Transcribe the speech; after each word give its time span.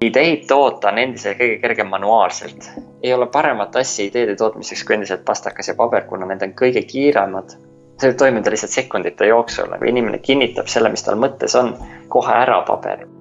ideid 0.00 0.46
toota 0.48 0.88
on 0.92 0.98
endiselt 0.98 1.38
kõige 1.38 1.58
kergem 1.60 1.88
manuaalselt. 1.88 2.70
ei 3.02 3.14
ole 3.14 3.26
paremat 3.26 3.76
asja 3.76 4.06
ideede 4.06 4.36
tootmiseks 4.36 4.84
kui 4.84 4.94
endiselt 4.94 5.24
pastakas 5.24 5.68
ja 5.68 5.74
paber, 5.74 6.04
kuna 6.04 6.26
need 6.26 6.42
on 6.42 6.54
kõige 6.60 6.82
kiiremad. 6.86 7.56
see 8.00 8.10
võib 8.10 8.18
toimuda 8.18 8.50
lihtsalt 8.50 8.72
sekundite 8.72 9.26
jooksul, 9.26 9.72
aga 9.72 9.86
inimene 9.86 10.18
kinnitab 10.18 10.68
selle, 10.68 10.92
mis 10.92 11.02
tal 11.02 11.16
mõttes 11.16 11.56
on, 11.56 11.74
kohe 12.08 12.32
ära 12.32 12.62
paberil 12.68 13.15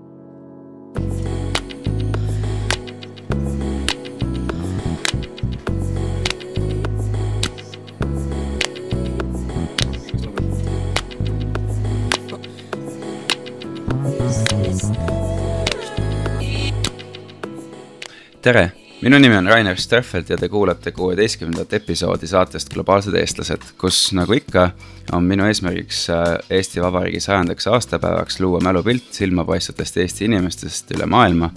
tere, 18.46 18.72
minu 19.02 19.18
nimi 19.18 19.38
on 19.40 19.48
Rainer 19.50 19.78
Streffeld 19.82 20.30
ja 20.30 20.38
te 20.38 20.50
kuulate 20.54 20.92
kuueteistkümnendat 20.94 21.72
episoodi 21.74 22.28
saatest 22.30 22.70
Globaalsed 22.74 23.16
eestlased, 23.18 23.64
kus 23.82 24.12
nagu 24.14 24.36
ikka, 24.38 24.68
on 25.18 25.26
minu 25.26 25.48
eesmärgiks 25.50 26.04
äh, 26.14 26.28
Eesti 26.60 26.84
Vabariigi 26.84 27.24
sajandaks 27.26 27.66
aastapäevaks 27.74 28.38
luua 28.44 28.62
mälupilt 28.62 29.08
silmapaistvatest 29.18 29.98
Eesti 30.04 30.28
inimestest 30.30 30.94
üle 30.94 31.10
maailma 31.10 31.50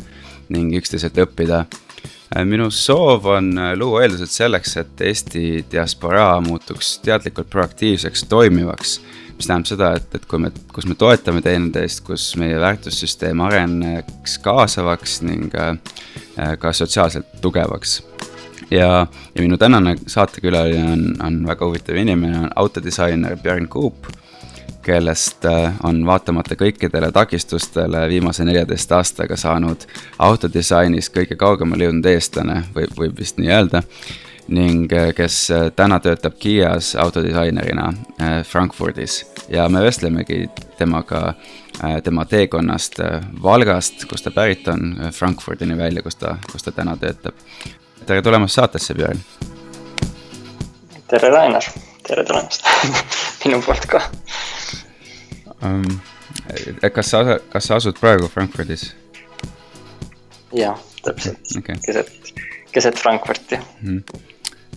ning 0.48 0.73
üksteiselt 0.80 1.20
õppida. 1.27 1.66
Äh, 1.69 2.47
minu 2.48 2.70
soov 2.73 3.28
on 3.36 3.52
äh, 3.59 3.75
luua 3.77 4.06
eeldused 4.06 4.33
selleks, 4.33 4.78
et 4.80 5.05
Eesti 5.11 5.45
diasporaa 5.73 6.41
muutuks 6.41 6.97
teadlikult 7.05 7.52
proaktiivseks, 7.52 8.25
toimivaks 8.33 9.00
mis 9.38 9.47
tähendab 9.47 9.70
seda, 9.70 9.92
et, 9.97 10.15
et 10.19 10.27
kui 10.28 10.41
me, 10.42 10.51
kus 10.74 10.87
me 10.91 10.97
toetame 10.98 11.42
teineteist, 11.45 12.02
kus 12.06 12.33
meie 12.41 12.59
väärtussüsteem 12.60 13.41
areneks 13.47 14.38
kaasavaks 14.42 15.20
ning 15.27 15.55
äh, 15.55 15.77
ka 16.58 16.72
sotsiaalselt 16.75 17.39
tugevaks. 17.42 18.03
ja, 18.70 19.06
ja 19.34 19.42
minu 19.42 19.56
tänane 19.56 19.97
saatekülaline 20.06 20.92
on, 20.92 21.05
on 21.27 21.47
väga 21.47 21.67
huvitav 21.67 21.97
inimene, 21.97 22.39
on 22.39 22.50
autodisainer 22.56 23.36
Björn 23.36 23.69
Kuup 23.69 24.11
kellest 24.83 25.45
äh, 25.45 25.75
on 25.84 26.06
vaatamata 26.06 26.56
kõikidele 26.56 27.12
takistustele 27.12 28.06
viimase 28.08 28.45
neljateist 28.45 28.92
aastaga 28.92 29.36
saanud 29.36 29.84
autodisainis 30.19 31.12
kõige 31.14 31.36
kaugemale 31.36 31.84
jõudnud 31.89 32.08
eestlane, 32.08 32.62
võib, 32.75 32.95
võib 32.97 33.20
vist 33.20 33.39
nii 33.39 33.52
öelda 33.52 33.83
ning 34.49 34.93
äh, 34.93 35.13
kes 35.15 35.51
äh, 35.51 35.71
täna 35.77 36.01
töötab 36.01 36.39
Kiias 36.39 36.95
autodisainerina 36.97 37.89
äh, 38.21 38.43
Frankfurdis 38.45 39.27
ja 39.49 39.69
me 39.69 39.83
vestlemegi 39.83 40.49
temaga 40.79 41.35
tema 42.05 42.25
teekonnast 42.25 42.97
Valgast, 43.43 44.05
kust 44.11 44.25
ta 44.27 44.31
pärit 44.35 44.67
on, 44.69 44.97
Frankfurdini 45.15 45.77
välja, 45.79 46.03
kus 46.03 46.17
ta, 46.19 46.33
kus 46.53 46.65
ta 46.67 46.73
täna 46.75 46.97
töötab. 46.97 47.35
tere 48.07 48.23
tulemast 48.23 48.55
saatesse, 48.55 48.95
Björn. 48.95 49.21
tere, 51.09 51.31
Rainer, 51.31 51.69
tere 52.09 52.25
tulemast 52.25 52.67
minu 53.45 53.61
poolt 53.63 53.87
ka 53.87 54.01
um,. 55.63 56.01
kas 56.95 57.11
sa, 57.11 57.39
kas 57.53 57.71
sa 57.71 57.77
asud 57.77 58.01
praegu 58.01 58.29
Frankfurdis? 58.29 58.95
jah, 60.53 60.81
täpselt 61.05 61.59
okay., 61.59 61.79
keset, 61.87 62.35
keset 62.73 62.99
Frankfurti 62.99 63.57
mm. 63.57 64.03
-hmm 64.03 64.29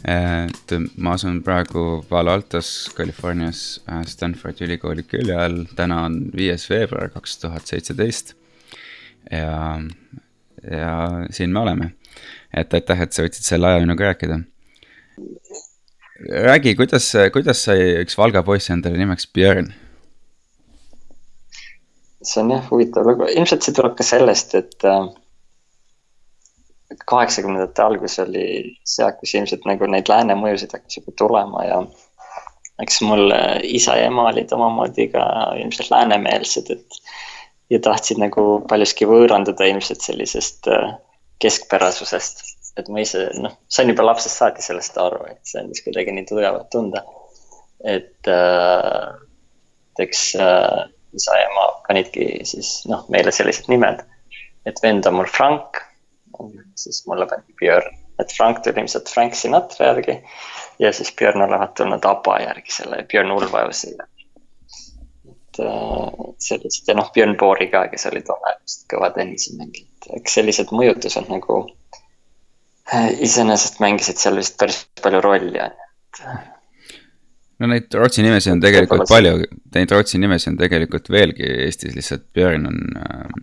et 0.08 0.74
ma 0.98 1.14
asun 1.14 1.42
praegu 1.46 2.02
Palo 2.10 2.34
Altos, 2.34 2.90
Californias 2.98 3.82
äh, 3.86 4.02
Stanfordi 4.10 4.66
ülikooli 4.66 5.06
külje 5.06 5.38
all, 5.38 5.66
täna 5.78 6.06
on 6.08 6.18
viies 6.36 6.66
veebruar 6.72 7.12
kaks 7.14 7.38
tuhat 7.44 7.70
seitseteist. 7.70 8.34
ja, 9.32 9.82
ja 10.66 10.96
siin 11.30 11.54
me 11.54 11.62
oleme, 11.62 11.92
et 12.54 12.74
aitäh, 12.74 13.06
et 13.06 13.14
sa 13.14 13.28
võtsid 13.28 13.46
selle 13.46 13.70
aja 13.70 13.84
minuga 13.86 14.10
rääkida. 14.10 14.42
räägi, 16.50 16.76
kuidas, 16.76 17.14
kuidas 17.34 17.64
sai 17.68 18.02
üks 18.02 18.18
Valga 18.18 18.44
poiss 18.44 18.74
endale 18.74 18.98
nimeks 18.98 19.30
Björn? 19.34 19.74
see 22.22 22.42
on 22.42 22.52
jah 22.54 22.66
huvitav 22.70 23.06
lugu, 23.06 23.26
ilmselt 23.34 23.66
see 23.66 23.74
tuleb 23.74 23.96
ka 23.98 24.06
sellest, 24.06 24.54
et 24.58 24.86
äh, 24.86 25.08
kaheksakümnendate 27.10 27.84
algus 27.84 28.20
oli 28.24 28.46
see, 28.88 29.10
kus 29.20 29.36
ilmselt 29.36 29.68
nagu 29.70 29.88
neid 29.90 30.10
lääne 30.12 30.36
mõjusid 30.40 30.74
hakkas 30.76 31.00
juba 31.00 31.14
tulema 31.18 31.66
ja 31.66 31.82
eks 32.82 33.02
mul 33.06 33.32
äh, 33.36 33.60
isa 33.64 33.98
ja 34.00 34.10
ema 34.10 34.28
olid 34.32 34.52
omamoodi 34.56 35.08
ka 35.14 35.26
ilmselt 35.62 35.92
läänemeelsed, 35.94 36.72
et 36.74 37.02
ja 37.72 37.80
tahtsid 37.84 38.20
nagu 38.22 38.46
paljuski 38.70 39.08
võõranduda 39.08 39.68
ilmselt 39.70 40.04
sellisest 40.04 40.70
äh, 40.72 40.96
keskpärasusest. 41.42 42.48
et 42.80 42.88
ma 42.88 43.02
ise, 43.04 43.26
noh, 43.44 43.52
sain 43.68 43.90
juba 43.92 44.06
lapsest 44.06 44.40
saati 44.40 44.64
sellest 44.64 44.96
aru, 44.98 45.26
et 45.28 45.42
see 45.44 45.60
andis 45.60 45.84
kuidagi 45.84 46.14
nii 46.16 46.28
tugevalt 46.30 46.70
tunda. 46.72 47.04
et 47.84 48.28
äh, 48.30 49.12
eks 50.00 50.36
äh, 50.40 50.90
isa 51.14 51.38
ja 51.38 51.48
ema 51.50 51.68
panidki 51.88 52.28
siis 52.48 52.82
noh, 52.90 53.06
meile 53.10 53.34
sellised 53.36 53.70
nimed. 53.72 54.04
et 54.66 54.84
vend 54.84 55.08
on 55.10 55.20
mul 55.20 55.30
Frank 55.30 55.82
siis 56.76 57.04
mulle 57.08 57.28
pandi 57.30 57.54
Björn, 57.60 57.98
et 58.22 58.34
Frank 58.38 58.62
tuli 58.64 58.82
ilmselt 58.84 59.10
Frank 59.10 59.36
Sinatra 59.38 59.92
järgi 59.92 60.18
ja 60.80 60.94
siis 60.94 61.14
Björn 61.18 61.42
olevat 61.48 61.74
tulnud 61.80 62.06
ABBA 62.06 62.40
järgi 62.46 62.76
selle 62.78 63.04
Björn 63.12 63.32
Ulvaeusile. 63.32 64.08
et 65.32 65.60
äh, 65.60 66.32
sellised 66.40 66.88
ja 66.88 66.96
noh, 66.96 67.12
Björn 67.14 67.38
Boori 67.38 67.68
ka, 67.72 67.88
kes 67.92 68.08
oli 68.12 68.24
tol 68.28 68.40
ajal 68.48 68.62
vist 68.64 68.88
kõva 68.94 69.12
tennisemängija, 69.18 70.16
eks 70.18 70.40
sellised 70.40 70.72
mõjutused 70.72 71.28
nagu 71.34 71.60
äh, 72.94 73.12
iseenesest 73.28 73.84
mängisid 73.84 74.22
seal 74.22 74.40
vist 74.40 74.58
päris 74.60 74.86
palju 75.04 75.22
rolli, 75.22 75.60
on 75.60 75.78
ju, 75.78 75.92
et 76.12 76.52
no 77.62 77.70
neid 77.70 77.94
Rootsi 77.94 78.24
nimesid 78.26 78.56
on 78.56 78.64
tegelikult 78.64 79.06
palju, 79.10 79.46
neid 79.76 79.94
Rootsi 79.94 80.20
nimesid 80.22 80.54
on 80.54 80.62
tegelikult 80.62 81.10
veelgi. 81.14 81.46
Eestis, 81.68 81.94
lihtsalt 81.98 82.26
Björn 82.34 82.66
on 82.70 82.80
äh, 82.98 83.36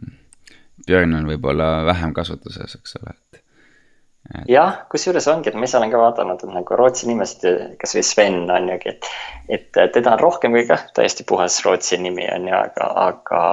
Björn 0.88 1.14
on 1.18 1.28
võib-olla 1.28 1.68
vähem 1.88 2.14
kasutuses, 2.16 2.76
eks 2.78 2.96
ole, 3.00 3.14
et, 3.14 3.40
et.... 3.40 4.44
jah, 4.52 4.82
kusjuures 4.92 5.28
ongi, 5.30 5.50
et 5.50 5.58
ma 5.58 5.68
ise 5.68 5.78
olen 5.78 5.92
ka 5.92 6.00
vaadanud, 6.02 6.44
et 6.44 6.54
nagu 6.54 6.78
Rootsi 6.80 7.08
nimesid, 7.10 7.48
kasvõi 7.80 8.04
Sven 8.06 8.38
on 8.54 8.70
ju, 8.72 8.78
et, 8.92 9.10
et 9.58 9.68
teda 9.76 10.16
on 10.16 10.22
rohkem 10.22 10.56
kui 10.56 10.64
kah 10.68 10.86
täiesti 10.96 11.26
puhas 11.28 11.60
Rootsi 11.66 12.00
nimi 12.00 12.24
on 12.34 12.48
ju, 12.48 12.56
aga, 12.56 12.88
aga, 13.04 13.44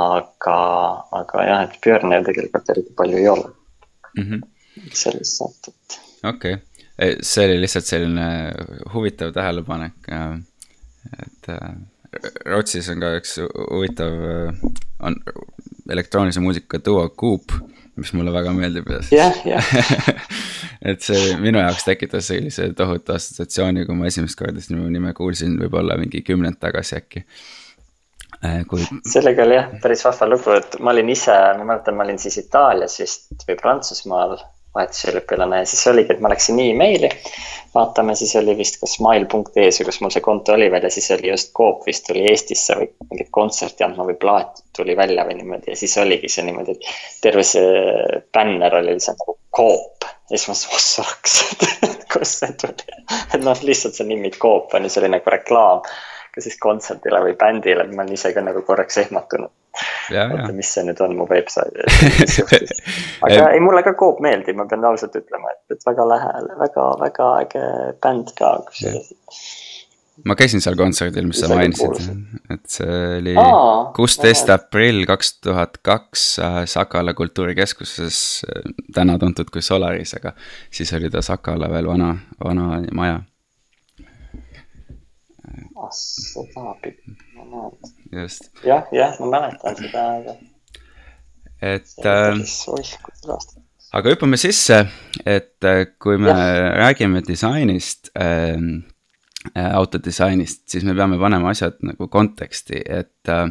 aga, 0.00 0.58
aga 1.22 1.46
jah, 1.48 1.64
et 1.68 1.78
Björn 1.84 2.16
ju 2.16 2.26
tegelikult 2.30 2.74
eriti 2.74 2.98
palju 2.98 3.22
ei 3.22 3.30
ole 3.36 3.48
mm 4.16 4.26
-hmm. 4.26 4.42
selles 4.92 5.36
suhtes. 5.38 6.00
okei 6.24 6.54
okay., 6.54 7.16
see 7.22 7.46
oli 7.46 7.60
lihtsalt 7.60 7.84
selline 7.84 8.26
huvitav 8.94 9.32
tähelepanek, 9.32 9.94
et 11.22 11.48
äh, 11.48 11.72
Rootsis 12.44 12.90
on 12.92 13.00
ka 13.00 13.14
üks 13.16 13.38
huvitav, 13.40 14.18
on 15.00 15.16
elektroonilise 15.90 16.40
muusika 16.40 16.80
duo 16.84 17.08
Coop, 17.08 17.54
mis 17.96 18.12
mulle 18.16 18.32
väga 18.32 18.52
meeldib 18.56 18.88
ja 18.90 19.00
siis 19.02 19.12
yeah,. 19.12 19.40
Yeah. 19.46 20.22
et 20.92 21.02
see 21.04 21.34
minu 21.40 21.60
jaoks 21.60 21.84
tekitas 21.86 22.30
sellise 22.30 22.70
tohutu 22.76 23.16
assotsiatsiooni, 23.16 23.86
kui 23.88 23.98
ma 23.98 24.08
esimest 24.10 24.38
korda 24.38 24.62
sinu 24.64 24.88
nime 24.90 25.12
kuulsin, 25.16 25.58
võib-olla 25.60 25.98
mingi 26.00 26.22
kümnend 26.26 26.60
tagasi 26.62 26.96
äkki 27.00 27.24
äh, 28.44 28.62
kui. 28.68 28.86
sellega 29.12 29.44
oli 29.46 29.58
jah, 29.58 29.70
päris 29.82 30.04
vahva 30.06 30.30
lugu, 30.32 30.56
et 30.56 30.80
ma 30.80 30.94
olin 30.94 31.12
ise, 31.12 31.36
ma 31.58 31.68
mäletan, 31.68 31.98
ma 31.98 32.06
olin 32.06 32.20
siis 32.22 32.40
Itaalias 32.42 32.98
vist 33.02 33.46
või 33.48 33.58
Prantsusmaal 33.60 34.38
vahetusüliõpilane 34.76 35.62
ja 35.62 35.68
siis 35.68 35.86
oligi, 35.90 36.14
et 36.14 36.20
ma 36.24 36.30
läksin 36.32 36.60
emaili. 36.60 37.10
vaatame, 37.74 38.14
siis 38.14 38.34
oli 38.36 38.52
vist 38.56 38.78
kas 38.80 38.98
mail.ee-s 39.00 39.80
või 39.80 39.88
kus 39.88 40.00
mul 40.02 40.12
see 40.12 40.24
konto 40.24 40.52
oli 40.52 40.68
veel 40.72 40.84
ja 40.84 40.90
siis 40.92 41.10
oli 41.14 41.30
just 41.30 41.52
Coop 41.56 41.86
vist 41.86 42.06
tuli 42.06 42.26
Eestisse 42.28 42.76
või 42.76 42.88
mingit 43.10 43.30
kontserti 43.32 43.84
andma 43.84 44.04
või 44.08 44.18
plaat 44.20 44.60
tuli 44.76 44.96
välja 44.96 45.24
või 45.28 45.38
niimoodi 45.40 45.72
ja 45.72 45.76
siis 45.76 45.96
oligi 46.02 46.28
see 46.28 46.44
niimoodi, 46.48 46.76
et 46.76 47.22
terve 47.24 47.44
see 47.48 48.20
bänner 48.34 48.76
oli 48.80 48.96
lihtsalt 48.96 49.20
nagu 49.24 49.38
Coop. 49.56 50.08
ja 50.30 50.36
siis 50.36 50.48
ma 50.48 50.58
sossaks, 50.60 51.40
et 51.88 52.08
kust 52.12 52.44
see 52.44 52.56
tuli, 52.60 53.00
et 53.34 53.40
noh, 53.40 53.64
lihtsalt 53.68 53.96
see 53.96 54.08
nimi 54.08 54.32
Coop 54.36 54.74
on 54.76 54.88
ju, 54.88 54.96
oli 55.00 55.12
nagu 55.16 55.36
reklaam 55.36 55.84
kas 56.32 56.46
siis 56.48 56.56
kontserdile 56.60 57.20
või 57.26 57.34
bändile, 57.36 57.84
ma 57.92 58.04
olen 58.04 58.16
ise 58.16 58.32
ka 58.32 58.44
nagu 58.44 58.62
korraks 58.64 58.96
ehmatunud. 59.04 59.52
Oota, 60.12 60.52
mis 60.56 60.70
see 60.74 60.84
nüüd 60.86 61.00
on 61.04 61.16
mu 61.18 61.26
veebsaidi 61.30 61.86
aga 63.28 63.50
ei, 63.54 63.60
mulle 63.64 63.82
ka 63.86 63.94
Coop 63.98 64.22
meeldib, 64.24 64.58
ma 64.58 64.68
pean 64.70 64.84
ausalt 64.88 65.16
ütlema, 65.18 65.54
et, 65.54 65.76
et 65.76 65.88
väga 65.88 66.08
lähel, 66.14 66.48
väga, 66.60 66.88
väga 67.02 67.28
äge 67.46 67.66
bänd 68.04 68.34
ka 68.38 68.56
kusjuures 68.68 69.12
ma 70.28 70.36
käisin 70.38 70.62
seal 70.62 70.76
kontserdil, 70.78 71.26
mis 71.30 71.40
sa 71.40 71.48
mainisid, 71.50 72.12
et 72.52 72.62
see 72.70 72.98
oli 73.18 73.34
kuusteist 73.96 74.50
aprill 74.52 75.06
kaks 75.08 75.36
tuhat 75.40 75.80
kaks 75.84 76.26
äh, 76.42 76.58
Sakala 76.68 77.14
kultuurikeskuses, 77.18 78.18
äh, 78.48 78.72
täna 78.94 79.18
tuntud 79.22 79.50
kui 79.52 79.64
Solaris, 79.64 80.14
aga 80.20 80.34
siis 80.70 80.92
oli 80.98 81.10
ta 81.12 81.24
Sakala 81.24 81.70
veel 81.72 81.88
vana, 81.88 82.12
vana 82.44 82.82
maja 82.92 83.20
ah, 85.82 85.92
seda 85.92 86.64
ma 86.64 87.44
näen. 87.50 87.72
just. 88.22 88.50
jah, 88.66 88.86
jah, 88.92 89.18
ma 89.20 89.30
mäletan 89.34 89.76
seda, 89.80 90.06
aga. 90.20 90.36
et 91.62 92.06
äh, 92.06 92.38
aga 93.92 94.14
hüppame 94.14 94.38
sisse, 94.40 94.84
et 95.26 95.68
äh, 95.68 95.84
kui 95.98 96.18
me 96.18 96.32
ja. 96.32 96.72
räägime 96.84 97.22
disainist 97.26 98.12
äh,, 98.18 98.56
autodisainist, 99.52 100.68
siis 100.70 100.84
me 100.86 100.94
peame 100.94 101.18
panema 101.18 101.50
asjad 101.50 101.80
nagu 101.82 102.08
konteksti, 102.08 102.84
et 102.86 103.28
äh,. 103.28 103.50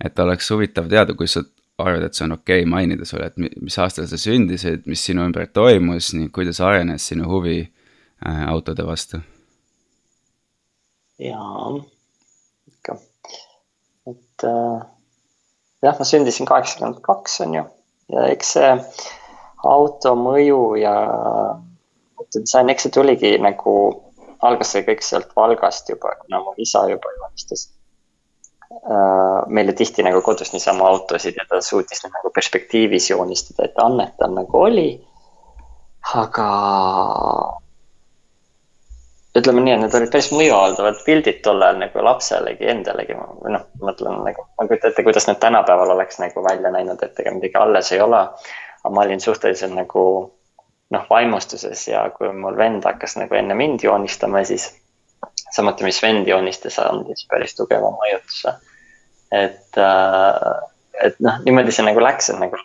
et 0.00 0.18
oleks 0.18 0.48
huvitav 0.50 0.86
teada, 0.88 1.12
kui 1.14 1.28
sa 1.28 1.42
arvad, 1.80 2.04
et 2.04 2.16
see 2.16 2.24
on 2.24 2.32
okei 2.36 2.62
okay 2.62 2.70
mainida 2.70 3.04
sulle, 3.08 3.30
et 3.30 3.36
mis 3.60 3.76
aastal 3.80 4.08
sa 4.08 4.18
sündisid, 4.20 4.86
mis 4.90 5.02
sinu 5.04 5.24
ümber 5.28 5.48
toimus 5.52 6.12
ning 6.16 6.32
kuidas 6.32 6.60
arenes 6.64 7.08
sinu 7.12 7.28
huvi 7.28 7.60
äh, 7.62 8.48
autode 8.48 8.86
vastu? 8.86 9.20
Jaa, 11.20 11.72
ikka, 12.70 12.96
et 14.10 14.44
äh, 14.48 14.84
jah, 15.84 15.98
ma 15.98 16.06
sündisin 16.08 16.48
kaheksakümmend 16.48 17.02
kaks, 17.04 17.40
on 17.44 17.56
ju, 17.58 17.64
ja 18.14 18.28
eks 18.32 18.54
see 18.56 18.70
auto 19.70 20.14
mõju 20.16 20.62
ja 20.80 20.94
disain, 22.36 22.70
eks 22.72 22.86
see 22.86 22.94
tuligi 22.94 23.34
nagu, 23.42 23.74
algas 24.46 24.72
see 24.74 24.86
kõik 24.86 25.04
sealt 25.04 25.34
Valgast 25.36 25.90
juba, 25.92 26.14
kuna 26.22 26.42
mu 26.44 26.56
isa 26.60 26.86
juba 26.90 27.12
joonistas. 27.18 27.68
Äh, 28.70 29.40
meile 29.50 29.74
tihti 29.74 30.04
nagu 30.06 30.20
kodus 30.22 30.52
niisama 30.54 30.86
autosid 30.92 31.34
ja 31.36 31.44
ta 31.48 31.58
suutis 31.64 32.04
neid 32.04 32.14
nagu 32.14 32.30
perspektiivis 32.34 33.10
joonistada, 33.10 33.66
et 33.66 33.80
annet 33.82 34.14
tal 34.18 34.36
nagu 34.36 34.60
oli. 34.62 34.90
aga 36.14 36.46
ütleme 39.38 39.62
nii, 39.62 39.74
et 39.76 39.82
need 39.84 39.94
olid 39.94 40.10
päris 40.10 40.30
mõjuavaldavad 40.34 41.02
pildid 41.06 41.38
tol 41.44 41.62
ajal 41.62 41.78
nagu 41.84 42.02
lapselegi 42.04 42.66
endalegi, 42.72 43.14
või 43.14 43.54
noh, 43.54 43.68
mõtlen 43.82 44.18
nagu, 44.26 44.46
ma 44.56 44.66
ei 44.66 44.72
kujuta 44.72 44.90
ette, 44.90 45.04
kuidas 45.06 45.28
need 45.28 45.38
tänapäeval 45.42 45.94
oleks 45.94 46.18
nagu 46.22 46.42
välja 46.46 46.72
näinud, 46.74 47.02
et 47.06 47.22
ega 47.22 47.34
midagi 47.36 47.58
alles 47.60 47.92
ei 47.94 48.02
ole. 48.02 48.26
aga 48.80 48.94
ma 48.96 49.02
olin 49.04 49.20
suhteliselt 49.20 49.74
nagu 49.76 50.02
noh, 50.90 51.04
vaimustuses 51.10 51.82
ja 51.88 52.06
kui 52.16 52.32
mul 52.32 52.56
vend 52.56 52.84
hakkas 52.84 53.18
nagu 53.20 53.36
enne 53.36 53.54
mind 53.54 53.84
joonistama, 53.84 54.42
siis 54.44 54.70
samuti, 55.54 55.84
mis 55.84 56.02
vend 56.02 56.28
joonistas, 56.28 56.78
andis 56.82 57.26
päris 57.30 57.54
tugeva 57.58 57.92
mõjutuse. 57.94 58.56
et, 59.30 59.78
äh, 59.78 60.50
et 61.06 61.20
noh, 61.20 61.38
niimoodi 61.44 61.72
see 61.72 61.86
nagu 61.86 62.02
läks, 62.02 62.32
et 62.32 62.40
nagu 62.40 62.58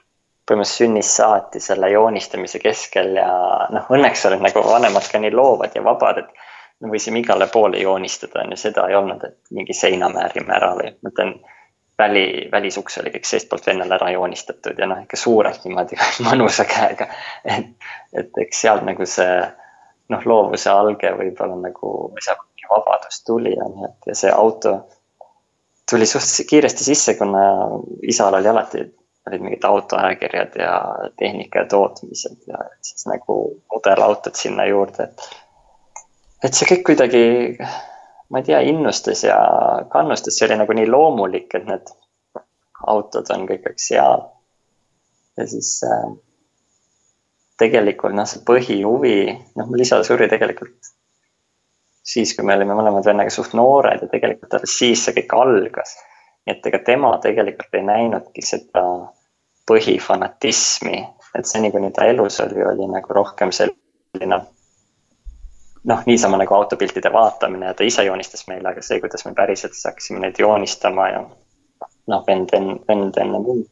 põhimõtteliselt 0.45 0.77
sünnist 0.77 1.17
saati 1.17 1.59
selle 1.62 1.89
joonistamise 1.89 2.59
keskel 2.62 3.15
ja 3.17 3.29
noh, 3.73 3.85
õnneks 3.89 4.25
olid 4.29 4.41
nagu 4.45 4.62
vanemad 4.65 5.06
ka 5.12 5.21
nii 5.21 5.33
loovad 5.33 5.77
ja 5.77 5.83
vabad, 5.85 6.23
et 6.23 6.44
me 6.81 6.92
võisime 6.92 7.22
igale 7.22 7.48
poole 7.51 7.80
joonistada, 7.81 8.44
on 8.44 8.56
ju, 8.56 8.60
seda 8.60 8.88
ei 8.89 8.95
olnud, 8.95 9.24
et 9.24 9.38
mingi 9.56 9.74
seina 9.74 10.10
määrime 10.12 10.56
ära 10.56 10.74
või 10.77 10.92
ma 11.01 11.12
ütlen, 11.13 11.36
väli, 11.98 12.25
välisuks 12.51 13.00
oli 13.01 13.13
kõik 13.13 13.30
seestpoolt 13.30 13.68
vennal 13.68 13.94
ära 13.95 14.10
joonistatud 14.12 14.80
ja 14.80 14.88
noh, 14.89 15.04
ikka 15.06 15.19
suurelt 15.19 15.63
niimoodi 15.66 16.00
mõnusa 16.27 16.68
käega. 16.69 17.07
et, 17.44 17.72
et 18.13 18.44
eks 18.45 18.66
sealt 18.66 18.83
nagu 18.88 19.07
see 19.07 19.38
noh, 20.12 20.27
loovuse 20.27 20.69
alge 20.69 21.13
võib-olla 21.16 21.57
nagu, 21.69 21.95
sealt 22.24 22.44
vabadus 22.69 23.24
tuli 23.25 23.54
ja 23.56 23.68
nii, 23.69 23.89
et 23.89 24.12
ja 24.12 24.18
see 24.18 24.31
auto 24.33 24.75
tuli 25.89 26.06
suhteliselt 26.10 26.50
kiiresti 26.50 26.83
sisse, 26.83 27.13
kuna 27.18 27.42
isal 28.10 28.33
oli 28.33 28.50
alati, 28.50 28.81
olid 29.30 29.42
mingid 29.42 29.63
autoajakirjad 29.63 30.57
ja 30.60 30.74
tehnika 31.19 31.60
ja 31.60 31.69
tootmised 31.69 32.48
ja 32.50 32.62
siis 32.81 33.06
nagu 33.10 33.39
mudelautod 33.72 34.38
sinna 34.38 34.66
juurde, 34.66 35.10
et. 35.10 35.27
Et 36.45 36.57
see 36.57 36.69
kõik 36.69 36.83
kuidagi, 36.92 37.24
ma 38.30 38.42
ei 38.42 38.47
tea, 38.47 38.62
innustas 38.69 39.24
ja 39.25 39.38
kannustas, 39.92 40.38
see 40.38 40.47
oli 40.50 40.59
nagu 40.62 40.77
nii 40.77 40.89
loomulik, 40.89 41.50
et 41.57 41.65
need 41.69 41.94
autod 42.86 43.31
on 43.33 43.47
kõik 43.50 43.71
seal. 43.81 44.27
ja 45.38 45.47
siis 45.51 45.71
äh, 45.83 46.12
tegelikult 47.59 48.15
noh, 48.15 48.27
see 48.30 48.44
põhihuvi, 48.47 49.18
noh, 49.56 49.68
mul 49.68 49.83
isa 49.83 50.03
suri 50.07 50.30
tegelikult 50.31 50.94
siis, 52.06 52.36
kui 52.36 52.45
me 52.45 52.56
olime 52.56 52.77
mõlemad 52.77 53.06
vennaga 53.07 53.33
suht 53.33 53.56
noored 53.57 54.03
ja 54.06 54.09
tegelikult 54.12 54.53
alles 54.53 54.77
siis 54.77 55.06
see 55.06 55.15
kõik 55.18 55.33
algas. 55.39 55.95
nii 56.45 56.53
et 56.53 56.68
ega 56.69 56.80
tema 56.86 57.15
tegelikult 57.21 57.74
ei 57.74 57.86
näinudki 57.86 58.44
seda 58.45 58.83
põhifanatismi, 59.65 61.00
et 61.36 61.48
seni, 61.50 61.71
kuni 61.74 61.89
ta 61.91 62.06
elus 62.06 62.38
oli, 62.44 62.62
oli 62.62 62.86
nagu 62.91 63.18
rohkem 63.18 63.51
selline 63.56 64.44
noh, 65.85 66.01
niisama 66.05 66.37
nagu 66.41 66.53
autopiltide 66.53 67.11
vaatamine 67.13 67.69
ja 67.69 67.73
ta 67.73 67.83
ise 67.83 68.03
joonistas 68.03 68.47
meile, 68.47 68.69
aga 68.69 68.81
see, 68.85 68.99
kuidas 69.03 69.25
me 69.25 69.33
päriselt 69.37 69.77
hakkasime 69.85 70.19
neid 70.23 70.39
joonistama 70.39 71.07
ja 71.09 71.21
noh, 72.07 72.23
vend, 72.27 72.51
vend, 72.53 72.81
vend 72.87 73.21
enne 73.21 73.41
mind. 73.45 73.69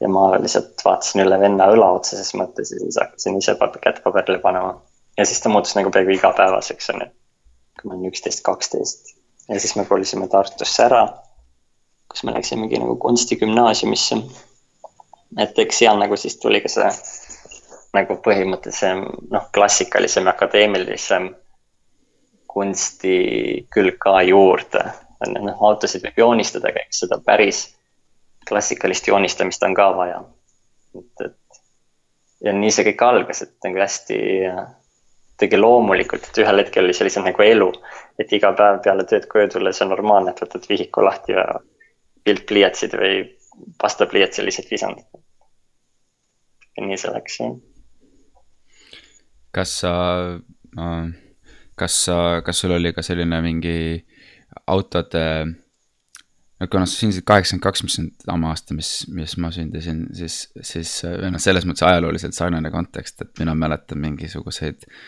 ja 0.00 0.08
ma 0.12 0.26
lihtsalt 0.36 0.82
vaatasin 0.84 1.24
üle 1.24 1.38
venna 1.40 1.68
õla 1.72 1.92
otseses 1.98 2.34
mõttes 2.36 2.72
ja 2.72 2.80
siis 2.80 2.98
hakkasin 3.00 3.38
ise 3.40 3.56
kätt 3.80 4.02
paberile 4.04 4.38
panema. 4.38 4.80
ja 5.18 5.26
siis 5.26 5.40
ta 5.40 5.52
muutus 5.52 5.76
nagu 5.76 5.90
peaaegu 5.90 6.16
igapäevaseks, 6.16 6.90
on 6.94 7.06
ju 7.06 7.12
kui 7.76 7.90
ma 7.90 7.96
olin 7.96 8.10
üksteist, 8.10 8.42
kaksteist 8.44 9.14
ja 9.48 9.60
siis 9.60 9.76
me 9.76 9.84
kolisime 9.84 10.28
Tartusse 10.28 10.84
ära, 10.84 11.06
kus 12.08 12.24
me 12.24 12.34
läksimegi 12.34 12.80
nagu 12.80 12.96
kunstigümnaasiumisse. 12.96 14.16
et 15.38 15.58
eks 15.58 15.78
seal 15.78 15.98
nagu 15.98 16.16
siis 16.16 16.36
tuli 16.40 16.60
ka 16.64 16.68
see 16.72 16.90
nagu 17.96 18.18
põhimõttelisem, 18.24 19.02
noh, 19.32 19.48
klassikalisem, 19.56 20.28
akadeemilisem 20.30 21.30
kunsti 22.56 23.16
külg 23.72 23.98
ka 24.00 24.20
juurde. 24.28 24.84
noh, 25.32 25.62
autosid 25.64 26.04
võib 26.04 26.18
joonistada, 26.20 26.68
aga 26.70 26.84
eks 26.84 27.02
seda 27.04 27.18
päris 27.24 27.66
klassikalist 28.48 29.08
joonistamist 29.08 29.62
on 29.66 29.74
ka 29.74 29.90
vaja. 29.96 30.22
et, 30.98 31.26
et 31.26 31.60
ja 32.44 32.52
nii 32.52 32.72
see 32.72 32.84
kõik 32.90 33.04
algas, 33.06 33.42
et 33.42 33.54
nagu 33.64 33.80
hästi 33.80 34.18
kuidagi 35.36 35.60
loomulikult, 35.60 36.28
et 36.28 36.38
ühel 36.40 36.62
hetkel 36.62 36.86
oli 36.86 36.94
see 36.96 37.06
lihtsalt 37.08 37.26
nagu 37.28 37.42
elu. 37.44 37.70
et 38.18 38.32
iga 38.32 38.52
päev 38.56 38.80
peale 38.84 39.04
tööd 39.04 39.26
koju 39.28 39.48
tulles 39.52 39.82
on 39.84 39.90
normaalne, 39.92 40.32
et 40.32 40.40
võtad 40.40 40.68
vihiku 40.68 41.04
lahti 41.04 41.36
ja 41.36 41.44
piltpliiatsid 42.24 42.96
või 42.96 43.18
pastapliiatsi 43.82 44.44
lihtsalt 44.44 44.70
visandad. 44.70 45.22
ja 46.76 46.86
nii 46.86 46.96
see 46.96 47.12
läks 47.12 47.40
jah. 47.40 47.56
Kas 49.56 49.78
sa, 49.82 49.92
kas 51.80 52.00
sa, 52.06 52.18
kas 52.46 52.62
sul 52.62 52.76
oli 52.76 52.92
ka 52.96 53.04
selline 53.06 53.40
mingi 53.44 53.78
autode 54.68 55.26
no 56.56 56.68
kuna 56.72 56.86
sa 56.88 57.00
sündisid 57.00 57.26
kaheksakümmend 57.28 57.64
kaks, 57.64 57.84
mis 57.84 57.98
on 58.00 58.10
sama 58.24 58.52
aasta, 58.52 58.76
mis, 58.76 58.90
mis 59.12 59.36
ma 59.42 59.52
sündisin, 59.52 60.06
siis, 60.16 60.46
siis 60.64 60.98
noh, 61.04 61.40
selles 61.42 61.68
mõttes 61.68 61.84
ajalooliselt 61.84 62.36
sarnane 62.36 62.72
kontekst, 62.72 63.20
et 63.24 63.42
mina 63.42 63.56
mäletan 63.58 64.00
mingisuguseid 64.00 64.86
äh, 64.86 65.00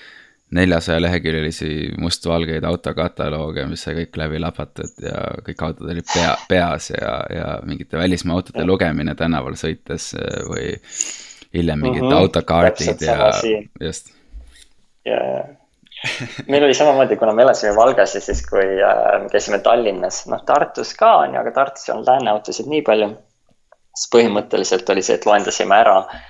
neljasaja 0.50 1.02
leheküljelisi 1.02 1.92
mustvalgeid 1.98 2.64
autokatalooge, 2.64 3.66
mis 3.68 3.82
sai 3.84 3.94
kõik 4.00 4.16
läbi 4.16 4.40
lapatud 4.40 5.02
ja 5.04 5.24
kõik 5.44 5.64
autod 5.66 5.90
olid 5.92 6.06
pea, 6.08 6.34
peas 6.48 6.90
ja, 6.94 7.14
ja 7.32 7.48
mingite 7.68 8.00
välismaa 8.00 8.38
autode 8.38 8.64
lugemine 8.64 9.14
tänaval 9.18 9.58
sõites 9.60 10.12
äh, 10.16 10.38
või 10.48 10.70
hiljem 11.54 11.84
mingid 11.84 12.02
mm 12.02 12.08
-hmm, 12.08 12.22
autokaardid 12.22 13.04
ja 13.04 13.32
just. 13.80 14.14
Ja, 15.08 15.20
ja 15.32 15.44
meil 16.46 16.64
oli 16.64 16.74
samamoodi, 16.78 17.16
kuna 17.18 17.32
me 17.34 17.42
elasime 17.42 17.74
Valgas 17.76 18.14
ja 18.14 18.22
siis, 18.22 18.44
kui 18.46 18.64
äh, 18.84 19.28
käisime 19.32 19.58
Tallinnas, 19.64 20.24
noh 20.30 20.44
Tartus 20.46 20.94
ka 20.98 21.16
on 21.24 21.34
ju, 21.34 21.40
aga 21.42 21.54
Tartus 21.56 21.88
ei 21.88 21.94
olnud 21.94 22.10
lääne 22.10 22.34
autosid 22.36 22.70
nii 22.70 22.82
palju. 22.86 23.12
siis 23.98 24.10
põhimõtteliselt 24.14 24.90
oli 24.94 25.02
see, 25.02 25.18
et 25.18 25.26
loendasime 25.26 25.74
ära 25.74 25.96
äh, 26.04 26.26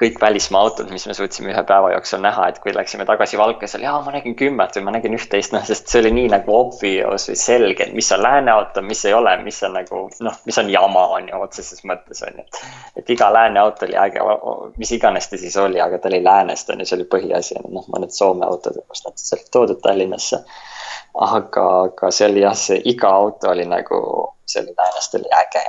kõik 0.00 0.20
välismaa 0.20 0.60
autod, 0.64 0.88
mis 0.90 1.04
me 1.06 1.14
suutsime 1.14 1.50
ühe 1.52 1.62
päeva 1.68 1.90
jooksul 1.92 2.22
näha, 2.24 2.46
et 2.48 2.58
kui 2.62 2.72
läksime 2.74 3.04
tagasi 3.06 3.38
Valkas, 3.38 3.74
oli, 3.76 3.86
aa, 3.86 4.00
ma 4.04 4.14
nägin 4.14 4.34
kümmet 4.38 4.76
või 4.76 4.86
ma 4.86 4.94
nägin 4.96 5.14
üht-teist, 5.16 5.52
noh, 5.52 5.64
sest 5.68 5.92
see 5.92 6.00
oli 6.00 6.12
nii 6.16 6.30
nagu 6.32 6.54
obvious 6.56 7.28
või 7.28 7.36
selge, 7.38 7.86
et 7.86 7.92
mis 7.96 8.08
on 8.16 8.22
lääne 8.24 8.54
auto, 8.54 8.82
mis 8.86 9.04
ei 9.08 9.14
ole, 9.16 9.34
mis 9.44 9.60
on 9.68 9.76
nagu 9.76 10.02
noh, 10.24 10.38
mis 10.48 10.60
on 10.62 10.70
jama, 10.72 11.04
on 11.18 11.28
ju, 11.28 11.42
otseses 11.44 11.84
mõttes 11.88 12.24
on 12.26 12.40
ju. 12.40 12.46
et 12.96 13.12
iga 13.14 13.28
lääne 13.34 13.60
auto 13.60 13.86
oli 13.86 13.98
äge, 14.00 14.24
mis 14.80 14.94
iganes 14.96 15.28
ta 15.28 15.40
siis 15.42 15.56
oli, 15.60 15.80
aga 15.84 16.00
ta 16.00 16.08
oli 16.10 16.22
läänest, 16.24 16.72
on 16.72 16.80
ju, 16.80 16.88
see 16.88 16.98
oli 16.98 17.08
põhiasi, 17.16 17.60
noh, 17.68 17.86
mõned 17.92 18.16
Soome 18.16 18.48
autod, 18.48 18.80
kus 18.88 19.04
nad 19.04 19.20
siis 19.20 19.36
olid 19.36 19.52
toodud 19.52 19.84
Tallinnasse. 19.84 20.40
aga, 21.20 21.68
aga 21.84 22.10
see 22.10 22.30
oli 22.30 22.46
jah, 22.46 22.56
see 22.56 22.80
iga 22.88 23.12
auto 23.12 23.52
oli 23.52 23.68
nagu, 23.68 24.02
see 24.48 24.64
oli 24.64 24.72
läänest 24.72 25.20
oli 25.20 25.30
äge 25.36 25.62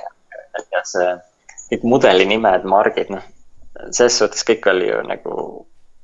ja 0.72 0.82
see 0.88 1.14
kõik 1.70 1.88
mudeli 1.92 2.26
nimed, 2.30 2.64
margid, 2.70 3.12
noh 3.12 3.24
selles 3.92 4.18
suhtes 4.18 4.46
kõik 4.48 4.68
oli 4.72 4.90
ju 4.90 5.00
nagu, 5.08 5.38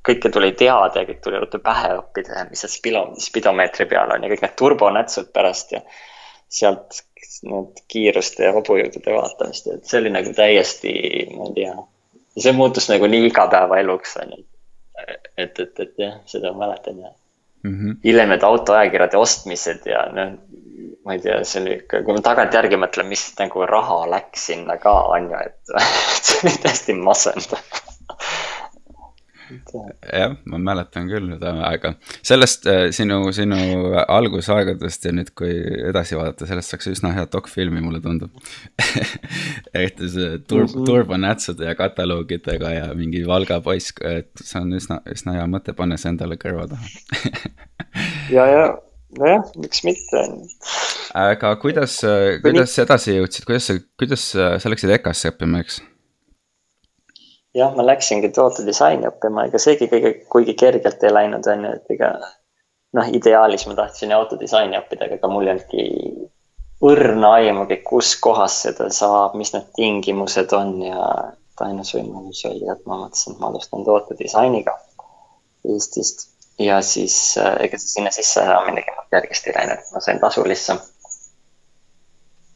kõike 0.05 0.31
tuli 0.33 0.51
teada 0.57 1.03
ja 1.03 1.09
kõik 1.09 1.21
tuli 1.23 1.41
ruttu 1.41 1.59
pähe 1.63 1.93
õppida 1.99 2.39
ja 2.39 2.47
mis 2.49 2.63
see 2.65 2.71
spido, 2.71 3.03
spidomeetri 3.21 3.87
peal 3.89 4.15
on 4.15 4.25
ja 4.25 4.31
kõik 4.31 4.45
need 4.45 4.57
turbonätsud 4.59 5.31
pärast 5.35 5.75
ja 5.75 5.83
sealt 6.49 7.03
need 7.45 7.81
kiiruste 7.91 8.47
ja 8.47 8.53
hobujõudude 8.55 9.13
vaatamist, 9.13 9.67
et 9.69 9.85
see 9.85 9.99
oli 10.01 10.11
nagu 10.13 10.31
täiesti, 10.35 10.93
ma 11.35 11.49
ei 11.49 11.55
tea, 11.59 11.75
see 12.39 12.53
muutus 12.57 12.89
nagu 12.89 13.07
nii 13.11 13.27
igapäevaeluks 13.29 14.17
on 14.23 14.33
ju. 14.37 14.45
et, 15.37 15.59
et, 15.59 15.79
et 15.79 15.93
jah, 16.01 16.17
seda 16.27 16.51
ma 16.51 16.65
mäletan 16.65 16.99
ja 16.99 17.11
mm 17.63 17.75
-hmm. 17.75 17.99
hiljem 18.03 18.29
need 18.29 18.43
autoajakirjade 18.43 19.17
ostmised 19.17 19.85
ja 19.85 20.05
noh, 20.13 20.33
ma 21.05 21.15
ei 21.15 21.23
tea, 21.23 21.39
see 21.47 21.61
oli 21.63 21.75
ikka, 21.79 22.03
kui 22.05 22.17
ma 22.17 22.23
tagantjärgi 22.25 22.79
mõtlen, 22.79 23.07
mis 23.11 23.29
nagu 23.39 23.65
raha 23.69 24.01
läks 24.11 24.49
sinna 24.51 24.77
ka, 24.81 24.95
on 25.15 25.31
ju, 25.31 25.43
et 25.45 25.75
see 26.25 26.41
oli 26.43 26.57
täiesti 26.65 26.97
masendav 26.99 27.63
jah, 30.13 30.33
ma 30.49 30.59
mäletan 30.61 31.07
küll 31.09 31.29
seda 31.33 31.51
aega, 31.69 31.93
sellest 32.25 32.67
äh, 32.69 32.81
sinu, 32.95 33.19
sinu 33.35 33.57
algusaegadest 34.01 35.07
ja 35.07 35.13
nüüd, 35.15 35.31
kui 35.37 35.51
edasi 35.89 36.17
vaadata, 36.19 36.47
sellest 36.49 36.73
saaks 36.73 36.89
üsna 36.91 37.13
hea 37.15 37.25
dokfilmi, 37.31 37.81
mulle 37.83 38.01
tundub. 38.03 38.35
Eriti 39.77 40.09
see 40.09 40.37
tur- 40.45 40.65
mm 40.65 40.73
-hmm. 40.73 40.85
turbonätsude 40.89 41.65
ja 41.65 41.75
kataloogidega 41.75 42.73
ja 42.75 42.91
mingi 42.93 43.25
Valga 43.27 43.61
poiss, 43.61 43.93
et 44.01 44.31
see 44.43 44.61
on 44.61 44.73
üsna, 44.77 45.01
üsna 45.09 45.37
hea 45.37 45.47
mõte, 45.47 45.73
panna 45.73 45.97
see 45.97 46.13
endale 46.13 46.37
kõrva 46.37 46.67
taha. 46.69 46.85
Ja, 48.29 48.45
ja 48.45 48.65
nojah, 49.17 49.45
miks 49.57 49.83
mitte. 49.87 50.23
aga 51.17 51.53
kuidas, 51.61 51.99
kuidas 52.43 52.75
edasi 52.85 53.17
jõudsid, 53.17 53.47
kuidas 53.49 53.69
sa, 53.69 53.77
kuidas 53.99 54.25
sa 54.35 54.73
läksid 54.73 54.93
EKA-sse 54.99 55.33
õppima, 55.33 55.63
eks? 55.65 55.79
jah, 57.57 57.73
ma 57.75 57.85
läksingi 57.85 58.31
tootedisaini 58.35 59.09
õppima, 59.09 59.47
ega 59.49 59.61
seegi 59.61 59.89
kõige, 59.91 60.13
kuigi 60.29 60.55
kergelt 60.59 61.03
ei 61.03 61.13
läinud, 61.15 61.47
on 61.49 61.65
ju, 61.65 61.75
et 61.79 61.95
ega 61.95 62.11
noh, 62.97 63.09
ideaalis 63.19 63.65
ma 63.69 63.77
tahtsin 63.77 64.13
autodisaini 64.15 64.77
õppida, 64.79 65.09
aga 65.17 65.31
mul 65.31 65.47
ei 65.47 65.55
olnudki 65.55 65.87
õrna 66.89 67.33
aimugi, 67.41 67.81
kus 67.85 68.13
kohas 68.21 68.61
seda 68.65 68.87
saab, 68.93 69.35
mis 69.39 69.51
need 69.55 69.67
tingimused 69.75 70.53
on 70.55 70.77
ja 70.85 71.05
ainus 71.59 71.91
võimalus 71.95 72.45
oli, 72.47 72.63
et 72.71 72.85
ma 72.87 73.01
mõtlesin, 73.01 73.35
et 73.35 73.41
ma 73.41 73.49
alustan 73.49 73.83
tootedisainiga 73.87 74.77
Eestist 75.67 76.29
ja 76.59 76.81
siis 76.81 77.37
äh, 77.37 77.55
ega 77.65 77.77
sinna 77.81 78.11
sissesaamine 78.11 78.83
kergesti 79.11 79.49
ei 79.49 79.57
läinud, 79.57 79.91
ma 79.93 80.01
sain 80.03 80.19
tasulisse 80.19 80.77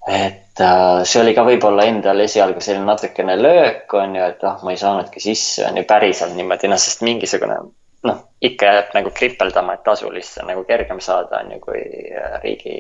et 0.08 0.60
äh, 0.60 1.04
see 1.08 1.22
oli 1.22 1.34
ka 1.36 1.46
võib-olla 1.48 1.86
endal 1.88 2.20
esialgu 2.26 2.62
selline 2.62 2.86
natukene 2.88 3.38
löök, 3.40 3.94
on 3.96 4.18
ju, 4.18 4.26
et 4.34 4.44
ah, 4.44 4.60
ma 4.64 4.74
ei 4.74 4.82
saanudki 4.82 5.24
sisse, 5.24 5.64
on 5.68 5.80
ju, 5.80 5.86
päriselt 5.88 6.36
niimoodi, 6.36 6.68
noh, 6.72 6.82
sest 6.82 7.06
mingisugune 7.08 7.60
noh, 8.04 8.20
ikka 8.44 8.72
jääb 8.72 8.96
nagu 8.98 9.14
kripeldama, 9.16 9.78
et 9.78 9.86
tasulisse 9.88 10.44
nagu 10.44 10.66
kergem 10.68 11.00
saada, 11.04 11.40
on 11.40 11.56
ju, 11.56 11.60
kui 11.64 11.80
äh, 12.12 12.36
riigi 12.44 12.76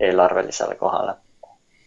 eelarvelisele 0.00 0.74
kohale. 0.80 1.14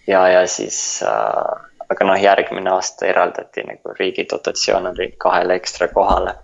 ja, 0.08 0.28
ja 0.30 0.48
siis 0.48 1.02
äh,, 1.04 1.66
aga 1.90 2.06
noh, 2.06 2.22
järgmine 2.22 2.70
aasta 2.70 3.10
eraldati 3.10 3.66
nagu 3.66 3.98
riigi 4.00 4.28
dotatsioon 4.32 4.88
oli 4.94 5.14
kahele 5.18 5.58
ekstra 5.58 5.88
kohale. 5.88 6.36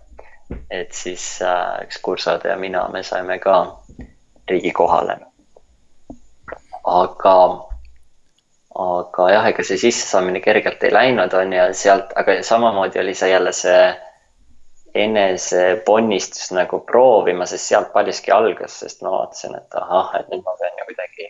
Et 0.69 0.93
siis 0.95 1.25
äh, 1.45 1.81
üks 1.85 1.99
kursade 2.01 2.49
ja 2.49 2.57
mina, 2.57 2.87
me 2.91 3.03
saime 3.03 3.39
ka 3.39 3.57
riigi 4.49 4.71
kohale. 4.71 5.17
aga 6.83 7.35
aga 8.81 9.27
jah, 9.31 9.49
ega 9.51 9.63
see 9.67 9.77
sissesaamine 9.77 10.39
kergelt 10.43 10.83
ei 10.83 10.93
läinud, 10.93 11.33
on 11.35 11.53
ju, 11.53 11.67
sealt, 11.75 12.13
aga 12.17 12.39
samamoodi 12.43 13.01
oli 13.01 13.13
see 13.17 13.29
jälle 13.31 13.51
see 13.55 13.83
eneseponnistus 15.01 16.51
nagu 16.55 16.81
proovima, 16.87 17.45
sest 17.47 17.69
sealt 17.71 17.91
paljuski 17.93 18.31
algas, 18.35 18.79
sest 18.83 19.03
ma 19.03 19.11
vaatasin, 19.13 19.55
et 19.59 19.77
ahah, 19.79 20.15
et 20.19 20.31
nüüd 20.31 20.43
ma 20.47 20.55
pean 20.59 20.79
ju 20.79 20.87
kuidagi 20.89 21.27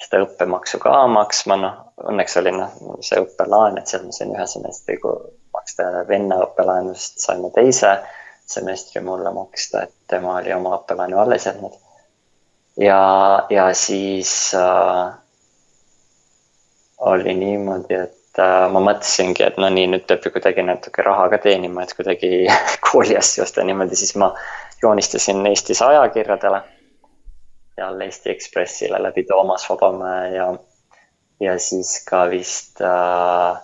seda 0.00 0.22
õppemaksu 0.24 0.80
ka 0.80 0.94
maksma, 1.12 1.56
noh, 1.60 1.78
õnneks 2.10 2.36
oli 2.40 2.52
noh, 2.56 2.72
see 3.04 3.20
õppelaan, 3.20 3.78
et 3.80 3.88
sealt 3.88 4.06
ma 4.08 4.16
sain 4.16 4.34
ühe 4.34 4.46
semestri 4.48 4.98
maksta 5.52 5.90
venna 6.08 6.40
õppelaenust, 6.46 7.20
saime 7.24 7.52
teise 7.56 7.98
semestri 8.50 9.02
mulle 9.04 9.32
maksta, 9.34 9.84
et 9.86 9.94
tema 10.10 10.36
oli 10.40 10.52
oma 10.54 10.74
õppelaenu 10.78 11.18
alles 11.22 11.46
jätnud. 11.46 11.74
ja, 12.80 13.02
ja 13.50 13.68
siis 13.74 14.32
äh, 14.54 15.12
oli 17.00 17.34
niimoodi, 17.34 17.94
et 17.94 18.42
äh, 18.42 18.66
ma 18.72 18.82
mõtlesingi, 18.84 19.44
et 19.46 19.60
no 19.60 19.70
nii, 19.72 19.86
nüüd 19.94 20.08
peab 20.08 20.26
ju 20.26 20.34
kuidagi 20.34 20.64
natuke 20.66 21.04
raha 21.06 21.28
ka 21.32 21.40
teenima, 21.46 21.84
et 21.84 21.94
kuidagi 21.96 22.46
kooli 22.90 23.16
asju 23.18 23.44
osta 23.46 23.64
niimoodi, 23.66 23.98
siis 23.98 24.16
ma 24.20 24.32
joonistasin 24.82 25.46
Eestis 25.46 25.82
ajakirjadele. 25.84 26.62
seal 27.74 28.00
Eesti 28.04 28.30
Ekspressile 28.34 28.98
läbi 29.02 29.24
Toomas 29.24 29.64
Vabamäe 29.70 30.34
ja, 30.34 30.46
ja 31.40 31.58
siis 31.58 31.94
ka 32.04 32.26
vist 32.30 32.80
äh, 32.84 33.60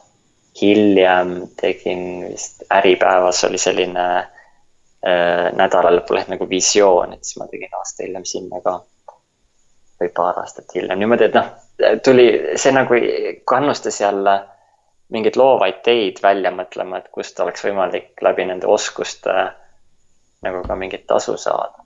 hiljem 0.60 1.48
tegin 1.60 2.28
vist 2.30 2.62
Äripäevas 2.72 3.44
oli 3.44 3.58
selline 3.58 4.06
äh, 5.06 5.52
nädalalõpuleht 5.56 6.28
nagu 6.32 6.48
Visioon, 6.50 7.14
et 7.14 7.24
siis 7.24 7.38
ma 7.40 7.46
tegin 7.50 7.78
aasta 7.78 8.04
hiljem 8.04 8.24
sinna 8.24 8.60
ka. 8.64 8.80
või 9.96 10.10
paar 10.12 10.42
aastat 10.42 10.74
hiljem, 10.74 10.98
niimoodi, 11.00 11.24
et 11.24 11.36
noh 11.38 11.46
tuli, 12.04 12.42
see 12.56 12.72
nagu 12.72 12.94
kannustas 13.44 14.00
jälle 14.00 14.40
mingeid 15.08 15.36
loovaid 15.36 15.80
teid 15.82 16.20
välja 16.22 16.50
mõtlema, 16.50 16.98
et 16.98 17.08
kust 17.12 17.40
oleks 17.40 17.64
võimalik 17.64 18.22
läbi 18.22 18.46
nende 18.46 18.66
oskuste 18.66 19.34
nagu 20.42 20.62
ka 20.66 20.76
mingit 20.76 21.06
tasu 21.06 21.36
saada. 21.36 21.84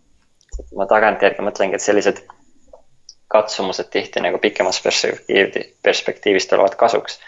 ma 0.77 0.87
tagantjärgi 0.87 1.43
mõtlengi, 1.43 1.75
et 1.75 1.83
sellised 1.83 2.23
katsumused 3.29 3.91
tihti 3.91 4.21
nagu 4.21 4.39
pikemas 4.39 4.81
perspektiivi, 4.83 5.77
perspektiivis 5.83 6.47
tulevad 6.47 6.75
kasuks. 6.77 7.21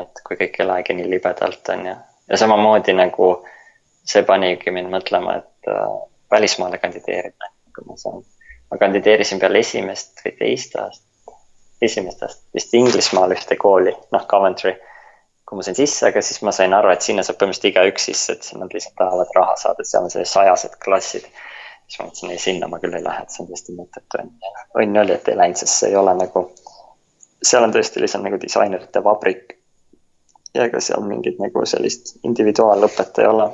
et 0.00 0.22
kui 0.26 0.36
kõik 0.36 0.56
ei 0.58 0.66
lähegi 0.66 0.94
nii 0.94 1.10
libedalt, 1.10 1.68
on 1.68 1.86
ju. 1.86 1.94
ja 2.30 2.36
samamoodi 2.36 2.92
nagu 2.92 3.46
see 4.04 4.22
panigi 4.28 4.70
mind 4.70 4.92
mõtlema, 4.92 5.38
et 5.42 5.70
äh, 5.72 5.84
välismaale 6.30 6.78
kandideerida, 6.78 7.52
kui 7.74 7.86
ma 7.86 7.96
saan. 7.96 8.22
ma 8.70 8.76
kandideerisin 8.78 9.40
peale 9.40 9.64
esimest 9.64 10.20
või 10.24 10.34
teist 10.38 10.76
aastat 10.76 11.08
esimestest 11.82 12.42
vist 12.54 12.74
Inglismaal 12.74 13.32
ühte 13.34 13.56
kooli, 13.56 13.94
noh, 14.12 14.26
Coventry. 14.30 14.74
kui 15.48 15.56
ma 15.56 15.64
sain 15.64 15.76
sisse, 15.78 16.04
aga 16.10 16.20
siis 16.20 16.42
ma 16.44 16.52
sain 16.52 16.74
aru, 16.76 16.90
et 16.92 17.00
sinna 17.00 17.22
saab 17.24 17.38
põhimõtteliselt 17.40 17.70
igaüks 17.70 18.04
sisse, 18.10 18.34
et 18.36 18.48
nad 18.60 18.74
lihtsalt 18.74 18.98
tahavad 19.00 19.30
raha 19.32 19.54
saada, 19.56 19.86
seal 19.88 20.04
on 20.04 20.12
sellised 20.12 20.34
sajased 20.34 20.74
klassid. 20.84 21.28
siis 21.86 22.00
ma 22.00 22.08
mõtlesin, 22.08 22.32
ei 22.34 22.42
sinna 22.42 22.68
ma 22.68 22.80
küll 22.82 22.96
ei 22.98 23.04
lähe, 23.04 23.22
et 23.22 23.32
see 23.32 23.44
on 23.44 23.48
tõesti 23.48 23.76
mõttetu 23.78 24.20
onju. 24.20 24.52
õnn 24.82 25.00
oli, 25.04 25.14
et 25.14 25.30
ei 25.32 25.38
läinud, 25.40 25.60
sest 25.62 25.78
see 25.78 25.88
ei 25.88 25.96
ole 25.96 26.12
nagu, 26.18 26.42
seal 27.40 27.64
on 27.64 27.72
tõesti 27.72 28.04
lihtsalt 28.04 28.26
nagu 28.26 28.40
disainerite 28.42 29.04
vabrik. 29.04 29.56
ja 30.54 30.68
ega 30.68 30.80
seal 30.84 31.08
mingit 31.08 31.40
nagu 31.40 31.64
sellist 31.68 32.18
individuaalõpet 32.28 33.22
ei 33.22 33.32
ole 33.32 33.48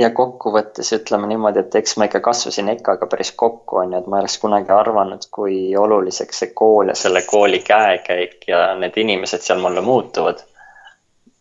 ja 0.00 0.10
kokkuvõttes 0.16 0.92
ütleme 0.96 1.28
niimoodi, 1.30 1.64
et 1.64 1.74
eks 1.80 1.96
ma 2.00 2.06
ikka 2.08 2.22
kasvasin 2.24 2.70
EKA-ga 2.74 3.08
päris 3.10 3.32
kokku, 3.36 3.82
on 3.82 3.94
ju, 3.94 4.00
et 4.00 4.06
ma 4.08 4.18
ei 4.18 4.24
oleks 4.24 4.38
kunagi 4.42 4.72
arvanud, 4.74 5.26
kui 5.34 5.58
oluliseks 5.76 6.44
see 6.44 6.54
kool 6.56 6.92
ja 6.92 6.96
selle 6.98 7.22
kooli 7.26 7.60
käekäik 7.66 8.48
ja 8.48 8.62
need 8.80 8.96
inimesed 9.00 9.44
seal 9.44 9.60
mulle 9.62 9.84
muutuvad. 9.84 10.44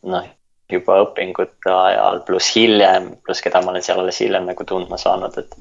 noh, 0.10 0.28
juba 0.72 1.02
õpingute 1.04 1.72
ajal, 1.74 2.22
pluss 2.28 2.54
hiljem, 2.56 3.12
pluss 3.26 3.44
keda 3.44 3.62
ma 3.64 3.74
olen 3.74 3.84
seal 3.84 4.00
alles 4.00 4.20
hiljem 4.24 4.46
nagu 4.48 4.66
tundma 4.68 5.00
saanud, 5.02 5.38
et. 5.42 5.56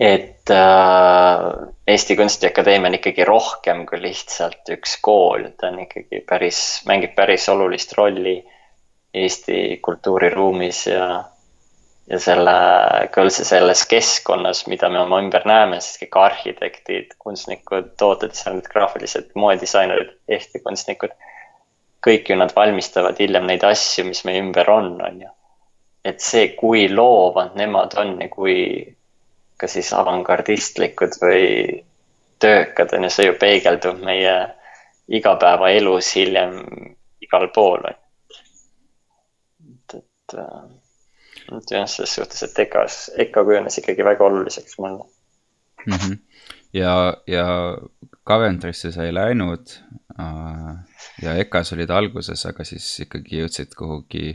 et 0.00 0.54
äh, 0.54 1.44
Eesti 1.90 2.16
Kunstiakadeemia 2.16 2.90
on 2.90 2.98
ikkagi 3.00 3.26
rohkem 3.26 3.84
kui 3.86 4.00
lihtsalt 4.02 4.72
üks 4.76 4.96
kool, 5.02 5.50
ta 5.58 5.70
on 5.70 5.82
ikkagi 5.86 6.22
päris, 6.26 6.62
mängib 6.86 7.14
päris 7.18 7.48
olulist 7.52 7.92
rolli 7.98 8.38
Eesti 9.14 9.80
kultuuriruumis 9.82 10.86
ja 10.86 11.06
ja 12.10 12.18
selle, 12.18 12.52
ka 13.14 13.22
üldse 13.22 13.44
selles 13.46 13.84
keskkonnas, 13.90 14.64
mida 14.70 14.88
me 14.90 14.98
oma 15.04 15.20
ümber 15.22 15.44
näeme, 15.46 15.78
siis 15.84 16.00
kõik 16.02 16.16
arhitektid, 16.18 17.12
kunstnikud, 17.22 17.92
tootedisainerid, 18.00 18.66
graafilised 18.72 19.28
moedisainerid, 19.38 20.16
Eesti 20.28 20.62
kunstnikud. 20.64 21.12
kõik 22.06 22.30
ju 22.32 22.36
nad 22.40 22.54
valmistavad 22.56 23.18
hiljem 23.20 23.44
neid 23.46 23.64
asju, 23.68 24.06
mis 24.08 24.24
meie 24.24 24.40
ümber 24.40 24.70
on, 24.70 24.94
on 25.04 25.20
ju. 25.20 25.28
et 26.04 26.20
see, 26.24 26.48
kui 26.56 26.88
loovad 26.88 27.56
nemad 27.60 27.94
on 28.00 28.16
ja 28.22 28.28
kui 28.28 28.96
ka 29.60 29.68
siis 29.68 29.92
avangardistlikud 29.92 31.18
või 31.20 31.84
töökad 32.40 32.96
on 32.96 33.04
ju, 33.04 33.10
see 33.10 33.26
ju 33.28 33.34
peegeldub 33.38 34.00
meie 34.02 34.34
igapäevaelus 35.08 36.14
hiljem 36.16 36.54
igal 37.20 37.48
pool. 37.54 37.80
et, 37.90 37.98
et 39.94 40.38
äh, 40.38 40.62
et 41.56 41.72
jah, 41.74 41.86
selles 41.88 42.14
suhtes, 42.14 42.42
et 42.46 42.58
EKA-s, 42.64 43.10
EKA 43.26 43.44
kujunes 43.44 43.78
ikkagi 43.82 44.04
väga 44.06 44.24
oluliseks 44.24 44.78
mulle 44.78 45.04
mm. 45.86 45.94
-hmm. 45.94 46.18
ja, 46.72 47.16
ja 47.26 47.46
Coventry'sse 48.28 48.92
sa 48.92 49.04
ei 49.04 49.14
läinud 49.14 49.72
äh, 50.20 50.74
ja 51.22 51.34
EKA-s 51.34 51.72
olid 51.72 51.90
alguses, 51.90 52.46
aga 52.46 52.64
siis 52.64 53.00
ikkagi 53.06 53.40
jõudsid 53.42 53.74
kuhugi 53.78 54.28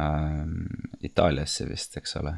äh, 0.00 0.46
Itaaliasse 1.02 1.68
vist, 1.68 1.96
eks 1.96 2.16
ole? 2.16 2.34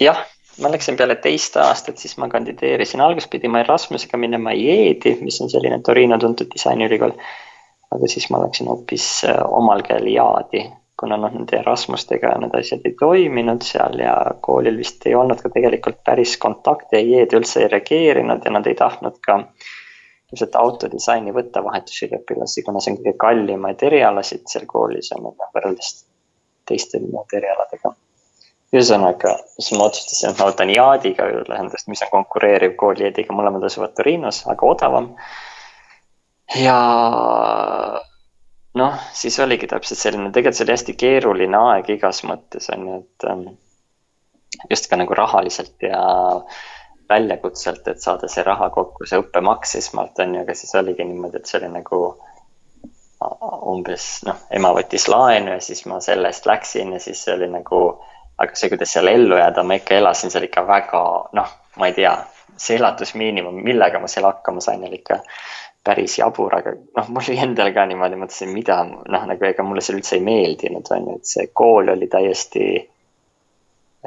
jah, 0.00 0.24
ma 0.62 0.70
läksin 0.70 0.96
peale 0.96 1.16
teist 1.16 1.56
aastat, 1.56 1.98
siis 1.98 2.16
ma 2.18 2.28
kandideerisin, 2.28 3.00
alguses 3.00 3.30
pidin 3.30 3.50
ma 3.50 3.64
Erasmusega 3.64 4.18
minema 4.18 4.52
IED-i, 4.52 5.16
mis 5.24 5.40
on 5.40 5.50
selline 5.50 5.80
Torino 5.82 6.18
tuntud 6.18 6.50
disainiülikool. 6.54 7.16
aga 7.90 8.06
siis 8.06 8.30
ma 8.30 8.38
läksin 8.44 8.68
hoopis 8.70 9.24
äh, 9.24 9.42
omal 9.46 9.82
käel 9.82 10.06
IAD-i 10.06 10.68
kuna 11.00 11.16
noh, 11.16 11.32
nende 11.32 11.56
Erasmustega 11.56 12.34
need 12.42 12.54
asjad 12.58 12.84
ei 12.84 12.94
toiminud 13.00 13.64
seal 13.64 14.02
ja 14.02 14.14
koolil 14.44 14.76
vist 14.80 15.06
ei 15.08 15.14
olnud 15.16 15.40
ka 15.40 15.48
tegelikult 15.54 16.02
päris 16.04 16.36
kontakte 16.42 17.00
ja 17.00 17.22
IE-d 17.22 17.38
üldse 17.38 17.62
ei 17.64 17.70
reageerinud 17.72 18.44
ja 18.44 18.52
nad 18.52 18.68
ei 18.68 18.76
tahtnud 18.76 19.16
ka 19.24 19.38
ilmselt 20.30 20.58
autodisaini 20.60 21.32
võtta 21.34 21.62
vahetusüliõpilasi, 21.64 22.62
kuna 22.66 22.82
see 22.82 22.92
on 22.92 23.00
kõige 23.00 23.16
kallimaid 23.24 23.82
erialasid 23.88 24.44
seal 24.50 24.68
koolis 24.70 25.10
on 25.16 25.32
võrreldes 25.40 26.04
teiste 26.68 27.00
erialadega. 27.00 27.94
ühesõnaga, 28.70 29.32
siis 29.58 29.72
ma 29.78 29.88
otsustasin, 29.88 30.30
et 30.30 30.38
ma 30.38 30.46
võtan 30.52 30.70
Yaadiga 30.70 31.26
ühendust, 31.40 31.88
mis 31.90 32.04
on 32.06 32.12
konkureeriv 32.12 32.76
kool 32.78 33.00
Yaadiga, 33.02 33.34
mõlemad 33.34 33.64
asuvad 33.66 33.96
Torinos, 33.96 34.44
aga 34.46 34.66
odavam. 34.66 35.08
ja 36.60 36.76
noh, 38.78 38.98
siis 39.12 39.38
oligi 39.42 39.66
täpselt 39.70 39.98
selline, 39.98 40.30
tegelikult 40.34 40.58
see 40.58 40.66
oli 40.66 40.76
hästi 40.76 40.96
keeruline 40.98 41.62
aeg 41.70 41.90
igas 41.96 42.22
mõttes 42.26 42.70
on 42.74 42.86
ju, 42.86 42.98
et 43.02 43.30
ähm, 43.30 43.46
just 44.70 44.90
ka 44.90 44.98
nagu 45.00 45.14
rahaliselt 45.16 45.82
ja 45.82 46.00
väljakutselt, 47.10 47.86
et 47.90 48.02
saada 48.02 48.28
see 48.30 48.44
raha 48.46 48.70
kokku, 48.70 49.06
see 49.06 49.18
õppemaks 49.18 49.74
esmalt 49.80 50.18
on 50.22 50.36
ju, 50.36 50.44
aga 50.44 50.54
siis 50.54 50.74
oligi 50.78 51.06
niimoodi, 51.06 51.40
et 51.40 51.50
see 51.50 51.58
oli 51.58 51.72
nagu 51.74 52.02
umbes 53.70 54.04
noh, 54.24 54.38
ema 54.56 54.70
võttis 54.76 55.04
laenu 55.12 55.56
ja 55.56 55.60
siis 55.64 55.82
ma 55.90 55.98
selle 56.04 56.30
eest 56.30 56.46
läksin 56.48 56.94
ja 56.94 57.00
siis 57.02 57.20
see 57.24 57.34
oli 57.34 57.50
nagu, 57.52 57.80
aga 58.40 58.56
see, 58.56 58.70
kuidas 58.72 58.94
seal 58.94 59.10
ellu 59.10 59.36
jääda, 59.36 59.64
ma 59.66 59.76
ikka 59.76 59.98
elasin 59.98 60.32
seal 60.32 60.46
ikka 60.46 60.64
väga 60.68 61.02
noh, 61.36 61.50
ma 61.76 61.90
ei 61.90 61.96
tea, 61.98 62.14
see 62.56 62.78
elatusmiinimum, 62.78 63.60
millega 63.66 64.00
ma 64.00 64.08
seal 64.08 64.28
hakkama 64.30 64.64
sain, 64.64 64.86
oli 64.86 65.02
ikka 65.02 65.20
päris 65.84 66.18
jabur, 66.18 66.54
aga 66.54 66.74
noh, 66.76 67.08
mul 67.08 67.22
oli 67.24 67.38
endal 67.40 67.72
ka 67.72 67.86
niimoodi, 67.88 68.18
mõtlesin, 68.20 68.52
mida 68.52 68.82
noh, 68.84 69.22
nagu 69.30 69.46
ega 69.48 69.64
mulle 69.64 69.84
see 69.84 69.96
üldse 69.96 70.18
ei 70.18 70.24
meeldinud, 70.24 70.90
on 70.92 71.08
ju, 71.08 71.16
et 71.20 71.30
see 71.30 71.46
kool 71.56 71.88
oli 71.94 72.08
täiesti 72.12 72.66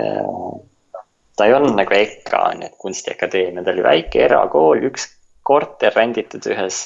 äh,. 0.01 0.27
ta 1.37 1.47
ei 1.49 1.55
olnud 1.57 1.73
nagu 1.79 1.97
EKA 1.97 2.43
on 2.51 2.61
ju, 2.61 2.69
et 2.69 2.77
kunstiakadeemia, 2.85 3.65
ta 3.65 3.73
oli 3.73 3.85
väike 3.85 4.21
erakool, 4.27 4.85
üks 4.91 5.09
korter 5.43 5.95
renditud 5.97 6.45
ühes 6.53 6.85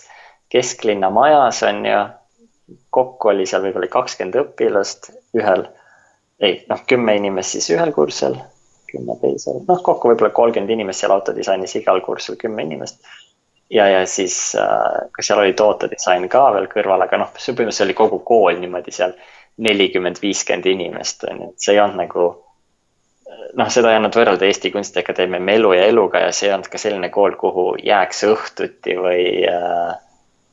kesklinna 0.54 1.12
majas 1.12 1.64
on 1.68 1.84
ju. 1.86 2.06
kokku 2.92 3.30
oli 3.32 3.46
seal 3.48 3.64
võib-olla 3.64 3.88
kakskümmend 3.92 4.40
õpilast 4.40 5.12
ühel, 5.36 5.68
ei 6.44 6.62
noh, 6.72 6.80
kümme 6.88 7.16
inimest 7.20 7.56
siis 7.56 7.70
ühel 7.76 7.92
kursusel, 7.96 8.40
kümme 8.88 9.20
teisel, 9.20 9.62
noh 9.68 9.84
kokku 9.84 10.14
võib-olla 10.14 10.32
kolmkümmend 10.36 10.72
inimest 10.80 11.04
seal 11.04 11.16
autodisainis 11.16 11.76
igal 11.80 12.00
kursusel 12.08 12.40
kümme 12.40 12.64
inimest 12.64 13.04
ja, 13.70 13.88
ja 13.88 14.06
siis 14.06 14.56
äh, 14.56 15.10
seal 15.20 15.40
oli 15.40 15.54
tootedisain 15.54 16.30
ka 16.30 16.48
veel 16.56 16.68
kõrval, 16.72 17.04
aga 17.06 17.22
noh, 17.24 17.34
see 17.36 17.54
põhimõtteliselt 17.54 17.88
oli 17.88 17.98
kogu 17.98 18.20
kool 18.28 18.60
niimoodi 18.62 18.94
seal 18.96 19.16
nelikümmend, 19.64 20.22
viiskümmend 20.22 20.68
inimest 20.70 21.26
on 21.30 21.42
ju, 21.42 21.54
et 21.54 21.66
see 21.66 21.76
ei 21.76 21.82
olnud 21.84 22.04
nagu. 22.04 22.28
noh, 23.58 23.70
seda 23.74 23.92
ei 23.92 23.98
olnud 24.00 24.16
võrrelda 24.16 24.46
Eesti 24.48 24.72
Kunstiakadeemia 24.72 25.40
Melu 25.44 25.74
ja 25.76 25.88
Eluga 25.90 26.22
ja 26.24 26.34
see 26.36 26.48
ei 26.48 26.54
olnud 26.56 26.70
ka 26.72 26.80
selline 26.80 27.10
kool, 27.12 27.36
kuhu 27.40 27.74
jääks 27.84 28.24
õhtuti 28.28 28.96
või 29.00 29.24
äh, 29.50 29.98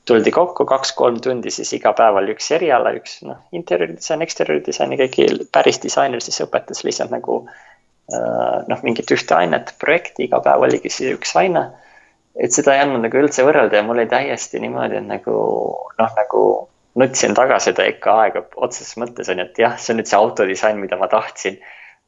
tuldi 0.08 0.32
kokku 0.34 0.66
kaks-kolm 0.68 1.20
tundi, 1.22 1.52
siis 1.54 1.70
iga 1.76 1.94
päev 1.96 2.18
oli 2.20 2.34
üks 2.34 2.50
eriala, 2.56 2.92
üks 2.98 3.20
noh, 3.28 3.38
interjööridisain, 3.52 4.24
eksterjööridisain 4.26 4.92
ja 4.92 4.98
keegi 5.04 5.46
päris 5.52 5.78
disainer 5.82 6.22
siis 6.24 6.42
õpetas 6.44 6.82
lihtsalt 6.84 7.14
nagu 7.14 7.44
äh, 7.46 8.58
noh, 8.68 8.82
mingit 8.82 9.14
ühte 9.14 9.38
ainet, 9.38 9.74
projekti, 9.80 10.26
iga 10.26 10.42
päev 10.44 10.66
oligi 10.66 10.90
siis 10.90 11.14
üks 11.14 11.36
aine 11.38 11.68
et 12.36 12.52
seda 12.52 12.74
ei 12.74 12.82
andnud 12.84 13.04
nagu 13.04 13.20
üldse 13.20 13.44
võrrelda 13.46 13.78
ja 13.78 13.86
mul 13.86 14.00
oli 14.00 14.10
täiesti 14.10 14.60
niimoodi, 14.62 14.98
et 14.98 15.06
nagu 15.06 15.34
noh, 15.98 16.16
nagu 16.18 16.42
nutsin 17.00 17.34
taga 17.34 17.58
seda 17.62 17.86
ikka 17.90 18.18
aega 18.24 18.42
otseses 18.56 18.98
mõttes 19.00 19.30
on 19.30 19.40
ju, 19.40 19.46
et 19.46 19.62
jah, 19.64 19.78
see 19.78 19.94
on 19.94 20.00
nüüd 20.00 20.10
see 20.10 20.18
autodisain, 20.18 20.82
mida 20.82 20.98
ma 21.00 21.08
tahtsin. 21.10 21.60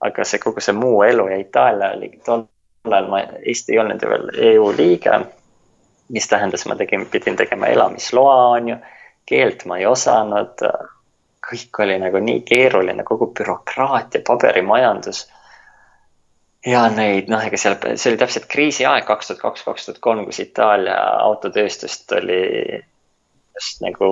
aga 0.05 0.25
see 0.29 0.39
kogu 0.39 0.61
see 0.61 0.77
muu 0.77 1.01
elu 1.03 1.25
ja 1.31 1.37
Itaalia 1.41 1.95
oli 1.97 2.11
tol 2.25 2.43
ajal 2.85 3.07
ma, 3.11 3.23
Eesti 3.49 3.73
ei 3.73 3.79
olnud 3.81 4.03
ju 4.03 4.11
veel 4.11 4.29
EU 4.51 4.73
liige. 4.77 5.21
mis 6.09 6.29
tähendas, 6.29 6.67
ma 6.67 6.77
tegin, 6.79 7.07
pidin 7.11 7.37
tegema 7.37 7.67
elamisloa, 7.67 8.35
on 8.59 8.69
ju, 8.69 8.77
keelt 9.27 9.65
ma 9.67 9.79
ei 9.79 9.87
osanud. 9.87 10.63
kõik 11.47 11.81
oli 11.83 11.99
nagu 12.03 12.19
nii 12.19 12.41
keeruline, 12.43 13.03
kogu 13.07 13.31
bürokraatia, 13.39 14.21
paberimajandus 14.27 15.27
ja 16.67 16.87
neid 16.91 17.31
noh, 17.31 17.45
ega 17.47 17.59
seal, 17.61 17.77
see 17.95 18.11
oli 18.11 18.21
täpselt 18.21 18.49
kriisiaeg 18.51 19.07
kaks 19.07 19.31
tuhat 19.31 19.43
kaks, 19.43 19.63
kaks 19.69 19.87
tuhat 19.89 20.03
kolm, 20.03 20.25
kus 20.27 20.43
Itaalia 20.43 20.97
autotööstust 21.27 22.13
oli 22.19 22.41
just 23.57 23.81
nagu 23.85 24.11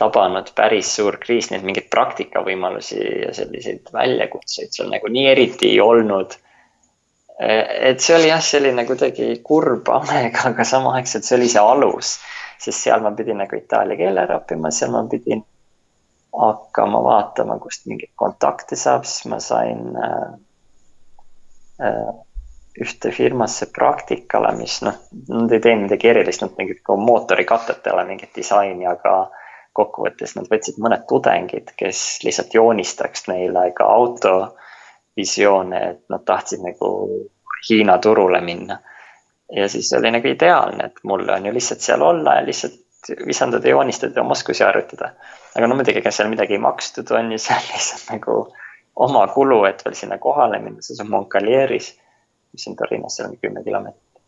tabanud 0.00 0.52
päris 0.56 0.94
suur 0.96 1.18
kriis, 1.20 1.50
nii 1.50 1.58
et 1.60 1.66
mingeid 1.66 1.88
praktikavõimalusi 1.92 3.00
ja 3.24 3.34
selliseid 3.36 3.90
väljakutseid 3.92 4.72
seal 4.76 4.88
nagu 4.92 5.10
nii 5.12 5.26
eriti 5.32 5.74
ei 5.74 5.80
olnud. 5.84 6.36
et 7.40 8.00
see 8.04 8.16
oli 8.16 8.28
jah, 8.28 8.42
selline 8.44 8.84
kuidagi 8.88 9.30
kurb 9.44 9.88
aeg, 9.96 10.36
aga 10.44 10.64
samaaegselt 10.64 11.24
see 11.24 11.38
oli 11.38 11.48
see 11.48 11.62
alus, 11.64 12.18
sest 12.60 12.84
seal 12.84 13.00
ma 13.04 13.14
pidin 13.16 13.40
nagu 13.40 13.56
itaalia 13.56 13.96
keele 13.96 14.20
ära 14.26 14.36
õppima, 14.42 14.72
seal 14.76 14.92
ma 14.92 15.06
pidin 15.08 15.40
hakkama 16.36 17.00
vaatama, 17.04 17.56
kust 17.58 17.88
mingeid 17.88 18.12
kontakte 18.20 18.76
saab, 18.76 19.08
siis 19.08 19.24
ma 19.32 19.40
sain 19.42 19.96
äh, 19.96 20.36
ühte 22.80 23.10
firmasse 23.10 23.66
praktikale, 23.74 24.52
mis 24.56 24.78
noh, 24.86 24.96
nad 25.28 25.52
ei 25.52 25.62
teinud 25.62 25.88
midagi 25.88 26.10
erilist, 26.12 26.44
nad 26.44 26.54
tegid 26.56 26.82
ka 26.86 26.96
mootorikatetele 26.96 28.04
mingit 28.08 28.30
disaini, 28.36 28.86
aga 28.86 29.14
kokkuvõttes 29.76 30.36
nad 30.36 30.48
võtsid 30.50 30.78
mõned 30.82 31.06
tudengid, 31.10 31.72
kes 31.78 32.20
lihtsalt 32.26 32.54
joonistaks 32.54 33.26
neile 33.30 33.70
ka 33.76 33.86
autovisioone, 33.90 35.82
et 35.94 36.02
nad 36.12 36.24
tahtsid 36.26 36.64
nagu 36.66 36.94
Hiina 37.68 37.98
turule 38.00 38.40
minna. 38.40 38.78
ja 39.52 39.68
siis 39.68 39.92
oli 39.92 40.10
nagu 40.10 40.28
ideaalne, 40.28 40.84
et 40.86 41.02
mul 41.04 41.28
on 41.28 41.46
ju 41.46 41.52
lihtsalt 41.52 41.80
seal 41.84 42.02
olla 42.02 42.38
ja 42.38 42.46
lihtsalt 42.46 42.78
visandada, 43.26 43.68
joonistada 43.68 44.20
oma 44.20 44.32
oskusi 44.32 44.64
harjutada. 44.64 45.10
aga 45.56 45.66
no 45.66 45.74
muidugi, 45.74 45.98
ega 45.98 46.10
seal 46.10 46.30
midagi 46.30 46.56
ei 46.56 46.62
makstud, 46.62 47.10
on 47.10 47.32
ju 47.32 47.38
seal 47.48 47.66
lihtsalt 47.72 48.12
nagu 48.14 48.36
oma 49.00 49.24
kulu, 49.32 49.64
et 49.64 49.82
veel 49.84 49.96
sinna 49.96 50.18
kohale 50.20 50.60
minna, 50.60 50.84
see 50.84 51.00
on 51.00 51.10
Moncalieris, 51.10 51.90
mis 52.52 52.68
on 52.68 52.76
Torinost, 52.76 53.16
seal 53.16 53.30
on 53.30 53.36
kümme 53.40 53.62
kilomeetrit. 53.64 54.22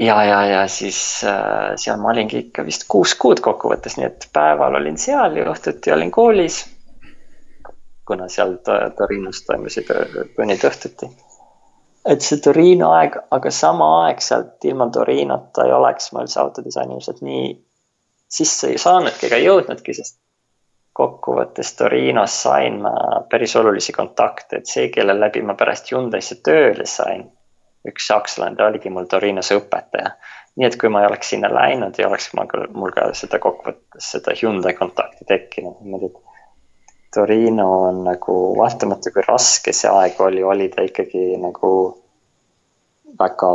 ja, 0.00 0.16
ja, 0.24 0.38
ja 0.46 0.62
siis 0.68 0.98
äh, 1.24 1.74
seal 1.78 2.00
ma 2.02 2.10
olingi 2.10 2.40
ikka 2.46 2.64
vist 2.66 2.88
kuus 2.90 3.14
kuud 3.20 3.42
kokkuvõttes, 3.44 3.98
nii 3.98 4.08
et 4.08 4.28
päeval 4.34 4.80
olin 4.80 4.98
seal 4.98 5.38
ja 5.38 5.46
õhtuti 5.52 5.94
olin 5.94 6.10
koolis. 6.14 6.64
kuna 8.06 8.26
seal 8.28 8.58
Torinos 8.96 9.44
toimusid 9.46 9.92
tunnid 10.36 10.66
õhtuti. 10.70 11.08
et 12.04 12.26
see 12.26 12.42
Torino 12.42 12.90
aeg, 12.92 13.20
aga 13.30 13.50
samaaegselt 13.50 14.64
ilma 14.64 14.90
Torinota 14.90 15.64
ei 15.64 15.72
oleks 15.72 16.12
ma 16.12 16.26
üldse 16.26 16.40
autodisaini 16.40 16.98
ilmselt 16.98 17.22
nii 17.22 17.54
sisse 18.34 18.74
ei 18.74 18.78
saanudki 18.78 19.28
ega 19.30 19.38
jõudnudki, 19.38 19.94
sest 19.94 20.18
kokkuvõttes 20.94 21.72
Torinos 21.74 22.34
sain 22.42 22.78
ma 22.82 22.92
päris 23.30 23.56
olulisi 23.58 23.92
kontakte, 23.92 24.60
et 24.60 24.70
see, 24.70 24.88
kelle 24.94 25.16
läbi 25.18 25.42
ma 25.42 25.56
pärast 25.58 25.90
Hyundai'sse 25.90 26.38
tööle 26.46 26.86
sain, 26.86 27.24
üks 27.88 28.06
sakslane, 28.10 28.56
ta 28.56 28.68
oligi 28.70 28.92
mul 28.94 29.08
Torinos 29.10 29.50
õpetaja. 29.56 30.14
nii 30.54 30.66
et 30.68 30.76
kui 30.78 30.88
ma 30.88 31.00
ei 31.02 31.08
oleks 31.08 31.32
sinna 31.32 31.48
läinud, 31.50 31.96
ei 31.98 32.06
oleks 32.06 32.28
ma, 32.38 32.44
mul 32.78 32.92
ka 32.94 33.08
seda 33.18 33.40
kokkuvõttes 33.42 34.10
seda 34.14 34.36
Hyundai 34.38 34.76
kontakti 34.78 35.26
tekkinud, 35.26 35.80
niimoodi 35.82 36.12
et 36.12 36.20
Torino 37.14 37.66
on 37.88 37.98
nagu, 38.06 38.36
vaatamata 38.58 39.10
kui 39.14 39.24
raske 39.26 39.74
see 39.74 39.90
aeg 39.90 40.20
oli, 40.22 40.42
oli 40.42 40.68
ta 40.70 40.82
ikkagi 40.86 41.24
nagu 41.42 41.72
väga 43.18 43.50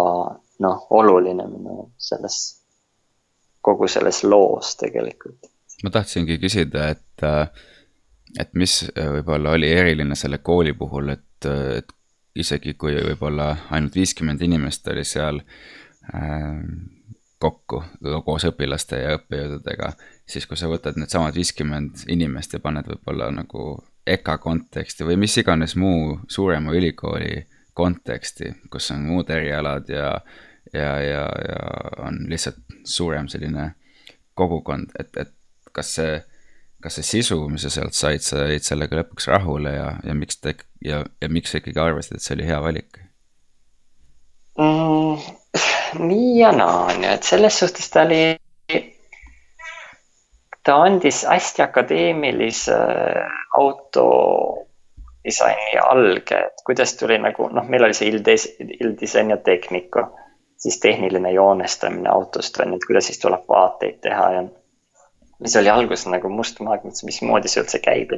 noh, 0.65 0.84
oluline 0.99 1.47
minu 1.47 1.88
selles, 2.10 2.41
kogu 3.63 3.88
selles 3.88 4.23
loos 4.28 4.75
tegelikult 4.80 5.47
ma 5.84 5.94
tahtsingi 5.94 6.39
küsida, 6.42 6.89
et, 6.96 7.24
äh, 7.24 7.48
et 8.39 8.54
mis 8.54 8.82
äh, 8.89 9.10
võib-olla 9.20 9.56
oli 9.58 9.72
eriline 9.72 10.15
selle 10.20 10.42
kooli 10.44 10.74
puhul, 10.78 11.13
et, 11.15 11.50
et 11.80 11.94
isegi 12.39 12.76
kui 12.80 12.96
võib-olla 12.96 13.52
ainult 13.76 13.96
viiskümmend 13.96 14.42
inimest 14.46 14.88
oli 14.92 15.06
seal 15.08 15.42
äh, 16.13 16.63
kokku 17.39 17.84
koos 18.26 18.46
õpilaste 18.50 19.00
ja 19.00 19.15
õppejõududega, 19.15 19.94
siis 20.28 20.48
kui 20.48 20.60
sa 20.60 20.68
võtad 20.68 21.00
needsamad 21.00 21.36
viiskümmend 21.36 22.04
inimest 22.12 22.54
ja 22.54 22.60
paned 22.63 22.88
võib-olla 22.89 23.30
nagu 23.32 23.78
EKA 24.10 24.38
konteksti 24.44 25.08
või 25.08 25.15
mis 25.24 25.38
iganes 25.39 25.76
muu 25.80 26.18
suurema 26.28 26.74
ülikooli 26.76 27.46
konteksti, 27.74 28.52
kus 28.72 28.92
on 28.92 29.06
muud 29.08 29.30
erialad 29.32 29.88
ja, 29.89 30.12
ja, 30.74 30.92
ja, 31.00 31.26
ja 31.48 31.60
on 32.04 32.26
lihtsalt 32.28 32.60
suurem 32.84 33.30
selline 33.32 33.72
kogukond, 34.36 34.92
et, 35.00 35.15
et 35.15 35.34
kas 35.80 35.94
see, 36.00 36.20
kas 36.84 37.00
see 37.00 37.08
sisu, 37.08 37.42
mis 37.52 37.65
sa 37.65 37.74
sealt 37.74 37.98
said, 37.98 38.24
sa 38.26 38.46
jäid 38.52 38.68
sellega 38.68 39.02
lõpuks 39.02 39.30
rahule 39.32 39.74
ja, 39.76 39.94
ja 40.06 40.15
miks 40.18 40.42
ta 40.44 40.54
ja, 40.86 41.04
ja 41.22 41.32
miks 41.32 41.54
sa 41.54 41.63
ikkagi 41.63 41.82
arvasid, 41.84 42.20
et 42.20 42.26
see 42.26 42.38
oli 42.38 42.48
hea 42.50 42.60
valik 42.63 43.02
mm,? 44.60 45.36
nii 46.00 46.39
ja 46.39 46.54
naa 46.56 46.86
on 46.92 47.04
ju, 47.04 47.12
et 47.15 47.26
selles 47.26 47.60
suhtes 47.60 47.89
ta 47.89 48.04
oli, 48.06 48.38
ta 50.63 50.76
andis 50.86 51.24
hästi 51.26 51.63
akadeemilise 51.65 52.78
auto 53.58 54.06
disaini 55.26 55.80
alge, 55.82 56.38
et 56.50 56.63
kuidas 56.65 56.94
tuli 57.00 57.18
nagu 57.22 57.50
noh, 57.54 57.68
meil 57.70 57.88
oli 57.88 57.98
see 57.98 58.12
ilddisain 58.13 59.34
ja 59.34 59.38
tehnika, 59.38 60.08
siis 60.60 60.80
tehniline 60.80 61.32
joonestamine 61.32 62.10
autost 62.10 62.60
on 62.60 62.74
ju, 62.74 62.80
et 62.80 62.88
kuidas 62.88 63.10
siis 63.10 63.20
tuleb 63.20 63.50
vaateid 63.50 64.00
teha 64.06 64.32
ja 64.38 64.46
mis 65.39 65.56
oli 65.56 65.69
alguses 65.69 66.08
nagu 66.12 66.30
must 66.30 66.60
maag, 66.63 66.84
mõtlesin, 66.84 67.08
mismoodi 67.10 67.52
see 67.52 67.63
üldse 67.63 67.80
käib. 67.84 68.13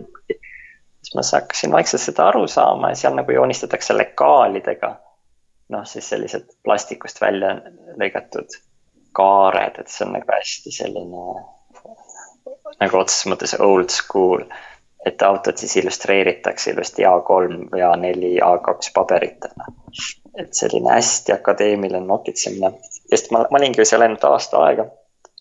siis 1.01 1.15
ma 1.17 1.23
hakkasin 1.25 1.71
vaikselt 1.71 2.01
seda 2.01 2.27
aru 2.29 2.47
saama 2.47 2.91
ja 2.91 2.99
seal 3.03 3.15
nagu 3.17 3.31
joonistatakse 3.31 3.97
lekaalidega. 3.97 4.95
noh, 5.69 5.85
siis 5.85 6.09
sellised 6.09 6.49
plastikust 6.63 7.21
välja 7.21 7.55
lõigatud 7.99 8.57
kaared, 9.15 9.79
et 9.79 9.87
see 9.87 10.05
on 10.05 10.13
nagu 10.17 10.33
hästi 10.33 10.71
selline 10.71 11.25
nagu 12.81 12.97
otseses 12.97 13.27
mõttes 13.29 13.55
old 13.59 13.89
school. 13.89 14.45
et 15.05 15.21
autod 15.25 15.57
siis 15.57 15.75
illustreeritakse 15.81 16.71
ilusti 16.71 17.05
A3 17.09 17.55
või 17.71 17.81
A4, 17.81 18.33
A2 18.45 18.91
paberitena. 18.93 19.65
et 20.37 20.53
selline 20.53 20.93
hästi 20.93 21.33
akadeemiline 21.33 22.01
nokitsemine, 22.05 22.73
sest 23.09 23.31
ma, 23.31 23.45
ma 23.51 23.57
olingi 23.57 23.81
ju 23.81 23.85
seal 23.85 24.01
ainult 24.05 24.23
aasta 24.23 24.61
aega 24.65 24.85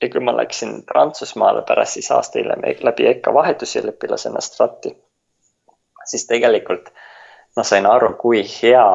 ja 0.03 0.09
kui 0.09 0.21
ma 0.21 0.37
läksin 0.37 0.83
Prantsusmaale 0.87 1.63
pärast 1.69 1.99
siis 1.99 2.11
aasta 2.11 2.39
hiljem 2.39 2.63
läbi 2.89 3.07
EKA 3.07 3.35
vahetusüliõpilasena 3.35 4.41
Strati, 4.41 4.93
siis 6.11 6.27
tegelikult 6.27 6.93
ma 7.57 7.65
sain 7.67 7.87
aru, 7.87 8.15
kui 8.21 8.43
hea 8.63 8.87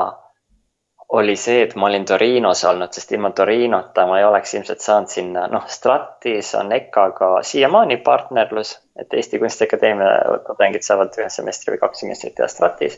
oli 1.16 1.36
see, 1.38 1.62
et 1.64 1.76
ma 1.76 1.86
olin 1.86 2.06
Torinos 2.06 2.64
olnud, 2.66 2.94
sest 2.94 3.12
ilma 3.14 3.30
Torinota 3.38 4.08
ma 4.10 4.20
ei 4.20 4.26
oleks 4.26 4.54
ilmselt 4.58 4.82
saanud 4.82 5.12
sinna, 5.12 5.46
noh, 5.52 5.68
Stratis 5.70 6.56
on 6.58 6.72
EKA-ga 6.74 7.30
siiamaani 7.46 7.98
partnerlus, 7.98 8.74
et 9.00 9.14
Eesti 9.14 9.40
Kunstiakadeemia 9.40 10.40
tudengid 10.48 10.88
saavad 10.88 11.14
ühe 11.20 11.30
semestri 11.30 11.76
või 11.76 11.84
kaks 11.84 12.02
semestrit 12.02 12.36
teha 12.40 12.50
Stratis. 12.50 12.98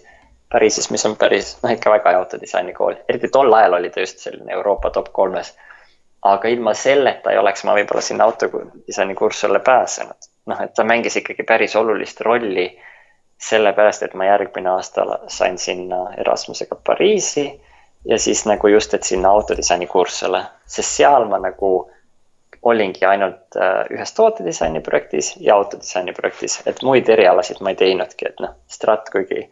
Pariisis, 0.52 0.88
mis 0.96 1.04
on 1.06 1.17
päris, 1.20 1.58
noh, 1.63 1.74
ikka 1.76 1.91
väga 1.91 2.13
hea 2.13 2.20
autodisaini 2.24 2.74
kool, 2.74 2.96
eriti 3.10 3.28
tol 3.34 3.52
ajal 3.54 3.82
oli 3.82 3.89
ta 3.91 4.06
just 4.06 4.24
selline 4.24 4.56
Euroopa 4.56 4.93
top 4.96 5.12
kolmes 5.12 5.52
aga 6.22 6.48
ilma 6.48 6.74
selleta 6.74 7.32
ei 7.32 7.38
oleks 7.38 7.64
ma 7.64 7.76
võib-olla 7.78 8.02
sinna 8.02 8.26
autodisaini 8.26 9.16
kursusele 9.16 9.60
pääsenud. 9.60 10.30
noh, 10.48 10.62
et 10.62 10.74
ta 10.74 10.84
mängis 10.84 11.18
ikkagi 11.20 11.44
päris 11.44 11.76
olulist 11.76 12.22
rolli 12.22 12.70
sellepärast, 13.38 14.04
et 14.04 14.14
ma 14.14 14.26
järgmine 14.26 14.70
aasta 14.70 15.06
sain 15.28 15.58
sinna 15.58 16.14
Erasmusega 16.18 16.76
Pariisi 16.84 17.62
ja 18.06 18.20
siis 18.20 18.46
nagu 18.46 18.68
just, 18.68 18.94
et 18.94 19.04
sinna 19.04 19.30
autodisaini 19.30 19.88
kursusele, 19.88 20.44
sest 20.66 20.96
seal 21.02 21.28
ma 21.30 21.40
nagu 21.40 21.92
olingi 22.62 23.06
ainult 23.06 23.56
äh, 23.56 23.86
ühes 23.94 24.14
tootedisaini 24.14 24.80
projektis 24.82 25.36
ja 25.40 25.56
autodisaini 25.56 26.14
projektis, 26.14 26.62
et 26.66 26.82
muid 26.84 27.10
erialasid 27.10 27.62
ma 27.62 27.70
ei 27.70 27.76
teinudki, 27.76 28.28
et 28.30 28.40
noh, 28.44 28.56
Strat 28.68 29.10
kuigi 29.14 29.44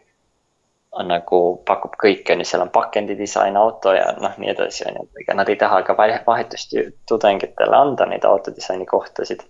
on 0.96 1.08
nagu 1.12 1.40
pakub 1.68 1.96
kõike, 2.00 2.32
on 2.32 2.40
ju, 2.40 2.48
seal 2.48 2.64
on 2.64 2.72
pakendidisain, 2.72 3.56
auto 3.60 3.92
ja 3.92 4.08
noh, 4.20 4.36
nii 4.40 4.50
edasi, 4.52 4.86
on 4.88 5.00
ju, 5.00 5.06
ega 5.22 5.36
nad 5.36 5.50
ei 5.52 5.58
taha 5.60 5.82
ka 5.84 5.96
vahetust 5.98 6.72
tudengitele 7.08 7.76
anda 7.76 8.06
neid 8.08 8.24
autodisaini 8.24 8.86
kohtasid. 8.88 9.44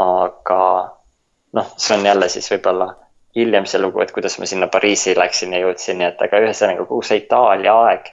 aga 0.00 0.62
noh, 1.52 1.72
see 1.76 1.98
on 1.98 2.06
jälle 2.06 2.28
siis 2.28 2.50
võib-olla 2.52 2.94
hiljem 3.36 3.66
see 3.66 3.82
lugu, 3.82 4.00
et 4.00 4.12
kuidas 4.12 4.38
ma 4.38 4.46
sinna 4.46 4.70
Pariisi 4.72 5.16
läksin 5.18 5.52
ja 5.52 5.60
jõudsin, 5.64 5.98
nii 5.98 6.08
et 6.08 6.22
aga 6.22 6.40
ühesõnaga 6.46 6.86
kogu 6.86 7.02
see 7.06 7.22
Itaalia 7.24 7.74
aeg 7.90 8.10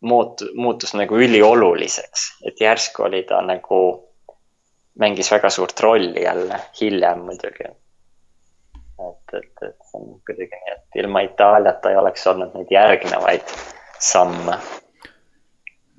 muutu-, 0.00 0.50
muutus 0.56 0.94
nagu 0.96 1.16
ülioluliseks, 1.16 2.28
et 2.48 2.60
järsku 2.60 3.06
oli 3.08 3.22
ta 3.28 3.40
nagu, 3.44 3.80
mängis 5.00 5.30
väga 5.32 5.50
suurt 5.52 5.80
rolli 5.80 6.24
jälle, 6.24 6.60
hiljem 6.80 7.28
muidugi 7.28 7.68
et, 8.98 9.38
et, 9.40 9.62
et 9.68 9.88
see 9.90 10.00
on 10.00 10.18
kuidagi 10.26 10.60
nii, 10.60 10.74
et 10.74 11.00
ilma 11.02 11.22
Itaaliata 11.26 11.92
ei 11.92 12.00
oleks 12.00 12.26
olnud 12.26 12.56
neid 12.56 12.72
järgnevaid 12.72 13.56
samme. 13.98 14.58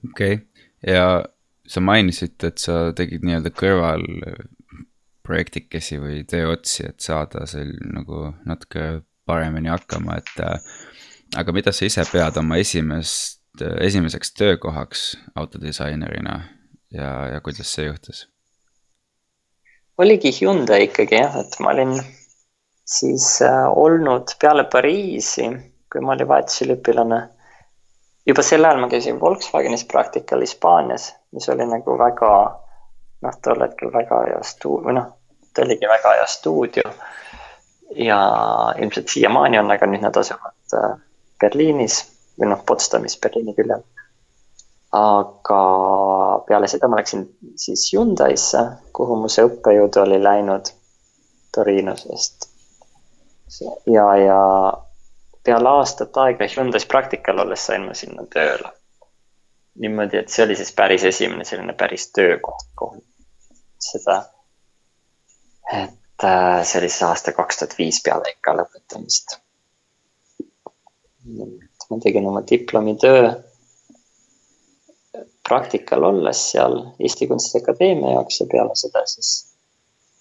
okei 0.09 0.33
okay., 0.33 0.45
ja 0.87 1.23
sa 1.67 1.81
mainisid, 1.83 2.37
et 2.47 2.61
sa 2.63 2.91
tegid 2.95 3.25
nii-öelda 3.27 3.51
kõrval 3.55 4.05
projektikesi 5.27 5.99
või 5.99 6.21
tööotsi, 6.29 6.85
et 6.87 7.03
saada 7.03 7.43
seal 7.49 7.73
nagu 7.91 8.31
natuke 8.47 9.01
paremini 9.27 9.71
hakkama, 9.73 10.21
et 10.21 10.43
äh, 10.43 10.77
aga 11.35 11.55
mida 11.55 11.73
sa 11.75 11.87
ise 11.89 12.05
pead 12.07 12.39
oma 12.39 12.59
esimest, 12.61 13.41
esimeseks 13.59 14.31
töökohaks 14.37 15.09
autodisainerina 15.35 16.37
ja, 16.93 17.11
ja 17.33 17.41
kuidas 17.43 17.73
see 17.73 17.89
juhtus? 17.89 18.27
oligi 19.97 20.31
Hyundai 20.39 20.85
ikkagi 20.85 21.17
jah, 21.17 21.35
et 21.41 21.57
ma 21.59 21.73
olin 21.73 21.95
siis 22.87 23.41
äh, 23.41 23.77
olnud 23.77 24.31
peale 24.41 24.63
Pariisi, 24.63 25.49
kui 25.91 26.01
ma 26.01 26.15
olin 26.15 26.27
vahetusüliõpilane, 26.27 27.19
juba 28.27 28.43
sel 28.43 28.65
ajal 28.65 28.79
ma 28.81 28.89
käisin 28.91 29.19
Volkswagenis 29.19 29.83
praktikal 29.91 30.43
Hispaanias, 30.43 31.11
mis 31.35 31.49
oli 31.51 31.67
nagu 31.67 31.97
väga 31.99 32.31
noh, 33.25 33.37
tol 33.43 33.63
hetkel 33.65 33.91
väga 33.93 34.23
hea 34.29 34.41
stu-, 34.47 34.79
või 34.85 34.95
noh, 34.99 35.11
ta 35.53 35.65
oligi 35.65 35.89
väga 35.89 36.15
hea 36.19 36.27
stuudio. 36.31 36.91
ja 37.95 38.17
ilmselt 38.83 39.07
siiamaani 39.09 39.59
on, 39.59 39.71
aga 39.71 39.87
nüüd 39.87 40.03
nad 40.03 40.17
asuvad 40.19 40.75
äh, 40.79 40.97
Berliinis 41.39 42.01
või 42.39 42.51
noh, 42.51 42.63
Potsdamis 42.67 43.19
Berliini 43.19 43.55
küljel. 43.55 43.83
aga 44.97 45.61
peale 46.47 46.67
seda 46.71 46.87
ma 46.87 46.99
läksin 46.99 47.27
siis 47.59 47.89
Hyundai'sse, 47.91 48.63
kuhu 48.95 49.19
mu 49.19 49.31
see 49.31 49.47
õppejõud 49.47 49.99
oli 50.03 50.19
läinud 50.23 50.71
Torinosest 51.55 52.46
ja, 53.87 54.15
ja 54.17 54.73
peale 55.43 55.69
aastat 55.69 56.17
aega 56.17 56.47
Hyundai's 56.55 56.85
praktikal 56.85 57.39
olles 57.39 57.65
sain 57.65 57.85
ma 57.87 57.93
sinna 57.95 58.25
tööle. 58.33 58.73
niimoodi, 59.77 60.17
et 60.17 60.33
see 60.33 60.43
oli 60.43 60.55
siis 60.57 60.71
päris 60.73 61.03
esimene 61.05 61.45
selline 61.45 61.73
päris 61.77 62.09
töökoht 62.11 62.71
kohe. 62.75 62.99
seda, 63.87 64.15
et 65.73 66.23
äh, 66.25 66.63
see 66.63 66.79
oli 66.81 66.89
siis 66.89 67.03
aasta 67.07 67.33
kaks 67.37 67.59
tuhat 67.59 67.75
viis 67.77 68.01
peale 68.03 68.33
EKA 68.33 68.55
lõpetamist. 68.61 69.37
ma 71.89 71.99
tegin 72.03 72.27
oma 72.27 72.41
diplomitöö 72.49 73.29
praktikal 75.47 76.03
olles 76.03 76.41
seal 76.51 76.75
Eesti 76.99 77.27
Kunstiakadeemia 77.27 78.17
jaoks 78.17 78.41
ja 78.41 78.47
peale 78.51 78.75
seda 78.75 79.05
siis 79.05 79.31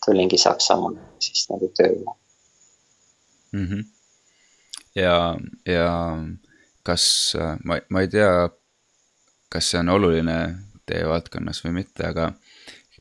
tulingi 0.04 0.38
Saksamaale 0.38 1.02
siis 1.26 1.48
nagu 1.50 1.72
tööle 1.78 2.14
mm. 3.52 3.66
-hmm. 3.66 3.84
ja, 4.94 5.36
ja 5.66 5.88
kas, 6.82 7.36
ma, 7.64 7.78
ma 7.88 8.00
ei 8.00 8.08
tea, 8.08 8.48
kas 9.48 9.70
see 9.70 9.80
on 9.80 9.88
oluline 9.88 10.38
teie 10.86 11.06
valdkonnas 11.08 11.64
või 11.64 11.80
mitte, 11.80 12.06
aga 12.06 12.30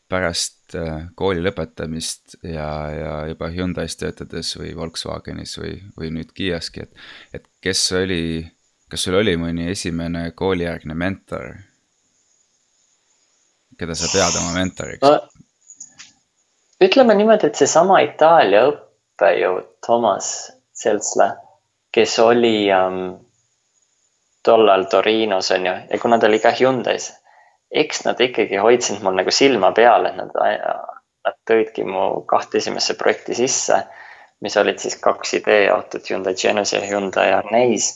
pärast 0.09 0.75
äh, 0.77 1.07
kooli 1.17 1.43
lõpetamist 1.45 2.37
ja, 2.43 2.69
ja 2.93 3.13
juba 3.29 3.49
Hyundai's 3.53 3.97
töötades 3.97 4.55
või 4.57 4.75
Volkswagenis 4.77 5.57
või, 5.57 5.77
või 5.97 6.11
nüüd 6.17 6.33
Kiaski, 6.33 6.85
et, 6.85 7.05
et 7.33 7.47
kes 7.61 7.85
oli, 7.97 8.45
kas 8.89 9.07
sul 9.07 9.17
oli 9.21 9.37
mõni 9.37 9.69
esimene 9.71 10.31
koolijärgne 10.31 10.97
mentor? 10.97 11.55
keda 13.75 13.95
sa 13.97 14.07
pead 14.07 14.37
oma 14.39 14.53
mentoriks 14.55 15.33
ütleme 16.85 17.15
niimoodi, 17.15 17.49
et 17.49 17.59
seesama 17.59 17.99
Itaalia 18.05 18.67
õppejõud 19.15 19.67
Toomas 19.85 20.51
Seltsla, 20.75 21.35
kes 21.91 22.19
oli 22.19 22.69
ähm, 22.71 23.15
tollal 24.43 24.85
Torinos 24.91 25.51
on 25.51 25.65
ju, 25.65 25.75
ja 25.89 25.99
kuna 25.99 26.19
ta 26.19 26.27
oli 26.27 26.39
ka 26.39 26.51
Hyundai's, 26.51 27.13
eks 27.71 28.03
nad 28.05 28.19
ikkagi 28.19 28.59
hoidsid 28.59 29.01
mul 29.03 29.15
nagu 29.15 29.31
silma 29.31 29.71
peal, 29.71 30.05
et 30.05 30.17
nad, 30.19 30.35
nad 30.35 31.37
tõidki 31.47 31.85
mu 31.87 32.25
kahte 32.27 32.59
esimesse 32.59 32.97
projekti 32.99 33.35
sisse, 33.35 33.85
mis 34.43 34.57
olid 34.59 34.79
siis 34.83 34.97
kaks 34.99 35.37
ideeautot, 35.39 36.03
Hyundai 36.09 36.35
Genos 36.35 36.73
ja 36.73 36.81
Hyundai 36.83 37.31
Arneis. 37.33 37.93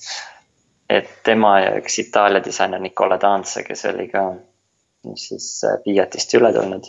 et 0.89 1.09
tema 1.23 1.59
ja 1.59 1.75
üks 1.77 1.99
Itaalia 1.99 2.41
disainer 2.41 2.79
Nicola 2.79 3.19
Danza, 3.21 3.61
kes 3.63 3.85
oli 3.85 4.07
ka 4.09 4.23
siis 5.15 5.61
äh, 5.63 5.77
Fiatist 5.83 6.33
üle 6.33 6.53
tulnud 6.53 6.87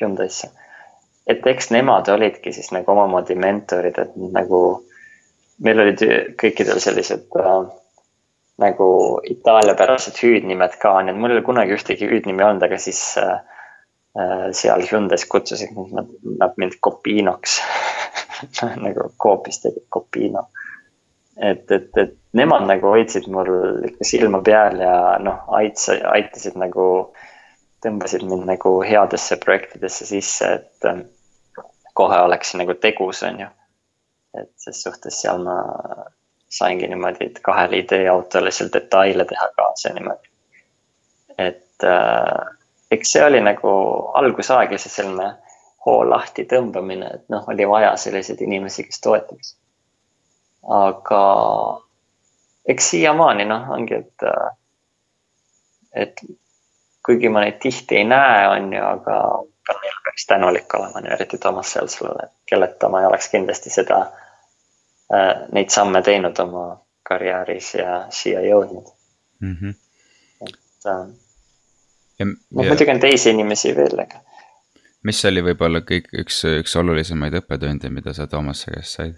Hyundai'sse 0.00 0.50
et 1.30 1.46
eks 1.46 1.70
nemad 1.74 2.08
olidki 2.12 2.52
siis 2.54 2.70
nagu 2.74 2.92
omamoodi 2.92 3.36
mentorid, 3.38 3.98
et 3.98 4.16
nagu 4.34 4.60
meil 5.64 5.82
olid 5.84 6.02
kõikidel 6.40 6.80
sellised 6.82 7.38
äh, 7.38 7.54
nagu 8.60 8.88
itaaliapärased 9.32 10.18
hüüdnimed 10.20 10.76
ka, 10.82 10.96
nii 11.04 11.14
et 11.14 11.20
mul 11.20 11.32
ei 11.32 11.38
ole 11.38 11.46
kunagi 11.46 11.76
ühtegi 11.76 12.08
hüüdnimi 12.10 12.44
olnud, 12.44 12.64
aga 12.66 12.78
siis 12.80 13.00
äh, 13.20 13.40
äh 14.18 14.46
seal 14.56 14.84
Hyundai's 14.90 15.26
kutsusid 15.30 15.76
nad, 15.94 16.08
nad 16.40 16.56
mind 16.60 16.78
Copinoks 16.84 17.60
nagu 18.86 19.10
Coopis 19.22 19.62
tegid 19.62 19.86
Copino. 19.92 20.48
et, 21.36 21.70
et, 21.70 21.90
et 21.96 22.16
nemad 22.36 22.66
nagu 22.68 22.92
hoidsid 22.92 23.28
mul 23.32 23.48
ikka 23.88 24.04
silma 24.04 24.42
peal 24.44 24.80
ja 24.82 24.94
noh, 25.22 25.44
aitasid, 25.56 26.02
aitasid 26.04 26.58
nagu 26.60 26.86
tõmbasid 27.84 28.26
mind 28.28 28.44
nagu 28.48 28.74
headesse 28.84 29.38
projektidesse 29.40 30.04
sisse, 30.10 30.50
et 30.58 30.90
kohe 31.94 32.20
oleks 32.20 32.54
nagu 32.54 32.74
tegus, 32.74 33.22
on 33.22 33.40
ju. 33.40 33.46
et 34.40 34.52
ses 34.56 34.82
suhtes 34.82 35.20
seal 35.22 35.42
ma 35.42 35.56
saingi 36.50 36.86
niimoodi, 36.86 37.30
kahele 37.42 37.78
ideeautole 37.82 38.50
seal 38.50 38.70
detaile 38.72 39.24
teha 39.24 39.48
kaasa 39.56 39.92
niimoodi. 39.94 40.30
et 41.38 41.84
äh, 41.84 42.56
eks 42.90 43.12
see 43.12 43.24
oli 43.24 43.40
nagu 43.40 43.70
algusaeg 44.14 44.72
ja 44.72 44.78
see 44.78 44.92
selline 44.92 45.30
hoo 45.86 46.02
lahti 46.10 46.44
tõmbamine, 46.44 47.14
et 47.14 47.28
noh, 47.32 47.46
oli 47.48 47.68
vaja 47.68 47.94
selliseid 47.96 48.42
inimesi, 48.44 48.84
kes 48.84 49.00
toetaks. 49.00 49.54
aga 50.80 51.22
eks 52.68 52.90
siiamaani 52.90 53.46
noh, 53.48 53.70
ongi, 53.76 54.02
et, 54.02 54.26
äh, 54.26 54.50
et 56.04 56.24
kuigi 57.06 57.28
ma 57.32 57.44
neid 57.44 57.58
tihti 57.62 58.02
ei 58.02 58.04
näe, 58.04 58.48
on 58.48 58.72
ju, 58.74 58.82
aga 58.84 59.16
neile 60.28 60.40
päris 60.40 60.70
tänulik 60.70 60.74
olema, 60.74 61.14
eriti 61.14 61.38
Toomas 61.38 61.72
Selsalule, 61.72 62.28
kelleta 62.46 62.88
ma 62.88 63.00
ei 63.00 63.06
oleks 63.06 63.28
kindlasti 63.28 63.70
seda 63.70 64.00
äh,, 65.14 65.48
neid 65.52 65.70
samme 65.70 66.02
teinud 66.02 66.38
oma 66.38 66.80
karjääris 67.02 67.74
ja 67.74 68.06
siia 68.10 68.40
jõudnud 68.40 68.86
mm. 69.40 69.56
-hmm. 69.60 69.74
et 70.48 70.86
äh, 70.86 71.08
ja, 72.18 72.26
noh, 72.26 72.66
muidugi 72.66 72.90
on 72.90 73.00
teisi 73.00 73.30
inimesi 73.30 73.76
veel, 73.76 73.98
aga. 74.00 74.20
mis 75.02 75.24
oli 75.24 75.42
võib-olla 75.42 75.80
kõik 75.80 76.08
üks, 76.12 76.44
üks 76.44 76.76
olulisemaid 76.76 77.34
õppetunde, 77.34 77.90
mida 77.90 78.12
sa 78.12 78.26
Toomase 78.26 78.70
käest 78.70 78.96
said? 78.96 79.16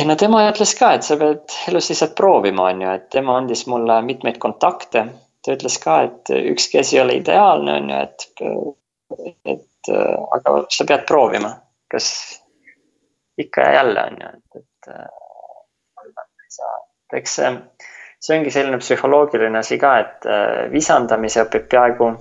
ei 0.00 0.06
no 0.06 0.16
tema 0.16 0.48
ütles 0.50 0.74
ka, 0.78 0.94
et 0.94 1.02
sa 1.02 1.16
pead 1.16 1.42
elus 1.68 1.90
lihtsalt 1.90 2.14
proovima, 2.14 2.70
on 2.70 2.82
ju, 2.82 2.90
et 2.90 3.10
tema 3.10 3.36
andis 3.36 3.66
mulle 3.66 4.02
mitmeid 4.02 4.38
kontakte. 4.38 5.06
Ta 5.44 5.56
ütles 5.56 5.78
ka, 5.82 5.96
et 6.08 6.32
ükski 6.52 6.80
asi 6.80 6.96
ei 6.96 7.02
ole 7.02 7.18
ideaalne, 7.20 7.78
on 7.80 7.90
ju, 7.90 8.74
et, 9.16 9.56
et 9.56 9.92
aga 10.36 10.56
sa 10.70 10.86
pead 10.88 11.06
proovima, 11.08 11.50
kas 11.90 12.08
ikka 13.42 13.66
ja 13.66 13.72
jälle 13.80 14.06
on 14.10 14.20
ju, 14.20 14.30
et, 14.34 14.62
et 14.62 14.92
ei 14.92 16.54
saa, 16.54 16.78
eks 17.18 17.34
see, 17.40 17.50
see 18.22 18.38
ongi 18.38 18.54
selline 18.54 18.78
psühholoogiline 18.82 19.58
asi 19.58 19.78
ka, 19.82 19.96
et 20.04 20.30
visandamise 20.72 21.42
õpib 21.46 21.66
peaaegu 21.74 22.12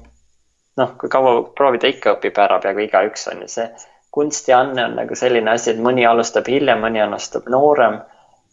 noh, 0.81 0.93
kui 0.97 1.11
kaua 1.11 1.37
proovida, 1.55 1.91
ikka 1.91 2.17
õpib 2.17 2.37
ära 2.41 2.59
peaaegu 2.63 2.87
igaüks 2.87 3.27
on 3.33 3.45
ju 3.45 3.51
see 3.59 3.69
kunstianne 4.11 4.85
on 4.85 4.95
nagu 4.99 5.15
selline 5.15 5.51
asi, 5.51 5.71
et 5.71 5.79
mõni 5.79 6.05
alustab 6.07 6.47
hiljem, 6.51 6.81
mõni 6.83 7.01
alustab 7.03 7.47
noorem, 7.51 8.01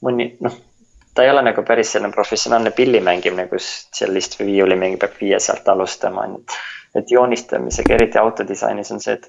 mõni 0.07 0.31
noh, 0.45 0.55
ta 1.19 1.25
ei 1.27 1.31
ole 1.31 1.43
nagu 1.43 1.63
päris 1.67 1.91
selline 1.93 2.15
professionaalne 2.15 2.71
pillimängimine, 2.71 3.49
kus 3.51 3.89
tšellist 3.91 4.37
või 4.39 4.53
viiulimängija 4.53 5.01
peab 5.03 5.17
viie 5.19 5.41
sealt 5.43 5.67
alustama, 5.69 6.29
ju. 6.31 6.45
et 6.95 7.11
joonistamisega, 7.11 7.97
eriti 7.97 8.21
autodisainis 8.23 8.93
on 8.95 9.03
see, 9.03 9.17
et 9.19 9.27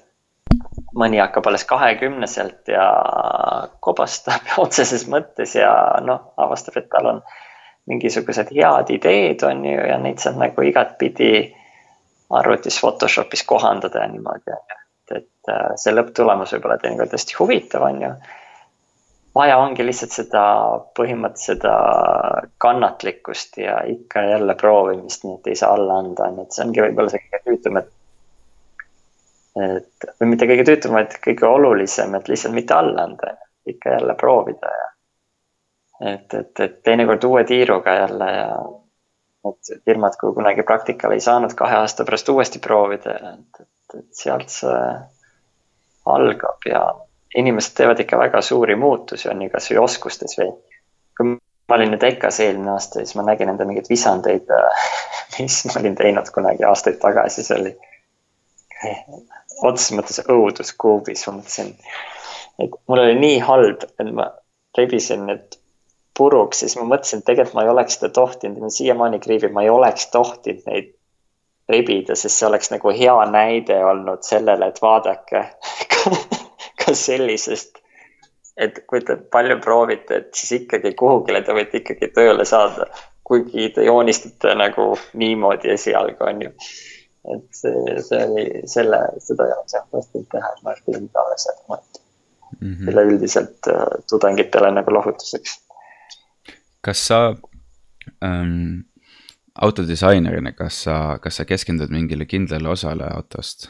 mõni 1.02 1.18
hakkab 1.18 1.50
alles 1.50 1.66
kahekümneselt 1.66 2.70
ja 2.70 2.86
kobastab 3.82 4.54
otseses 4.64 5.08
mõttes 5.10 5.56
ja 5.58 5.72
noh, 6.06 6.30
avastab, 6.38 6.78
et 6.78 6.86
tal 6.94 7.10
on 7.16 7.22
mingisugused 7.90 8.54
head 8.54 8.94
ideed, 8.94 9.42
on 9.50 9.64
ju, 9.66 9.80
ja 9.90 9.98
neid 9.98 10.22
saab 10.22 10.38
nagu 10.38 10.62
igatpidi 10.70 11.32
arvutis 12.30 12.78
Photoshopis 12.78 13.42
kohandada 13.42 14.04
ja 14.04 14.12
niimoodi, 14.14 14.54
ju 14.54 14.78
et 15.16 15.50
äh, 15.50 15.72
see 15.80 15.94
lõpptulemus 15.94 16.54
võib 16.54 16.68
olla 16.68 16.78
teinekord 16.78 17.14
hästi 17.16 17.34
huvitav, 17.40 17.82
on 17.88 18.04
ju. 18.04 18.12
Vaja 19.34 19.58
ongi 19.58 19.84
lihtsalt 19.86 20.14
seda 20.14 20.42
põhimõtteliselt 20.98 21.62
seda 21.62 21.74
kannatlikkust 22.62 23.58
ja 23.62 23.80
ikka 23.86 24.24
ja 24.24 24.36
jälle 24.36 24.54
proovimist, 24.58 25.24
nii 25.24 25.38
et 25.38 25.50
ei 25.52 25.58
saa 25.60 25.74
alla 25.76 26.00
anda, 26.02 26.28
ju, 26.30 26.44
et 26.44 26.56
see 26.56 26.66
ongi 26.66 26.84
võib-olla 26.84 27.12
see 27.14 27.22
kõige 27.26 27.42
tüütum, 27.46 27.80
et. 27.80 27.92
et 29.68 30.10
või 30.20 30.32
mitte 30.32 30.50
kõige 30.50 30.66
tüütum, 30.68 30.96
vaid 30.98 31.16
kõige 31.26 31.46
olulisem, 31.46 32.14
et 32.18 32.30
lihtsalt 32.32 32.56
mitte 32.56 32.74
alla 32.74 33.06
anda, 33.06 33.34
ikka 33.70 33.96
jälle 33.98 34.16
proovida 34.18 34.74
ja. 34.80 34.88
et, 36.14 36.34
et, 36.34 36.64
et 36.66 36.82
teinekord 36.86 37.24
uue 37.30 37.44
tiiruga 37.46 37.94
jälle 38.00 38.30
ja 38.34 38.48
et 39.50 39.70
firmad, 39.84 40.18
kuhu 40.20 40.34
kunagi 40.36 40.66
praktikal 40.66 41.14
ei 41.14 41.22
saanud, 41.24 41.54
kahe 41.56 41.78
aasta 41.80 42.04
pärast 42.04 42.28
uuesti 42.28 42.58
proovida, 42.58 43.14
et, 43.30 43.62
et, 43.62 43.94
et 44.02 44.24
sealt 44.24 44.50
see 44.52 44.82
algab 46.10 46.66
ja 46.66 46.82
inimesed 47.36 47.76
teevad 47.76 48.00
ikka 48.02 48.18
väga 48.18 48.42
suuri 48.42 48.76
muutusi, 48.76 49.28
on 49.30 49.42
ju, 49.42 49.50
kasvõi 49.52 49.78
oskustes 49.84 50.38
või. 50.38 50.50
kui 51.16 51.34
ma 51.34 51.76
olin 51.76 51.92
nüüd 51.94 52.02
EKA-s 52.06 52.40
eelmine 52.42 52.72
aasta, 52.74 53.04
siis 53.04 53.14
ma 53.18 53.26
nägin 53.26 53.52
enda 53.52 53.66
mingeid 53.68 53.90
visandeid, 53.90 54.50
mis 55.38 55.60
ma 55.68 55.78
olin 55.80 55.94
teinud 55.98 56.30
kunagi 56.34 56.66
aastaid 56.66 56.98
tagasi, 57.02 57.46
see 57.46 57.58
oli 57.60 57.76
otseses 59.62 59.94
mõttes 59.96 60.22
õuduskuubis, 60.24 61.26
ma 61.28 61.36
mõtlesin, 61.38 61.74
et 62.64 62.76
mul 62.88 63.02
oli 63.04 63.16
nii 63.18 63.40
halb, 63.44 63.84
et 64.00 64.12
ma 64.16 64.30
rebisin 64.78 65.26
need 65.28 65.58
puruks, 66.16 66.64
siis 66.64 66.76
ma 66.78 66.86
mõtlesin, 66.88 67.20
et 67.20 67.28
tegelikult 67.28 67.58
ma 67.58 67.66
ei 67.66 67.72
oleks 67.72 67.98
seda 67.98 68.10
tohtinud, 68.16 68.58
ma 68.60 68.72
siiamaani 68.72 69.20
kriibin, 69.22 69.54
ma 69.54 69.64
ei 69.64 69.70
oleks 69.72 70.08
tohtinud 70.12 70.66
neid 70.66 70.94
rebida, 71.70 72.16
sest 72.18 72.34
see 72.34 72.48
oleks 72.48 72.72
nagu 72.72 72.92
hea 72.94 73.16
näide 73.30 73.78
olnud 73.86 74.26
sellele, 74.26 74.72
et 74.72 74.82
vaadake 74.82 75.44
sellisest, 77.06 77.80
et 78.60 78.82
kui 78.86 79.00
te 79.06 79.16
palju 79.16 79.58
proovite, 79.64 80.22
et 80.22 80.34
siis 80.34 80.62
ikkagi 80.62 80.94
kuhugile 80.98 81.42
te 81.46 81.56
võite 81.56 81.80
ikkagi 81.80 82.10
tööle 82.16 82.44
saada, 82.48 82.88
kuigi 83.24 83.70
te 83.74 83.86
joonistate 83.86 84.54
nagu 84.58 84.92
niimoodi 85.14 85.70
esialgu, 85.76 86.24
on 86.26 86.42
ju. 86.46 86.52
et 87.30 87.46
see, 87.54 87.96
see 88.02 88.20
oli 88.26 88.44
selle, 88.70 89.00
seda 89.22 89.46
oleks 89.54 89.74
jah 89.76 89.88
mõistlik 89.92 90.28
teha, 90.32 90.52
et 90.56 90.62
ma 90.66 90.76
pidanud 90.86 91.18
alles 91.22 91.48
jätma, 91.50 91.78
et 91.78 92.00
mm 92.60 92.74
-hmm. 92.74 92.92
üleüldiselt 92.92 93.68
äh, 93.68 93.82
tudengitele 94.10 94.70
nagu 94.70 94.94
lohutuseks. 94.94 95.58
kas 96.80 97.06
sa 97.06 97.36
ähm, 98.24 98.80
autodisainerina, 99.54 100.52
kas 100.52 100.82
sa, 100.84 101.18
kas 101.22 101.36
sa 101.36 101.44
keskendud 101.44 101.90
mingile 101.90 102.26
kindlale 102.26 102.68
osale 102.68 103.04
autost? 103.14 103.68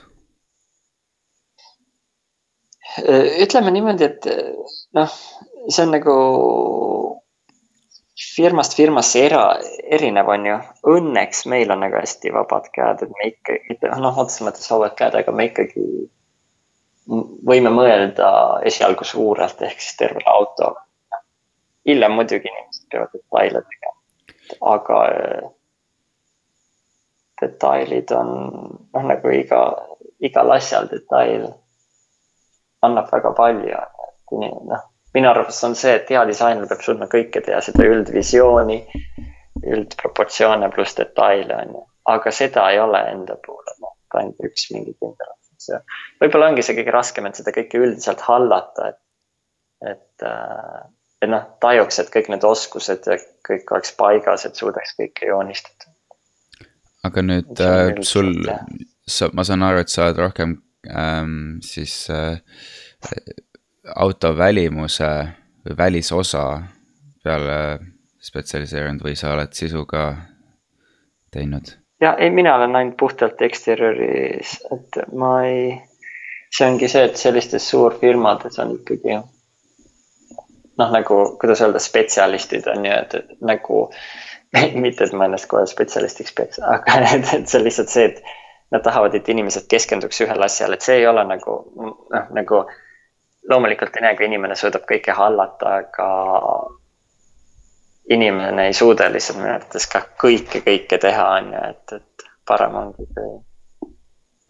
Ütleme 2.99 3.71
niimoodi, 3.75 4.09
et 4.09 4.27
noh, 4.97 5.19
see 5.69 5.85
on 5.85 5.93
nagu 5.95 6.15
firmast 8.21 8.77
firmasse 8.77 9.25
era, 9.25 9.45
erinev, 9.97 10.29
on 10.29 10.47
ju. 10.47 10.57
Õnneks 10.95 11.47
meil 11.51 11.73
on 11.73 11.85
nagu 11.85 11.97
hästi 12.01 12.33
vabad 12.35 12.69
käed, 12.75 13.05
et 13.05 13.13
me 13.17 13.31
ikkagi, 13.31 13.79
noh, 14.03 14.19
otseses 14.19 14.45
mõttes 14.47 14.71
vabad 14.73 14.97
käed, 14.99 15.17
aga 15.23 15.35
me 15.35 15.49
ikkagi 15.51 15.87
võime 17.51 17.73
mõelda 17.75 18.31
esialgu 18.69 19.07
suurelt 19.09 19.63
ehk 19.67 19.81
siis 19.81 19.97
tervele 19.99 20.31
autole. 20.31 20.81
hiljem 21.89 22.13
muidugi 22.13 22.45
inimesed 22.45 22.85
peavad 22.93 23.15
detaile 23.17 23.63
tegema, 23.71 23.97
aga 24.73 24.99
detailid 27.41 28.13
on 28.13 28.29
noh, 28.93 29.07
nagu 29.09 29.33
iga, 29.33 29.61
igal 30.21 30.53
asjal 30.55 30.91
detail 30.93 31.49
annab 32.87 33.11
väga 33.13 33.35
palju. 33.37 33.83
noh, 34.71 34.85
minu 35.15 35.31
arvates 35.31 35.65
on 35.67 35.75
see, 35.75 35.97
et 35.99 36.11
hea 36.11 36.23
disainer 36.29 36.69
peab 36.71 36.85
suutma 36.87 37.11
kõike 37.11 37.43
teha, 37.43 37.61
seda 37.65 37.87
üldvisiooni, 37.87 38.79
üldproportsioone 39.67 40.71
pluss 40.75 40.97
detaile 40.99 41.57
on 41.65 41.75
ju, 41.75 41.85
aga 42.15 42.33
seda 42.35 42.71
ei 42.71 42.79
ole 42.81 43.03
enda 43.11 43.37
puhul, 43.47 43.75
noh, 43.83 43.97
ainult 44.21 44.49
üks 44.51 44.71
mingi 44.75 44.95
kindel 44.95 45.35
võib-olla 46.23 46.51
ongi 46.51 46.65
see 46.65 46.77
kõige 46.79 46.95
raskem, 46.95 47.29
et 47.29 47.39
seda 47.39 47.53
kõike 47.55 47.81
üldiselt 47.81 48.23
hallata, 48.27 48.91
et, 48.93 49.01
et, 49.93 50.27
äh, 50.27 50.81
et 51.21 51.31
noh, 51.31 51.47
tajuks, 51.63 52.01
et 52.03 52.13
kõik 52.15 52.31
need 52.33 52.47
oskused 52.47 53.09
ja 53.11 53.19
kõik 53.47 53.75
oleks 53.75 53.95
paigas, 53.99 54.47
et 54.49 54.61
suudaks 54.61 54.97
kõike 54.99 55.31
joonistada. 55.31 55.93
Aga 57.09 57.25
nüüd 57.25 57.63
äh, 57.65 58.01
sul, 58.05 58.35
sa, 59.09 59.31
ma 59.37 59.45
saan 59.47 59.65
aru, 59.67 59.85
et 59.85 59.93
sa 59.93 60.09
oled 60.09 60.21
rohkem 60.21 60.59
siis 61.61 61.95
äh, 62.11 62.41
auto 63.97 64.33
välimuse 64.39 65.11
või 65.67 65.77
välisosa 65.77 66.45
peale 67.25 67.79
spetsialiseerunud 68.21 69.05
või 69.05 69.17
sa 69.17 69.35
oled 69.35 69.53
sisu 69.53 69.85
ka 69.89 70.15
teinud? 71.33 71.77
ja 72.01 72.15
ei, 72.17 72.31
mina 72.31 72.55
olen 72.57 72.77
ainult 72.77 72.97
puhtalt 72.97 73.43
eksterjööris, 73.43 74.57
et 74.73 75.01
ma 75.13 75.35
ei, 75.45 75.75
see 76.49 76.69
ongi 76.69 76.89
see, 76.89 77.05
et 77.05 77.21
sellistes 77.21 77.69
suurfirmades 77.71 78.59
on 78.59 78.75
ikkagi 78.79 79.21
noh, 80.81 80.93
nagu 80.97 81.21
kuidas 81.41 81.61
öelda, 81.65 81.83
spetsialistid 81.83 82.69
on 82.73 82.87
ju, 82.89 82.93
et 82.97 83.35
nagu 83.45 83.83
mitte, 84.85 85.05
et 85.05 85.17
ma 85.17 85.29
ennast 85.29 85.49
kohe 85.51 85.67
spetsialistiks 85.69 86.37
peaks, 86.37 86.63
aga 86.65 87.03
et, 87.15 87.35
et 87.37 87.49
see 87.49 87.61
on 87.61 87.67
lihtsalt 87.69 87.93
see, 87.93 88.13
et 88.13 88.23
nad 88.71 88.83
tahavad, 88.83 89.15
et 89.15 89.29
inimesed 89.29 89.67
keskenduks 89.69 90.21
ühele 90.25 90.47
asjale, 90.47 90.79
et 90.79 90.87
see 90.87 91.01
ei 91.01 91.07
ole 91.11 91.25
nagu 91.27 91.57
noh, 91.77 92.31
nagu 92.37 92.65
loomulikult 93.51 93.97
kui 94.17 94.27
inimene 94.29 94.57
suudab 94.57 94.85
kõike 94.89 95.17
hallata, 95.17 95.77
aga 95.83 96.09
inimene 98.15 98.67
ei 98.67 98.75
suuda 98.77 99.11
lihtsalt 99.13 99.39
minu 99.39 99.55
arvates 99.55 99.87
ka 99.91 100.03
kõike, 100.23 100.63
kõike 100.67 100.99
teha, 101.03 101.29
on 101.39 101.55
ju, 101.55 101.63
et, 101.71 101.97
et 101.99 102.29
parem 102.47 102.77
ongi 102.85 103.07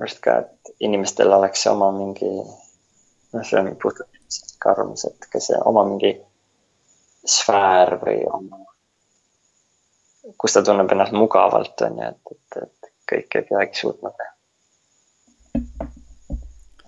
arust 0.01 0.21
ka, 0.25 0.39
et 0.45 0.73
inimestel 0.81 1.33
oleks 1.33 1.67
oma 1.71 1.91
mingi, 1.93 2.31
noh, 3.35 3.45
see 3.45 3.61
on 3.61 3.71
puhtalt 3.83 4.41
ka 4.63 4.73
arvamus, 4.75 5.05
et 5.09 5.29
ka 5.33 5.41
see 5.43 5.59
oma 5.69 5.85
mingi 5.89 6.15
sfäär 7.29 7.97
või 8.01 8.23
oma, 8.29 8.63
kus 10.41 10.57
ta 10.57 10.65
tunneb 10.65 10.93
ennast 10.93 11.17
mugavalt, 11.17 11.85
on 11.85 12.01
ju, 12.01 12.09
et, 12.09 12.33
et, 12.37 12.63
et 12.63 12.80
kõike 13.11 13.43
ei 13.43 13.49
peagi 13.51 13.83
suutma 13.83 14.15
teha. 14.17 14.33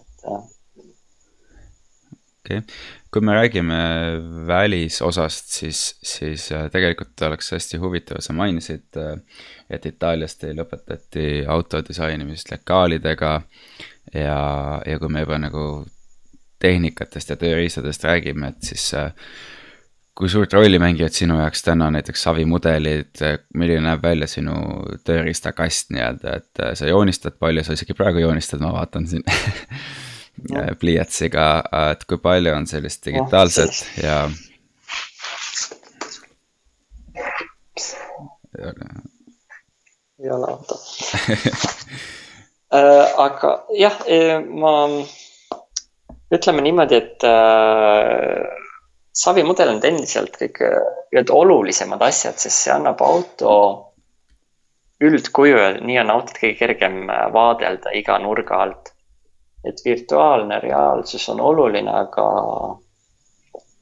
et 0.00 0.26
jah 0.26 0.42
okei 2.44 2.58
okay., 2.58 2.76
kui 3.12 3.20
me 3.20 3.34
räägime 3.34 3.78
välisosast, 4.46 5.48
siis, 5.48 5.98
siis 6.02 6.52
äh, 6.52 6.70
tegelikult 6.70 7.22
oleks 7.22 7.52
hästi 7.52 7.76
huvitav, 7.76 8.20
sa 8.20 8.32
mainisid, 8.32 8.86
äh, 8.96 9.18
et 9.70 9.86
Itaalias 9.86 10.36
teil 10.40 10.62
õpetati 10.64 11.44
autodisainimist 11.48 12.50
lekaalidega. 12.50 13.42
ja, 14.14 14.38
ja 14.86 14.98
kui 14.98 15.08
me 15.08 15.20
juba 15.20 15.38
nagu 15.38 15.84
tehnikatest 16.58 17.30
ja 17.30 17.36
tööriistadest 17.36 18.04
räägime, 18.04 18.48
et 18.48 18.72
siis 18.72 18.94
äh, 18.94 19.12
kui 20.18 20.28
suurt 20.28 20.52
rolli 20.52 20.78
mängivad 20.78 21.14
sinu 21.16 21.38
jaoks 21.40 21.62
täna 21.64 21.88
näiteks 21.94 22.22
savimudelid, 22.26 23.20
milline 23.56 23.80
näeb 23.86 24.02
välja 24.04 24.26
sinu 24.28 24.54
tööriistakast 25.08 25.92
nii-öelda, 25.94 26.34
et 26.42 26.62
sa 26.78 26.88
joonistad 26.88 27.38
palju, 27.40 27.64
sa 27.64 27.76
isegi 27.76 27.96
praegu 27.96 28.20
joonistad, 28.20 28.60
ma 28.60 28.74
vaatan 28.76 29.06
siin 29.08 29.24
no. 30.52 30.64
pliiatsiga, 30.80 31.46
et 31.92 32.04
kui 32.08 32.18
palju 32.20 32.52
on 32.56 32.68
sellist 32.68 33.06
digitaalset 33.08 33.72
oh, 33.72 34.04
ja. 34.04 34.18
ei 40.22 40.30
ole 40.30 40.46
auto 40.52 40.76
äh, 42.76 43.06
aga 43.24 43.50
jah, 43.80 43.96
e, 44.06 44.38
ma 44.44 44.72
ütleme 46.32 46.60
niimoodi, 46.68 47.00
et 47.00 47.24
äh, 47.24 48.60
savimudel 49.12 49.74
on 49.74 49.80
endiselt 49.84 50.36
kõige 50.40 50.70
nii-öelda 51.12 51.34
olulisemad 51.36 52.02
asjad, 52.02 52.38
sest 52.40 52.64
see 52.64 52.72
annab 52.74 53.02
auto 53.04 53.54
üldkuju 55.02 55.58
ja 55.58 55.68
nii 55.80 55.98
on 56.04 56.14
autot 56.14 56.38
kõige 56.38 56.58
kergem 56.60 57.04
vaadelda 57.34 57.92
iga 57.98 58.18
nurga 58.22 58.62
alt. 58.66 58.92
Et 59.64 59.78
virtuaalne 59.84 60.58
reaalsus 60.62 61.28
on 61.30 61.40
oluline, 61.40 61.90
aga 61.90 62.26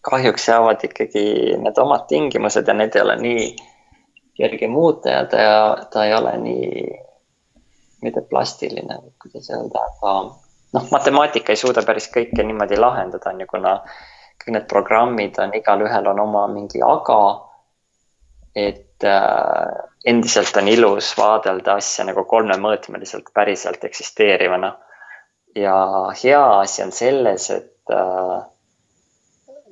kahjuks 0.05 0.49
jäävad 0.49 0.85
ikkagi 0.85 1.25
need 1.61 1.79
omad 1.79 2.05
tingimused 2.09 2.69
ja 2.69 2.75
need 2.77 2.97
ei 2.97 3.03
ole 3.03 3.17
nii 3.21 3.47
kerge 4.41 4.69
muuta 4.69 5.09
ja 5.09 5.25
ta, 5.29 5.41
ta 5.93 6.05
ei 6.05 6.15
ole 6.15 6.37
nii, 6.41 6.85
mitte 8.03 8.23
plastiline, 8.29 8.97
kuidas 9.23 9.51
öelda, 9.53 9.85
aga 9.89 10.15
noh, 10.77 10.87
matemaatika 10.93 11.53
ei 11.53 11.61
suuda 11.61 11.85
päris 11.87 12.09
kõike 12.13 12.45
niimoodi 12.45 12.79
lahendada, 12.81 13.33
on 13.33 13.41
ju, 13.45 13.49
kuna 13.51 13.75
kõik 14.41 14.55
need 14.55 14.67
programmid 14.69 15.39
on, 15.39 15.55
igalühel 15.55 16.07
on 16.13 16.21
oma 16.21 16.47
mingi 16.49 16.83
aga. 16.83 17.47
et 18.57 19.05
äh, 19.05 19.89
endiselt 20.05 20.57
on 20.57 20.69
ilus 20.69 21.13
vaadelda 21.19 21.77
asja 21.79 22.05
nagu 22.05 22.25
kolmemõõtmeliselt 22.25 23.29
päriselt 23.35 23.85
eksisteerivana 23.85 24.73
ja 25.55 25.77
hea 26.25 26.61
asi 26.61 26.83
on 26.83 26.93
selles, 26.93 27.51
et, 27.51 27.77
äh, 27.93 28.43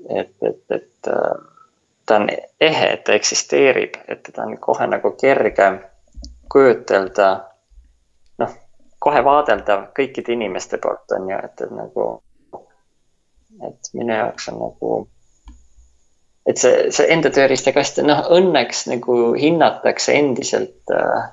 et, 0.08 0.34
et, 0.42 0.62
et 0.70 1.08
äh, 1.08 1.48
ta 2.06 2.16
on 2.16 2.28
ehe, 2.60 2.96
ta 2.96 3.12
eksisteerib, 3.12 3.98
et 4.08 4.22
teda 4.22 4.42
on 4.42 4.58
kohe 4.58 4.86
nagu 4.86 5.12
kerge 5.20 5.72
kujutelda. 6.52 7.28
noh, 8.38 8.54
kohe 8.98 9.24
vaadeldav 9.24 9.88
kõikide 9.98 10.32
inimeste 10.32 10.78
poolt 10.78 11.12
on 11.16 11.30
ju, 11.30 11.38
et, 11.44 11.60
et 11.60 11.70
nagu, 11.74 12.06
et 13.68 13.94
minu 13.94 14.14
jaoks 14.14 14.48
on 14.52 14.60
nagu 14.62 14.92
et 16.48 16.60
see, 16.60 16.88
see 16.94 17.08
enda 17.12 17.30
tööriistakast, 17.34 18.00
noh 18.06 18.24
õnneks 18.32 18.86
nagu 18.88 19.18
hinnatakse 19.36 20.14
endiselt 20.16 20.94
äh, 20.94 21.26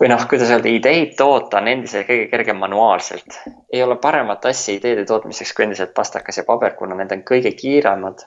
või 0.00 0.10
noh, 0.12 0.24
kuidas 0.28 0.52
öelda, 0.52 0.70
ideid 0.72 1.14
toota 1.18 1.60
on 1.60 1.68
endiselt 1.72 2.08
kõige 2.08 2.28
kergem 2.32 2.60
manuaalselt. 2.60 3.38
ei 3.72 3.82
ole 3.82 3.98
paremat 4.00 4.44
asja 4.48 4.76
ideede 4.76 5.04
tootmiseks 5.08 5.52
kui 5.52 5.66
endiselt 5.66 5.94
pastakas 5.94 6.40
ja 6.40 6.44
paber, 6.48 6.76
kuna 6.78 6.96
need 6.96 7.12
on 7.12 7.24
kõige 7.28 7.52
kiiremad. 7.56 8.24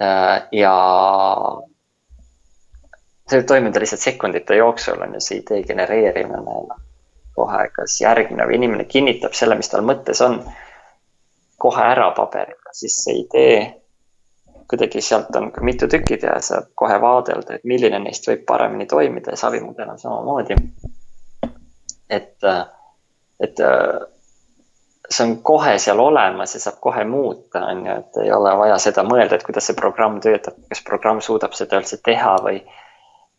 Äh, 0.00 0.48
ja 0.52 0.74
see 3.26 3.40
võib 3.40 3.48
toimuda 3.48 3.80
lihtsalt 3.82 4.04
sekundite 4.04 4.56
jooksul 4.56 5.00
on 5.04 5.16
ju 5.16 5.24
see 5.24 5.40
idee 5.42 5.64
genereerimine. 5.68 6.60
kohe, 7.36 7.66
kas 7.68 7.98
järgmine 8.00 8.46
inimene 8.56 8.84
kinnitab 8.88 9.34
selle, 9.36 9.58
mis 9.60 9.68
tal 9.68 9.82
mõttes 9.84 10.22
on, 10.24 10.38
kohe 11.58 11.82
ära 11.82 12.10
paberiga, 12.16 12.72
siis 12.72 12.96
see 13.04 13.20
idee 13.24 13.58
kuidagi 14.68 15.00
sealt 15.00 15.36
on 15.36 15.52
mitu 15.62 15.88
tükki 15.88 16.18
ja 16.22 16.40
saab 16.42 16.72
kohe 16.74 17.00
vaadelda, 17.00 17.54
et 17.54 17.64
milline 17.64 18.00
neist 18.02 18.26
võib 18.26 18.42
paremini 18.46 18.86
toimida 18.90 19.34
ja 19.34 19.38
savimudel 19.38 19.92
on 19.92 19.98
samamoodi. 19.98 20.56
et, 22.10 22.46
et 23.40 23.62
see 25.10 25.26
on 25.26 25.36
kohe 25.42 25.76
seal 25.78 26.00
olemas 26.02 26.54
ja 26.54 26.60
saab 26.60 26.80
kohe 26.80 27.04
muuta, 27.04 27.62
on 27.70 27.86
ju, 27.86 27.98
et 28.00 28.18
ei 28.24 28.32
ole 28.32 28.56
vaja 28.58 28.78
seda 28.82 29.04
mõelda, 29.06 29.38
et 29.38 29.46
kuidas 29.46 29.70
see 29.70 29.78
programm 29.78 30.18
töötab, 30.20 30.58
kas 30.68 30.82
programm 30.86 31.22
suudab 31.22 31.54
seda 31.54 31.80
üldse 31.80 32.00
teha 32.04 32.34
või, 32.42 32.60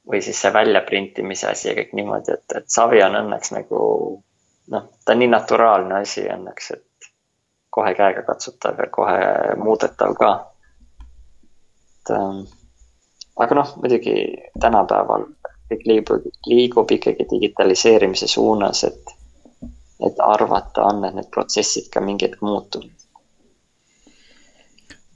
või 0.07 0.21
siis 0.23 0.39
see 0.41 0.53
väljaprintimise 0.53 1.51
asi 1.51 1.69
ja 1.69 1.75
kõik 1.81 1.93
niimoodi, 1.97 2.37
et, 2.39 2.57
et 2.61 2.71
savi 2.71 3.03
on 3.03 3.19
õnneks 3.19 3.51
nagu 3.57 3.81
noh, 4.71 4.87
ta 5.05 5.15
on 5.15 5.23
nii 5.23 5.31
naturaalne 5.33 6.01
asi 6.01 6.27
õnneks, 6.31 6.71
et 6.77 6.85
kohe 7.77 7.93
käega 7.97 8.25
katsutav 8.25 8.79
ja 8.81 8.89
kohe 8.91 9.17
muudetav 9.61 10.15
ka 10.17 10.31
ähm, 12.11 12.45
aga 13.37 13.55
noh, 13.55 13.73
muidugi 13.81 14.15
tänapäeval 14.59 15.25
kõik 15.71 15.85
liigub, 15.85 16.27
liigub 16.47 16.91
ikkagi 16.91 17.27
digitaliseerimise 17.31 18.27
suunas, 18.27 18.83
et, 18.87 19.11
et 20.05 20.21
arvata 20.23 20.87
on, 20.87 21.03
et 21.05 21.17
need 21.17 21.29
protsessid 21.33 21.91
ka 21.93 22.03
mingi 22.03 22.27
hetk 22.27 22.41
muutuvad. 22.41 22.93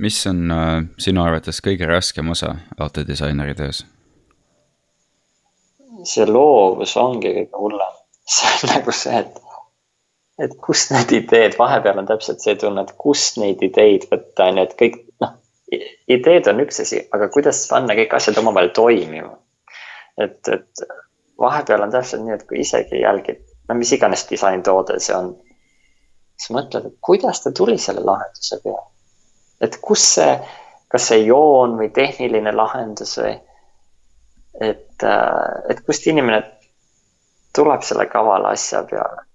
mis 0.02 0.16
on 0.28 0.52
äh, 0.52 0.84
sinu 0.98 1.22
arvates 1.22 1.60
kõige 1.62 1.86
raskem 1.86 2.30
osa 2.30 2.56
autodisaineri 2.80 3.54
töös? 3.56 3.86
see 6.04 6.26
loovus 6.26 6.96
ongi 6.98 7.30
kõige 7.36 7.58
hullem, 7.58 7.98
see 8.36 8.54
on 8.56 8.74
nagu 8.76 8.92
see, 8.92 9.20
et, 9.20 9.42
et 10.42 10.56
kust 10.66 10.92
need 10.94 11.12
ideed, 11.14 11.56
vahepeal 11.60 12.02
on 12.02 12.10
täpselt 12.10 12.42
see 12.44 12.56
tunne, 12.60 12.86
et 12.86 12.96
kust 13.02 13.38
neid 13.42 13.62
ideid 13.66 14.08
võtta, 14.12 14.50
on 14.50 14.62
ju, 14.62 14.66
et 14.66 14.74
kõik 14.80 14.98
noh, 15.24 15.36
ideed 16.12 16.50
on 16.52 16.64
üks 16.64 16.82
asi, 16.84 17.04
aga 17.16 17.30
kuidas 17.34 17.62
panna 17.70 17.96
kõik 17.98 18.16
asjad 18.18 18.40
omavahel 18.42 18.72
toimima. 18.76 19.36
et, 20.22 20.42
et 20.52 20.84
vahepeal 21.42 21.86
on 21.86 21.94
täpselt 21.94 22.26
nii, 22.26 22.36
et 22.38 22.48
kui 22.50 22.62
isegi 22.62 23.02
jälgid, 23.02 23.42
no 23.70 23.78
mis 23.80 23.94
iganes 23.96 24.26
disaintoode 24.30 25.00
see 25.00 25.16
on, 25.16 25.32
siis 26.38 26.54
mõtled, 26.58 26.90
et 26.90 26.98
kuidas 27.02 27.44
ta 27.44 27.54
tuli 27.56 27.78
selle 27.82 28.04
lahenduse 28.06 28.60
peale. 28.64 28.88
et 29.62 29.78
kus 29.82 30.04
see, 30.16 30.36
kas 30.92 31.08
see 31.12 31.24
joon 31.26 31.78
või 31.80 31.90
tehniline 31.96 32.54
lahendus 32.56 33.18
või, 33.22 33.36
et, 34.60 35.06
et 35.70 35.84
kust 35.86 36.08
inimene 36.12 36.42
tuleb 37.56 37.84
selle 37.86 38.08
kavala 38.12 38.56
asja 38.56 38.84
peale. 38.90 39.26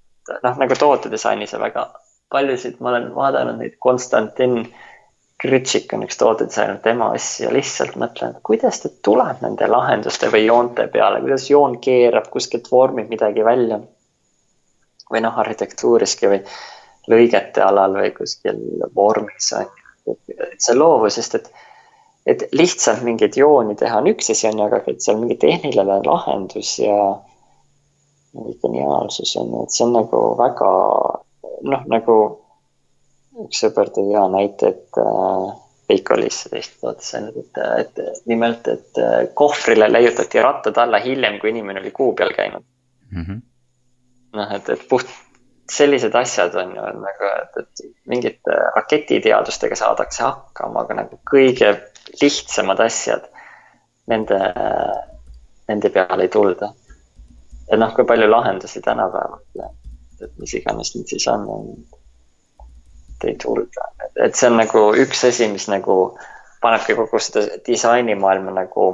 Noh, 0.43 0.59
nagu 0.59 0.77
tootedisainis 0.79 1.55
on 1.55 1.65
väga 1.67 1.87
paljusid, 2.33 2.81
ma 2.81 2.93
olen 2.93 3.15
vaadanud 3.15 3.61
neid 3.63 3.77
Konstantin 3.79 4.61
Kritšik 5.43 5.93
on 5.93 6.07
üks 6.07 6.17
tootedisainer, 6.17 6.79
tema 6.81 7.11
asja, 7.13 7.51
lihtsalt 7.53 7.99
mõtlen, 8.01 8.39
kuidas 8.47 8.81
ta 8.81 8.89
tuleb 9.05 9.43
nende 9.45 9.69
lahenduste 9.69 10.31
või 10.33 10.47
joonte 10.47 10.87
peale, 10.93 11.21
kuidas 11.21 11.51
joon 11.51 11.77
keerab, 11.85 12.31
kuskilt 12.33 12.71
vormib 12.73 13.13
midagi 13.13 13.45
välja. 13.45 13.81
või 15.13 15.21
noh, 15.23 15.37
arhitektuuriski 15.39 16.27
või 16.27 16.41
lõigete 17.07 17.63
alal 17.63 17.93
või 17.95 18.11
kuskil 18.17 18.57
vormis 18.95 19.53
on 19.55 19.69
ju. 20.07 20.17
see 20.59 20.75
loovus, 20.75 21.15
sest 21.15 21.35
et, 21.39 21.53
et 22.27 22.43
lihtsalt 22.53 23.05
mingeid 23.07 23.37
jooni 23.39 23.77
teha 23.77 24.01
on 24.01 24.09
üks 24.11 24.33
asi, 24.33 24.49
on 24.49 24.59
ju, 24.59 24.67
aga 24.67 24.83
et 24.87 25.05
seal 25.05 25.21
mingi 25.21 25.37
tehniline 25.45 26.01
lahendus 26.07 26.79
ja 26.81 26.97
geniaalsus 28.63 29.37
on 29.41 29.53
ju, 29.53 29.63
et 29.63 29.75
see 29.75 29.87
on 29.87 29.95
nagu 29.97 30.23
väga 30.39 30.73
noh, 31.71 31.87
nagu 31.93 32.17
üks 33.47 33.63
sõber 33.65 33.93
tõi 33.95 34.11
hea 34.11 34.25
näite, 34.33 34.73
et 34.75 35.01
äh, 35.03 35.47
Peikolis 35.87 36.41
teist 36.51 36.81
vaatas 36.83 37.13
ainult, 37.15 37.37
et, 37.79 38.01
et 38.01 38.25
nimelt, 38.27 38.67
et 38.69 39.03
äh, 39.03 39.19
kohvrile 39.39 39.89
leiutati 39.93 40.43
rattad 40.43 40.79
alla 40.83 40.99
hiljem, 41.03 41.39
kui 41.43 41.53
inimene 41.53 41.83
oli 41.83 41.93
kuu 41.95 42.15
peal 42.19 42.35
käinud 42.37 42.65
mm 43.11 43.23
-hmm.. 43.23 43.41
noh, 44.41 44.57
et, 44.57 44.69
et 44.75 44.89
puht 44.89 45.13
sellised 45.71 46.15
asjad 46.15 46.55
on 46.55 46.75
ju 46.77 46.83
nagu, 47.03 47.31
et, 47.43 47.57
et 47.63 47.87
mingite 48.07 48.59
raketiteadustega 48.77 49.77
saadakse 49.79 50.23
hakkama, 50.23 50.85
aga 50.85 51.01
nagu 51.03 51.21
kõige 51.31 51.73
lihtsamad 52.23 52.81
asjad, 52.81 53.27
nende, 54.11 54.39
nende 55.69 55.91
peale 55.91 56.27
ei 56.27 56.33
tulda. 56.33 56.71
Et 57.69 57.79
noh, 57.81 57.93
kui 57.95 58.05
palju 58.09 58.31
lahendusi 58.31 58.81
tänapäeval, 58.85 59.43
et 60.23 60.33
mis 60.39 60.55
iganes 60.55 60.95
need 60.95 61.13
siis 61.13 61.29
on, 61.33 61.47
ei 63.27 63.37
tulda, 63.43 63.91
et 64.23 64.35
see 64.39 64.51
on 64.51 64.61
nagu 64.61 64.87
üks 65.03 65.25
asi, 65.29 65.49
mis 65.51 65.69
nagu 65.73 65.97
panebki 66.63 66.95
kogu 66.99 67.21
seda 67.23 67.47
disainimaailma 67.67 68.55
nagu 68.55 68.89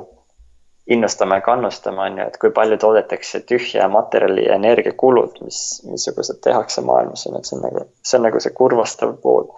innustama 0.87 1.35
ja 1.35 1.41
kannustama, 1.41 2.03
on 2.03 2.19
ju, 2.19 2.27
et 2.27 2.39
kui 2.43 2.51
palju 2.51 2.79
toodetakse 2.79 3.41
tühja 3.47 3.89
materjali 3.89 4.47
ja 4.49 4.57
energiakulud, 4.59 5.39
mis, 5.45 5.59
missugused 5.87 6.41
tehakse 6.43 6.83
maailmas, 6.87 7.27
on 7.27 7.37
ju, 7.37 7.39
et 7.39 7.51
see 7.51 7.59
on 7.59 7.63
nagu, 7.69 7.85
see 8.03 8.19
on 8.19 8.27
nagu 8.27 8.43
see 8.43 8.57
kurvastav 8.57 9.15
pool. 9.23 9.53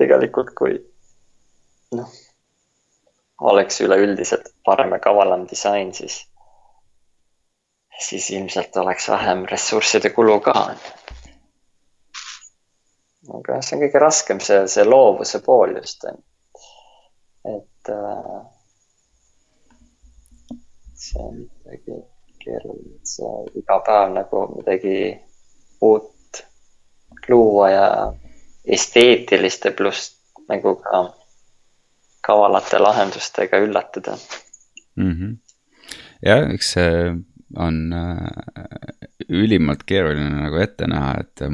tegelikult, 0.00 0.54
kui 0.58 0.78
noh, 1.94 2.12
oleks 3.50 3.80
üleüldiselt 3.84 4.48
parem 4.64 4.94
ja 4.96 4.98
kavalam 5.02 5.44
disain, 5.50 5.92
siis, 5.94 6.22
siis 8.00 8.30
ilmselt 8.30 8.76
oleks 8.76 9.08
vähem 9.08 9.44
ressursside 9.50 10.10
kulu 10.10 10.40
ka. 10.40 10.74
aga 13.38 13.60
see 13.62 13.76
on 13.76 13.84
kõige 13.84 14.00
raskem, 14.02 14.40
see, 14.42 14.64
see 14.68 14.84
loovuse 14.84 15.38
pool 15.46 15.76
just, 15.76 16.04
et 17.46 17.90
äh, 17.92 18.40
see 20.94 21.22
on 21.22 21.36
midagi 21.44 22.00
keeruline, 22.42 22.98
sa 23.06 23.30
iga 23.58 23.78
päev 23.86 24.16
nagu 24.16 24.42
midagi 24.56 24.96
uut 25.82 26.42
luua 27.28 27.70
ja 27.70 27.86
esteetiliste 28.64 29.70
pluss 29.70 30.16
nagu 30.48 30.74
ka 30.82 31.02
kavalate 32.26 32.78
lahendustega 32.78 33.58
üllatada 33.58 34.16
mm. 34.96 35.12
-hmm. 35.12 35.36
jah, 36.26 36.50
eks 36.54 36.72
see 36.72 37.14
on 37.56 37.92
äh, 37.92 38.18
ülimalt 39.28 39.84
keeruline 39.86 40.30
nagu 40.44 40.60
ette 40.62 40.88
näha, 40.90 41.14
et 41.20 41.44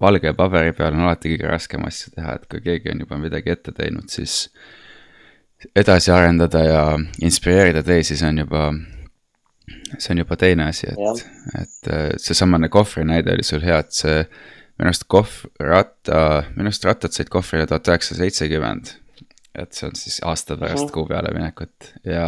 valge 0.00 0.32
paberi 0.36 0.74
peal 0.76 0.94
on 0.94 1.06
alati 1.06 1.32
kõige 1.34 1.48
raskem 1.50 1.86
asju 1.88 2.12
teha, 2.16 2.36
et 2.36 2.50
kui 2.50 2.62
keegi 2.64 2.92
on 2.92 3.04
juba 3.04 3.20
midagi 3.20 3.52
ette 3.54 3.72
teinud, 3.76 4.08
siis 4.12 4.50
edasi 5.76 6.12
arendada 6.12 6.62
ja 6.64 6.82
inspireerida 7.24 7.82
teisi, 7.86 8.18
see 8.18 8.28
on 8.28 8.42
juba, 8.44 8.66
see 9.96 10.12
on 10.14 10.22
juba 10.22 10.36
teine 10.40 10.68
asi, 10.70 10.90
et, 10.92 11.24
et 11.62 11.90
äh, 11.92 12.10
seesamane 12.20 12.68
kohvri 12.72 13.06
näide 13.08 13.34
oli 13.34 13.46
sul 13.46 13.64
hea, 13.64 13.80
et 13.80 13.96
see 13.96 14.20
minu 14.76 14.90
arust 14.92 15.06
kohv, 15.08 15.40
ratta, 15.62 16.20
minu 16.52 16.68
arust 16.68 16.84
rattad 16.84 17.16
said 17.16 17.32
kohvrile 17.32 17.64
tuhat 17.68 17.88
üheksasada 17.88 18.26
seitsekümmend 18.26 18.96
et 19.58 19.76
see 19.76 19.88
on 19.88 19.96
siis 19.98 20.18
aasta 20.24 20.56
pärast 20.56 20.82
mm 20.82 20.86
-hmm. 20.86 20.92
kuu 20.92 21.06
peale 21.06 21.32
minekut 21.34 21.90
ja, 22.04 22.26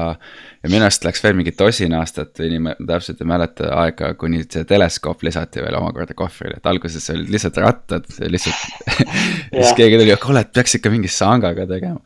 ja 0.62 0.70
minu 0.70 0.86
arust 0.86 1.04
läks 1.04 1.22
veel 1.24 1.36
mingi 1.38 1.52
tosin 1.52 1.94
aastat 1.98 2.40
või 2.40 2.50
nii, 2.54 2.64
ma 2.66 2.74
täpselt 2.90 3.22
ei 3.22 3.28
mäleta 3.28 3.70
aega, 3.82 4.12
kuni 4.20 4.44
see 4.44 4.64
teleskoop 4.68 5.22
lisati 5.26 5.62
veel 5.64 5.78
omakorda 5.80 6.16
kohvrile, 6.18 6.58
et 6.58 6.66
alguses 6.66 7.10
olid 7.14 7.30
lihtsalt 7.34 7.60
rattad, 7.64 8.10
lihtsalt 8.20 8.98
siis 9.56 9.72
keegi 9.76 10.00
tuli, 10.00 10.16
kuule, 10.22 10.44
et 10.46 10.52
peaks 10.52 10.78
ikka 10.78 10.92
mingi 10.94 11.10
sangaga 11.12 11.66
tegema. 11.66 12.00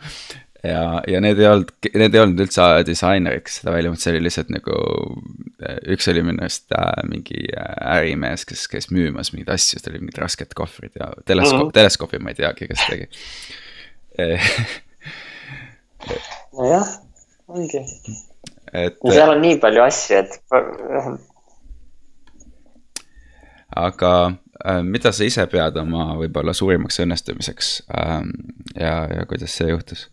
ja, 0.65 1.03
ja 1.09 1.21
need 1.21 1.39
ei 1.39 1.49
olnud, 1.51 1.73
need 1.95 2.15
ei 2.15 2.25
olnud 2.25 2.45
üldse 2.47 2.69
disainerid, 2.87 3.47
kes 3.47 3.61
seda 3.63 3.75
välja 3.77 3.91
mõtlesid, 3.91 4.09
see 4.09 4.17
oli 4.17 4.27
lihtsalt 4.29 4.55
nagu, 4.55 4.79
üks 5.95 6.09
oli 6.13 6.23
minu 6.27 6.47
arust 6.47 6.79
äh, 6.79 7.03
mingi 7.09 7.43
äh, 7.51 7.75
ärimees, 7.99 8.47
kes 8.49 8.69
käis 8.71 8.91
müümas 8.95 9.33
mingeid 9.33 9.55
asju, 9.55 9.77
siis 9.77 9.85
tal 9.85 9.95
olid 9.95 10.07
mingid 10.07 10.23
rasked 10.23 10.55
kohvrid 10.55 10.97
ja 10.99 11.13
teleskoop 11.25 11.59
mm, 11.59 11.69
-hmm. 11.69 11.77
teleskoopi 11.81 12.23
ma 12.23 12.35
ei 12.35 12.41
teagi, 12.43 12.71
kes 12.71 12.89
tegi 12.89 13.07
nojah, 16.59 16.89
ongi. 17.49 17.83
et. 18.73 18.97
seal 19.03 19.35
on 19.35 19.43
nii 19.43 19.59
palju 19.63 19.85
asju, 19.85 20.23
et. 20.23 20.39
aga 23.83 24.15
äh, 24.67 24.83
mida 24.83 25.13
sa 25.13 25.29
ise 25.29 25.47
pead 25.53 25.79
oma 25.81 26.13
võib-olla 26.21 26.55
suurimaks 26.57 27.01
õnnestumiseks 27.05 27.71
ähm, 27.99 28.35
ja, 28.77 29.07
ja 29.09 29.29
kuidas 29.29 29.57
see 29.57 29.71
juhtus? 29.73 30.09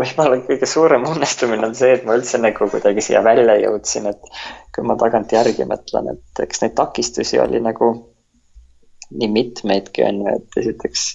võib-olla 0.00 0.38
kõige 0.46 0.68
suurem 0.68 1.04
õnnestumine 1.08 1.66
on 1.66 1.74
see, 1.76 1.94
et 1.96 2.04
ma 2.06 2.14
üldse 2.18 2.38
nagu 2.40 2.68
kuidagi 2.72 3.02
siia 3.04 3.22
välja 3.26 3.56
jõudsin, 3.60 4.06
et 4.12 4.30
kui 4.74 4.86
ma 4.86 4.96
tagantjärgi 5.00 5.66
mõtlen, 5.68 6.14
et 6.14 6.44
eks 6.44 6.62
neid 6.62 6.76
takistusi 6.78 7.40
oli 7.42 7.60
nagu 7.64 7.90
nii 9.10 9.30
mitmeidki 9.34 10.04
on 10.06 10.22
ju, 10.24 10.36
et 10.38 10.60
esiteks 10.62 11.06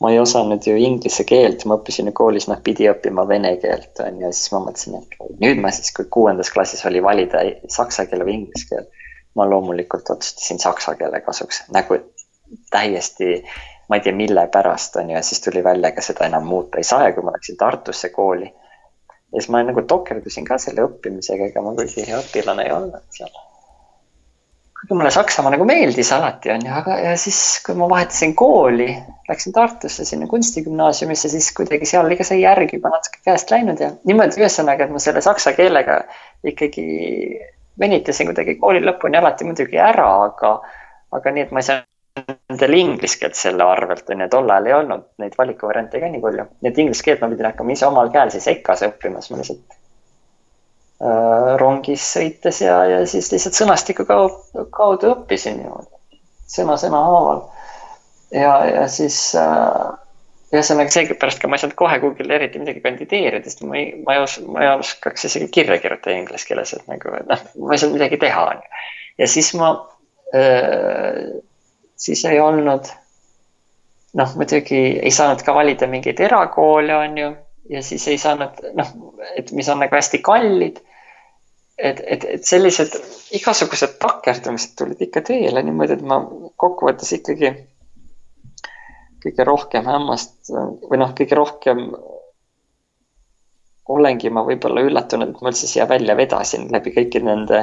ma 0.00 0.10
ei 0.12 0.18
osanud 0.20 0.66
ju 0.66 0.76
inglise 0.76 1.24
keelt, 1.24 1.64
ma 1.64 1.78
õppisin 1.78 2.10
ju 2.10 2.14
koolis, 2.16 2.48
noh, 2.50 2.58
pidi 2.64 2.88
õppima 2.90 3.24
vene 3.28 3.54
keelt, 3.62 3.94
on 4.04 4.20
ju, 4.20 4.32
siis 4.32 4.52
ma 4.52 4.60
mõtlesin, 4.66 4.98
et 5.00 5.38
nüüd 5.40 5.62
ma 5.62 5.72
siis, 5.72 5.92
kui 5.96 6.08
kuuendas 6.12 6.52
klassis 6.52 6.84
oli 6.88 7.00
valida 7.04 7.44
saksa 7.72 8.04
keel 8.10 8.26
või 8.26 8.42
inglise 8.42 8.68
keel, 8.72 8.90
ma 9.36 9.48
loomulikult 9.48 10.12
otsustasin 10.16 10.60
saksa 10.60 10.96
keele 11.00 11.22
kasuks, 11.24 11.62
nagu 11.72 11.98
täiesti, 12.72 13.40
ma 13.88 13.96
ei 13.96 14.04
tea, 14.04 14.14
mille 14.16 14.46
pärast, 14.52 15.00
on 15.00 15.10
ju, 15.10 15.16
ja 15.16 15.24
siis 15.24 15.40
tuli 15.44 15.64
välja, 15.64 15.94
ega 15.94 16.04
seda 16.04 16.28
enam 16.28 16.44
muuta 16.44 16.82
ei 16.82 16.84
saa 16.84 17.08
ja 17.08 17.16
kui 17.16 17.24
ma 17.24 17.32
läksin 17.38 17.56
Tartusse 17.56 18.12
kooli, 18.12 18.52
ja 18.52 19.40
siis 19.40 19.48
ma 19.54 19.64
nagu 19.64 19.88
tokerdusin 19.88 20.44
ka 20.44 20.60
selle 20.60 20.84
õppimisega, 20.90 21.52
ega 21.52 21.64
ma 21.64 21.72
kuigi 21.78 22.04
hea 22.04 22.20
õpilane 22.20 22.68
ei 22.68 22.76
olnud 22.76 23.16
seal 23.16 23.32
kuigi 24.76 24.94
mulle 24.94 25.10
Saksamaa 25.10 25.50
nagu 25.54 25.64
meeldis 25.68 26.12
alati, 26.12 26.50
on 26.52 26.64
ju, 26.66 26.72
aga 26.76 26.98
ja 27.00 27.14
siis, 27.20 27.38
kui 27.64 27.76
ma 27.78 27.88
vahetasin 27.90 28.34
kooli, 28.36 28.90
läksin 29.28 29.54
Tartusse 29.56 30.04
sinna 30.04 30.28
kunstigümnaasiumisse, 30.30 31.30
siis 31.32 31.48
kuidagi 31.56 31.88
seal 31.88 32.06
oli 32.06 32.18
ka 32.20 32.26
see 32.28 32.42
järg 32.42 32.74
juba 32.76 32.92
natuke 32.92 33.22
käest 33.24 33.50
läinud 33.54 33.80
ja 33.80 33.90
niimoodi, 34.04 34.40
ühesõnaga, 34.42 34.86
et 34.86 34.92
ma 34.94 35.02
selle 35.02 35.24
saksa 35.24 35.54
keelega 35.56 36.02
ikkagi 36.52 36.86
venitasin 37.80 38.30
kuidagi 38.30 38.58
kooli 38.60 38.84
lõpuni 38.84 39.20
alati 39.20 39.48
muidugi 39.48 39.80
ära, 39.80 40.08
aga, 40.28 40.56
aga 41.16 41.32
nii, 41.32 41.48
et 41.48 41.56
ma 41.56 41.64
ei 41.64 41.70
saanud 41.70 41.92
endale 42.52 42.78
inglise 42.80 43.20
keelt 43.20 43.36
selle 43.36 43.64
arvelt, 43.64 44.06
on 44.12 44.24
ju, 44.24 44.28
tol 44.32 44.52
ajal 44.52 44.68
ei 44.68 44.76
olnud 44.76 45.08
neid 45.22 45.34
valikuvariante 45.40 46.00
ka 46.00 46.12
nii 46.12 46.22
palju. 46.22 46.46
nii 46.60 46.72
et 46.72 46.84
inglise 46.84 47.04
keelt 47.04 47.24
ma 47.24 47.32
pidin 47.32 47.50
hakkama 47.50 47.76
ise 47.76 47.88
omal 47.88 48.12
käel 48.12 48.32
siis 48.32 48.48
EKA-s 48.52 48.86
õppima, 48.90 49.24
siis 49.24 49.34
ma 49.34 49.42
lihtsalt 49.42 49.82
rongis 51.60 52.04
sõites 52.14 52.62
ja, 52.62 52.78
ja 52.88 53.02
siis 53.06 53.28
lihtsalt 53.32 53.58
sõnastiku 53.58 54.06
kaudu, 54.08 54.64
kaudu 54.72 55.10
õppisin 55.12 55.58
niimoodi, 55.60 56.20
sõna-sõna 56.48 57.02
haaval. 57.04 57.42
ja, 58.32 58.52
ja 58.64 58.86
siis 58.88 59.18
äh, 59.36 59.90
ühesõnaga 60.54 60.94
seepärast 60.94 61.42
ka 61.42 61.50
ma 61.50 61.58
ei 61.58 61.64
saanud 61.64 61.76
kohe 61.76 61.98
kuhugile 62.00 62.38
eriti 62.38 62.62
midagi 62.62 62.80
kandideerida, 62.84 63.44
sest 63.44 63.64
ma 63.68 63.76
ei, 63.76 63.92
ma 64.06 64.16
ei 64.16 64.22
os-, 64.24 64.40
ma 64.48 64.64
ei 64.64 64.72
oskaks 64.78 65.28
isegi 65.28 65.50
kirja 65.52 65.78
kirjutada 65.82 66.16
inglise 66.16 66.48
keeles, 66.48 66.72
et 66.72 66.88
nagu, 66.88 67.12
et 67.18 67.28
noh, 67.28 67.44
ma 67.60 67.76
ei 67.76 67.82
saanud 67.82 67.98
midagi 67.98 68.20
teha, 68.24 68.46
on 68.54 68.62
ju. 68.62 68.84
ja 69.20 69.28
siis 69.36 69.52
ma 69.58 69.72
äh,, 70.32 71.24
siis 72.00 72.24
ei 72.30 72.40
olnud, 72.40 72.88
noh, 74.16 74.36
muidugi 74.40 74.84
ei 74.96 75.12
saanud 75.12 75.44
ka 75.44 75.54
valida 75.54 75.90
mingeid 75.92 76.24
erakoole, 76.24 76.96
on 76.96 77.20
ju 77.20 77.34
ja 77.68 77.82
siis 77.82 78.08
ei 78.08 78.18
saanud, 78.18 78.60
noh, 78.74 78.92
et 79.36 79.52
mis 79.52 79.68
on 79.68 79.80
nagu 79.82 79.96
hästi 79.96 80.20
kallid. 80.24 80.82
et, 81.78 82.00
et, 82.06 82.22
et 82.24 82.44
sellised 82.44 82.94
igasugused 83.36 83.98
takerdumised 84.00 84.70
tulid 84.78 85.00
ikka 85.04 85.20
teele 85.28 85.60
niimoodi, 85.62 85.98
et 85.98 86.04
ma 86.08 86.22
kokkuvõttes 86.56 87.10
ikkagi 87.18 87.50
kõige 89.26 89.44
rohkem 89.44 89.84
hämmast 89.84 90.54
või 90.54 91.00
noh, 91.02 91.12
kõige 91.18 91.36
rohkem 91.36 91.82
olengi 93.92 94.32
ma 94.32 94.46
võib-olla 94.46 94.86
üllatunud, 94.88 95.34
et 95.34 95.42
ma 95.44 95.52
üldse 95.52 95.68
siia 95.68 95.84
välja 95.90 96.16
vedasin 96.16 96.64
läbi 96.72 96.94
kõikide 96.94 97.28
nende 97.28 97.60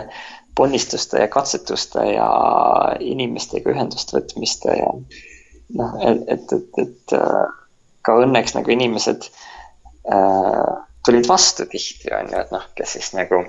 ponnistuste 0.56 1.24
ja 1.24 1.32
katsetuste 1.32 2.06
ja 2.14 2.28
inimestega 3.02 3.74
ühendust 3.74 4.14
võtmiste 4.14 4.78
ja 4.78 4.92
noh, 5.80 5.98
et, 6.06 6.22
et, 6.38 6.54
et, 6.54 6.86
et 6.86 7.18
ka 8.06 8.20
õnneks 8.22 8.54
nagu 8.60 8.72
inimesed 8.78 9.26
äh, 9.26 9.53
äh, 10.12 10.88
tulid 11.06 11.28
vastu 11.28 11.66
tihti, 11.66 12.14
on 12.16 12.32
ju, 12.32 12.40
et 12.40 12.52
noh, 12.52 12.66
kes 12.76 12.98
siis 12.98 13.14
nagu 13.18 13.44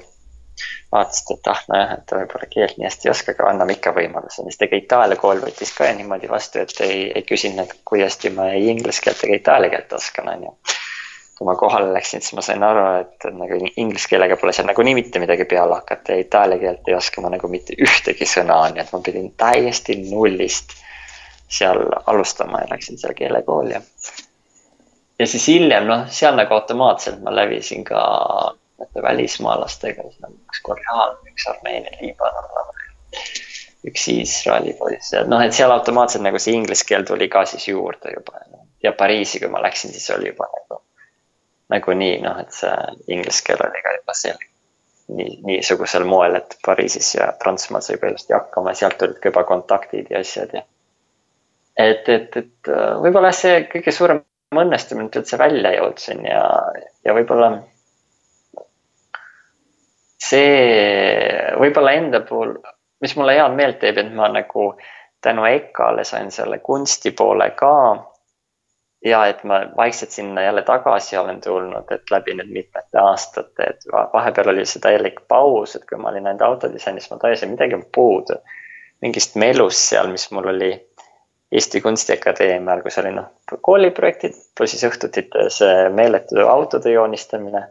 vaatasid, 0.94 1.38
et 1.38 1.50
ah, 1.50 1.60
nojah, 1.70 1.92
et 1.96 2.06
ta 2.06 2.18
võib-olla 2.20 2.48
keelt 2.50 2.78
nii 2.78 2.86
hästi 2.86 3.08
ei 3.08 3.12
oska, 3.12 3.34
aga 3.34 3.50
anname 3.50 3.76
ikka 3.76 3.92
võimaluse. 3.96 4.44
siis 4.46 4.60
ega 4.66 4.78
Itaalia 4.78 5.18
kool 5.20 5.42
võttis 5.42 5.74
ka 5.74 5.90
niimoodi 5.98 6.30
vastu, 6.30 6.62
et 6.62 6.74
ei, 6.86 6.98
ei 7.10 7.24
küsinud, 7.26 7.64
et 7.64 7.80
kui 7.88 8.02
hästi 8.04 8.30
ma 8.36 8.50
ei 8.54 8.68
inglise 8.70 9.02
keelt 9.04 9.24
ega 9.26 9.40
itaalia 9.40 9.72
keelt 9.74 9.96
oskan, 9.98 10.30
on 10.34 10.44
ju. 10.48 10.54
kui 11.34 11.48
ma 11.48 11.56
kohale 11.58 11.90
läksin, 11.96 12.22
siis 12.22 12.36
ma 12.38 12.44
sain 12.46 12.62
aru, 12.62 12.84
et 13.02 13.26
nagu 13.34 13.58
inglise 13.82 14.06
keelega 14.12 14.36
pole 14.38 14.52
seal 14.54 14.68
nagunii 14.70 14.94
mitte 14.94 15.18
midagi 15.18 15.48
peale 15.50 15.74
hakata 15.80 16.14
ja 16.14 16.22
itaalia 16.22 16.60
keelt 16.62 16.88
ei 16.88 16.94
oska 16.94 17.24
ma 17.24 17.32
nagu 17.34 17.50
mitte 17.50 17.74
ühtegi 17.74 18.28
sõna, 18.30 18.60
ju, 18.70 18.84
et 18.84 18.94
ma 18.94 19.02
pidin 19.02 19.32
täiesti 19.40 19.98
nullist 20.12 20.76
seal 21.50 21.82
alustama 22.06 22.62
ja 22.62 22.70
läksin 22.70 22.98
seal 23.02 23.18
keelekooli 23.18 23.74
ja 23.74 23.82
ja 25.18 25.26
siis 25.26 25.46
hiljem, 25.48 25.86
noh, 25.88 26.06
seal 26.10 26.36
nagu 26.38 26.54
automaatselt 26.54 27.22
ma 27.22 27.34
lävisin 27.34 27.84
ka 27.86 28.02
välismaalastega, 29.02 30.02
üks 30.02 30.62
koreaalne, 30.62 31.30
üks 31.30 31.46
armeenia, 31.50 31.92
liibanonlane, 32.00 32.88
üks 33.88 34.08
Iisraeli 34.10 34.74
poiss 34.78 35.12
ja 35.14 35.24
noh, 35.28 35.42
et 35.44 35.54
seal 35.56 35.72
automaatselt 35.74 36.24
nagu 36.24 36.40
see 36.42 36.56
inglise 36.56 36.86
keel 36.88 37.06
tuli 37.06 37.28
ka 37.32 37.44
siis 37.48 37.68
juurde 37.68 38.14
juba. 38.16 38.42
ja 38.82 38.92
Pariisi, 38.92 39.40
kui 39.40 39.48
ma 39.48 39.62
läksin, 39.62 39.92
siis 39.92 40.10
oli 40.16 40.32
juba 40.32 40.48
nagu, 40.50 40.82
nagunii 41.72 42.18
noh, 42.24 42.42
et 42.42 42.52
see 42.52 42.74
inglise 43.14 43.46
keel 43.46 43.62
oli 43.68 43.86
ka 43.86 43.94
juba 44.00 44.18
selge. 44.18 44.50
nii, 45.14 45.40
niisugusel 45.46 46.04
moel, 46.08 46.40
et 46.40 46.58
Pariisis 46.66 47.14
ja 47.14 47.32
Prantsusmaal 47.38 47.82
sai 47.84 47.98
juba 47.98 48.10
ilusti 48.12 48.34
hakkama 48.34 48.74
sealt 48.74 48.98
tulid 48.98 49.18
ka 49.20 49.30
juba 49.30 49.44
kontaktid 49.48 50.10
ja 50.10 50.22
asjad 50.24 50.54
ja. 50.58 50.62
et, 51.76 52.08
et, 52.08 52.36
et 52.36 52.72
äh, 52.72 52.94
võib-olla 53.04 53.32
see 53.36 53.66
kõige 53.70 53.92
suurem 53.92 54.24
õnnestumine, 54.62 55.10
et 55.10 55.16
üldse 55.20 55.38
välja 55.38 55.74
jõudsin 55.76 56.24
ja, 56.26 56.44
ja 57.04 57.14
võib-olla 57.16 57.50
see 60.24 61.54
võib-olla 61.60 61.92
enda 61.98 62.20
puhul, 62.28 62.56
mis 63.04 63.16
mulle 63.18 63.36
head 63.36 63.56
meelt 63.58 63.80
teeb, 63.82 63.98
et 64.00 64.12
ma 64.14 64.30
nagu 64.32 64.72
tänu 65.24 65.44
EKA-le 65.48 66.04
sain 66.04 66.30
selle 66.32 66.58
kunsti 66.64 67.12
poole 67.16 67.50
ka 67.58 67.74
ja 69.04 69.26
et 69.28 69.44
ma 69.44 69.60
vaikselt 69.76 70.10
sinna 70.10 70.42
jälle 70.42 70.62
tagasi 70.62 71.16
olen 71.16 71.40
tulnud, 71.40 71.90
et 71.92 72.10
läbi 72.10 72.36
nüüd 72.38 72.52
mitmete 72.52 73.00
aastate, 73.00 73.70
et 73.74 73.88
vahepeal 73.92 74.54
oli 74.54 74.64
see 74.68 74.80
täielik 74.84 75.20
paus, 75.28 75.76
et 75.76 75.84
kui 75.88 76.00
ma 76.00 76.12
olin 76.12 76.30
ainult 76.30 76.46
autodisainis, 76.48 77.10
ma 77.10 77.20
tajusin 77.20 77.52
midagi 77.52 77.80
on 77.80 77.84
puudu. 77.94 78.40
mingist 79.02 79.34
melust 79.36 79.90
seal, 79.90 80.06
mis 80.08 80.30
mul 80.32 80.46
oli 80.48 80.70
Eesti 81.54 81.80
Kunstiakadeemial, 81.80 82.82
kus 82.82 82.98
oli 82.98 83.12
noh, 83.14 83.28
kooliprojektid, 83.62 84.34
pluss 84.58 84.74
siis 84.74 84.86
õhtuti 84.88 85.22
see 85.54 85.88
meeletu 85.94 86.42
autode 86.50 86.90
joonistamine. 86.90 87.66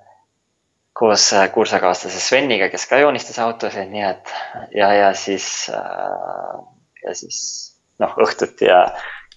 koos 0.93 1.31
kursakaaslase 1.53 2.19
Sveniga, 2.21 2.69
kes 2.69 2.85
ka 2.85 2.99
joonistas 3.01 3.39
autosid, 3.41 3.89
nii 3.89 4.03
et 4.05 4.33
ja, 4.77 4.91
ja 4.93 5.13
siis 5.17 5.47
äh, 5.73 6.61
ja 7.03 7.15
siis 7.17 7.39
noh, 7.99 8.13
õhtuti 8.23 8.69
ja 8.69 8.85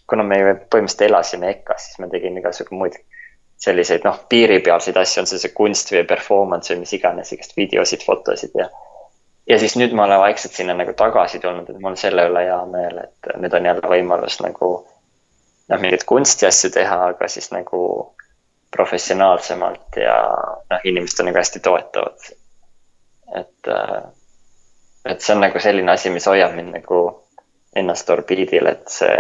kuna 0.06 0.22
me 0.22 0.38
põhimõtteliselt 0.38 1.06
elasime 1.08 1.50
EKA-s, 1.50 1.90
siis 1.90 2.02
ma 2.02 2.10
tegin 2.12 2.38
igasugu 2.38 2.78
muid 2.78 2.98
selliseid 3.60 4.04
noh, 4.06 4.18
piiripealseid 4.30 4.98
asju, 5.00 5.22
on 5.22 5.30
see 5.30 5.40
see 5.42 5.54
kunst 5.56 5.90
või 5.92 6.04
performance 6.08 6.72
või 6.72 6.84
mis 6.84 6.94
iganes, 6.98 7.32
igast 7.34 7.56
videosid, 7.56 8.04
fotosid 8.06 8.56
ja. 8.58 8.68
Ja 9.46 9.58
siis 9.58 9.76
nüüd 9.76 9.94
ma 9.94 10.04
olen 10.04 10.20
vaikselt 10.20 10.52
sinna 10.52 10.74
nagu 10.74 10.92
tagasi 10.92 11.40
tulnud, 11.40 11.70
et 11.70 11.78
mul 11.80 11.94
on 11.94 12.00
selle 12.00 12.26
üle 12.30 12.42
hea 12.48 12.60
meel, 12.70 12.98
et 13.04 13.30
nüüd 13.38 13.54
on 13.54 13.68
jälle 13.70 13.90
võimalus 13.92 14.40
nagu 14.42 14.70
noh, 15.68 15.80
mingeid 15.80 16.06
kunstiasju 16.06 16.70
teha, 16.74 16.98
aga 17.12 17.28
siis 17.30 17.50
nagu 17.54 17.82
professionaalsemalt 18.76 20.00
ja 20.02 20.16
noh, 20.70 20.82
inimesed 20.84 21.22
on 21.22 21.30
nagu 21.30 21.40
hästi 21.40 21.62
toetavad. 21.62 22.32
et, 23.36 23.70
et 25.04 25.20
see 25.20 25.34
on 25.34 25.40
nagu 25.42 25.62
selline 25.62 25.92
asi, 25.92 26.10
mis 26.10 26.26
hoiab 26.26 26.54
mind 26.54 26.74
nagu 26.80 27.00
ennast 27.76 28.10
orbiidil, 28.10 28.66
et 28.66 28.88
see 28.90 29.14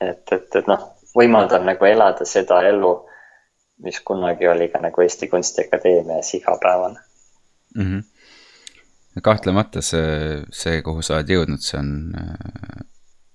et, 0.00 0.32
et, 0.32 0.48
et 0.60 0.66
noh, 0.70 0.88
võimaldab 1.16 1.64
nagu 1.64 1.88
elada 1.88 2.26
seda 2.28 2.60
elu, 2.68 2.92
mis 3.84 4.00
kunagi 4.00 4.48
oli 4.48 4.68
ka 4.72 4.80
nagu 4.80 5.02
Eesti 5.02 5.28
Kunstiakadeemias 5.28 6.34
igapäevane 6.38 7.05
mm. 7.76 7.86
-hmm. 7.86 9.22
kahtlemata 9.22 9.82
see, 9.82 10.42
see, 10.52 10.82
kuhu 10.82 11.02
sa 11.02 11.16
oled 11.16 11.30
jõudnud, 11.30 11.62
see 11.64 11.78
on 11.80 11.90
äh, 12.20 12.86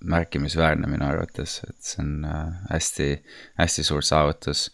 märkimisväärne 0.04 0.90
minu 0.90 1.06
arvates, 1.06 1.60
et 1.68 1.78
see 1.80 2.02
on 2.02 2.24
äh, 2.24 2.52
hästi, 2.70 3.08
hästi 3.58 3.84
suur 3.84 4.02
saavutus. 4.02 4.70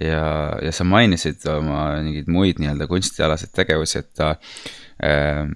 ja, 0.00 0.56
ja 0.62 0.72
sa 0.72 0.84
mainisid 0.84 1.44
oma 1.46 2.02
mingeid 2.02 2.26
muid 2.26 2.58
nii-öelda 2.58 2.88
kunstialaseid 2.90 3.52
tegevusi, 3.54 4.00
et 4.00 4.10
ta 4.18 4.30
äh, 4.98 5.46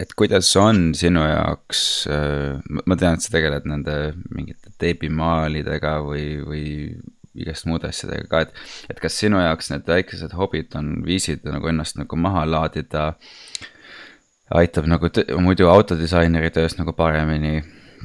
et 0.00 0.14
kuidas 0.18 0.48
on 0.58 0.88
sinu 0.98 1.22
jaoks, 1.22 1.82
äh, 2.10 2.58
ma 2.86 2.96
tean, 2.98 3.14
et 3.14 3.24
sa 3.24 3.34
tegeled 3.34 3.68
nende 3.70 3.96
mingite 4.34 4.72
teebimaalidega 4.82 5.96
või, 6.04 6.26
või 6.42 6.64
igast 7.34 7.66
muude 7.68 7.88
asjadega 7.90 8.28
ka, 8.30 8.42
et, 8.46 8.52
et 8.90 9.00
kas 9.02 9.18
sinu 9.18 9.40
jaoks 9.42 9.70
need 9.72 9.88
väikesed 9.88 10.36
hobid 10.38 10.76
on 10.78 10.96
viisid 11.06 11.46
nagu 11.48 11.70
ennast 11.70 11.98
nagu 12.00 12.18
maha 12.20 12.44
laadida, 12.48 13.06
aitab 14.54 14.88
nagu 14.90 15.10
muidu 15.42 15.68
autodisaineri 15.72 16.52
töös 16.54 16.78
nagu 16.78 16.94
paremini 16.96 17.62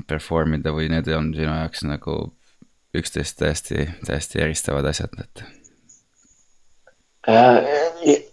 perform 0.07 0.57
ida 0.59 0.73
või 0.73 0.89
need 0.91 1.09
on 1.15 1.33
sinu 1.35 1.51
jaoks 1.51 1.85
nagu 1.87 2.19
üksteist 2.95 3.37
täiesti, 3.37 3.85
täiesti 4.07 4.41
eristavad 4.41 4.87
asjad, 4.89 5.13
et? 5.21 5.43
Äh, 7.29 7.59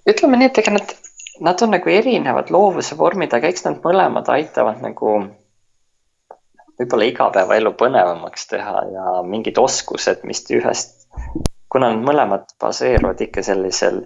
ütleme 0.08 0.38
nii, 0.40 0.48
et 0.48 0.62
ega 0.62 0.72
nad 0.78 0.94
nad 1.40 1.62
on 1.62 1.70
nagu 1.70 1.90
erinevad 1.90 2.50
loovuse 2.50 2.96
vormid, 2.98 3.34
aga 3.34 3.50
eks 3.50 3.66
nad 3.66 3.82
mõlemad 3.84 4.28
aitavad 4.32 4.80
nagu 4.84 5.18
võib-olla 6.80 7.08
igapäevaelu 7.10 7.72
põnevamaks 7.80 8.48
teha 8.52 8.82
ja 8.92 9.16
mingid 9.26 9.58
oskused, 9.58 10.24
mis 10.28 10.44
ühest, 10.52 11.06
kuna 11.72 11.92
nad 11.92 12.04
mõlemad 12.04 12.52
baseeruvad 12.62 13.20
ikka 13.26 13.44
sellisel 13.46 14.04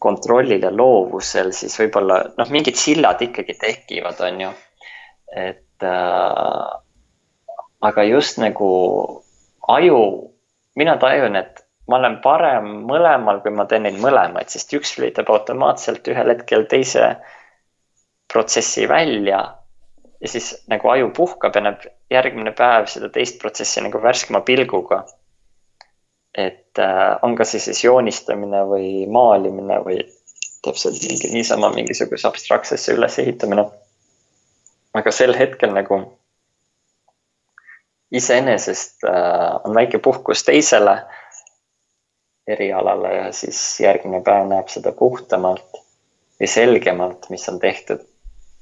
kontrollil 0.00 0.62
ja 0.64 0.72
loovusel, 0.72 1.52
siis 1.56 1.76
võib-olla 1.80 2.20
noh, 2.36 2.52
mingid 2.52 2.78
sillad 2.80 3.20
ikkagi 3.24 3.56
tekivad, 3.60 4.20
on 4.24 4.44
ju. 4.46 4.52
et 5.36 5.86
äh, 5.86 6.70
aga 7.80 8.04
just 8.08 8.40
nagu 8.40 8.70
aju, 9.68 10.00
mina 10.76 10.96
tajun, 11.00 11.36
et 11.36 11.64
ma 11.90 11.98
olen 11.98 12.18
parem 12.24 12.70
mõlemal, 12.88 13.42
kui 13.44 13.52
ma 13.54 13.66
teen 13.68 13.86
neid 13.86 13.98
mõlemaid, 14.02 14.50
sest 14.52 14.72
üks 14.76 14.96
lülitab 14.98 15.30
automaatselt 15.32 16.06
ühel 16.12 16.32
hetkel 16.34 16.66
teise 16.70 17.14
protsessi 18.30 18.86
välja. 18.88 19.42
Ja 20.20 20.28
siis 20.28 20.52
nagu 20.68 20.88
aju 20.88 21.10
puhkab 21.16 21.56
ja 21.56 21.64
näeb 21.64 21.86
järgmine 22.12 22.52
päev 22.56 22.88
seda 22.92 23.08
teist 23.08 23.38
protsessi 23.40 23.80
nagu 23.80 24.02
värskema 24.02 24.40
pilguga. 24.40 25.04
et 26.38 26.78
äh, 26.78 27.18
on 27.22 27.36
kas 27.36 27.50
siis, 27.50 27.64
siis 27.64 27.84
joonistamine 27.84 28.62
või 28.68 29.06
maalimine 29.10 29.80
või 29.84 29.98
täpselt 30.62 31.00
mingi 31.02 31.32
niisama 31.32 31.72
mingisuguse 31.74 32.28
abstraktsesse 32.28 32.94
ülesehitamine. 32.94 33.64
aga 34.94 35.10
sel 35.10 35.34
hetkel 35.38 35.72
nagu 35.74 36.00
iseenesest 38.12 39.04
äh, 39.04 39.56
on 39.64 39.74
väike 39.74 39.98
puhkus 39.98 40.44
teisele 40.44 41.00
erialale 42.46 43.14
ja 43.14 43.32
siis 43.32 43.80
järgmine 43.80 44.22
päev 44.26 44.48
näeb 44.50 44.68
seda 44.68 44.92
puhtamalt 44.92 45.82
või 46.40 46.48
selgemalt, 46.48 47.28
mis 47.30 47.48
on 47.48 47.60
tehtud. 47.60 48.09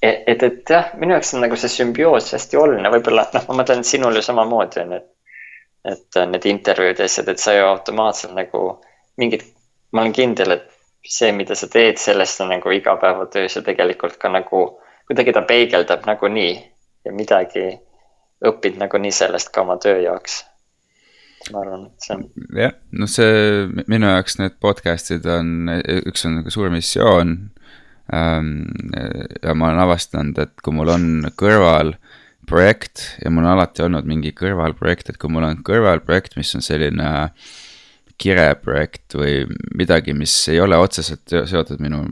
Et, 0.02 0.24
et, 0.26 0.42
et 0.42 0.70
jah, 0.70 0.90
minu 1.00 1.16
jaoks 1.16 1.34
on 1.34 1.44
nagu 1.44 1.58
see 1.58 1.72
sümbioos 1.72 2.32
hästi 2.34 2.58
oluline, 2.60 2.90
võib-olla 2.92 3.26
noh, 3.34 3.46
ma 3.50 3.60
mõtlen, 3.60 3.84
sinul 3.86 4.18
ju 4.18 4.24
samamoodi 4.24 4.82
on, 4.84 4.98
et. 5.00 5.08
et 5.88 6.18
need 6.32 6.44
intervjuud 6.50 6.98
ja 6.98 7.06
asjad, 7.08 7.28
et 7.32 7.40
sa 7.40 7.54
ju 7.54 7.64
automaatselt 7.64 8.34
nagu 8.36 8.62
mingid, 9.18 9.44
ma 9.92 10.02
olen 10.02 10.12
kindel, 10.12 10.56
et 10.58 10.66
see, 11.08 11.30
mida 11.32 11.54
sa 11.56 11.68
teed, 11.72 12.00
sellest 12.02 12.42
on 12.44 12.50
nagu 12.52 12.72
igapäevatöös 12.74 13.56
ja 13.56 13.62
tegelikult 13.64 14.18
ka 14.20 14.28
nagu 14.32 14.64
kuidagi 15.08 15.32
ta 15.32 15.42
peegeldab 15.48 16.04
nagunii 16.06 16.52
ja 17.06 17.14
midagi 17.14 17.70
õpid 18.44 18.76
nagunii 18.82 19.14
sellest 19.14 19.54
ka 19.54 19.64
oma 19.64 19.78
töö 19.80 19.96
jaoks 20.02 20.42
ma 21.52 21.62
arvan, 21.62 21.86
et 21.88 22.04
see 22.04 22.16
on. 22.16 22.24
jah, 22.58 22.74
noh, 23.00 23.10
see 23.10 23.84
minu 23.90 24.10
jaoks 24.10 24.38
need 24.40 24.58
podcast'id 24.62 25.26
on, 25.32 25.70
üks 26.10 26.26
on 26.28 26.40
nagu 26.40 26.52
suur 26.52 26.72
missioon. 26.74 27.36
Ja 28.12 29.54
ma 29.54 29.68
olen 29.68 29.82
avastanud, 29.82 30.38
et 30.40 30.54
kui 30.64 30.72
mul 30.72 30.88
on 30.92 31.08
kõrval 31.36 31.92
projekt 32.48 33.04
ja 33.24 33.30
mul 33.30 33.44
on 33.44 33.52
alati 33.52 33.84
olnud 33.84 34.08
mingi 34.08 34.32
kõrvalprojekt, 34.36 35.10
et 35.12 35.18
kui 35.20 35.30
mul 35.32 35.44
on 35.44 35.60
kõrvalprojekt, 35.64 36.38
mis 36.40 36.54
on 36.56 36.64
selline 36.64 37.10
kireprojekt 38.18 39.14
või 39.18 39.44
midagi, 39.78 40.14
mis 40.16 40.32
ei 40.50 40.60
ole 40.60 40.78
otseselt 40.80 41.28
seotud 41.28 41.82
minu 41.84 42.06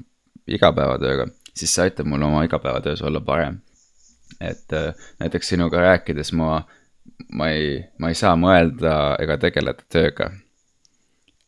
igapäevatööga, 0.47 1.27
siis 1.57 1.73
see 1.75 1.87
aitab 1.89 2.09
mul 2.11 2.23
oma 2.29 2.45
igapäevatöös 2.47 3.03
olla 3.03 3.21
parem. 3.21 3.63
et 4.41 4.73
äh, 4.73 4.93
näiteks 5.21 5.49
sinuga 5.49 5.81
rääkides 5.81 6.33
ma 6.33 6.67
ma 7.33 7.49
ei, 7.49 7.87
ma 7.99 8.09
ei 8.09 8.15
saa 8.15 8.37
mõelda 8.37 9.17
ega 9.23 9.39
tegeleda 9.39 9.83
tööga. 9.89 10.31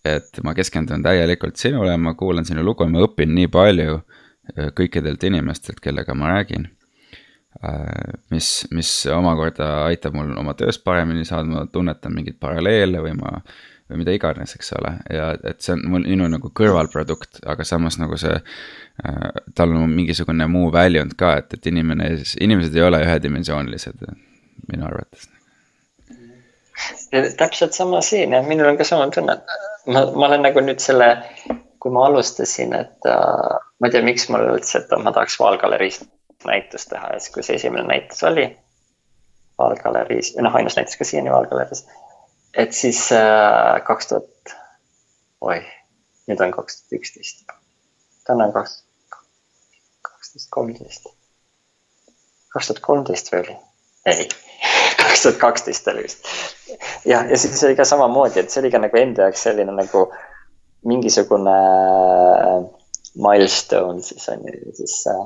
et 0.05 0.40
ma 0.42 0.55
keskendun 0.55 1.03
täielikult 1.03 1.57
sinule, 1.57 1.96
ma 1.96 2.14
kuulan 2.14 2.44
sinu 2.44 2.64
lugu 2.64 2.84
ja 2.84 2.90
ma 2.90 3.05
õpin 3.05 3.34
nii 3.34 3.49
palju 3.53 3.99
äh, 3.99 4.18
kõikidelt 4.57 5.24
inimestelt, 5.28 5.80
kellega 5.84 6.14
ma 6.14 6.34
räägin. 6.34 6.68
Äh, 7.64 8.18
mis, 8.30 8.66
mis 8.70 8.90
omakorda 9.12 9.70
aitab 9.88 10.14
mul 10.14 10.36
oma 10.38 10.55
töös 10.55 10.78
paremini 10.78 11.24
saada, 11.26 11.49
ma 11.49 11.64
tunnetan 11.72 12.14
mingeid 12.14 12.38
paralleele 12.40 13.03
või 13.03 13.16
ma 13.18 13.40
või 13.88 14.03
mida 14.03 14.12
iganes, 14.12 14.53
eks 14.53 14.74
ole, 14.76 14.90
ja 15.09 15.30
et 15.49 15.62
see 15.64 15.72
on 15.72 15.86
mul 15.88 16.03
minu 16.05 16.26
nagu 16.28 16.51
kõrvalprodukt, 16.61 17.40
aga 17.49 17.64
samas 17.64 17.96
nagu 17.96 18.18
see 18.20 18.34
äh,. 18.36 19.40
tal 19.57 19.72
on 19.72 19.88
mingisugune 19.94 20.44
muu 20.53 20.68
väljund 20.74 21.16
ka, 21.16 21.38
et, 21.40 21.57
et 21.57 21.70
inimene, 21.72 22.11
inimesed 22.36 22.76
ei 22.76 22.84
ole 22.84 23.01
ühedimensioonilised 23.07 24.05
minu 24.68 24.84
arvates 24.90 25.30
täpselt 27.36 27.72
sama 27.72 28.01
siin 28.01 28.32
ja 28.32 28.42
minul 28.42 28.68
on 28.68 28.76
ka 28.78 28.84
sama 28.84 29.09
tunne, 29.11 29.38
ma, 29.86 30.05
ma 30.14 30.28
olen 30.28 30.44
nagu 30.46 30.62
nüüd 30.62 30.82
selle, 30.82 31.09
kui 31.81 31.93
ma 31.95 32.07
alustasin, 32.07 32.74
et 32.74 33.07
äh, 33.07 33.59
ma 33.79 33.89
ei 33.89 33.95
tea, 33.95 34.05
miks 34.05 34.29
mul 34.33 34.47
üldse, 34.55 34.81
et 34.83 34.95
ma 35.03 35.12
tahaks 35.14 35.39
Vaalgaleriis 35.41 36.01
näitust 36.47 36.91
teha 36.93 37.12
ja 37.14 37.20
siis, 37.20 37.35
kui 37.35 37.45
see 37.47 37.59
esimene 37.59 37.87
näitus 37.89 38.22
oli, 38.26 38.49
Vaalgaleriis 39.59 40.35
noh, 40.43 40.55
ainus 40.55 40.76
näitas 40.79 40.97
ka 40.99 41.07
siiani 41.07 41.33
Vaalgaleriis. 41.35 41.87
et 42.57 42.72
siis 42.72 43.12
äh, 43.12 43.85
kaks 43.85 44.07
äh, 44.07 44.09
tuhat, 44.09 44.59
oih, 45.41 45.66
nüüd 46.26 46.43
on 46.45 46.55
kaks 46.55 46.83
tuhat 46.83 47.01
üksteist. 47.01 47.47
täna 48.26 48.49
on 48.49 48.53
kaks, 48.53 48.83
kaksteist, 50.11 50.51
kolmteist. 50.51 51.11
kaks 52.55 52.72
tuhat 52.72 52.83
kolmteist 52.87 53.33
või 53.33 53.45
oli? 53.45 53.59
ei, 54.07 54.29
kaks 55.03 55.22
tuhat 55.22 55.43
kaksteist 55.43 55.89
oli 55.95 56.07
vist. 56.07 56.26
jah, 57.05 57.31
ja 57.31 57.39
siis 57.39 57.64
oli 57.64 57.76
ka 57.76 57.85
samamoodi, 57.85 58.41
et 58.41 58.51
see 58.51 58.62
oli 58.62 58.70
ka 58.74 58.83
nagu 58.83 59.03
enda 59.03 59.29
jaoks 59.29 59.47
selline 59.49 59.74
nagu 59.74 60.09
mingisugune 60.87 61.57
äh, 61.59 62.66
milstone 63.18 64.03
siis 64.03 64.29
on 64.29 64.45
ju, 64.47 64.74
siis 64.79 65.01
äh, 65.11 65.24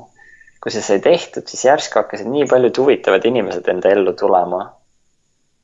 kui 0.63 0.71
see 0.71 0.85
sai 0.85 1.01
tehtud, 1.03 1.45
siis 1.49 1.65
järsku 1.67 1.99
hakkasid 1.99 2.29
nii 2.31 2.47
paljud 2.49 2.77
huvitavad 2.79 3.25
inimesed 3.27 3.67
enda 3.67 3.91
ellu 3.91 4.13
tulema. 4.17 4.63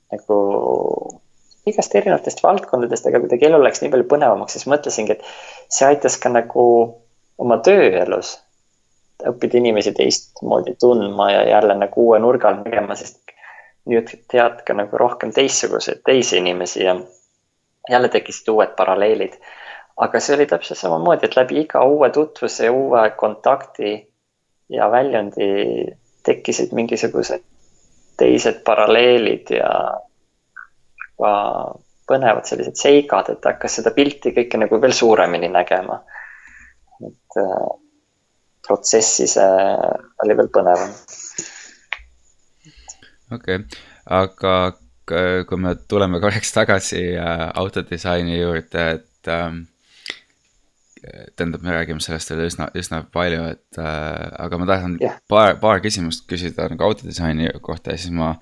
nagu 0.09 0.35
igast 1.69 1.95
erinevatest 1.95 2.43
valdkondadest, 2.43 3.05
aga 3.05 3.21
kuidagi 3.21 3.45
elu 3.45 3.59
läks 3.61 3.83
nii 3.83 3.91
palju 3.93 4.07
põnevamaks, 4.09 4.55
siis 4.57 4.65
mõtlesingi, 4.71 5.17
et 5.17 5.27
see 5.69 5.85
aitas 5.85 6.17
ka 6.21 6.31
nagu 6.33 6.63
oma 7.39 7.59
tööelus 7.65 8.37
õppida 9.29 9.59
inimesi 9.59 9.93
teistmoodi 9.95 10.75
tundma 10.81 11.29
ja 11.31 11.43
jälle 11.49 11.75
nagu 11.77 12.07
uue 12.07 12.19
nurga 12.23 12.49
all 12.49 12.63
nägema, 12.63 12.95
sest 12.95 13.19
nüüd 13.89 14.11
tead 14.31 14.61
ka 14.67 14.75
nagu 14.77 14.99
rohkem 15.01 15.33
teistsuguseid 15.35 16.03
teisi 16.05 16.39
inimesi 16.39 16.83
ja 16.83 16.95
jälle 17.89 18.09
tekkisid 18.09 18.51
uued 18.53 18.75
paralleelid. 18.77 19.39
Aga 19.99 20.19
see 20.23 20.35
oli 20.37 20.47
täpselt 20.47 20.79
samamoodi, 20.79 21.27
et 21.27 21.35
läbi 21.35 21.63
iga 21.63 21.83
uue 21.83 22.09
tutvuse 22.15 22.69
uue 22.71 23.03
kontakti 23.19 23.93
ja 24.71 24.87
väljundi 24.91 25.49
tekkisid 26.25 26.71
mingisugused 26.77 27.43
teised 28.19 28.61
paralleelid 28.67 29.51
ja 29.55 29.69
ka 31.19 31.33
põnevad 32.09 32.47
sellised 32.47 32.79
seigad, 32.79 33.29
et 33.31 33.45
hakkas 33.45 33.79
seda 33.79 33.93
pilti 33.95 34.33
kõike 34.35 34.59
nagu 34.59 34.79
veel 34.81 34.95
suuremini 34.95 35.51
nägema. 35.51 35.99
et 36.99 37.37
äh, 37.39 37.67
protsessi 38.67 39.27
see 39.27 39.51
oli 40.23 40.35
veel 40.37 40.51
põnevam. 40.55 40.93
okei 43.35 43.55
okay., 43.55 43.83
aga 44.05 44.55
kui 45.49 45.57
me 45.57 45.75
tuleme 45.89 46.19
korraks 46.21 46.51
tagasi 46.53 47.03
äh, 47.17 47.45
autodisaini 47.61 48.39
juurde, 48.39 48.89
et 48.91 49.31
ähm, 49.31 49.63
tähendab, 51.35 51.63
me 51.63 51.71
räägime 51.71 52.03
sellest 52.03 52.33
veel 52.33 52.47
üsna, 52.47 52.67
üsna 52.77 53.03
palju, 53.13 53.45
et 53.53 53.79
äh, 53.79 54.25
aga 54.43 54.59
ma 54.59 54.67
tahan 54.69 54.97
yeah. 55.01 55.19
paar, 55.31 55.55
paar 55.61 55.79
küsimust 55.83 56.25
küsida 56.29 56.67
nagu 56.71 56.83
autodisaini 56.89 57.53
kohta 57.63 57.95
ja 57.95 58.01
siis 58.01 58.13
ma 58.15 58.33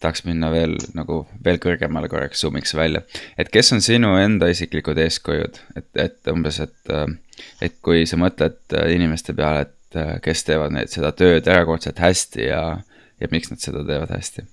tahaks 0.00 0.24
minna 0.26 0.50
veel 0.52 0.76
nagu 0.96 1.22
veel 1.44 1.58
kõrgemale 1.62 2.08
korraks, 2.12 2.42
zoom'iks 2.44 2.74
välja. 2.76 3.02
et 3.38 3.50
kes 3.52 3.72
on 3.72 3.82
sinu 3.84 4.16
enda 4.20 4.48
isiklikud 4.52 4.98
eeskujud, 5.06 5.60
et, 5.76 5.88
et 5.94 6.32
umbes, 6.32 6.60
et, 6.60 6.76
äh, 6.92 7.06
et 7.64 7.78
kui 7.82 8.04
sa 8.08 8.18
mõtled 8.20 8.58
äh, 8.76 8.90
inimeste 8.94 9.34
peale, 9.36 9.66
et 9.66 9.98
äh, 9.98 10.16
kes 10.24 10.44
teevad 10.48 10.76
neid, 10.76 10.92
seda 10.92 11.12
tööd 11.16 11.48
erakordselt 11.48 11.98
hästi 12.02 12.50
ja, 12.50 12.62
ja 13.20 13.32
miks 13.32 13.50
nad 13.52 13.62
seda 13.62 13.84
teevad 13.86 14.12
hästi? 14.14 14.46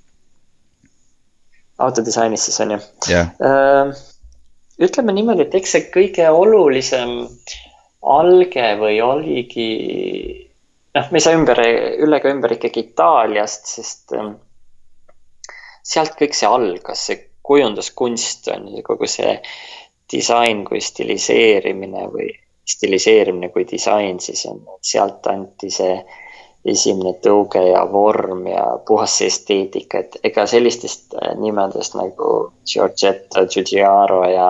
autodisainis 1.83 2.45
siis 2.47 2.59
on 2.63 2.75
ju 2.75 2.81
yeah. 3.09 3.33
Ütleme 4.87 5.15
niimoodi, 5.15 5.47
et 5.47 5.55
eks 5.59 5.75
see 5.75 5.85
kõige 5.93 6.29
olulisem 6.29 7.13
alge 8.13 8.73
või 8.79 8.97
oligi, 9.03 9.67
noh, 10.95 11.11
me 11.11 11.19
ei 11.19 11.25
saa 11.25 11.37
ümber, 11.37 11.61
üle 12.03 12.19
ega 12.19 12.33
ümber 12.33 12.55
ikkagi 12.57 12.87
Itaaliast, 12.89 13.69
sest 13.77 14.15
ähm, 14.17 14.35
sealt 15.83 16.17
kõik 16.19 16.35
see 16.35 16.49
algas, 16.49 17.05
see 17.07 17.21
kujunduskunst 17.43 18.47
on 18.55 18.69
ju 18.77 18.83
kogu 18.87 19.07
see 19.09 19.37
disain 20.11 20.63
kui 20.67 20.81
stiliseerimine 20.83 22.07
või 22.11 22.29
stiliseerimine 22.69 23.49
kui 23.51 23.65
disain, 23.67 24.19
siis 24.23 24.45
on, 24.47 24.61
sealt 24.83 25.27
anti 25.27 25.71
see 25.73 25.97
esimene 26.65 27.17
tõuge 27.23 27.59
ja 27.65 27.83
vorm 27.91 28.45
ja 28.47 28.63
puhas 28.87 29.17
esteetika, 29.25 29.99
et 29.99 30.15
ega 30.23 30.45
sellistest 30.47 31.15
äh, 31.19 31.33
nimedest 31.39 31.97
nagu 31.99 32.53
Giorgetto 32.69 33.43
Giugiaro 33.51 34.23
ja 34.29 34.47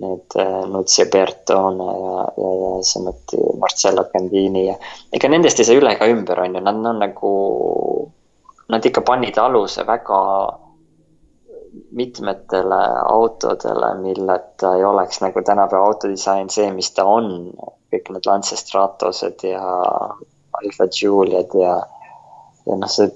need 0.00 0.36
äh, 0.40 0.64
Nuzio 0.72 1.06
Bertone 1.12 1.84
ja, 1.84 2.24
ja, 2.36 2.50
ja 2.62 2.82
samuti 2.82 3.36
Marcello 3.60 4.06
Gandini 4.12 4.66
ja 4.66 4.76
ega 5.12 5.28
nendest 5.28 5.60
ei 5.60 5.68
saa 5.68 5.76
üle 5.76 5.92
ega 5.92 6.08
ümber, 6.08 6.40
on 6.40 6.56
ju, 6.56 6.64
nad 6.64 6.86
on 6.92 7.00
nagu, 7.02 7.32
nad 8.72 8.88
ikka 8.88 9.04
panid 9.04 9.38
aluse 9.38 9.84
väga 9.86 10.20
mitmetele 11.92 12.80
autodele, 13.08 13.94
milleta 14.00 14.74
ei 14.76 14.84
oleks 14.84 15.20
nagu 15.20 15.42
tänapäeva 15.44 15.86
autodisain 15.86 16.50
see, 16.50 16.68
mis 16.72 16.90
ta 16.96 17.04
on. 17.08 17.52
kõik 17.92 18.08
need 18.08 18.24
Lance 18.24 18.56
Stratosed 18.56 19.42
ja 19.44 19.60
Alfa 20.56 20.86
Juliad 20.88 21.52
ja, 21.60 21.74
ja 22.66 22.76
noh, 22.80 22.88
see 22.88 23.10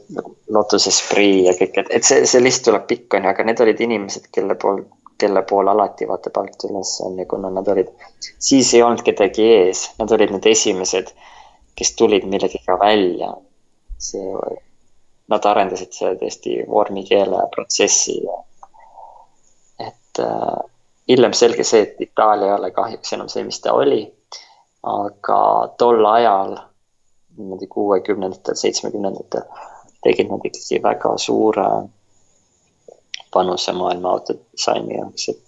Lotus 0.53 0.89
Esprit 0.91 1.47
ja 1.47 1.55
kõik, 1.57 1.79
et, 1.81 1.93
et 1.99 2.05
see, 2.05 2.27
see 2.29 2.43
list 2.45 2.65
tuleb 2.67 2.85
pikk, 2.89 3.17
on 3.17 3.25
ju, 3.25 3.33
aga 3.33 3.47
need 3.49 3.63
olid 3.65 3.81
inimesed, 3.87 4.29
kelle 4.37 4.57
pool, 4.61 4.83
kelle 5.19 5.43
poole 5.43 5.71
alati 5.71 6.09
vaata 6.09 6.31
palk 6.31 6.65
üles 6.69 6.93
on 7.07 7.19
ja 7.19 7.27
kuna 7.27 7.51
nad 7.51 7.69
olid, 7.73 7.89
siis 8.39 8.75
ei 8.75 8.83
olnud 8.83 9.03
kedagi 9.07 9.47
ees, 9.55 9.87
nad 9.99 10.13
olid 10.13 10.35
need 10.35 10.47
esimesed, 10.51 11.13
kes 11.77 11.95
tulid 11.97 12.25
millegagi 12.29 12.79
välja. 12.81 13.35
see, 13.99 14.37
nad 15.33 15.47
arendasid 15.49 15.95
seda 15.97 16.19
tõesti 16.21 16.59
vormikeele 16.69 17.47
protsessi. 17.55 18.21
et 19.81 20.21
äh, 20.21 20.61
hiljem 21.09 21.33
selge 21.33 21.65
see, 21.65 21.83
et 21.83 22.01
Itaalia 22.01 22.53
ei 22.53 22.59
ole 22.59 22.71
kahjuks 22.71 23.13
enam 23.17 23.29
see, 23.33 23.45
mis 23.45 23.61
ta 23.61 23.73
oli. 23.73 24.05
aga 24.83 25.39
tol 25.79 26.05
ajal 26.07 26.59
niimoodi 27.37 27.67
kuuekümnendatel, 27.67 28.55
seitsmekümnendatel 28.55 29.43
tegid 30.05 30.31
nad 30.31 30.45
ikkagi 30.45 30.79
väga 30.83 31.17
suure 31.19 31.67
panuse 33.37 33.75
maailma 33.77 34.17
autodisaini 34.17 34.99
jaoks, 34.99 35.29
et 35.33 35.43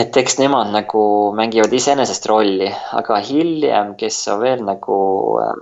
et 0.00 0.16
eks 0.16 0.38
nemad 0.40 0.70
nagu 0.72 1.02
mängivad 1.36 1.72
iseenesest 1.76 2.26
rolli, 2.30 2.70
aga 2.96 3.18
hiljem, 3.28 3.94
kes 4.00 4.22
on 4.32 4.40
veel 4.40 4.64
nagu 4.64 4.98
äh, 5.42 5.58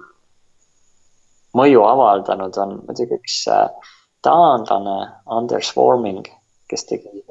mõju 1.59 1.82
avaldanud, 1.86 2.59
on 2.62 2.76
muidugi 2.84 3.18
üks 3.18 3.40
äh, 3.51 3.96
taanlane, 4.22 4.98
Anders 5.26 5.72
Warming, 5.76 6.28
kes 6.70 6.86
tegi 6.86 7.24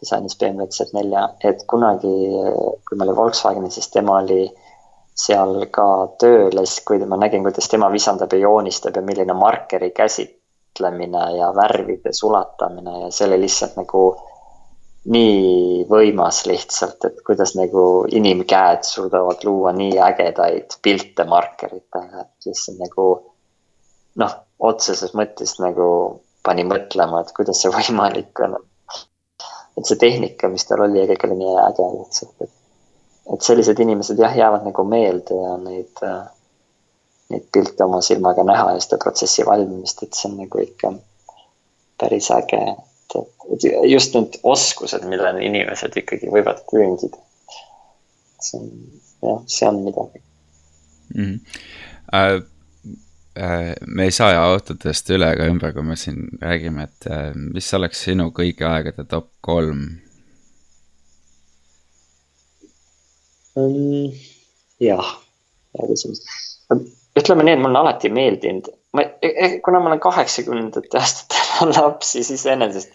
disainis 0.00 0.36
BMW 0.40 0.66
Z4, 0.68 1.26
et 1.48 1.62
kunagi, 1.70 2.12
kui 2.88 2.98
ma 2.98 3.06
olin 3.06 3.16
Volkswagenis, 3.16 3.78
siis 3.78 3.88
tema 3.94 4.18
oli 4.20 4.42
seal 5.16 5.62
ka 5.72 5.86
tööl 6.20 6.52
ja 6.52 6.64
siis, 6.66 6.82
kui 6.84 7.00
ma 7.08 7.16
nägin, 7.20 7.44
kuidas 7.46 7.70
tema 7.72 7.88
visandab 7.92 8.34
ja 8.34 8.42
joonistab 8.44 8.98
ja 8.98 9.04
milline 9.04 9.36
markeri 9.36 9.90
käsitlemine 10.76 11.36
ja 11.36 11.54
värvide 11.54 12.12
sulatamine 12.12 13.00
ja 13.00 13.10
see 13.10 13.26
oli 13.26 13.40
lihtsalt 13.40 13.76
nagu 13.76 14.16
nii 15.06 15.86
võimas 15.88 16.46
lihtsalt, 16.46 17.04
et 17.04 17.20
kuidas 17.26 17.54
nagu 17.54 18.06
inimkäed 18.10 18.82
suudavad 18.82 19.44
luua 19.44 19.72
nii 19.72 19.98
ägedaid 19.98 20.78
pilte 20.82 21.24
markeritega, 21.24 22.20
et 22.20 22.46
lihtsalt 22.46 22.78
nagu 22.78 23.06
noh, 24.16 24.32
otseses 24.58 25.14
mõttes 25.14 25.58
nagu 25.60 26.20
pani 26.42 26.64
mõtlema, 26.64 27.20
et 27.22 27.32
kuidas 27.32 27.62
see 27.62 27.70
võimalik 27.78 28.40
on. 28.44 28.56
et 29.76 29.84
see 29.84 29.96
tehnika, 29.96 30.48
mis 30.48 30.64
tal 30.66 30.82
oli, 30.88 31.06
kõik 31.06 31.24
oli 31.28 31.36
nii 31.44 31.56
äge 31.68 31.90
lihtsalt, 31.98 32.36
et 32.40 32.52
et 33.26 33.42
sellised 33.42 33.78
inimesed 33.82 34.18
jah, 34.18 34.36
jäävad 34.38 34.62
nagu 34.62 34.84
meelde 34.86 35.34
ja 35.34 35.56
neid, 35.58 35.98
äh, 36.02 36.26
neid 37.32 37.46
pilte 37.52 37.84
oma 37.84 38.00
silmaga 38.04 38.44
näha 38.46 38.72
ja 38.76 38.82
seda 38.82 38.98
protsessi 39.02 39.46
valmimist, 39.46 40.02
et 40.02 40.14
see 40.14 40.30
on 40.30 40.36
nagu 40.42 40.62
ikka 40.62 40.92
päris 42.00 42.30
äge. 42.34 42.62
et, 42.70 43.16
et 43.54 43.68
just 43.90 44.14
need 44.14 44.38
oskused, 44.42 45.06
millele 45.10 45.44
inimesed 45.46 45.96
ikkagi 46.02 46.30
võivad 46.32 46.62
küündida. 46.70 47.22
see 48.40 48.60
on, 48.60 48.68
jah, 49.22 49.40
see 49.46 49.68
on 49.68 49.80
midagi 49.84 50.22
mm. 51.14 51.24
-hmm. 51.24 51.40
Uh 52.14 52.44
me 53.86 54.04
ei 54.04 54.10
saa 54.10 54.32
autodest 54.40 55.10
üle 55.12 55.26
ega 55.32 55.44
ümber, 55.44 55.72
kui 55.76 55.82
me 55.84 55.96
siin 55.96 56.38
räägime, 56.40 56.86
et 56.88 57.06
äh, 57.10 57.34
mis 57.34 57.74
oleks 57.74 58.00
sinu 58.06 58.30
kõigi 58.32 58.64
aegade 58.64 59.04
top 59.04 59.28
kolm 59.44 59.82
jah, 64.80 65.10
hea 65.76 65.88
küsimus. 65.88 66.22
Ütleme 67.16 67.46
nii, 67.46 67.56
et 67.56 67.62
mulle 67.62 67.78
on 67.78 67.86
alati 67.86 68.10
meeldinud, 68.12 68.68
ma, 68.96 69.04
e, 69.22 69.28
e, 69.30 69.48
kuna 69.64 69.80
ma 69.80 69.92
olen 69.92 70.02
kaheksakümnendate 70.02 71.00
aastate 71.00 71.70
laps, 71.72 72.12
siis 72.16 72.30
iseenesest 72.34 72.92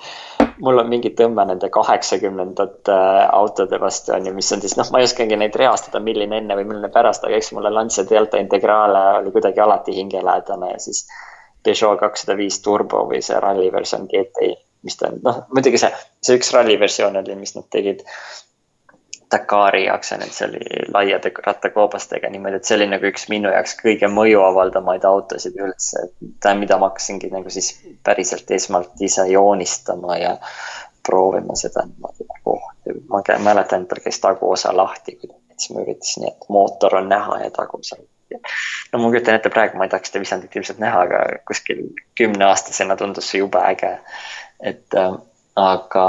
mul 0.62 0.80
on 0.82 0.90
mingi 0.90 1.12
tõmme 1.18 1.46
nende 1.50 1.70
kaheksakümnendate 1.74 2.98
autode 3.34 3.80
vastu 3.82 4.14
on 4.16 4.28
ju, 4.30 4.34
mis 4.38 4.52
on 4.54 4.62
siis 4.64 4.78
noh, 4.78 4.90
ma 4.94 5.02
ei 5.02 5.08
oskagi 5.08 5.38
neid 5.40 5.56
reastada, 5.58 6.02
milline 6.04 6.38
enne 6.42 6.58
või 6.60 6.68
milline 6.70 6.92
pärast, 6.94 7.26
aga 7.26 7.38
eks 7.38 7.52
mulle 7.58 7.74
Lancia 7.74 8.06
Delta 8.10 8.42
Integrale 8.42 9.04
oli 9.22 9.34
kuidagi 9.34 9.64
alati 9.64 9.96
hingelähedane 9.98 10.74
ja 10.74 10.80
siis 10.82 11.06
Peugeot 11.64 12.00
kakssada 12.02 12.38
viis 12.38 12.58
turbo 12.66 13.04
või 13.10 13.22
see 13.26 13.40
ralli 13.42 13.68
versioon 13.74 14.08
GTI, 14.10 14.54
mis 14.86 14.98
ta 14.98 15.12
on, 15.12 15.20
noh 15.26 15.44
muidugi 15.54 15.82
see, 15.82 15.92
see 16.22 16.40
üks 16.40 16.54
ralli 16.56 16.78
versioon 16.82 17.20
oli, 17.22 17.38
mis 17.38 17.54
nad 17.58 17.68
tegid. 17.74 18.06
Dakari 19.32 19.86
see 20.04 20.48
oli 20.48 20.60
laiade 20.94 21.32
rattakoobastega 21.46 22.30
niimoodi, 22.30 22.56
et 22.60 22.68
see 22.68 22.76
oli 22.76 22.88
nagu 22.92 23.08
üks 23.08 23.30
minu 23.32 23.52
jaoks 23.54 23.78
kõige 23.80 24.10
mõju 24.12 24.44
avaldamaid 24.44 25.06
autosid 25.08 25.56
üldse. 25.56 26.04
mida 26.60 26.78
ma 26.78 26.90
hakkasingi 26.90 27.32
nagu 27.32 27.50
siis 27.50 27.72
päriselt 28.04 28.52
esmalt 28.52 29.02
ise 29.02 29.28
joonistama 29.32 30.18
ja 30.18 30.38
proovima 31.08 31.56
seda 31.56 31.86
niimoodi 31.88 32.28
nagu. 32.34 32.60
ma 33.10 33.24
mäletan, 33.40 33.82
et 33.82 33.88
tal 33.88 34.04
käis 34.04 34.20
taguosa 34.20 34.76
lahti, 34.78 35.20
siis 35.58 35.70
ma 35.76 35.86
üritasin, 35.86 36.28
et 36.28 36.50
mootor 36.50 36.96
on 36.96 37.10
näha 37.10 37.40
ja 37.44 37.52
taguosa 37.52 37.96
no 38.92 39.00
ma 39.00 39.10
kujutan 39.10 39.36
ette, 39.36 39.50
praegu 39.50 39.78
ma 39.78 39.88
ei 39.88 39.90
tahaks 39.90 40.12
seda 40.12 40.22
visandit 40.24 40.56
ilmselt 40.56 40.80
näha, 40.80 41.02
aga 41.08 41.24
kuskil 41.48 41.84
kümneaastasena 42.20 42.96
tundus 43.00 43.32
see 43.32 43.42
jube 43.42 43.60
äge. 43.64 43.92
et 44.60 44.96
äh, 44.96 45.12
aga, 45.56 46.08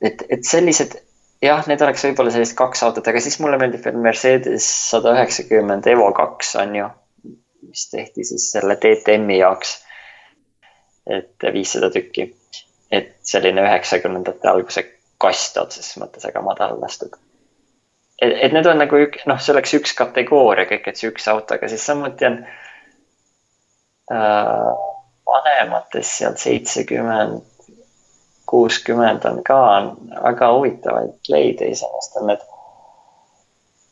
et, 0.00 0.24
et 0.28 0.44
sellised 0.44 0.98
jah, 1.42 1.62
need 1.70 1.82
oleks 1.84 2.04
võib-olla 2.06 2.34
sellised 2.34 2.58
kaks 2.58 2.84
autot, 2.86 3.08
aga 3.08 3.22
siis 3.22 3.38
mulle 3.42 3.58
meeldib 3.60 3.84
veel 3.84 3.98
Mercedes 4.02 4.66
sada 4.90 5.16
üheksakümmend 5.16 5.88
Evo 5.90 6.10
kaks 6.16 6.54
on 6.62 6.76
ju, 6.78 6.90
mis 7.68 7.88
tehti 7.90 8.26
siis 8.28 8.50
selle 8.54 8.78
DTM-i 8.82 9.40
jaoks. 9.40 9.80
et 11.10 11.50
viissada 11.52 11.90
tükki, 11.90 12.28
et 12.94 13.16
selline 13.26 13.64
üheksakümnendate 13.66 14.48
alguse 14.48 14.84
kast 15.18 15.58
otseses 15.58 15.98
mõttes, 15.98 16.22
aga 16.28 16.44
madal 16.46 16.78
lastud 16.80 17.18
et, 18.22 18.32
et 18.46 18.54
need 18.54 18.66
on 18.70 18.78
nagu 18.82 19.00
ük-, 19.04 19.20
noh, 19.28 19.40
see 19.42 19.54
oleks 19.54 19.74
üks 19.78 19.94
kategooria 19.98 20.68
kõik, 20.70 20.88
et 20.88 21.00
see 21.00 21.10
üks 21.10 21.28
auto, 21.32 21.56
aga 21.56 21.70
siis 21.70 21.84
samuti 21.88 22.28
on 22.28 22.38
äh, 24.14 24.68
vanemates 25.32 26.16
seal 26.20 26.36
seitsekümmend, 26.40 27.42
kuuskümmend 28.52 29.24
on 29.28 29.38
ka 29.44 29.58
on 29.76 29.86
väga 30.12 30.48
huvitavaid 30.52 31.30
leide 31.32 31.70
iseenesest 31.72 32.18
on 32.20 32.26
need. 32.30 32.42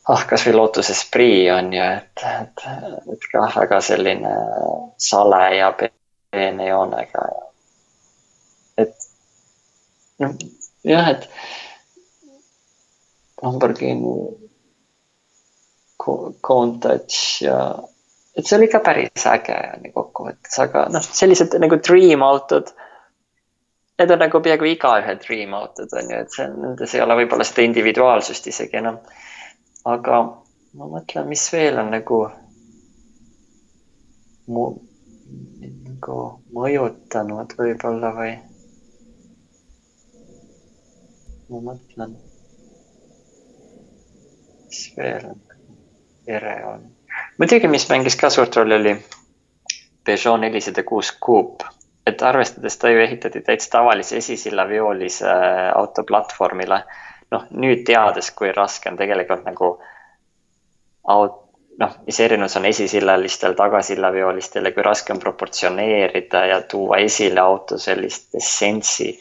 ah, 0.09 0.25
kasvõi 0.29 0.53
Lotus 0.53 0.91
Esprit 0.93 1.49
on 1.53 1.71
ju, 1.73 1.81
et, 1.81 2.25
et, 2.29 2.65
et 3.13 3.29
kah 3.33 3.55
väga 3.61 3.81
selline 3.85 4.33
sale 5.09 5.41
ja 5.57 5.71
peene 5.77 6.67
joonega. 6.67 7.25
et 8.85 9.09
noh, 10.21 10.37
jah, 10.93 11.09
et 11.15 11.27
Lamborghini 13.41 14.17
Countach 16.01 17.41
ja 17.41 17.57
et 18.37 18.47
see 18.47 18.57
oli 18.57 18.69
ka 18.71 18.79
päris 18.83 19.25
äge 19.29 19.57
kokkuvõttes, 19.95 20.55
aga 20.63 20.85
noh, 20.93 21.03
sellised 21.03 21.57
nagu 21.61 21.77
dream 21.83 22.23
autod. 22.25 22.71
Need 24.01 24.11
on 24.15 24.23
nagu 24.23 24.39
peaaegu 24.41 24.65
igaühe 24.65 25.13
dream 25.21 25.51
autod 25.53 25.91
on 25.93 26.07
ju, 26.09 26.21
et 26.25 26.33
see, 26.33 26.47
nendes 26.49 26.95
ei 26.97 27.03
ole 27.03 27.19
võib-olla 27.19 27.45
seda 27.45 27.65
individuaalsust 27.67 28.47
isegi 28.49 28.79
enam. 28.81 28.97
aga 29.85 30.21
ma 30.77 30.87
mõtlen, 30.95 31.27
mis 31.29 31.43
veel 31.53 31.77
on 31.81 31.91
nagu 31.93 32.17
mu, 34.55 34.65
nagu 35.85 36.17
mõjutanud 36.57 37.55
võib-olla 37.61 38.11
või. 38.17 38.33
ma 41.51 41.63
mõtlen 41.69 42.17
mis 44.71 44.93
veel 44.97 45.27
ere 46.27 46.55
on? 46.65 46.87
muidugi, 47.37 47.67
mis 47.67 47.89
mängis 47.89 48.15
ka 48.15 48.29
suurt 48.31 48.55
rolli, 48.55 48.77
oli 48.79 48.93
Peugeot 50.03 50.39
nelisada 50.39 50.83
kuus 50.87 51.11
Coupe, 51.25 51.67
et 52.07 52.21
arvestades 52.21 52.77
ta 52.77 52.89
ju 52.89 53.01
ehitati 53.03 53.41
täitsa 53.45 53.69
tavalise 53.77 54.17
esisillaveolise 54.17 55.27
äh, 55.29 55.69
auto 55.75 56.03
platvormile. 56.03 56.83
noh, 57.31 57.45
nüüd 57.51 57.85
teades, 57.87 58.31
kui 58.35 58.51
raske 58.51 58.89
on 58.91 58.97
tegelikult 58.99 59.45
nagu 59.47 59.67
aut-, 61.07 61.37
noh, 61.79 61.93
mis 62.05 62.19
erinevus 62.19 62.57
on 62.59 62.65
esisillalistel, 62.67 63.53
tagasillaveolistel 63.55 64.65
ja 64.67 64.71
kui 64.75 64.83
raske 64.83 65.13
on 65.13 65.19
proportsioneerida 65.19 66.45
ja 66.45 66.61
tuua 66.61 66.99
esile 67.05 67.39
auto 67.39 67.77
sellist 67.77 68.35
essentsi 68.35 69.13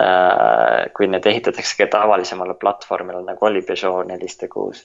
Äh, 0.00 0.90
kui 0.92 1.06
need 1.08 1.24
ehitatakse 1.24 1.76
ka 1.78 1.86
tavalisemale 1.88 2.54
platvormile 2.60 3.22
nagu 3.24 3.46
oli 3.48 3.62
Peugeot 3.64 4.04
nelisada 4.04 4.50
kuus, 4.52 4.82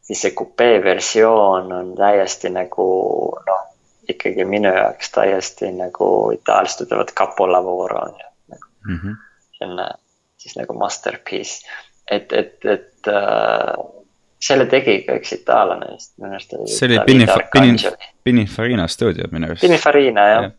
siis 0.00 0.22
see 0.24 0.32
kupee 0.32 0.78
versioon 0.84 1.68
on 1.76 1.90
täiesti 1.98 2.48
nagu 2.54 2.86
noh, 3.50 3.66
ikkagi 4.08 4.44
minu 4.44 4.72
jaoks 4.74 5.10
täiesti 5.14 5.70
nagu 5.74 6.08
itaallased 6.34 6.86
ütlevad 6.86 7.12
capolavoro 7.18 7.98
on 8.08 8.14
ju 8.20 8.30
nagu, 8.54 8.68
mm 8.88 8.98
-hmm. 8.98 9.16
selline 9.58 9.88
siis 10.38 10.56
nagu 10.56 10.78
masterpiece, 10.78 11.66
et, 12.10 12.32
et, 12.32 12.64
et 12.64 13.08
äh, 13.08 13.72
selle 14.40 14.66
tegi 14.66 15.02
ka 15.06 15.16
üks 15.20 15.32
itaallane 15.32 15.94
vist 15.94 16.14
minu 16.18 16.30
arust. 16.30 16.54
see 16.66 16.86
oli 16.88 17.00
Pininfarina, 17.06 17.96
Pininfarina 18.24 18.86
stuudio 18.88 19.28
minu 19.32 19.46
arust. 19.46 19.60
Pininfarina 19.60 20.28
jah 20.28 20.42
ja 20.42 20.50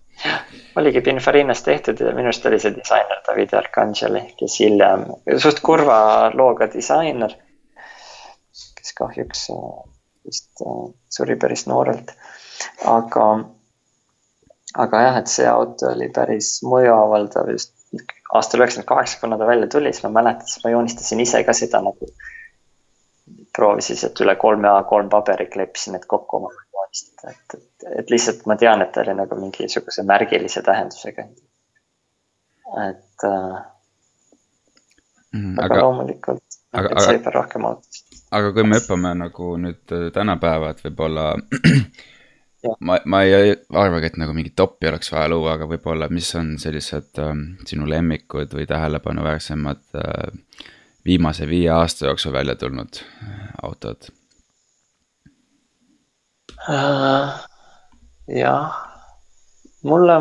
oligi 0.76 1.02
Pininfarinas 1.02 1.64
tehtud 1.64 2.00
ja 2.00 2.14
minu 2.14 2.32
arust 2.32 2.46
oli 2.46 2.60
see 2.60 2.74
disainer 2.76 3.22
David 3.28 3.54
Arcangeli, 3.54 4.24
kes 4.40 4.60
hiljem, 4.60 5.06
suht 5.42 5.62
kurva 5.66 6.00
looga 6.34 6.70
disainer, 6.74 7.34
kes 8.78 8.94
kahjuks 8.98 9.48
äh, 9.54 9.78
vist 10.26 10.66
äh, 10.66 10.82
suri 11.18 11.36
päris 11.36 11.68
noorelt. 11.68 12.14
Aga, 12.86 13.28
aga 14.86 15.02
jah, 15.08 15.20
et 15.22 15.34
see 15.34 15.48
auto 15.50 15.92
oli 15.94 16.10
päris 16.14 16.58
mõjuavaldav 16.68 17.52
just 17.56 17.74
aastal 18.34 18.62
üheksakümmend 18.62 18.88
kaheksa, 18.88 19.20
kuna 19.22 19.38
ta 19.38 19.48
välja 19.48 19.68
tuli, 19.68 19.94
siis 19.94 20.04
ma 20.04 20.10
mäletan, 20.20 20.48
siis 20.48 20.64
ma 20.64 20.72
joonistasin 20.74 21.20
ise 21.24 21.44
ka 21.44 21.54
seda 21.54 21.82
nagu. 21.82 22.12
proovisin 23.58 23.98
sealt 23.98 24.20
üle 24.22 24.36
kolme 24.38 24.70
A3 24.70 25.10
paberi 25.10 25.48
kleepsin 25.52 25.96
need 25.96 26.04
kokku 26.08 26.38
omale 26.38 26.60
joonistada, 26.74 27.32
et, 27.32 27.56
et, 27.58 27.88
et 28.00 28.12
lihtsalt 28.14 28.46
ma 28.46 28.56
tean, 28.56 28.82
et 28.82 28.92
ta 28.94 29.02
oli 29.02 29.16
nagu 29.18 29.40
mingisuguse 29.40 30.04
märgilise 30.04 30.62
tähendusega. 30.62 31.26
et 32.88 33.26
äh, 33.26 33.58
mm,. 35.32 35.60
aga, 35.60 35.66
aga 35.66 35.82
loomulikult, 35.82 36.60
et 36.74 37.02
see 37.02 37.18
peab 37.18 37.34
rohkem 37.34 37.66
autosid. 37.66 38.22
aga 38.32 38.54
kui 38.54 38.64
me 38.68 38.80
hüppame 38.80 39.16
nagu 39.24 39.56
nüüd 39.64 39.96
äh, 39.96 40.08
tänapäeva, 40.14 40.70
et 40.76 40.84
võib-olla 40.86 41.32
ma, 42.80 43.00
ma 43.06 43.22
ei 43.24 43.54
arvagi, 43.74 44.10
et 44.10 44.18
nagu 44.22 44.34
mingit 44.36 44.56
topi 44.58 44.90
oleks 44.90 45.12
vaja 45.14 45.30
luua, 45.32 45.56
aga 45.58 45.68
võib-olla, 45.70 46.10
mis 46.14 46.30
on 46.40 46.56
sellised 46.62 47.22
äh, 47.22 47.36
sinu 47.70 47.90
lemmikud 47.90 48.54
või 48.58 48.68
tähelepanuväärsemad 48.70 49.84
äh, 50.02 50.66
viimase 51.06 51.48
viie 51.50 51.70
aasta 51.74 52.10
jooksul 52.10 52.34
välja 52.36 52.56
tulnud 52.56 53.02
äh, 53.04 53.46
autod 53.64 54.10
äh,? 56.68 57.38
jah, 58.28 58.82
mulle 59.88 60.20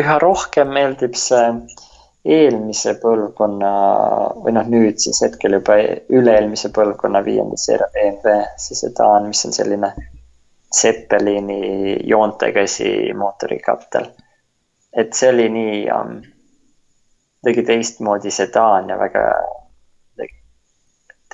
üha 0.00 0.18
rohkem 0.20 0.74
meeldib 0.74 1.14
see 1.16 1.46
eelmise 2.24 2.94
põlvkonna 3.02 3.70
või 4.42 4.54
noh, 4.56 4.68
nüüd 4.72 5.00
siis 5.00 5.20
hetkel 5.24 5.58
juba 5.58 5.76
üle-eelmise 6.08 6.70
põlvkonna 6.74 7.20
viienda 7.24 7.58
seeria 7.60 7.90
BMW, 7.92 8.38
see 8.60 8.78
sedaan, 8.78 9.28
mis 9.28 9.44
on 9.44 9.52
selline 9.56 9.92
Zeppelini 10.80 11.96
joontekäsi 12.08 13.12
mootorikattel. 13.14 14.06
et 14.96 15.12
see 15.12 15.30
oli 15.30 15.48
nii 15.48 15.76
um, 15.90 16.22
kuidagi 17.42 17.62
teistmoodi 17.66 18.30
sedaan 18.30 18.88
ja 18.88 18.98
väga 18.98 19.24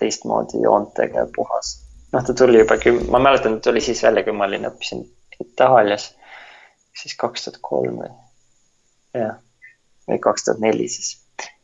teistmoodi 0.01 0.63
joontega 0.63 1.19
ja 1.19 1.27
puhas 1.37 1.91
noh, 2.13 2.25
ta 2.25 2.35
tuli 2.35 2.59
juba 2.59 2.77
küm-, 2.77 3.05
ma 3.11 3.19
mäletan, 3.19 3.59
ta 3.59 3.71
tuli 3.71 3.81
siis 3.81 4.03
välja, 4.03 4.25
kui 4.25 4.35
ma 4.37 4.49
olin, 4.49 4.69
õppisin 4.71 5.05
Itaalias. 5.41 6.15
siis 7.01 7.15
kaks 7.17 7.45
tuhat 7.45 7.61
kolm 7.65 8.01
või, 8.03 8.11
jah, 9.17 9.37
või 10.09 10.19
kaks 10.21 10.45
tuhat 10.45 10.61
neli 10.61 10.89
siis. 10.89 11.15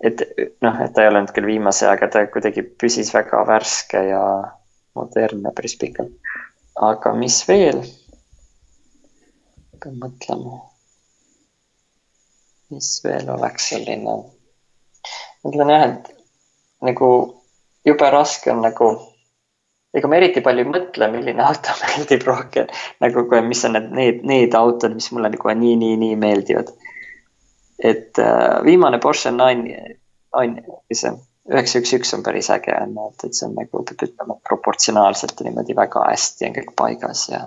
et 0.00 0.22
noh, 0.64 0.78
et 0.84 0.94
ta 0.94 1.02
ei 1.02 1.10
olnud 1.10 1.32
küll 1.34 1.50
viimase, 1.50 1.88
aga 1.90 2.08
ta 2.08 2.26
kuidagi 2.32 2.62
püsis 2.62 3.12
väga 3.14 3.42
värske 3.48 4.04
ja 4.10 4.22
modernne 4.96 5.52
päris 5.56 5.76
pikalt. 5.76 6.14
Aga 6.76 7.12
mis 7.16 7.40
veel? 7.48 7.80
pean 9.80 9.98
mõtlema. 10.02 10.60
mis 12.74 12.88
veel 13.04 13.28
oleks 13.32 13.68
selline? 13.72 14.16
ma 15.42 15.50
ütlen 15.52 15.72
jah, 15.72 15.84
et 15.90 16.08
nagu 16.84 17.10
jube 17.86 18.10
raske 18.10 18.52
on 18.52 18.64
nagu 18.66 18.90
ega 19.96 20.08
ma 20.10 20.18
eriti 20.18 20.42
palju 20.44 20.64
ei 20.64 20.72
mõtle, 20.72 21.08
milline 21.12 21.44
auto 21.44 21.76
meeldib 21.82 22.26
rohkem. 22.28 22.72
nagu, 23.04 23.24
mis 23.46 23.64
on 23.64 23.78
need, 23.78 23.92
need, 24.00 24.26
need 24.28 24.58
autod, 24.58 24.96
mis 24.98 25.08
mulle 25.12 25.32
nagu 25.32 25.54
nii, 25.62 25.76
nii, 25.80 25.96
nii 26.02 26.18
meeldivad. 26.20 26.74
et 27.78 28.18
äh, 28.18 28.64
viimane 28.64 29.00
Porsche 29.00 29.32
nine, 29.32 29.96
on 30.36 30.60
see 30.92 31.12
üheksa, 31.52 31.80
üks, 31.82 31.92
üks 31.98 32.14
on 32.16 32.24
päris 32.26 32.50
äge 32.54 32.74
on 32.80 32.94
ju, 32.96 33.08
et, 33.12 33.26
et 33.28 33.38
see 33.38 33.48
on 33.48 33.56
nagu 33.58 33.82
peab 33.88 34.06
ütlema 34.08 34.38
proportsionaalselt 34.48 35.42
niimoodi 35.46 35.76
väga 35.78 36.06
hästi 36.10 36.48
on 36.48 36.56
kõik 36.58 36.72
paigas 36.80 37.26
ja. 37.30 37.42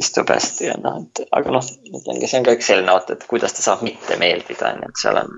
istub 0.00 0.30
hästi 0.32 0.70
ja 0.70 0.76
noh, 0.80 1.02
et 1.02 1.24
aga 1.36 1.56
noh, 1.58 1.70
ütlengi, 1.90 2.30
see 2.30 2.40
on 2.40 2.48
ka 2.48 2.56
üks 2.56 2.70
selline 2.70 2.94
oot, 2.94 3.12
et 3.12 3.26
kuidas 3.30 3.56
ta 3.56 3.66
saab 3.66 3.84
mitte 3.86 4.16
meeldida, 4.22 4.72
on 4.72 4.84
ju, 4.84 4.90
et 4.92 5.02
seal 5.02 5.20
on 5.20 5.36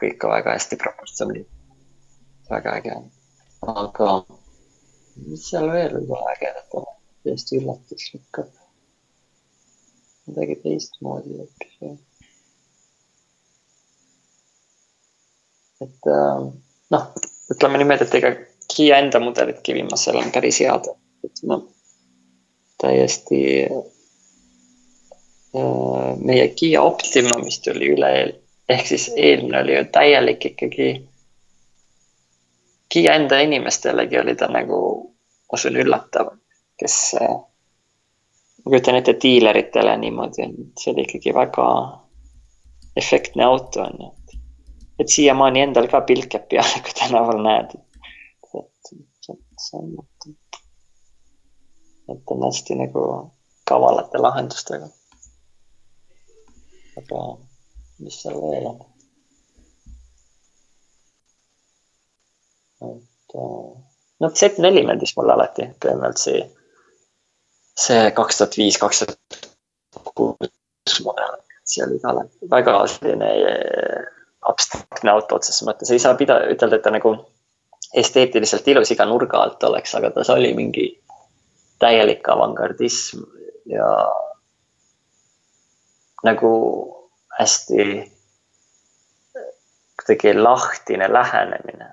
kõik 0.00 0.18
ka 0.22 0.32
väga 0.32 0.56
hästi 0.56 0.80
proportsioonid. 0.80 1.46
väga 2.50 2.76
äge 2.80 2.96
on. 2.96 3.08
aga 3.74 4.10
mis 5.26 5.48
seal 5.50 5.70
veel 5.72 5.96
võib 5.98 6.12
olla 6.16 6.36
ägedat 6.36 6.78
olla, 6.80 6.96
täiesti 7.24 7.60
üllatuslik. 7.60 8.42
midagi 10.26 10.56
teistmoodi 10.62 11.38
hoopis. 11.38 11.98
Et 15.84 16.10
äh, 16.12 16.44
noh, 16.90 17.08
ütleme 17.52 17.80
niimoodi, 17.82 18.08
et 18.08 18.20
ega 18.20 18.36
Kiia 18.66 18.96
enda 18.98 19.20
mudelidki 19.22 19.76
viimasel 19.76 20.16
on 20.18 20.32
päris 20.34 20.58
head, 20.64 20.88
et 21.24 21.42
noh 21.46 21.68
täiesti 22.78 23.64
äh, 25.54 26.16
meie 26.18 26.48
Kiia 26.48 26.82
Optima, 26.82 27.38
mis 27.44 27.60
tuli 27.60 27.90
üle, 27.94 28.40
ehk 28.68 28.86
siis 28.86 29.10
eelmine 29.16 29.60
oli 29.60 29.76
ju 29.76 29.84
täielik 29.92 30.44
ikkagi. 30.52 30.88
Kiia 32.88 33.14
enda 33.18 33.40
inimestelegi 33.42 34.18
oli 34.20 34.34
ta 34.38 34.46
nagu, 34.52 34.80
ma 35.50 35.58
usun, 35.58 35.76
üllatav, 35.82 36.34
kes, 36.78 36.98
äh, 37.20 37.34
ma 38.64 38.70
kujutan 38.70 39.00
ette 39.00 39.16
diileritele 39.22 39.96
niimoodi, 40.02 40.50
see 40.78 40.92
oli 40.92 41.06
ikkagi 41.08 41.34
väga 41.34 41.66
efektne 42.96 43.44
auto 43.44 43.80
on 43.82 43.98
ju. 44.00 44.12
Et 44.98 45.08
siiamaani 45.12 45.60
endal 45.66 45.88
ka 45.92 46.00
pilk 46.08 46.34
jääb 46.34 46.48
peale, 46.50 46.82
kui 46.84 46.94
tänaval 47.00 47.42
näed. 47.44 47.76
et, 48.56 48.92
see 49.60 49.78
on 49.78 49.92
et 52.08 52.22
on 52.30 52.44
hästi 52.46 52.74
nagu 52.74 53.32
kavalate 53.64 54.18
lahendustega. 54.18 54.88
aga 56.96 57.22
mis 57.98 58.20
seal 58.22 58.38
veel 58.40 58.68
on? 58.70 58.78
et 62.86 63.36
noh, 64.20 64.32
Z4 64.32 64.86
meeldis 64.86 65.16
mulle 65.16 65.34
alati, 65.34 65.68
BMWC. 65.82 66.36
see 67.86 68.10
kaks 68.16 68.38
tuhat 68.38 68.56
viis, 68.60 68.78
kaks 68.80 69.02
tuhat 69.04 69.40
kuus 70.14 71.00
mudel, 71.04 71.40
see 71.64 71.84
oli 71.84 71.98
ka 72.00 72.14
väga 72.50 72.78
selline 72.92 73.32
abstraktne 74.50 75.10
auto 75.10 75.38
otseses 75.40 75.64
mõttes, 75.66 75.90
ei 75.92 76.02
saa 76.02 76.14
pida-, 76.18 76.42
ütelda, 76.52 76.78
et 76.78 76.84
ta 76.84 76.92
nagu 76.94 77.14
esteetiliselt 77.96 78.68
ilus 78.68 78.90
iga 78.92 79.06
nurga 79.08 79.40
alt 79.42 79.64
oleks, 79.64 79.94
aga 79.98 80.10
tas 80.14 80.30
oli 80.34 80.52
mingi 80.54 80.88
täielik 81.82 82.28
avangardism 82.28 83.24
ja 83.70 83.88
nagu 86.24 86.52
hästi 87.38 87.86
kuidagi 89.96 90.34
lahtine 90.38 91.12
lähenemine. 91.12 91.92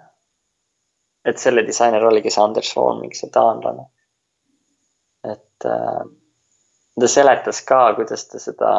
et 1.25 1.37
selle 1.37 1.61
disainer 1.67 2.03
oligi 2.03 2.29
see 2.29 2.43
Anders 2.43 2.75
Holmik, 2.75 3.15
see 3.15 3.29
taanlane. 3.31 3.85
et 5.23 5.65
äh, 5.65 6.03
ta 6.99 7.07
seletas 7.07 7.61
ka, 7.61 7.93
kuidas 7.95 8.27
ta 8.27 8.39
seda, 8.39 8.73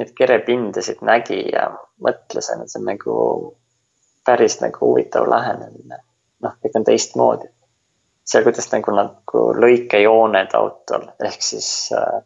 neid 0.00 0.12
kerepindasid 0.16 1.04
nägi 1.06 1.42
ja 1.52 1.68
mõtles, 2.02 2.50
et 2.50 2.72
see 2.72 2.80
on 2.80 2.88
nagu 2.88 3.14
päris 4.26 4.60
nagu 4.64 4.80
huvitav 4.82 5.28
lähenemine. 5.28 6.02
noh, 6.40 6.54
kõik 6.64 6.76
on 6.80 6.84
teistmoodi 6.88 7.50
see, 8.30 8.42
kuidas 8.42 8.68
nagu 8.72 8.94
nagu 8.94 9.44
lõikejooned 9.58 10.54
autol 10.58 11.06
ehk 11.26 11.42
siis 11.44 11.70
äh, 11.96 12.20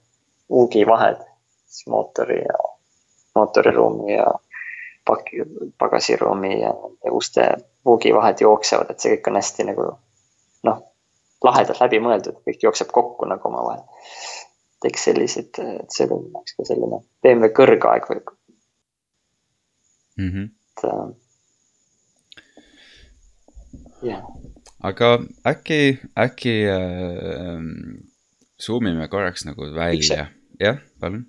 uugivahed 0.49 1.21
siis 1.67 1.87
mootori 1.93 2.41
ja 2.43 2.59
mootoriruumi 3.35 4.15
ja 4.15 4.27
paki, 5.09 5.45
pagasiruumi 5.79 6.61
ja 6.61 6.73
uste 7.11 7.49
uugivahed 7.85 8.41
jooksevad, 8.41 8.91
et 8.91 9.01
see 9.01 9.17
kõik 9.17 9.31
on 9.31 9.41
hästi 9.41 9.69
nagu 9.71 9.87
noh, 10.69 10.83
lahedalt 11.45 11.81
läbi 11.83 12.01
mõeldud, 12.01 12.41
kõik 12.47 12.63
jookseb 12.69 12.93
kokku 12.93 13.29
nagu 13.29 13.49
omavahel. 13.49 13.83
Teeks 14.85 15.09
sellised, 15.09 15.61
et 15.81 15.91
see 15.97 16.07
oleks 16.09 16.57
ka 16.59 16.69
selline 16.71 17.03
BMW 17.25 17.51
kõrgaeg 17.57 18.09
või 18.11 18.21
mm. 20.21 20.31
-hmm. 20.31 20.47
et 20.49 20.81
äh, 20.91 21.07
jah 24.13 24.25
aga 24.85 25.19
äkki, 25.49 25.99
äkki 26.19 26.55
äh, 26.69 27.61
zoom 28.61 28.87
ime 28.87 29.09
korraks 29.09 29.47
nagu 29.49 29.71
välja, 29.75 30.27
jah, 30.61 30.81
palun. 31.01 31.25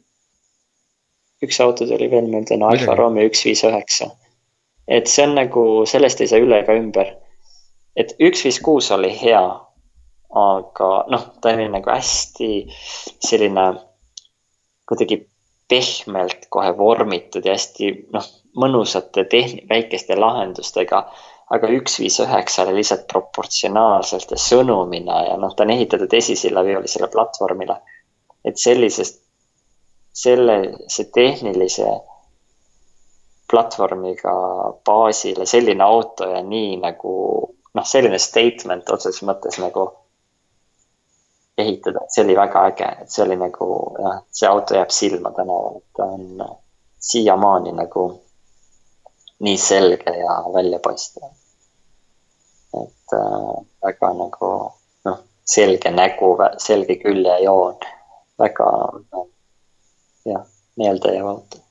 üks 1.43 1.59
auto 1.63 1.87
tuli 1.87 2.09
veel 2.11 2.27
meelde, 2.31 2.57
on 2.57 2.65
Alfa 2.67 2.95
Romeo 2.97 3.27
üks 3.29 3.45
viis 3.47 3.63
üheksa. 3.67 4.09
et 4.87 5.07
see 5.11 5.27
on 5.27 5.37
nagu, 5.39 5.63
sellest 5.87 6.21
ei 6.21 6.31
saa 6.31 6.43
üle 6.43 6.59
ega 6.63 6.75
ümber. 6.75 7.13
et 7.95 8.15
üks 8.19 8.43
viis 8.47 8.59
kuus 8.59 8.91
oli 8.91 9.13
hea, 9.21 9.43
aga 10.35 10.89
noh, 11.11 11.29
ta 11.41 11.53
oli 11.55 11.67
nagu 11.71 11.91
hästi 11.91 12.49
selline 13.23 13.67
kuidagi 14.85 15.21
pehmelt 15.69 16.49
kohe 16.53 16.73
vormitud 16.77 17.45
ja 17.45 17.55
hästi 17.55 17.93
noh, 18.13 18.27
mõnusate 18.61 19.25
tehn-, 19.31 19.63
väikeste 19.69 20.17
lahendustega 20.19 21.05
aga 21.53 21.69
üks 21.77 21.99
viis 22.01 22.17
üheksa 22.23 22.63
oli 22.65 22.79
lihtsalt 22.79 23.05
proportsionaalselt 23.11 24.33
ja 24.33 24.39
sõnumina 24.41 25.21
ja 25.27 25.35
noh, 25.37 25.53
ta 25.53 25.65
on 25.65 25.73
ehitatud 25.75 26.13
esisillaviolisele 26.13 27.09
platvormile. 27.13 27.77
et 28.45 28.57
sellisest, 28.61 29.23
selle, 30.13 30.55
see 30.87 31.07
tehnilise 31.13 31.87
platvormiga 33.49 34.33
baasile 34.85 35.45
selline 35.49 35.83
auto 35.83 36.27
ja 36.29 36.41
nii 36.45 36.77
nagu 36.81 37.13
noh, 37.73 37.85
selline 37.85 38.19
statement 38.21 38.89
otseses 38.89 39.25
mõttes 39.25 39.57
nagu 39.61 39.87
ehitada, 41.57 41.99
see 42.07 42.23
oli 42.23 42.35
väga 42.35 42.65
äge, 42.69 42.89
et 43.01 43.11
see 43.11 43.23
oli 43.23 43.37
nagu 43.39 43.67
jah, 43.99 44.19
see 44.31 44.47
auto 44.49 44.75
jääb 44.75 44.91
silma 44.91 45.31
tänaval, 45.35 45.79
ta 45.95 46.03
on 46.03 46.57
siiamaani 46.99 47.71
nagu 47.71 48.05
nii 49.45 49.57
selge 49.57 50.17
ja 50.19 50.35
väljapaistev. 50.53 51.29
et 52.83 53.13
äh, 53.13 53.65
väga 53.85 54.11
nagu 54.19 54.51
noh, 55.05 55.19
selge 55.45 55.91
nägu, 55.91 56.35
selge 56.57 56.99
küljejoon, 57.03 57.87
väga 58.39 58.69
noh, 59.11 59.27
jah, 60.25 60.45
meeldejääv 60.75 61.27
auto. 61.27 61.63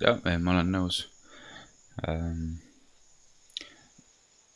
jah, 0.00 0.20
ma 0.40 0.56
olen 0.56 0.72
nõus 0.72 1.06
ähm 2.08 2.62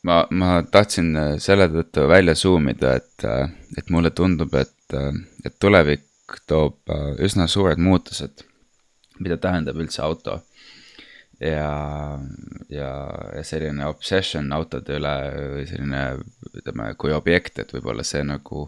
ma, 0.07 0.27
ma 0.31 0.51
tahtsin 0.71 1.15
äh, 1.15 1.31
selle 1.43 1.67
tõttu 1.71 2.07
välja 2.09 2.35
zoom 2.37 2.69
ida, 2.71 2.95
et, 3.01 3.25
äh, 3.27 3.49
et 3.77 3.89
mulle 3.93 4.11
tundub, 4.15 4.53
et, 4.59 4.75
äh, 4.95 5.11
et 5.45 5.57
tulevik 5.59 6.05
toob 6.47 6.91
üsna 7.23 7.45
suured 7.47 7.79
muutused, 7.79 8.41
mida 9.23 9.37
tähendab 9.39 9.77
üldse 9.79 10.01
auto. 10.03 10.41
Ja, 11.39 12.17
ja, 12.73 12.89
ja 13.37 13.43
selline 13.45 13.85
obsession 13.87 14.49
autode 14.51 14.97
üle 14.97 15.13
või 15.53 15.63
selline, 15.69 16.01
ütleme, 16.49 16.89
kui 16.99 17.13
objekt, 17.15 17.61
et 17.61 17.71
võib-olla 17.71 18.03
see 18.03 18.25
nagu 18.27 18.65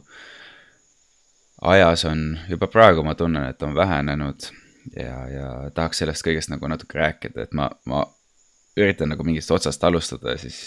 ajas 1.68 2.06
on, 2.08 2.24
juba 2.48 2.70
praegu 2.72 3.04
ma 3.04 3.18
tunnen, 3.20 3.50
et 3.50 3.66
on 3.66 3.76
vähenenud. 3.76 4.48
Ja, 4.96 5.18
ja 5.28 5.50
tahaks 5.76 6.00
sellest 6.00 6.24
kõigest 6.24 6.54
nagu 6.54 6.70
natuke 6.72 7.02
rääkida, 7.02 7.44
et 7.44 7.58
ma, 7.58 7.68
ma 7.90 8.06
üritan 8.78 9.10
nagu 9.14 9.26
mingist 9.26 9.52
otsast 9.52 9.84
alustada 9.84 10.36
siis 10.38 10.60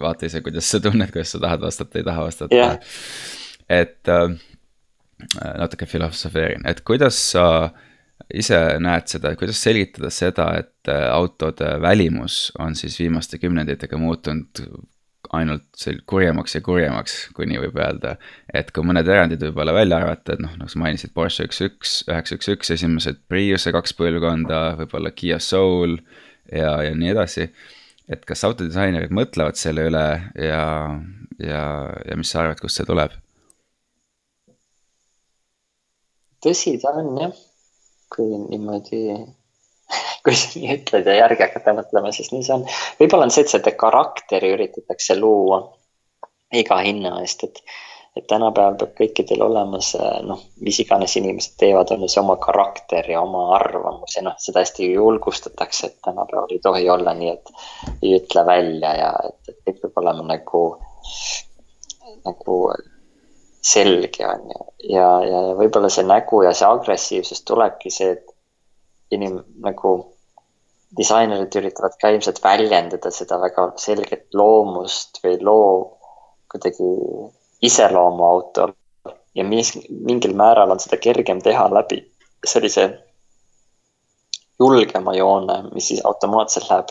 vaata 0.00 0.26
ise, 0.26 0.40
kuidas 0.44 0.70
sa 0.70 0.80
tunned, 0.82 1.10
kas 1.14 1.34
sa 1.34 1.42
tahad 1.42 1.66
vastata, 1.66 1.98
ei 1.98 2.06
taha 2.06 2.28
vastata 2.28 2.54
yeah.. 2.54 2.78
et 3.68 4.08
äh, 4.12 4.30
natuke 5.58 5.86
filosofeerin, 5.86 6.64
et 6.70 6.80
kuidas 6.86 7.18
sa 7.32 7.44
äh, 7.66 7.84
ise 8.34 8.58
näed 8.82 9.08
seda, 9.10 9.32
kuidas 9.38 9.60
selgitada 9.62 10.10
seda, 10.12 10.50
et 10.60 10.90
äh, 10.90 11.06
autode 11.12 11.76
välimus 11.82 12.48
on 12.58 12.76
siis 12.76 12.98
viimaste 13.00 13.38
kümnenditega 13.40 13.98
muutunud 14.00 14.62
ainult 15.34 15.66
sel-, 15.76 16.00
kurjemaks 16.08 16.56
ja 16.56 16.62
kurjemaks, 16.64 17.16
kui 17.36 17.48
nii 17.48 17.60
võib 17.66 17.80
öelda. 17.80 18.16
et 18.54 18.70
kui 18.72 18.86
mõned 18.86 19.08
erandid 19.08 19.42
võib-olla 19.44 19.74
välja 19.76 19.98
arvata, 20.00 20.34
et 20.34 20.44
noh, 20.44 20.54
nagu 20.60 20.72
sa 20.72 20.80
mainisid, 20.82 21.12
Porsche 21.14 21.48
üks, 21.48 21.60
üks, 21.64 21.96
üheksa, 22.08 22.38
üks, 22.38 22.48
üks, 22.54 22.72
esimesed 22.78 23.20
Priuse 23.28 23.72
kaks 23.74 23.96
põlvkonda, 23.98 24.62
võib-olla 24.80 25.12
Kiia 25.12 25.40
Soul 25.42 25.98
ja, 26.52 26.72
ja 26.84 26.94
nii 26.94 27.12
edasi. 27.14 27.48
et 28.08 28.24
kas 28.24 28.44
autodisainerid 28.48 29.12
mõtlevad 29.12 29.58
selle 29.60 29.88
üle 29.90 30.06
ja, 30.40 30.62
ja, 31.38 31.64
ja 32.08 32.16
mis 32.16 32.30
sa 32.32 32.44
arvad, 32.44 32.60
kust 32.60 32.80
see 32.80 32.88
tuleb? 32.88 33.16
tõsi 36.44 36.78
ta 36.82 36.94
on 36.94 37.14
jah 37.18 37.36
kui 38.14 38.38
niimoodi, 38.40 39.02
kui 40.24 40.36
sa 40.36 40.52
nii 40.54 40.76
ütled 40.78 41.08
ja 41.08 41.18
järgi 41.22 41.44
hakata 41.44 41.74
mõtlema, 41.76 42.12
siis 42.14 42.32
nii 42.32 42.46
see 42.46 42.56
on. 42.56 42.64
võib-olla 43.00 43.28
on 43.28 43.34
see, 43.34 43.44
et 43.44 43.52
seda 43.52 43.74
karakteri 43.82 44.52
üritatakse 44.56 45.18
luua 45.18 45.60
iga 46.56 46.80
hinna 46.84 47.18
eest, 47.22 47.44
et, 47.44 47.60
et 48.16 48.26
tänapäeval 48.26 48.76
peab 48.80 48.94
kõikidel 48.98 49.42
olemas 49.46 49.92
noh, 50.26 50.40
mis 50.64 50.80
iganes 50.82 51.16
inimesed 51.20 51.56
teevad, 51.60 51.92
on 51.94 52.02
ju 52.04 52.10
see 52.12 52.22
oma 52.22 52.36
karakter 52.42 53.10
ja 53.12 53.22
oma 53.22 53.44
arvamus 53.58 54.16
ja 54.16 54.24
noh, 54.26 54.36
seda 54.42 54.64
hästi 54.64 54.92
julgustatakse, 54.92 55.86
et 55.86 55.98
tänapäeval 56.04 56.54
ei 56.54 56.62
tohi 56.64 56.88
olla 56.90 57.14
nii, 57.14 57.30
et 57.36 57.52
ei 58.02 58.14
ütle 58.18 58.46
välja 58.46 58.94
ja 58.98 59.12
et, 59.28 59.52
et 59.52 59.58
kõik 59.66 59.82
peab 59.84 60.02
olema 60.02 60.26
nagu, 60.32 60.62
nagu 62.26 62.58
selge 63.68 64.26
on 64.26 64.50
ju. 64.50 64.66
ja, 64.94 65.08
ja, 65.26 65.40
ja 65.50 65.56
võib-olla 65.58 65.90
see 65.92 66.06
nägu 66.06 66.42
ja 66.46 66.54
see 66.56 66.68
agressiivsus 66.68 67.42
tulebki 67.46 67.92
see, 67.92 68.14
et 68.16 69.14
inim- 69.14 69.44
nagu 69.64 69.94
disainerid 70.96 71.54
üritavad 71.60 71.96
ka 72.00 72.10
ilmselt 72.14 72.40
väljendada 72.44 73.10
seda 73.12 73.38
väga 73.42 73.70
selget 73.80 74.26
loomust 74.34 75.20
või 75.24 75.36
loo 75.44 75.72
kuidagi 76.48 76.88
iseloomu 77.62 78.24
autol 78.24 78.72
ja 79.34 79.44
mis, 79.44 79.72
mingil 79.90 80.34
määral 80.34 80.70
on 80.70 80.80
seda 80.80 80.96
kergem 80.96 81.42
teha 81.42 81.68
läbi 81.74 82.00
sellise 82.46 82.88
julgema 84.58 85.14
joone, 85.14 85.62
mis 85.74 85.88
siis 85.88 86.00
automaatselt 86.04 86.70
läheb 86.70 86.88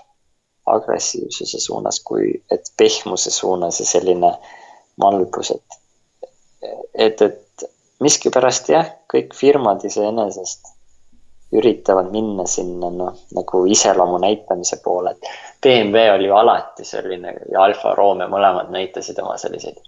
agressiivsuse 0.67 1.59
suunas, 1.59 1.99
kui 2.03 2.31
et 2.51 2.71
pehmuse 2.77 3.31
suunas 3.31 3.79
ja 3.79 3.85
selline 3.85 4.31
malbus, 4.97 5.51
et, 5.51 5.77
et, 6.93 7.21
et 7.21 7.69
miskipärast 8.03 8.69
jah, 8.69 8.89
kõik 9.13 9.35
firmad 9.35 9.83
iseenesest 9.87 10.73
üritavad 11.55 12.11
minna 12.11 12.43
sinna 12.51 12.89
noh, 12.91 13.19
nagu 13.35 13.63
iseloomu 13.71 14.19
näitamise 14.19 14.81
poole, 14.83 15.15
et 15.15 15.29
BMW 15.63 16.09
oli 16.15 16.27
ju 16.27 16.35
alati 16.35 16.85
selline 16.85 17.33
ja 17.51 17.63
Alfa 17.63 17.95
Romeo 17.95 18.27
mõlemad 18.31 18.71
näitasid 18.73 19.19
oma 19.23 19.37
selliseid 19.39 19.79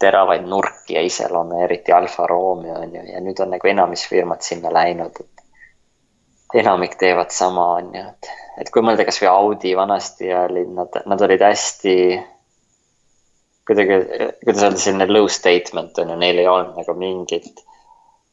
teravaid 0.00 0.46
nurki 0.48 0.96
ja 0.96 1.02
iseloomu, 1.04 1.60
eriti 1.64 1.92
Alfa 1.92 2.26
Romeo 2.26 2.78
on 2.80 2.94
ju, 2.94 3.04
ja 3.12 3.20
nüüd 3.20 3.40
on 3.44 3.52
nagu 3.54 3.68
enamus 3.68 4.06
firmad 4.08 4.42
sinna 4.44 4.72
läinud, 4.72 5.20
et 5.20 6.60
enamik 6.62 6.96
teevad 7.00 7.30
sama, 7.34 7.66
on 7.78 7.92
ju, 7.94 8.04
et, 8.08 8.30
et 8.62 8.72
kui 8.72 8.84
mõelda 8.84 9.04
kasvõi 9.08 9.28
Audi 9.30 9.74
vanasti 9.76 10.32
olid 10.34 10.72
nad, 10.76 11.00
nad 11.06 11.26
olid 11.26 11.44
hästi 11.44 11.96
kuidagi, 13.68 14.00
kuidas 14.44 14.64
öelda, 14.64 14.82
selline 14.82 15.06
low 15.12 15.28
statement 15.30 16.00
on 16.02 16.14
ju, 16.14 16.18
neil 16.24 16.40
ei 16.42 16.48
olnud 16.50 16.80
nagu 16.80 16.96
mingit 16.98 17.62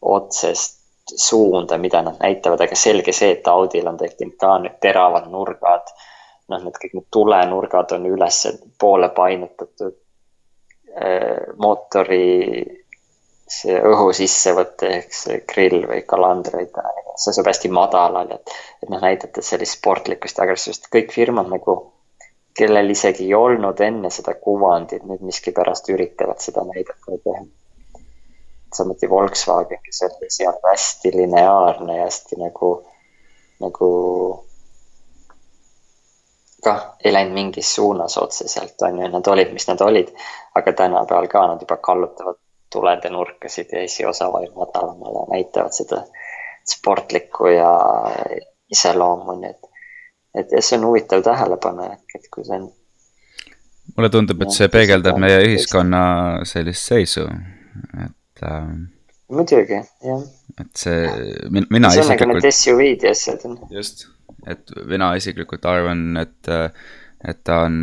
otsest 0.01 0.77
suunda, 1.15 1.77
mida 1.77 2.01
nad 2.01 2.17
näitavad, 2.23 2.63
aga 2.63 2.75
selge 2.75 3.13
see, 3.15 3.35
et 3.35 3.47
Audil 3.47 3.87
on 3.87 3.99
tekkinud 3.99 4.39
ka 4.39 4.57
nüüd 4.63 4.79
teravad 4.83 5.29
nurgad. 5.31 5.93
noh, 6.47 6.61
need 6.63 6.77
kõik 6.79 6.93
need 6.95 7.07
tulenurgad 7.11 7.91
on 7.91 8.05
ülespoole 8.07 9.09
painutatud 9.15 9.97
mootori 11.61 12.25
see 13.47 13.77
õhu 13.79 14.11
sissevõte 14.15 14.89
ehk 14.99 15.13
see 15.15 15.37
grill 15.47 15.85
või 15.87 16.01
kalandreid, 16.07 16.73
see 17.15 17.31
asub 17.31 17.47
hästi 17.47 17.71
madalal, 17.71 18.33
et, 18.35 18.55
et 18.83 18.89
noh, 18.91 19.01
näidata 19.01 19.43
sellist 19.43 19.79
sportlikkust 19.79 20.39
ja 20.39 20.47
agressiivsust, 20.47 20.89
kõik 20.93 21.13
firmad 21.15 21.47
nagu, 21.51 21.77
kellel 22.57 22.91
isegi 22.91 23.27
ei 23.27 23.37
olnud 23.37 23.79
enne 23.85 24.11
seda 24.13 24.33
kuvandit, 24.41 25.05
nüüd 25.07 25.23
miskipärast 25.23 25.87
üritavad 25.93 26.41
seda 26.43 26.65
näidata 26.67 27.21
teha. 27.23 27.45
samuti 28.77 29.09
Volkswagen, 29.09 29.79
kes 29.83 30.03
oli 30.09 30.29
seal 30.33 30.57
hästi 30.65 31.13
lineaarne 31.15 31.97
ja 31.97 32.09
hästi 32.09 32.41
nagu, 32.41 32.71
nagu 33.63 33.87
kah 36.67 36.83
ei 37.03 37.13
läinud 37.13 37.33
mingis 37.33 37.75
suunas 37.75 38.17
otseselt, 38.19 38.81
on 38.87 38.99
ju, 38.99 39.07
nad 39.13 39.31
olid, 39.31 39.53
mis 39.55 39.67
nad 39.69 39.81
olid. 39.81 40.11
aga 40.55 40.73
tänapäeval 40.73 41.27
ka 41.31 41.47
nad 41.47 41.61
juba 41.61 41.77
kallutavad 41.77 42.39
tulede 42.73 43.09
nurkasid 43.09 43.71
ja 43.71 43.81
esiosa 43.81 44.31
vajub 44.33 44.55
madalamale, 44.55 45.27
näitavad 45.31 45.75
seda 45.75 46.01
sportlikku 46.67 47.47
ja 47.47 47.69
iseloomu, 48.71 49.37
nii 49.41 49.49
et, 49.49 49.69
et 50.41 50.51
ja 50.57 50.61
see 50.61 50.79
on 50.79 50.89
huvitav 50.89 51.23
tähelepanek, 51.23 52.17
et 52.19 52.27
kui 52.33 52.43
see 52.47 52.59
on. 52.59 52.67
mulle 53.95 54.09
tundub, 54.11 54.43
et 54.43 54.57
see 54.57 54.67
peegeldab 54.73 55.21
meie 55.23 55.39
ühiskonna 55.45 56.03
sellist 56.49 56.91
seisu, 56.91 57.23
et 58.03 58.43
äh,. 58.43 58.67
muidugi, 59.31 59.79
jah. 60.09 60.27
et 60.59 60.83
see, 60.83 60.99
mina 61.53 61.93
isiklikult. 61.93 61.95
see 61.95 62.03
on 62.03 62.13
nagu 62.25 62.39
need 62.41 62.51
SUV-d 62.51 63.07
ja 63.07 63.15
asjad. 63.15 63.47
just 63.79 64.07
et 64.47 64.73
mina 64.87 65.11
isiklikult 65.19 65.65
arvan, 65.67 66.03
et, 66.21 66.49
et 67.27 67.39
ta 67.47 67.61
on, 67.67 67.79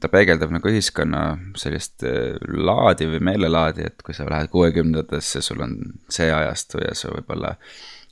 ta 0.00 0.10
peegeldab 0.12 0.52
nagu 0.54 0.70
ühiskonna 0.70 1.22
sellist 1.58 2.04
äh, 2.06 2.38
laadi 2.52 3.08
või 3.10 3.22
meelelaadi, 3.30 3.86
et 3.90 4.02
kui 4.04 4.16
sa 4.16 4.28
lähed 4.28 4.50
kuuekümnendatesse, 4.52 5.42
sul 5.44 5.62
on 5.64 5.78
see 6.12 6.30
ajastu 6.32 6.82
ja 6.84 6.96
see 6.98 7.12
võib-olla 7.14 7.56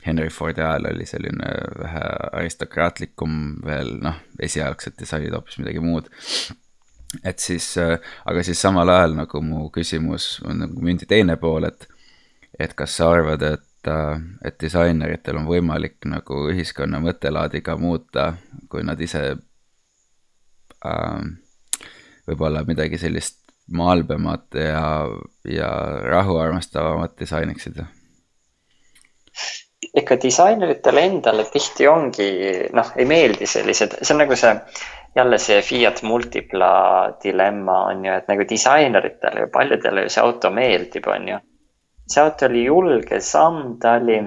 Henry 0.06 0.28
Fordi 0.30 0.62
ajal 0.62 0.86
oli 0.92 1.06
selline 1.06 1.48
vähe 1.80 2.04
aristokraatlikum 2.38 3.40
veel, 3.66 3.96
noh, 4.04 4.20
esialgselt 4.42 4.94
disainid 5.00 5.34
hoopis 5.34 5.58
midagi 5.58 5.82
muud. 5.82 6.10
et 7.24 7.38
siis, 7.38 7.76
äh, 7.78 7.98
aga 8.26 8.42
siis 8.42 8.60
samal 8.60 8.90
ajal 8.92 9.14
nagu 9.16 9.40
mu 9.42 9.68
küsimus 9.74 10.40
on 10.44 10.60
nagu 10.64 10.82
mündi 10.82 11.06
teine 11.08 11.36
pool, 11.40 11.64
et, 11.64 11.86
et 12.58 12.74
kas 12.74 12.96
sa 12.98 13.10
arvad, 13.14 13.42
et 13.42 13.65
et, 13.87 14.22
et 14.45 14.61
disaineritel 14.61 15.37
on 15.41 15.47
võimalik 15.49 16.07
nagu 16.11 16.47
ühiskonna 16.51 17.01
mõttelaadi 17.03 17.62
ka 17.62 17.76
muuta, 17.80 18.32
kui 18.70 18.82
nad 18.87 19.01
ise 19.01 19.22
äh, 20.87 21.20
võib-olla 22.26 22.64
midagi 22.66 22.99
sellist 22.99 23.43
maalbemat 23.72 24.55
ja, 24.55 25.07
ja 25.51 25.70
rahu 26.07 26.39
armastavamat 26.39 27.18
disainiksid? 27.20 27.84
ikka 29.97 30.16
disaineritele 30.20 31.03
endale 31.05 31.45
tihti 31.53 31.87
ongi, 31.89 32.28
noh, 32.72 32.89
ei 32.97 33.05
meeldi 33.09 33.47
sellised, 33.49 33.99
see 34.03 34.14
on 34.14 34.22
nagu 34.24 34.37
see, 34.37 34.53
jälle 35.16 35.39
see 35.41 35.61
Fiat 35.64 36.03
Multipla 36.03 36.70
dilemma 37.22 37.78
on 37.93 38.05
ju, 38.05 38.12
et 38.12 38.28
nagu 38.28 38.45
disaineritele 38.49 39.47
ja 39.47 39.51
paljudele 39.53 40.05
ju 40.05 40.12
see 40.12 40.24
auto 40.24 40.51
meeldib, 40.53 41.09
on 41.12 41.28
ju 41.30 41.39
see 42.07 42.22
auto 42.22 42.46
oli 42.46 42.64
julge 42.64 43.20
samm, 43.20 43.76
ta 43.82 43.96
oli, 44.00 44.18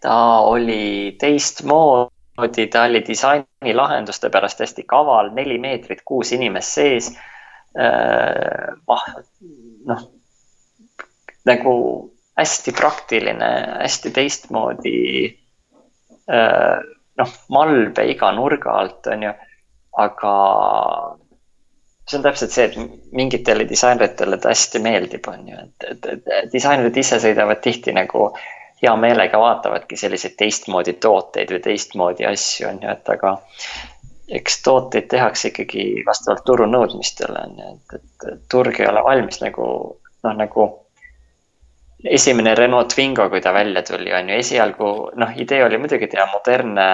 ta 0.00 0.16
oli 0.46 1.16
teistmoodi, 1.20 2.66
ta 2.70 2.84
oli 2.88 3.02
disainilahenduste 3.06 4.30
pärast 4.30 4.60
hästi 4.62 4.86
kaval, 4.88 5.32
neli 5.34 5.58
meetrit, 5.58 6.04
kuus 6.04 6.32
inimest 6.32 6.78
sees. 6.78 7.12
Äh, 7.74 8.74
noh, 9.86 10.04
nagu 11.44 11.74
hästi 12.38 12.72
praktiline, 12.72 13.50
hästi 13.82 14.12
teistmoodi. 14.14 14.98
Äh, 16.30 16.78
noh, 17.18 17.34
malbe 17.50 18.06
iga 18.10 18.30
nurga 18.34 18.78
alt, 18.82 19.10
on 19.10 19.26
ju, 19.26 19.34
aga 20.04 20.34
see 22.08 22.18
on 22.18 22.24
täpselt 22.26 22.52
see, 22.52 22.66
et 22.68 23.12
mingitele 23.16 23.64
disaineritele 23.68 24.38
ta 24.40 24.52
hästi 24.52 24.82
meeldib, 24.84 25.24
on 25.30 25.48
ju, 25.48 25.62
et, 25.64 25.88
et, 25.90 26.28
et 26.40 26.52
disainerid 26.52 26.96
ise 27.00 27.20
sõidavad 27.22 27.62
tihti 27.64 27.94
nagu 27.96 28.28
hea 28.82 28.92
meelega 29.00 29.40
vaatavadki 29.40 29.96
selliseid 29.96 30.36
teistmoodi 30.38 30.98
tooteid 31.00 31.52
või 31.54 31.62
teistmoodi 31.64 32.28
asju, 32.28 32.68
on 32.68 32.82
ju, 32.84 32.92
et 32.92 33.12
aga 33.16 33.34
eks 34.40 34.62
tooteid 34.64 35.08
tehakse 35.12 35.50
ikkagi 35.52 36.04
vastavalt 36.06 36.44
turu 36.48 36.68
nõudmistele, 36.68 37.46
on 37.48 37.60
ju, 37.60 37.74
et, 37.74 38.00
et 38.32 38.40
turg 38.52 38.80
ei 38.80 38.88
ole 38.90 39.04
valmis 39.04 39.40
nagu 39.44 39.66
noh, 40.24 40.36
nagu 40.36 40.68
esimene 42.04 42.54
Renault 42.54 42.92
Twingo, 42.94 43.28
kui 43.30 43.40
ta 43.40 43.52
välja 43.52 43.82
tuli, 43.82 44.12
on 44.12 44.28
ju, 44.28 44.36
esialgu 44.36 44.88
noh, 45.16 45.30
idee 45.40 45.62
oli 45.64 45.78
muidugi 45.80 46.08
teha 46.12 46.26
modernne 46.32 46.84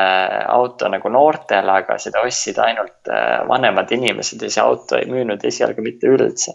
auto 0.47 0.89
nagu 0.89 1.11
noortele, 1.11 1.73
aga 1.83 1.97
seda 1.99 2.23
ostsid 2.27 2.59
ainult 2.63 3.11
äh, 3.11 3.41
vanemad 3.49 3.91
inimesed 3.97 4.43
ja 4.43 4.51
see 4.51 4.63
auto 4.63 4.99
ei 4.99 5.09
müünud 5.11 5.43
esialgu 5.45 5.83
mitte 5.83 6.11
üldse. 6.11 6.55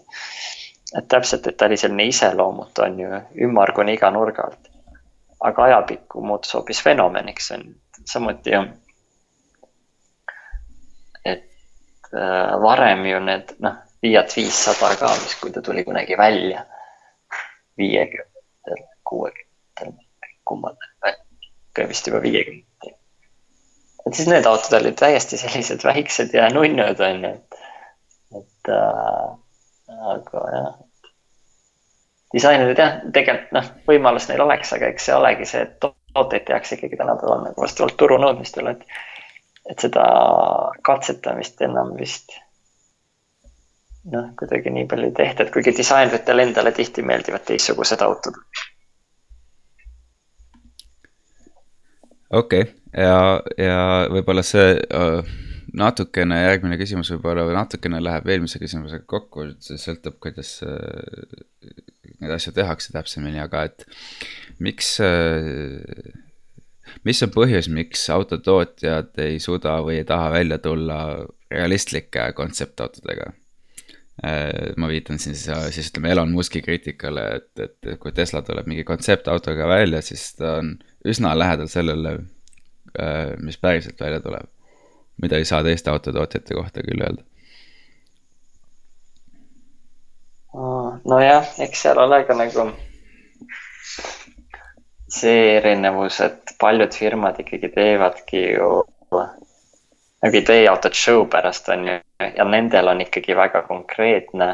et 0.96 1.08
täpselt, 1.08 1.46
et 1.46 1.56
ta 1.58 1.66
oli 1.66 1.76
selline 1.76 2.06
iseloomutu, 2.08 2.82
on 2.82 3.00
ju, 3.00 3.20
ümmargune 3.44 3.92
iga 3.92 4.10
nurga 4.10 4.48
alt. 4.48 4.70
aga 5.44 5.64
ajapikku 5.64 6.22
muutus 6.24 6.54
hoopis 6.54 6.80
fenomeniks, 6.82 7.50
on 7.52 7.66
samuti 8.04 8.54
ju. 8.54 8.62
et 11.24 11.44
äh, 12.14 12.56
varem 12.62 13.04
ju 13.06 13.20
need 13.20 13.52
noh, 13.60 13.82
Fiat 14.00 14.32
viissada 14.36 14.90
ka, 15.00 15.08
mis, 15.22 15.34
kui 15.40 15.50
ta 15.50 15.62
tuli 15.64 15.84
kunagi 15.84 16.16
välja 16.20 16.64
viiekümne 17.80 18.35
kuuekümnendatel, 19.08 19.92
kummad, 20.48 20.86
ka 21.76 21.88
vist 21.88 22.06
juba 22.06 22.22
viiekümnendatel. 22.24 22.94
et 24.06 24.14
siis 24.14 24.28
need 24.30 24.46
autod 24.46 24.78
olid 24.80 24.98
täiesti 24.98 25.38
sellised 25.40 25.84
väiksed 25.84 26.34
ja 26.34 26.48
nunnud 26.54 27.02
on 27.08 27.24
ju, 27.26 27.32
et, 27.34 27.60
et 28.40 28.72
äh, 28.74 29.34
aga 30.14 30.46
jah. 30.54 30.70
disainerid 32.34 32.80
jah, 32.82 32.96
tegelikult 33.12 33.52
noh, 33.56 33.68
võimalus 33.90 34.30
neil 34.30 34.46
oleks, 34.46 34.72
aga 34.76 34.90
eks 34.92 35.10
see 35.10 35.18
olegi 35.18 35.50
see, 35.50 35.66
et 35.66 35.76
tooteid 35.82 36.46
tehakse 36.48 36.78
ikkagi 36.78 36.98
tänapäeval 36.98 37.44
nagu 37.48 37.62
vastavalt 37.62 37.96
turu 38.00 38.18
nõudmistele, 38.22 38.76
et, 38.76 38.98
et 39.70 39.86
seda 39.86 40.06
katsetamist 40.86 41.62
enam 41.66 41.94
vist 42.00 42.34
noh, 44.12 44.30
kuidagi 44.38 44.72
nii 44.72 44.86
palju 44.90 45.10
ei 45.10 45.16
tehta, 45.16 45.44
et 45.44 45.52
kuigi 45.54 45.74
disaineritele 45.76 46.46
endale 46.48 46.72
tihti 46.74 47.04
meeldivad 47.06 47.44
teistsugused 47.48 48.02
autod. 48.06 48.38
Okei 52.36 52.66
okay., 52.66 52.74
ja, 52.96 53.18
ja 53.60 53.80
võib-olla 54.12 54.44
see 54.46 54.76
uh, 54.76 55.20
natukene, 55.76 56.38
järgmine 56.46 56.78
küsimus 56.80 57.10
võib-olla 57.14 57.48
natukene 57.56 58.00
läheb 58.02 58.28
eelmise 58.32 58.60
küsimusega 58.62 59.04
kokku, 59.10 59.50
see 59.64 59.80
sõltub, 59.80 60.18
kuidas 60.22 60.58
uh, 60.64 61.42
neid 62.20 62.36
asju 62.38 62.54
tehakse 62.56 62.94
täpsemini, 62.94 63.42
aga 63.42 63.66
et 63.68 63.84
miks 64.62 64.96
uh, 65.04 66.14
mis 67.06 67.22
on 67.24 67.32
põhjus, 67.34 67.68
miks 67.72 68.06
autotootjad 68.12 69.18
ei 69.24 69.40
suuda 69.42 69.78
või 69.84 70.00
ei 70.00 70.06
taha 70.08 70.30
välja 70.34 70.58
tulla 70.62 71.00
realistlike 71.52 72.30
kontseptautodega? 72.38 73.32
Äh, 74.24 74.72
ma 74.80 74.88
viitan 74.88 75.20
siis, 75.20 75.44
siis 75.74 75.90
ütleme 75.90 76.14
Elon 76.14 76.32
Musk'i 76.32 76.62
kriitikale, 76.64 77.26
et, 77.36 77.50
et 77.60 77.98
kui 78.00 78.14
Tesla 78.16 78.40
tuleb 78.46 78.68
mingi 78.70 78.86
kontseptautoga 78.88 79.68
välja, 79.68 80.00
siis 80.04 80.30
ta 80.38 80.56
on 80.62 80.76
üsna 81.06 81.32
lähedal 81.38 81.70
sellele, 81.70 82.18
äh, 82.98 83.32
mis 83.38 83.58
päriselt 83.58 84.00
välja 84.00 84.20
tuleb. 84.20 84.50
mida 85.22 85.36
ei 85.36 85.44
saa 85.48 85.62
teiste 85.64 85.90
autotootjate 85.90 86.54
kohta 86.54 86.82
küll 86.84 87.00
öelda. 87.00 87.22
nojah, 91.04 91.48
eks 91.60 91.82
seal 91.82 91.98
ole 91.98 92.24
ka 92.24 92.34
nagu 92.36 92.66
see 95.08 95.56
erinevus, 95.56 96.20
et 96.20 96.52
paljud 96.60 96.92
firmad 96.94 97.40
ikkagi 97.40 97.68
teevadki 97.74 98.42
ju 98.56 98.70
nagu 100.22 100.36
ei 100.36 100.42
tee 100.42 100.68
autot 100.68 100.94
show 100.94 101.26
pärast, 101.30 101.68
on 101.68 101.88
ju, 101.88 101.98
ja 102.36 102.44
nendel 102.44 102.88
on 102.88 103.00
ikkagi 103.04 103.36
väga 103.36 103.62
konkreetne. 103.68 104.48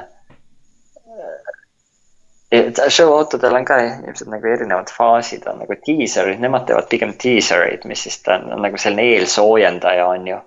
Show 2.89 3.13
autodel 3.17 3.55
on 3.57 3.65
ka 3.65 3.79
ilmselt 3.83 4.31
nagu 4.31 4.49
erinevad 4.49 4.91
faasid, 4.93 5.47
on 5.49 5.63
nagu 5.63 5.77
diiserid, 5.87 6.41
nemad 6.43 6.67
teevad 6.69 6.89
pigem 6.91 7.15
diisereid, 7.25 7.87
mis 7.89 8.05
siis 8.07 8.21
ta 8.23 8.37
on, 8.37 8.53
on 8.57 8.67
nagu 8.67 8.81
selline 8.81 9.07
eelsoojendaja, 9.17 10.07
on 10.07 10.29
ju. 10.29 10.41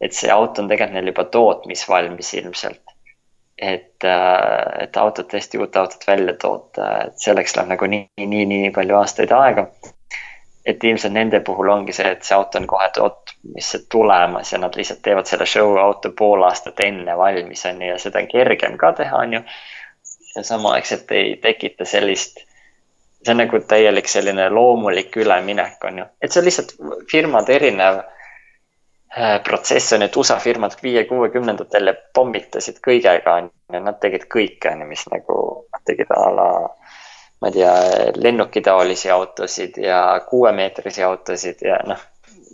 et 0.00 0.16
see 0.16 0.30
auto 0.34 0.62
on 0.62 0.68
tegelikult 0.70 0.96
neil 0.96 1.12
juba 1.12 1.24
tootmisvalmis 1.36 2.34
ilmselt. 2.40 2.80
et, 3.62 4.04
et 4.82 4.96
autot 4.96 5.28
tõesti, 5.30 5.60
uut 5.60 5.76
autot 5.76 6.06
välja 6.06 6.34
toota, 6.40 6.88
et 7.06 7.18
selleks 7.20 7.56
läheb 7.56 7.74
nagu 7.76 7.86
nii, 7.86 8.26
nii, 8.26 8.46
nii 8.54 8.70
palju 8.74 8.96
aastaid 8.98 9.34
aega 9.36 9.68
et 10.66 10.84
ilmselt 10.84 11.12
nende 11.12 11.40
puhul 11.40 11.68
ongi 11.68 11.94
see, 11.94 12.10
et 12.14 12.24
see 12.26 12.36
auto 12.36 12.60
on 12.60 12.66
kohe 12.70 12.88
tootmisse 12.94 13.82
tulemas 13.90 14.52
ja 14.52 14.60
nad 14.62 14.76
lihtsalt 14.78 15.02
teevad 15.02 15.26
selle 15.26 15.46
show 15.46 15.76
auto 15.82 16.12
pool 16.18 16.42
aastat 16.46 16.80
enne 16.86 17.16
valmis, 17.18 17.64
on 17.66 17.82
ju, 17.82 17.88
ja 17.90 17.98
seda 18.02 18.22
on 18.22 18.28
kergem 18.30 18.76
ka 18.78 18.92
teha, 18.98 19.24
on 19.26 19.38
ju. 19.38 19.42
Ja 20.36 20.44
samaaegselt 20.44 21.10
ei 21.12 21.36
tekita 21.42 21.84
sellist, 21.84 22.42
see 23.22 23.34
on 23.34 23.42
nagu 23.42 23.60
täielik 23.68 24.08
selline 24.08 24.48
loomulik 24.50 25.16
üleminek, 25.16 25.78
on 25.84 26.02
ju, 26.02 26.08
et 26.22 26.32
see 26.32 26.42
on 26.42 26.48
lihtsalt 26.48 26.74
firmade 27.10 27.54
erinev 27.54 28.00
äh, 28.02 29.38
protsess 29.44 29.92
on, 29.96 30.02
et 30.06 30.16
USA 30.16 30.38
firmad 30.42 30.76
viie-kuuekümnendatel 30.82 31.94
pommitasid 32.14 32.80
kõigega, 32.84 33.38
on 33.38 33.50
ju, 33.50 33.82
nad 33.82 34.00
tegid 34.02 34.28
kõike, 34.32 34.72
on 34.72 34.84
ju, 34.84 34.92
mis 34.94 35.04
nagu, 35.12 35.42
nad 35.72 35.84
tegid 35.88 36.14
a 36.16 36.22
la 36.38 36.48
ma 37.42 37.50
ei 37.50 37.52
tea, 37.56 37.74
lennukitaolisi 38.22 39.10
autosid 39.10 39.80
ja 39.82 40.20
kuuemeetrisi 40.28 41.02
autosid 41.02 41.64
ja 41.66 41.80
noh, 41.90 41.98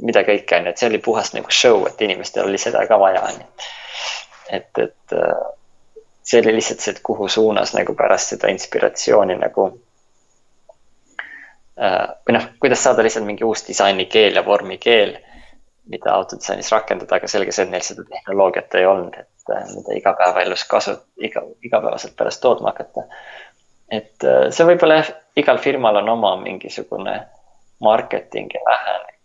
mida 0.00 0.22
kõike 0.24 0.56
on 0.56 0.68
ju, 0.68 0.72
et 0.72 0.80
see 0.80 0.88
oli 0.88 1.00
puhas 1.04 1.34
nagu 1.36 1.52
show, 1.52 1.84
et 1.88 2.00
inimestel 2.06 2.48
oli 2.48 2.60
seda 2.60 2.86
ka 2.88 2.96
vaja, 3.00 3.22
on 3.28 3.42
ju. 3.42 3.68
et, 4.58 4.70
et 4.84 5.16
äh, 5.16 5.34
see 6.28 6.42
oli 6.42 6.58
lihtsalt 6.58 6.84
see, 6.84 6.96
et 6.96 7.04
kuhu 7.04 7.28
suunas 7.32 7.72
nagu 7.76 7.94
pärast 7.96 8.34
seda 8.34 8.50
inspiratsiooni 8.52 9.38
nagu 9.40 9.64
äh, 11.80 12.04
või 12.26 12.36
noh, 12.36 12.50
kuidas 12.60 12.84
saada 12.84 13.06
lihtsalt 13.06 13.26
mingi 13.28 13.46
uus 13.48 13.64
disainikeel 13.68 14.36
ja 14.36 14.44
vormikeel, 14.44 15.16
mida 15.88 16.12
autodisainis 16.12 16.68
rakendada, 16.74 17.16
aga 17.16 17.30
selge 17.32 17.54
see, 17.54 17.64
et 17.64 17.72
neil 17.72 17.86
seda 17.86 18.04
tehnoloogiat 18.10 18.76
ei 18.76 18.86
olnud, 18.86 19.16
et 19.16 19.54
äh, 19.56 19.66
mida 19.74 19.96
igapäevaelus 20.02 20.66
kasu, 20.68 20.98
iga, 21.16 21.44
igapäevaselt 21.64 22.16
pärast 22.16 22.44
tootma 22.44 22.74
hakata 22.74 23.08
et 23.90 24.24
äh, 24.24 24.48
see 24.52 24.66
võib-olla 24.68 25.00
jah, 25.00 25.12
igal 25.40 25.60
firmal 25.62 26.02
on 26.02 26.12
oma 26.12 26.34
mingisugune 26.42 27.16
marketingi 27.84 28.60
lähenemine. 28.66 29.18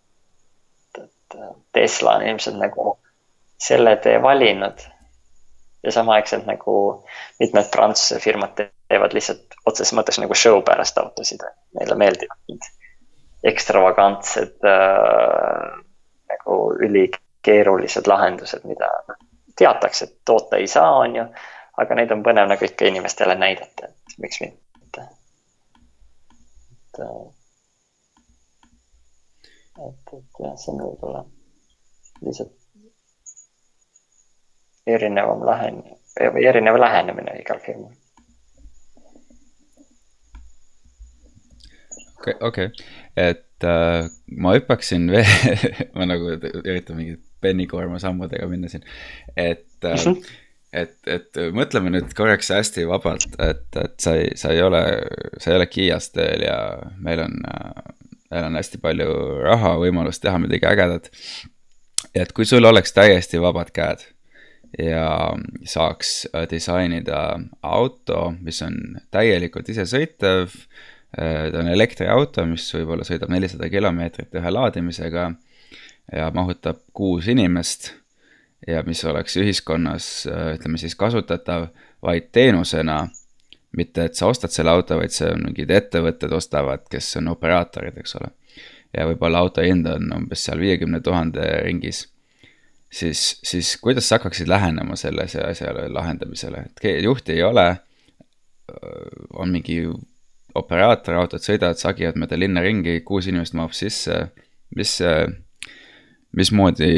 et 1.02 1.38
Tesla 1.72 2.16
on 2.18 2.26
ilmselt 2.28 2.56
nagu 2.60 2.98
selle 3.58 3.96
tee 3.96 4.22
valinud. 4.22 4.84
Ja 5.84 5.92
samaaegselt 5.92 6.46
nagu 6.48 6.76
mitmed 7.40 7.70
Prantsuse 7.72 8.20
firmad 8.20 8.56
teevad 8.58 9.16
lihtsalt 9.16 9.58
otseses 9.66 9.94
mõttes 9.96 10.20
nagu 10.22 10.36
show 10.38 10.62
pärast 10.64 10.98
autosid, 10.98 11.44
neile 11.78 11.98
meeldivad 12.00 12.40
need 12.48 12.70
ekstravagantsed 13.52 14.64
äh, 14.64 15.74
nagu 16.32 16.60
ülikeerulised 16.86 18.08
lahendused, 18.08 18.64
mida 18.64 18.88
teatakse, 19.56 20.08
et 20.08 20.16
toota 20.24 20.56
ei 20.56 20.66
saa, 20.70 20.96
on 21.04 21.16
ju 21.16 21.26
aga 21.80 21.98
neid 21.98 22.12
on 22.14 22.22
põnev 22.26 22.48
nagu 22.50 22.66
ikka 22.66 22.88
inimestele 22.90 23.36
näidata, 23.38 23.90
et 23.90 24.18
miks 24.22 24.40
mitte. 24.44 25.06
et, 26.94 27.00
et, 29.88 30.12
et 30.18 30.44
jah, 30.44 30.54
see 30.60 30.74
on 30.74 30.82
võib-olla 30.84 31.24
lihtsalt 32.22 32.54
erinevam 34.86 35.46
lähenemine 35.46 35.98
erinev 36.20 36.80
lähenemine 36.80 37.38
igal 37.40 37.58
firmal. 37.58 37.90
okei 42.18 42.34
okay,, 42.34 42.48
okei 42.48 42.66
okay., 42.66 42.86
et 43.16 43.64
äh, 43.64 44.06
ma 44.36 44.54
hüppaksin 44.54 45.10
veel 45.14 45.66
ma 45.94 46.06
nagu 46.08 46.36
üritan 46.38 46.96
mingit 46.96 47.20
pennikoorma 47.40 47.98
sammudega 47.98 48.48
minna 48.48 48.68
siin, 48.68 48.84
et 49.36 49.66
äh, 49.84 49.92
mm. 49.92 50.10
-hmm 50.10 50.40
et, 50.74 50.96
et 51.06 51.38
mõtleme 51.54 51.90
nüüd 51.94 52.16
korraks 52.18 52.48
hästi 52.50 52.82
vabalt, 52.90 53.36
et, 53.38 53.76
et 53.78 53.92
sa 54.02 54.16
ei, 54.18 54.32
sa 54.34 54.50
ei 54.50 54.62
ole, 54.62 54.80
sa 55.38 55.52
ei 55.52 55.56
ole 55.60 55.68
Kiias 55.70 56.08
tööl 56.10 56.42
ja 56.42 56.56
meil 56.98 57.22
on, 57.22 57.36
meil 58.30 58.48
on 58.48 58.58
hästi 58.58 58.80
palju 58.82 59.06
raha, 59.44 59.76
võimalust 59.78 60.22
teha 60.24 60.40
midagi 60.42 60.66
ägedat. 60.66 61.10
et 62.14 62.32
kui 62.32 62.44
sul 62.44 62.64
oleks 62.64 62.92
täiesti 62.92 63.38
vabad 63.38 63.70
käed 63.70 64.02
ja 64.78 65.34
saaks 65.68 66.26
disainida 66.50 67.40
auto, 67.62 68.34
mis 68.40 68.62
on 68.62 69.00
täielikult 69.14 69.68
isesõitev. 69.68 70.54
ta 71.14 71.60
on 71.60 71.68
elektriauto, 71.70 72.42
mis 72.50 72.66
võib-olla 72.74 73.04
sõidab 73.06 73.30
nelisada 73.30 73.68
kilomeetrit 73.70 74.34
ühe 74.34 74.50
laadimisega 74.50 75.28
ja 76.12 76.30
mahutab 76.34 76.80
kuus 76.92 77.28
inimest 77.30 77.92
ja 78.66 78.82
mis 78.86 79.04
oleks 79.04 79.36
ühiskonnas, 79.36 80.26
äh, 80.26 80.54
ütleme 80.54 80.78
siis 80.78 80.96
kasutatav 80.96 81.68
vaid 82.02 82.32
teenusena. 82.32 83.08
mitte, 83.76 84.04
et 84.04 84.14
sa 84.14 84.28
ostad 84.30 84.52
selle 84.54 84.70
auto, 84.70 84.94
vaid 84.94 85.10
see 85.10 85.26
on 85.26 85.40
mingid 85.48 85.70
ettevõtted 85.74 86.30
ostavad, 86.32 86.84
kes 86.90 87.16
on 87.18 87.32
operaatorid, 87.32 87.96
eks 87.98 88.14
ole. 88.20 88.28
ja 88.96 89.06
võib-olla 89.08 89.40
auto 89.42 89.62
hind 89.62 89.86
on 89.90 90.12
umbes 90.14 90.44
seal 90.44 90.60
viiekümne 90.62 91.00
tuhande 91.00 91.42
ringis. 91.64 92.04
Siis, 92.94 93.40
siis 93.44 93.74
kuidas 93.82 94.08
sa 94.08 94.18
hakkaksid 94.18 94.48
lähenema 94.48 94.96
sellise 94.96 95.42
asjale 95.42 95.88
lahendamisele, 95.92 96.64
et 96.68 96.84
juhti 97.02 97.38
ei 97.38 97.42
ole. 97.42 97.68
on 99.34 99.50
mingi 99.52 99.82
operaator, 100.56 101.18
autod 101.20 101.42
sõidavad, 101.44 101.76
sagivad 101.76 102.16
mööda 102.16 102.38
linna 102.38 102.62
ringi, 102.64 103.00
kuus 103.04 103.26
inimest 103.28 103.52
mahub 103.58 103.74
sisse, 103.76 104.20
mis 104.76 104.94
mismoodi, 106.36 106.92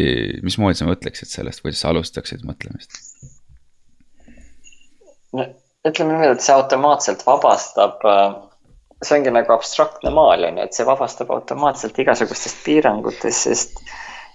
mismoodi 0.46 0.78
sa 0.78 0.88
mõtleksid 0.88 1.32
sellest, 1.32 1.64
kuidas 1.64 1.82
sa 1.82 1.90
alustaksid 1.92 2.44
mõtlemist? 2.46 3.00
ütleme 5.36 6.14
niimoodi, 6.14 6.36
et 6.36 6.44
see 6.44 6.54
automaatselt 6.54 7.24
vabastab, 7.26 8.00
see 9.02 9.18
ongi 9.18 9.32
nagu 9.34 9.52
abstraktne 9.56 10.10
maal 10.14 10.46
on 10.48 10.60
ju, 10.60 10.68
et 10.68 10.76
see 10.78 10.86
vabastab 10.88 11.30
automaatselt 11.34 11.98
igasugustest 12.02 12.62
piirangutest, 12.64 13.50
sest 13.50 13.82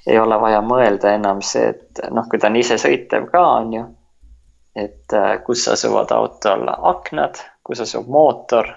ei 0.07 0.19
ole 0.19 0.37
vaja 0.41 0.61
mõelda 0.65 1.15
enam 1.15 1.41
see, 1.45 1.73
et 1.73 2.03
noh, 2.11 2.25
kui 2.29 2.39
ta 2.39 2.49
on 2.49 2.59
isesõitev 2.61 3.27
ka, 3.31 3.41
on 3.61 3.73
ju. 3.73 3.87
et 4.75 5.13
äh, 5.13 5.33
kus 5.43 5.67
asuvad 5.67 6.11
autol 6.15 6.69
aknad, 6.93 7.41
kus 7.63 7.83
asub 7.83 8.07
mootor 8.07 8.71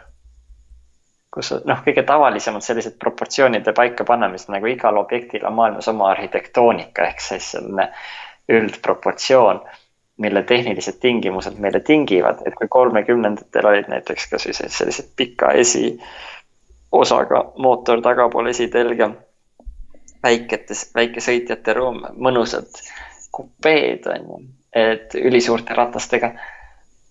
kus 1.35 1.51
noh, 1.67 1.81
kõige 1.83 2.05
tavalisemad 2.07 2.63
sellised 2.63 2.95
proportsioonide 3.03 3.73
paikapanemised 3.75 4.53
nagu 4.55 4.69
igal 4.71 5.01
objektil 5.01 5.47
on 5.49 5.57
maailmas 5.59 5.89
oma 5.91 6.13
arhitektoonika 6.13 7.09
ehk 7.11 7.21
siis 7.23 7.49
selline 7.57 7.89
üldproportsioon, 8.55 9.61
mille 10.23 10.43
tehnilised 10.47 11.01
tingimused 11.03 11.57
meile 11.59 11.81
tingivad, 11.81 12.45
et 12.47 12.55
kui 12.55 12.69
kolmekümnendatel 12.71 13.67
olid 13.67 13.89
näiteks 13.91 14.29
kasvõi 14.31 14.55
sellised 14.55 15.09
pika 15.17 15.51
esiosaga 15.59 17.41
mootor 17.59 18.03
tagapool 18.05 18.53
esitelge, 18.53 19.11
väiketes, 20.25 20.89
väikesõitjate 20.97 21.75
ruum, 21.77 22.01
mõnusad 22.17 22.81
kupeed 23.35 24.07
on 24.07 24.31
ju, 24.31 24.41
et 24.75 25.15
ülisuurte 25.19 25.75
ratastega, 25.75 26.33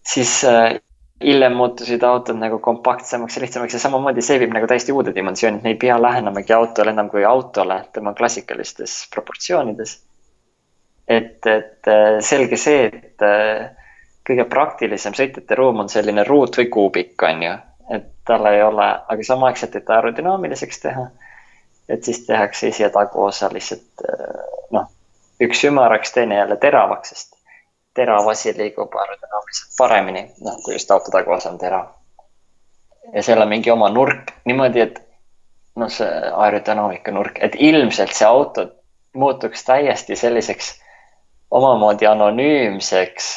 siis 0.08 0.40
äh, 0.48 0.78
hiljem 1.24 1.56
muutusid 1.60 2.04
autod 2.04 2.40
nagu 2.40 2.60
kompaktsemaks 2.64 3.38
ja 3.38 3.44
lihtsamaks 3.44 3.78
ja 3.78 3.82
samamoodi 3.84 4.24
see 4.26 4.40
viib 4.42 4.56
nagu 4.56 4.68
täiesti 4.68 4.96
uude 4.96 5.14
dimensiooni, 5.16 5.60
et 5.60 5.68
me 5.68 5.74
ei 5.76 5.80
pea 5.80 6.00
lähenemagi 6.02 6.56
autole 6.56 6.96
enam 6.96 7.12
kui 7.12 7.26
autole 7.28 7.80
tema 7.94 8.14
klassikalistes 8.18 8.98
proportsioonides. 9.14 9.98
et, 11.08 11.46
et 11.46 11.92
äh, 11.92 12.20
selge 12.24 12.58
see, 12.58 12.86
et 12.88 13.28
äh, 13.28 13.70
kõige 14.28 14.48
praktilisem 14.50 15.16
sõitjate 15.18 15.56
ruum 15.60 15.84
on 15.84 15.92
selline 15.92 16.24
ruut 16.28 16.58
või 16.58 16.70
kuubik, 16.72 17.28
on 17.28 17.44
ju. 17.44 17.58
et 17.96 18.10
tal 18.26 18.48
ei 18.48 18.64
ole, 18.64 18.88
aga 19.12 19.28
samaaegselt, 19.28 19.76
et 19.76 19.90
aerodünaamiliseks 19.92 20.80
teha, 20.86 21.08
et 21.90 22.04
siis 22.04 22.26
tehakse 22.26 22.72
ja 22.80 22.90
taguosa 22.90 23.50
lihtsalt 23.54 24.06
noh, 24.72 24.88
üks 25.42 25.64
ümaraks, 25.68 26.14
teine 26.14 26.36
jälle 26.36 26.58
teravaks, 26.58 27.10
sest 27.10 27.36
terav 27.94 28.28
asi 28.28 28.54
liigub 28.58 28.96
aerodünaamiliselt 28.96 29.76
paremini, 29.78 30.24
noh, 30.42 30.58
kui 30.66 30.74
just 30.74 30.92
auto 30.92 31.12
taguosa 31.12 31.50
on 31.50 31.58
terav. 31.58 31.88
ja 33.14 33.24
seal 33.24 33.42
on 33.42 33.50
mingi 33.50 33.72
oma 33.72 33.90
nurk 33.90 34.32
niimoodi, 34.46 34.82
et 34.82 35.02
noh, 35.76 35.92
see 35.92 36.08
aerodünaamika 36.46 37.12
nurk, 37.12 37.40
et 37.42 37.56
ilmselt 37.60 38.14
see 38.16 38.28
auto 38.28 38.68
muutuks 39.14 39.66
täiesti 39.66 40.16
selliseks 40.16 40.74
omamoodi 41.52 42.08
anonüümseks 42.10 43.30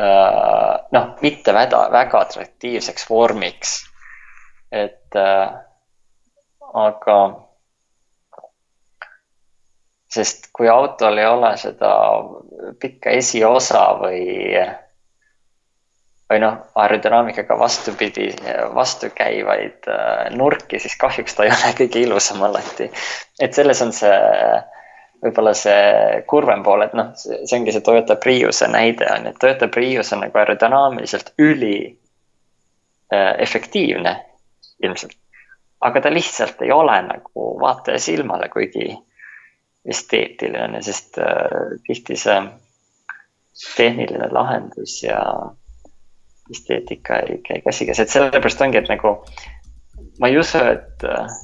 äh, 0.00 0.72
noh, 0.92 1.08
mitte 1.20 1.54
väga, 1.54 1.88
väga 1.92 2.20
atraktiivseks 2.20 3.10
vormiks. 3.10 3.76
et 4.72 5.16
äh, 5.16 5.65
aga 6.76 7.18
sest 10.12 10.50
kui 10.56 10.68
autol 10.68 11.18
ei 11.18 11.26
ole 11.28 11.52
seda 11.60 11.92
pikka 12.80 13.12
esiosa 13.16 13.82
või, 14.00 14.54
või 16.30 16.40
noh, 16.42 16.60
aerodünaamikaga 16.78 17.58
vastupidi, 17.58 18.30
vastukäivaid 18.74 19.90
äh, 19.92 20.30
nurki, 20.36 20.80
siis 20.82 20.96
kahjuks 21.00 21.36
ta 21.36 21.46
ei 21.46 21.52
ole 21.54 21.74
kõige 21.82 22.06
ilusam 22.06 22.42
alati. 22.46 22.90
et 23.40 23.54
selles 23.54 23.82
on 23.84 23.92
see 23.96 24.16
võib-olla 25.24 25.52
see 25.56 26.22
kurvem 26.28 26.62
pool, 26.62 26.84
et 26.84 26.94
noh, 26.96 27.12
see 27.18 27.58
ongi 27.58 27.74
see 27.74 27.84
Toyota 27.84 28.18
Priuse 28.20 28.68
näide 28.70 29.08
on 29.10 29.26
ju, 29.26 29.32
et 29.32 29.38
Toyota 29.42 29.68
Prius 29.72 30.12
on 30.14 30.22
nagu 30.26 30.38
aerodünaamiliselt 30.38 31.32
üli 31.42 31.78
äh, 33.12 33.32
efektiivne 33.42 34.16
ilmselt. 34.84 35.16
Aga 35.80 36.00
ta 36.00 36.12
lihtsalt 36.12 36.62
ei 36.62 36.72
ole 36.72 36.96
nagu 37.02 37.48
vaataja 37.60 37.98
silmale 37.98 38.48
kuigi 38.48 38.88
esteetiline, 39.86 40.82
sest 40.82 41.18
äh, 41.18 41.76
tihti 41.86 42.16
see 42.16 42.40
tehniline 43.76 44.28
lahendus 44.32 45.02
ja 45.02 45.20
esteetika 46.50 47.18
ei 47.18 47.38
käi 47.38 47.60
käsikäes, 47.64 48.00
et 48.00 48.10
sellepärast 48.10 48.60
ongi, 48.60 48.78
et 48.78 48.90
nagu 48.90 49.16
ma 50.20 50.28
ei 50.28 50.38
usu, 50.38 50.58
et 50.58 51.04
äh, 51.04 51.36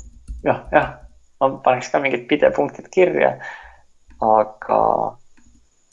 jah, 0.44 0.64
jah, 0.72 0.88
ma 1.40 1.50
paneks 1.64 1.90
ka 1.92 2.00
mingid 2.02 2.26
pidepunktid 2.30 2.90
kirja. 2.94 3.36
aga 4.22 4.78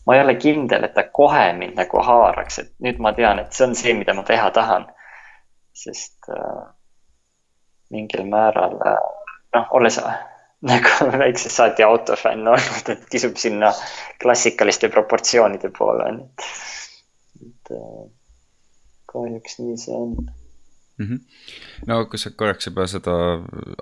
ma 0.06 0.16
ei 0.16 0.22
ole 0.22 0.36
kindel, 0.36 0.84
et 0.86 0.94
ta 0.94 1.04
kohe 1.14 1.54
mind 1.58 1.78
nagu 1.78 2.02
haaraks, 2.06 2.60
et 2.60 2.74
nüüd 2.86 3.00
ma 3.02 3.14
tean, 3.18 3.40
et 3.42 3.54
see 3.54 3.66
on 3.66 3.76
see, 3.78 3.94
mida 3.98 4.14
ma 4.14 4.24
teha 4.24 4.52
tahan. 4.54 4.90
sest 5.74 6.30
äh, 6.34 6.66
mingil 7.94 8.26
määral 8.30 8.76
äh, 8.88 8.98
noh, 9.56 9.72
olles 9.78 10.00
nagu 10.70 11.12
väiksest 11.18 11.56
saati 11.56 11.86
autofänn 11.88 12.48
olnud, 12.48 12.92
et 12.94 13.06
kisub 13.12 13.38
sinna 13.40 13.72
klassikaliste 14.22 14.90
proportsioonide 14.94 15.72
poole, 15.78 16.10
on 16.12 16.20
ju. 16.20 16.50
et 17.48 17.74
äh, 17.78 18.04
kahjuks 19.10 19.60
nii 19.60 19.78
see 19.80 19.96
on 19.96 20.14
mm. 20.20 21.06
-hmm. 21.06 21.20
no 21.88 22.06
kui 22.06 22.20
sa 22.20 22.32
korraks 22.36 22.68
juba 22.68 22.88
seda 22.88 23.16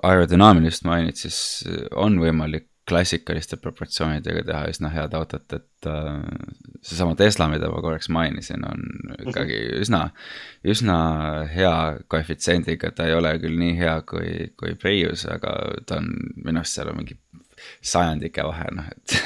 aerodünaamilist 0.02 0.84
mainid, 0.84 1.16
siis 1.20 1.64
on 1.94 2.20
võimalik 2.22 2.68
klassikaliste 2.88 3.58
proportsioonidega 3.60 4.42
teha 4.48 4.62
üsna 4.72 4.90
head 4.92 5.14
autot, 5.18 5.44
et 5.52 5.88
äh, 5.88 6.22
seesama 6.82 7.16
Tesla, 7.18 7.48
mida 7.52 7.70
ma 7.72 7.82
korraks 7.84 8.08
mainisin, 8.14 8.64
on 8.68 8.84
ikkagi 9.26 9.58
mhm. 9.58 9.82
üsna, 9.84 10.02
üsna 10.74 10.98
hea 11.52 11.74
koefitsiendiga, 12.08 12.92
ta 12.96 13.08
ei 13.08 13.16
ole 13.18 13.34
küll 13.42 13.58
nii 13.60 13.76
hea 13.78 13.98
kui, 14.08 14.50
kui 14.60 14.74
Prius, 14.80 15.26
aga 15.30 15.54
ta 15.86 16.00
on, 16.02 16.10
minu 16.44 16.62
arust 16.62 16.78
seal 16.78 16.92
on 16.92 17.00
mingi 17.02 17.18
sajandike 17.84 18.44
vahe, 18.46 18.68
noh, 18.78 18.90
et 18.96 19.16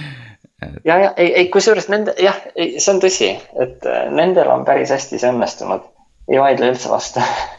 et.... 0.62 0.80
ja, 0.84 0.98
ja 0.98 1.12
ei, 1.16 1.32
ei 1.42 1.52
kusjuures 1.52 1.88
nende 1.92 2.14
jah, 2.22 2.40
see 2.56 2.90
on 2.94 3.02
tõsi, 3.04 3.34
et 3.64 3.86
äh, 3.88 4.08
nendel 4.14 4.50
on 4.54 4.66
päris 4.68 4.94
hästi 4.94 5.20
see 5.20 5.32
õnnestunud, 5.32 5.86
ei 6.30 6.40
vaidle 6.42 6.72
üldse 6.74 6.92
vastu 6.92 7.24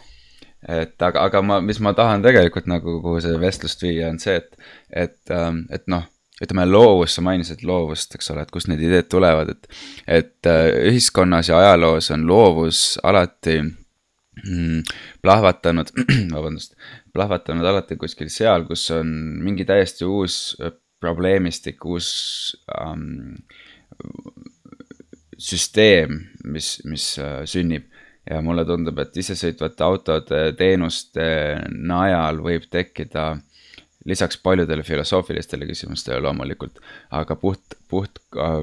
et 0.68 1.02
aga, 1.02 1.26
aga 1.30 1.42
ma, 1.46 1.60
mis 1.64 1.80
ma 1.84 1.94
tahan 1.98 2.24
tegelikult 2.26 2.68
nagu, 2.68 3.00
kuhu 3.04 3.22
see 3.24 3.40
vestlust 3.40 3.84
viia, 3.84 4.10
on 4.12 4.20
see, 4.20 4.40
et, 4.42 4.72
et, 5.06 5.20
ähm, 5.36 5.66
et 5.74 5.88
noh 5.92 6.08
ütleme 6.40 6.64
loovus, 6.70 7.18
sa 7.18 7.24
mainisid 7.26 7.66
loovust, 7.68 8.16
eks 8.16 8.32
ole, 8.32 8.46
et 8.46 8.52
kust 8.54 8.70
need 8.72 8.82
ideed 8.84 9.10
tulevad, 9.12 9.52
et, 9.52 9.68
et 10.08 10.48
äh, 10.48 10.70
ühiskonnas 10.92 11.52
ja 11.52 11.60
ajaloos 11.60 12.10
on 12.16 12.24
loovus 12.30 12.84
alati 13.04 13.58
mm, 13.60 14.86
plahvatanud, 15.26 15.92
vabandust, 16.36 16.78
plahvatanud 17.16 17.68
alati 17.68 18.00
kuskil 18.00 18.32
seal, 18.32 18.64
kus 18.70 18.88
on 18.96 19.12
mingi 19.44 19.68
täiesti 19.68 20.08
uus 20.08 20.56
äh, 20.64 20.72
probleemistik, 21.00 21.84
uus 21.88 22.10
um, 22.76 23.36
süsteem, 25.40 26.22
mis, 26.52 26.78
mis 26.88 27.14
uh, 27.20 27.44
sünnib 27.48 27.88
ja 28.30 28.42
mulle 28.46 28.66
tundub, 28.66 29.00
et 29.02 29.18
isesõitvate 29.18 29.84
autode 29.84 30.42
teenuste 30.58 31.24
najal 31.70 32.42
võib 32.46 32.68
tekkida 32.70 33.32
lisaks 34.06 34.38
paljudele 34.44 34.84
filosoofilistele 34.84 35.68
küsimustele 35.70 36.22
loomulikult, 36.24 36.80
aga 37.12 37.36
puht, 37.36 37.76
puht 37.90 38.22
äh, 38.38 38.62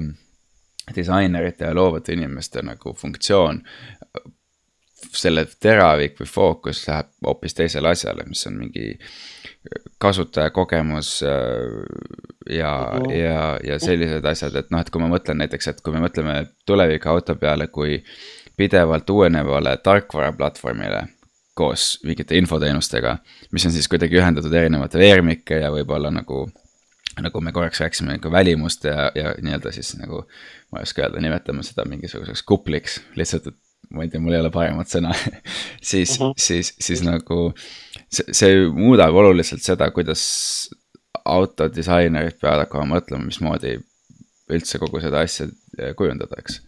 disainerite 0.96 1.66
ja 1.68 1.74
loovate 1.74 2.14
inimeste 2.16 2.62
nagu 2.64 2.94
funktsioon, 2.96 3.60
selle 5.16 5.44
teravik 5.60 6.16
või 6.20 6.28
fookus 6.28 6.86
läheb 6.88 7.10
hoopis 7.26 7.54
teisele 7.54 7.92
asjale, 7.92 8.24
mis 8.28 8.46
on 8.48 8.56
mingi 8.62 8.94
kasutajakogemus 10.02 11.10
äh, 11.26 11.36
ja 12.50 12.72
mm, 12.94 13.02
-hmm. 13.02 13.12
ja, 13.18 13.58
ja 13.64 13.78
sellised 13.78 14.24
asjad, 14.24 14.56
et 14.56 14.70
noh, 14.70 14.80
et 14.80 14.90
kui 14.90 15.02
ma 15.02 15.10
mõtlen 15.12 15.42
näiteks, 15.42 15.68
et 15.68 15.80
kui 15.84 15.92
me 15.92 16.00
mõtleme 16.06 16.46
tulevikuauto 16.66 17.36
peale 17.36 17.66
kui 17.66 18.02
pidevalt 18.56 19.10
uuenevale 19.10 19.76
tarkvaraplatvormile 19.76 21.02
koos 21.56 21.98
mingite 22.04 22.36
infoteenustega, 22.36 23.16
mis 23.52 23.64
on 23.66 23.72
siis 23.72 23.88
kuidagi 23.88 24.18
ühendatud 24.20 24.52
erinevate 24.52 25.00
veermike 25.00 25.62
ja 25.62 25.70
võib-olla 25.72 26.10
nagu, 26.12 26.42
nagu 27.24 27.40
me 27.40 27.52
korraks 27.56 27.80
rääkisime 27.80 28.18
ka 28.20 28.32
välimust 28.32 28.84
ja, 28.84 29.08
ja 29.16 29.32
nii-öelda 29.40 29.72
siis 29.72 29.94
nagu, 29.96 30.20
ma 30.72 30.82
ei 30.82 30.88
oska 30.88 31.06
öelda, 31.06 31.22
nimetame 31.24 31.64
seda 31.64 31.86
mingisuguseks 31.88 32.44
kupliks, 32.44 32.98
lihtsalt, 33.16 33.48
et 33.48 33.96
ma 33.96 34.04
ei 34.04 34.12
tea, 34.12 34.20
mul 34.20 34.36
ei 34.36 34.42
ole 34.44 34.52
paremat 34.52 34.92
sõna 34.92 35.14
siis 35.90 36.18
mm, 36.18 36.26
-hmm. 36.26 36.34
siis, 36.48 36.74
siis 36.80 37.04
nagu 37.06 37.40
see, 38.10 38.36
see 38.36 38.60
muudab 38.76 39.16
oluliselt 39.16 39.64
seda, 39.64 39.88
kuidas 39.96 40.22
autodisainerid 41.24 42.36
peavad 42.40 42.66
hakkama 42.66 42.98
mõtlema, 42.98 43.30
mismoodi 43.30 43.78
üldse 44.52 44.78
kogu 44.78 45.00
seda 45.00 45.24
asja 45.24 45.48
kujundada, 45.96 46.36
eks 46.38 46.60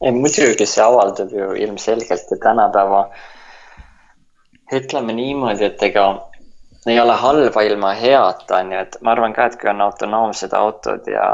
muidugi 0.00 0.66
see 0.66 0.82
avaldab 0.84 1.32
ju 1.32 1.52
ilmselgelt 1.64 2.30
ja 2.30 2.38
tänapäeva 2.42 3.04
ütleme 4.72 5.12
niimoodi, 5.12 5.64
et 5.64 5.82
ega 5.82 6.06
ei 6.86 7.00
ole 7.00 7.12
halba 7.12 7.62
ilma 7.62 7.92
heata, 7.94 8.56
on 8.56 8.72
ju, 8.72 8.78
et 8.78 8.96
ma 9.04 9.12
arvan 9.12 9.34
ka, 9.36 9.46
et 9.46 9.58
kui 9.60 9.70
on 9.70 9.82
autonoomsed 9.84 10.54
autod 10.56 11.06
ja 11.10 11.26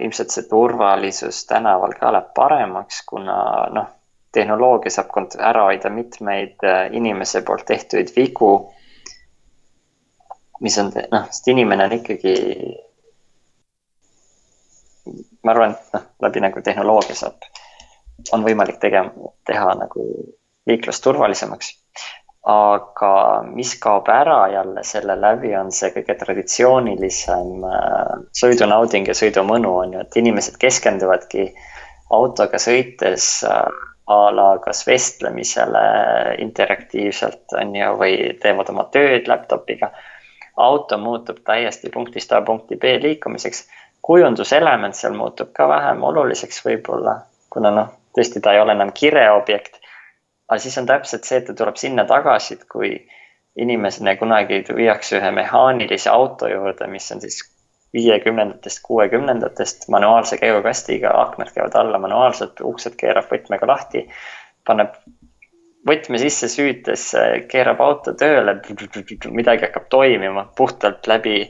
ilmselt 0.00 0.34
see 0.34 0.48
turvalisus 0.50 1.44
tänaval 1.46 1.94
ka 2.00 2.12
läheb 2.12 2.32
paremaks, 2.34 3.02
kuna 3.06 3.38
noh, 3.76 3.88
tehnoloogia 4.32 4.92
saab 4.94 5.38
ära 5.38 5.64
hoida 5.68 5.90
mitmeid 5.90 6.66
äh, 6.66 6.84
inimese 6.96 7.42
poolt 7.42 7.66
tehtuid 7.66 8.12
vigu. 8.16 8.52
mis 10.60 10.76
on 10.78 10.92
noh, 10.92 11.24
sest 11.30 11.48
inimene 11.48 11.84
on 11.84 11.92
ikkagi. 11.92 12.34
ma 15.44 15.52
arvan, 15.54 15.70
et 15.70 15.94
noh, 15.96 16.02
läbi 16.22 16.40
nagu 16.44 16.62
tehnoloogia 16.62 17.16
saab 17.16 17.50
on 18.32 18.44
võimalik 18.44 18.80
tegema, 18.82 19.32
teha 19.46 19.74
nagu 19.78 20.06
liiklust 20.66 21.04
turvalisemaks. 21.04 21.76
aga 22.50 23.42
mis 23.44 23.74
kaob 23.76 24.06
ära 24.08 24.48
jälle 24.48 24.80
selle 24.88 25.12
läbi, 25.20 25.50
on 25.56 25.68
see 25.76 25.90
kõige 25.92 26.14
traditsioonilisem 26.22 27.66
äh, 27.68 28.14
sõidunauding 28.40 29.10
ja 29.10 29.14
sõidumõnu 29.14 29.74
on 29.82 29.92
ju, 29.92 30.00
et 30.00 30.16
inimesed 30.16 30.56
keskenduvadki 30.62 31.50
autoga 32.16 32.58
sõites 32.58 33.26
äh, 33.44 33.68
a 34.10 34.30
la 34.34 34.46
kas 34.64 34.86
vestlemisele 34.86 35.84
interaktiivselt 36.42 37.52
on 37.60 37.76
ju, 37.76 37.92
või 38.00 38.16
teevad 38.42 38.72
oma 38.72 38.88
tööd 38.94 39.28
laptop'iga. 39.28 39.92
auto 40.56 40.98
muutub 40.98 41.44
täiesti 41.44 41.90
punktist 41.92 42.32
A 42.32 42.40
punkti 42.42 42.76
B 42.76 42.96
liikumiseks 43.02 43.66
kujunduselement 44.02 44.96
seal 44.96 45.14
muutub 45.14 45.52
ka 45.52 45.68
vähem 45.68 46.02
oluliseks 46.02 46.64
võib-olla, 46.64 47.20
kuna 47.52 47.70
noh, 47.70 47.92
tõesti 48.20 48.42
ta 48.44 48.54
ei 48.54 48.60
ole 48.60 48.76
enam 48.76 48.92
kireobjekt. 48.92 49.80
aga 50.50 50.58
siis 50.58 50.76
on 50.78 50.86
täpselt 50.86 51.24
see, 51.24 51.38
et 51.40 51.46
ta 51.46 51.54
tuleb 51.56 51.76
sinna 51.78 52.04
tagasi, 52.04 52.54
et 52.58 52.64
kui 52.68 52.94
inimesena 53.56 54.16
kunagi 54.18 54.64
viiakse 54.76 55.18
ühe 55.18 55.30
mehaanilise 55.34 56.10
auto 56.10 56.48
juurde, 56.50 56.86
mis 56.90 57.10
on 57.12 57.20
siis 57.22 57.40
viiekümnendatest, 57.94 58.82
kuuekümnendatest 58.86 59.88
manuaalse 59.90 60.38
käigukastiga, 60.38 61.10
aknad 61.22 61.50
käivad 61.54 61.74
alla 61.74 61.98
manuaalselt, 61.98 62.60
uksed 62.62 62.94
keerab 62.98 63.30
võtmega 63.32 63.66
lahti, 63.66 64.04
paneb 64.66 64.94
võtme 65.86 66.20
sisse 66.22 66.48
süütes, 66.52 67.08
keerab 67.50 67.80
auto 67.82 68.14
tööle, 68.14 68.58
midagi 69.34 69.66
hakkab 69.66 69.88
toimima 69.90 70.46
puhtalt 70.56 71.06
läbi 71.10 71.42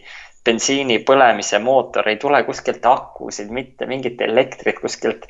bensiini 0.44 1.00
põlemise 1.04 1.60
mootor, 1.60 2.08
ei 2.08 2.16
tule 2.20 2.42
kuskilt 2.46 2.86
akusid, 2.86 3.50
mitte 3.52 3.86
mingit 3.90 4.20
elektrit 4.24 4.80
kuskilt. 4.80 5.26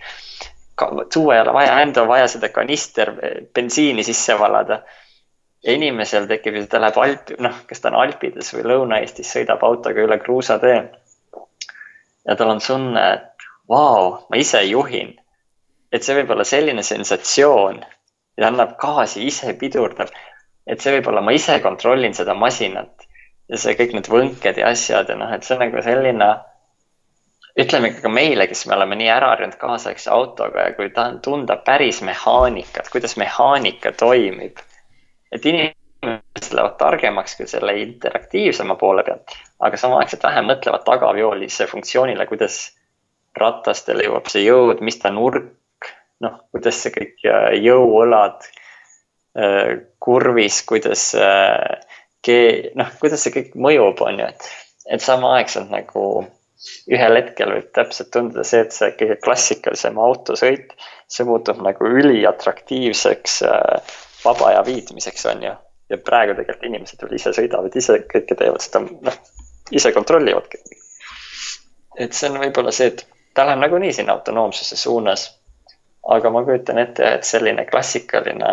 Tuua 1.13 1.35
ei 1.35 1.41
ole 1.41 1.53
vaja, 1.53 1.77
ainult 1.77 1.97
on 2.03 2.09
vaja 2.09 2.29
seda 2.29 2.49
kanister 2.49 3.13
bensiini 3.55 4.05
sisse 4.07 4.39
valada. 4.39 4.83
ja 5.65 5.73
inimesel 5.73 6.27
tekib 6.27 6.55
ta 6.69 6.81
läheb 6.81 6.97
Alp, 6.99 7.33
noh, 7.39 7.57
kas 7.69 7.81
ta 7.81 7.91
on 7.91 7.99
Alpides 8.01 8.55
või 8.55 8.63
Lõuna-Eestis, 8.65 9.33
sõidab 9.35 9.65
autoga 9.67 10.01
üle 10.01 10.19
kruusatee. 10.19 10.79
ja 12.29 12.37
tal 12.37 12.55
on 12.55 12.61
tunne, 12.67 13.13
et 13.13 13.49
vau, 13.69 14.27
ma 14.31 14.37
ise 14.37 14.63
juhin. 14.63 15.15
et 15.93 16.03
see 16.03 16.17
võib 16.17 16.31
olla 16.31 16.45
selline 16.45 16.83
sensatsioon 16.83 17.85
ja 18.39 18.49
annab 18.49 18.77
gaasi, 18.79 19.27
ise 19.27 19.55
pidurdab. 19.55 20.09
et 20.67 20.81
see 20.81 20.97
võib-olla 20.97 21.21
ma 21.21 21.33
ise 21.33 21.61
kontrollin 21.61 22.15
seda 22.15 22.35
masinat 22.35 23.07
ja 23.51 23.59
see 23.59 23.75
kõik 23.79 23.97
need 23.97 24.09
võnked 24.11 24.61
ja 24.63 24.71
asjad 24.71 25.11
ja 25.11 25.17
noh, 25.19 25.33
et 25.35 25.45
see 25.45 25.57
on 25.57 25.65
nagu 25.65 25.83
selline. 25.85 26.31
Ütleme 27.59 27.91
ka 27.97 28.09
meile, 28.09 28.47
kes 28.51 28.67
me 28.67 28.77
oleme 28.77 28.99
nii 29.01 29.11
ära 29.11 29.33
harjunud 29.35 29.59
kaasaegse 29.61 30.11
autoga 30.15 30.69
ja 30.69 30.75
kui 30.77 30.91
ta 30.95 31.09
tunda 31.23 31.57
päris 31.67 32.01
mehaanikat, 32.07 32.91
kuidas 32.93 33.17
mehaanika 33.21 33.93
toimib. 33.93 34.59
et 35.33 35.47
inimesed 35.47 36.55
lähevad 36.55 36.77
targemaks 36.79 37.37
küll 37.39 37.47
selle 37.47 37.77
interaktiivsema 37.79 38.75
poole 38.75 39.05
pealt, 39.07 39.35
aga 39.61 39.77
samaaegselt 39.79 40.23
vähem 40.27 40.49
mõtlevad 40.51 40.83
tagaveolise 40.87 41.67
funktsioonile, 41.71 42.27
kuidas 42.27 42.73
ratastele 43.39 44.09
jõuab 44.09 44.27
see 44.31 44.43
jõud, 44.43 44.81
mis 44.81 44.99
ta 44.99 45.13
nurk 45.15 45.93
noh, 46.21 46.41
kuidas 46.51 46.83
see 46.83 46.95
kõik 46.97 47.23
jõuõlad 47.63 48.43
äh, 49.39 49.79
kurvis, 50.03 50.63
kuidas 50.67 51.13
kee-, 52.27 52.73
noh, 52.75 52.91
kuidas 53.01 53.23
see 53.25 53.35
kõik 53.35 53.55
mõjub, 53.55 54.03
on 54.03 54.19
ju, 54.21 54.29
et, 54.35 54.51
et 54.97 55.05
samaaegselt 55.05 55.71
nagu 55.71 56.27
ühel 56.93 57.17
hetkel 57.17 57.55
võib 57.55 57.71
täpselt 57.77 58.11
tunduda 58.15 58.45
see, 58.47 58.65
et 58.67 58.77
see 58.77 58.93
kõige 58.99 59.17
klassikalisem 59.25 59.99
autosõit, 60.01 60.75
see 61.09 61.27
muutub 61.29 61.63
nagu 61.65 61.89
üliatraktiivseks 61.89 63.41
äh, 63.49 63.97
vaba 64.25 64.51
aja 64.51 64.65
viitmiseks, 64.67 65.27
on 65.33 65.45
ju. 65.49 65.55
ja 65.91 65.99
praegu 65.99 66.37
tegelikult 66.39 66.69
inimesed 66.69 67.01
veel 67.03 67.17
ise 67.19 67.33
sõidavad, 67.35 67.77
ise 67.77 67.99
kõike 68.13 68.37
teevad 68.39 68.63
seda, 68.63 68.85
noh, 69.09 69.17
ise 69.75 69.93
kontrollivadki. 69.97 70.63
et 71.99 72.13
see 72.15 72.31
on 72.31 72.39
võib-olla 72.45 72.73
see, 72.75 72.93
et 72.93 73.07
ta 73.35 73.49
läheb 73.49 73.65
nagunii 73.65 73.93
sinna 73.97 74.19
autonoomsuse 74.19 74.77
suunas 74.77 75.31
aga 76.09 76.31
ma 76.31 76.43
kujutan 76.45 76.79
ette, 76.79 77.15
et 77.17 77.27
selline 77.27 77.67
klassikaline 77.69 78.53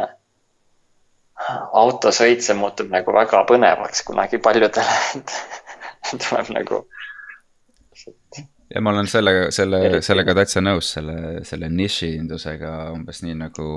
autosõit, 1.78 2.42
see 2.44 2.58
muutub 2.58 2.90
nagu 2.92 3.14
väga 3.14 3.44
põnevaks 3.50 4.04
kunagi 4.08 4.40
paljudele, 4.44 4.98
et 5.20 5.36
tuleb 6.26 6.54
nagu. 6.58 6.86
Ja 8.74 8.82
ma 8.82 8.92
olen 8.92 9.08
sellega, 9.08 9.48
selle, 9.56 9.80
sellega 10.04 10.36
täitsa 10.38 10.62
nõus, 10.64 10.90
selle, 10.98 11.18
selle 11.48 11.70
nišindusega 11.72 12.74
umbes 12.94 13.22
nii 13.24 13.36
nagu 13.40 13.68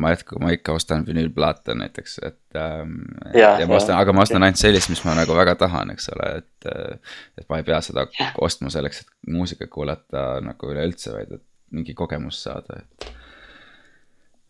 ma 0.00 0.12
jätku, 0.14 0.40
ma 0.42 0.52
ikka 0.56 0.76
ostan 0.78 1.04
vinüülplaate 1.06 1.76
näiteks, 1.78 2.18
et 2.24 2.58
ähm,. 2.58 2.98
ja, 3.36 3.54
ja 3.60 3.68
ma 3.68 3.76
ostan, 3.76 3.98
aga 4.00 4.14
ma 4.16 4.24
ostan 4.24 4.44
ainult 4.46 4.60
sellist, 4.60 4.90
mis 4.92 5.04
ma 5.06 5.16
nagu 5.18 5.36
väga 5.36 5.56
tahan, 5.60 5.92
eks 5.94 6.08
ole, 6.14 6.30
et, 6.42 6.70
et 7.40 7.48
ma 7.48 7.60
ei 7.60 7.66
pea 7.68 7.80
seda 7.84 8.06
ostma 8.40 8.72
selleks, 8.72 9.04
et 9.04 9.32
muusikat 9.36 9.72
kuulata 9.72 10.26
nagu 10.44 10.72
üleüldse, 10.72 11.12
vaid 11.16 11.36
et 11.38 11.44
mingi 11.72 11.96
kogemus 11.96 12.42
saada, 12.46 12.82
et. 12.82 13.12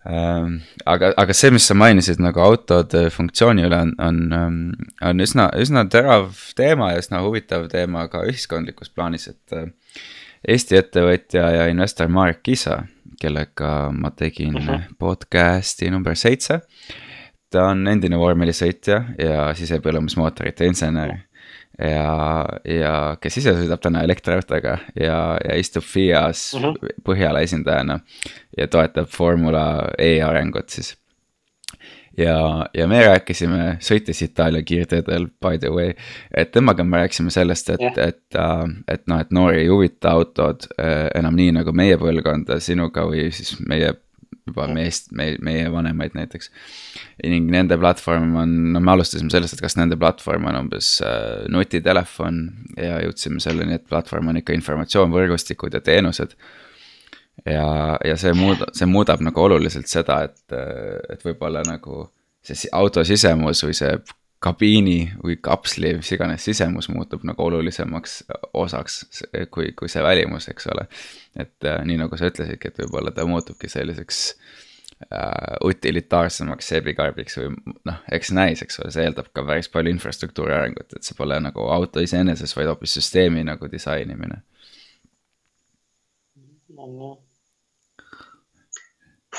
Aga, 0.04 1.12
aga 1.16 1.34
see, 1.36 1.52
mis 1.54 1.66
sa 1.68 1.76
mainisid 1.78 2.22
nagu 2.22 2.42
autode 2.42 3.04
funktsiooni 3.14 3.66
üle 3.68 3.78
on, 3.86 3.92
on, 4.02 4.22
ähm, 4.34 4.56
on 5.04 5.22
üsna, 5.22 5.46
üsna 5.62 5.84
terav 5.90 6.32
teema 6.58 6.92
ja 6.92 7.02
üsna 7.02 7.22
huvitav 7.22 7.68
teema 7.70 8.08
ka 8.10 8.24
ühiskondlikus 8.26 8.92
plaanis, 8.94 9.30
et 9.32 9.58
äh,. 9.58 9.70
Eesti 10.42 10.74
ettevõtja 10.74 11.44
ja 11.54 11.66
investor 11.70 12.08
Marek 12.10 12.40
Kisa, 12.42 12.80
kellega 13.22 13.92
ma 13.94 14.10
tegin 14.10 14.56
uh 14.56 14.60
mhm. 14.60 14.70
-huh. 14.72 14.96
podcast'i 14.98 15.90
number 15.90 16.16
seitse. 16.18 16.60
ta 17.52 17.66
on 17.68 17.86
endine 17.86 18.18
vormelisõitja 18.18 18.96
ja 19.18 19.54
sisepõlemismootorite 19.54 20.66
insener 20.66 21.12
ja, 21.78 22.46
ja 22.68 22.94
kes 23.20 23.38
ise 23.40 23.54
sõidab 23.56 23.82
täna 23.82 24.02
elektriautoga 24.06 24.78
ja, 24.98 25.18
ja 25.40 25.58
istub 25.58 25.84
FIAs 25.86 26.52
mm 26.54 26.64
-hmm. 26.64 26.98
Põhjala 27.04 27.40
esindajana 27.40 28.00
ja 28.58 28.68
toetab 28.68 29.08
Formula 29.08 29.88
E 29.98 30.20
arengut 30.22 30.68
siis. 30.68 30.96
ja, 32.18 32.66
ja 32.74 32.86
me 32.88 33.06
rääkisime, 33.06 33.76
sõitis 33.80 34.22
Itaalia 34.22 34.62
kiirteedel 34.62 35.26
by 35.40 35.58
the 35.58 35.70
way, 35.70 35.94
et 36.36 36.50
temaga 36.52 36.84
me 36.84 36.96
rääkisime 36.96 37.30
sellest, 37.30 37.70
et 37.70 37.80
yeah., 37.80 38.08
et, 38.08 38.34
äh, 38.34 38.64
et 38.88 39.06
noh, 39.06 39.20
et 39.20 39.30
noori 39.30 39.60
ei 39.60 39.68
huvita 39.68 40.10
autod 40.10 40.68
äh, 40.80 41.08
enam 41.14 41.34
nii 41.36 41.52
nagu 41.52 41.72
meie 41.72 41.96
põlvkonda 41.96 42.60
sinuga 42.60 43.06
või 43.06 43.30
siis 43.32 43.56
meie 43.68 43.94
juba 44.48 44.66
meest, 44.70 45.10
meie, 45.16 45.36
meie 45.44 45.68
vanemaid 45.72 46.16
näiteks. 46.18 46.50
ning 47.22 47.50
nende 47.52 47.78
platvorm 47.78 48.34
on, 48.42 48.54
no 48.74 48.80
me 48.82 48.94
alustasime 48.94 49.30
sellest, 49.30 49.56
et 49.56 49.64
kas 49.64 49.76
nende 49.78 49.98
platvorm 50.00 50.48
on 50.50 50.58
umbes 50.64 50.94
äh, 51.06 51.44
nutitelefon 51.52 52.42
ja 52.76 52.98
jõudsime 53.04 53.42
selleni, 53.42 53.78
et 53.78 53.86
platvorm 53.88 54.32
on 54.32 54.40
ikka 54.42 54.56
informatsioon, 54.56 55.14
võrgustikud 55.14 55.78
ja 55.78 55.82
teenused. 55.84 56.34
ja, 57.46 57.68
ja 58.04 58.16
see 58.20 58.34
muudab, 58.36 58.74
see 58.76 58.88
muudab 58.90 59.22
nagu 59.24 59.46
oluliselt 59.46 59.88
seda, 59.90 60.22
et, 60.28 60.58
et 61.12 61.22
võib-olla 61.24 61.62
nagu 61.66 62.08
see 62.42 62.68
auto 62.74 63.04
sisemus 63.06 63.62
või 63.62 63.78
see 63.78 63.94
kabiini 64.42 65.12
või 65.22 65.36
kapsli, 65.40 65.94
mis 66.00 66.10
iganes 66.14 66.44
sisemus 66.44 66.88
muutub 66.90 67.22
nagu 67.28 67.44
olulisemaks 67.46 68.18
osaks 68.58 69.22
kui, 69.54 69.70
kui 69.78 69.90
see 69.92 70.02
välimus, 70.02 70.48
eks 70.50 70.66
ole. 70.74 70.88
et 71.38 71.68
äh, 71.68 71.80
nii 71.86 72.00
nagu 72.02 72.18
sa 72.18 72.30
ütlesidki, 72.30 72.72
et 72.72 72.82
võib-olla 72.82 73.12
ta 73.14 73.24
muutubki 73.28 73.70
selliseks 73.70 74.20
äh, 75.06 75.56
utilitaarsemaks 75.64 76.72
seebikarbiks 76.74 77.38
või 77.38 77.52
noh, 77.88 78.00
eks 78.12 78.32
näis, 78.36 78.62
eks 78.66 78.80
ole, 78.82 78.90
see 78.94 79.06
eeldab 79.06 79.30
ka 79.32 79.44
päris 79.46 79.70
palju 79.72 79.94
infrastruktuuri 79.94 80.56
arengut, 80.56 80.96
et 80.96 81.06
see 81.06 81.18
pole 81.18 81.38
nagu 81.40 81.68
auto 81.72 82.02
iseenesest, 82.02 82.56
vaid 82.58 82.72
hoopis 82.72 82.98
süsteemi 82.98 83.44
nagu 83.46 83.70
disainimine 83.70 84.42
no,. 86.76 87.12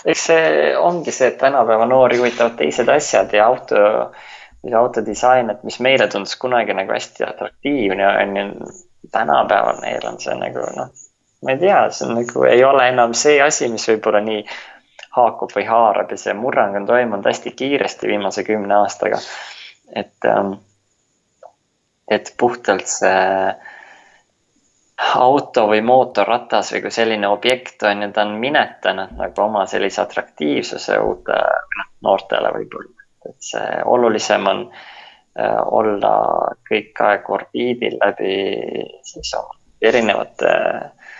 eks 0.05 0.29
see 0.29 0.77
ongi 0.79 1.11
see, 1.11 1.33
et 1.33 1.41
tänapäeva 1.41 1.85
noori 1.89 2.21
huvitavad 2.21 2.55
teised 2.59 2.89
asjad 2.89 3.35
ja 3.35 3.49
auto 3.51 3.83
see 4.63 4.75
autodisain, 4.79 5.49
et 5.49 5.63
mis 5.63 5.79
meile 5.83 6.07
tundus 6.07 6.35
kunagi 6.39 6.73
nagu 6.73 6.91
hästi 6.93 7.25
atraktiivne, 7.27 8.07
on 8.07 8.37
ju, 8.37 8.43
tänapäeval 9.11 9.81
neil 9.81 10.07
on 10.07 10.19
see 10.23 10.35
nagu 10.39 10.67
noh, 10.77 10.91
ma 11.43 11.51
ei 11.51 11.59
tea, 11.59 11.79
see 11.91 12.07
on 12.07 12.15
nagu 12.21 12.45
ei 12.47 12.63
ole 12.63 12.87
enam 12.93 13.15
see 13.17 13.41
asi, 13.43 13.67
mis 13.71 13.87
võib-olla 13.91 14.23
nii 14.23 14.45
haakub 15.17 15.51
või 15.55 15.65
haarab 15.67 16.11
ja 16.11 16.17
see 16.17 16.33
murrang 16.37 16.77
on 16.79 16.87
toimunud 16.89 17.27
hästi 17.27 17.51
kiiresti 17.51 18.07
viimase 18.07 18.43
kümne 18.47 18.79
aastaga. 18.79 19.19
et, 19.95 20.25
ähm, 20.25 20.53
et 22.09 22.33
puhtalt 22.37 22.87
see 22.87 23.53
auto 25.15 25.67
või 25.67 25.81
mootorratas 25.81 26.71
või 26.73 26.81
kui 26.85 26.91
selline 26.91 27.27
objekt 27.27 27.83
on 27.83 28.01
ju, 28.01 28.11
ta 28.15 28.23
on 28.23 28.35
minetanud 28.39 29.13
nagu 29.19 29.41
oma 29.43 29.65
sellise 29.67 30.01
atraktiivsuse 30.01 30.97
uute 30.99 31.37
noh, 31.77 31.93
noortele 32.07 32.53
võib-olla 32.57 32.92
et 33.29 33.49
see 33.51 33.81
olulisem 33.85 34.47
on 34.49 34.63
äh, 34.69 35.59
olla 35.65 36.13
kõik 36.69 37.01
aeg 37.07 37.29
orbiidil 37.29 37.97
läbi 38.01 38.35
siis 39.07 39.33
erinevate 39.81 40.53
äh, 40.53 41.11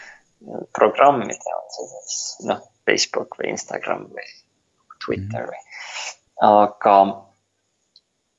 programmide, 0.75 1.57
on 1.57 1.69
see 1.75 1.91
siis 1.91 2.47
noh, 2.49 2.63
Facebook 2.87 3.37
või 3.39 3.53
Instagram 3.53 4.07
või 4.11 4.31
Twitter 5.05 5.47
või. 5.47 5.61
aga 6.43 6.95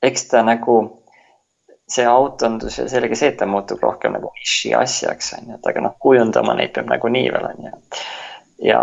eks 0.05 0.27
ta 0.31 0.41
nagu, 0.45 0.77
see 1.89 2.05
autondus 2.09 2.79
ja 2.79 2.87
sellega 2.89 3.17
see, 3.17 3.31
et 3.33 3.39
ta 3.41 3.47
muutub 3.49 3.81
rohkem 3.83 4.15
nagu 4.17 4.31
niši 4.37 4.73
asjaks, 4.77 5.33
on 5.37 5.51
ju, 5.51 5.59
et 5.59 5.71
aga 5.71 5.85
noh, 5.87 5.95
kujundama 6.01 6.57
neid 6.57 6.73
peab 6.75 6.89
nagunii 6.91 7.29
veel, 7.33 7.47
on 7.51 7.69
ju. 7.69 8.03
ja 8.71 8.81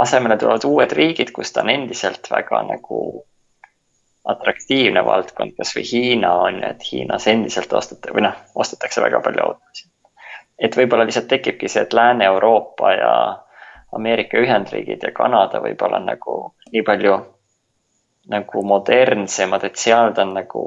asemele 0.00 0.38
tulevad 0.40 0.64
uued 0.64 0.94
riigid, 0.96 1.34
kus 1.36 1.52
ta 1.52 1.64
on 1.64 1.72
endiselt 1.74 2.30
väga 2.32 2.62
nagu 2.70 3.00
atraktiivne 4.28 5.04
valdkond, 5.04 5.54
kasvõi 5.56 5.84
Hiina 5.92 6.32
on 6.44 6.60
ju, 6.60 6.68
et 6.68 6.82
Hiinas 6.92 7.26
endiselt 7.30 7.72
ostate 7.72 8.12
või 8.14 8.26
noh, 8.26 8.36
ostetakse 8.54 9.02
väga 9.02 9.20
palju 9.24 9.44
autosid. 9.44 9.90
et 10.58 10.76
võib-olla 10.76 11.06
lihtsalt 11.08 11.28
tekibki 11.28 11.68
see, 11.68 11.82
et 11.82 11.92
Lääne-Euroopa 11.92 12.92
ja 12.92 13.12
Ameerika 13.96 14.38
Ühendriigid 14.38 15.02
ja 15.02 15.12
Kanada 15.12 15.62
võib-olla 15.64 15.98
nagu 16.04 16.54
nii 16.72 16.82
palju 16.82 17.16
nagu 18.30 18.62
modernsemad, 18.62 19.64
et 19.64 19.76
seal 19.76 20.12
ta 20.14 20.22
on 20.22 20.34
nagu 20.36 20.64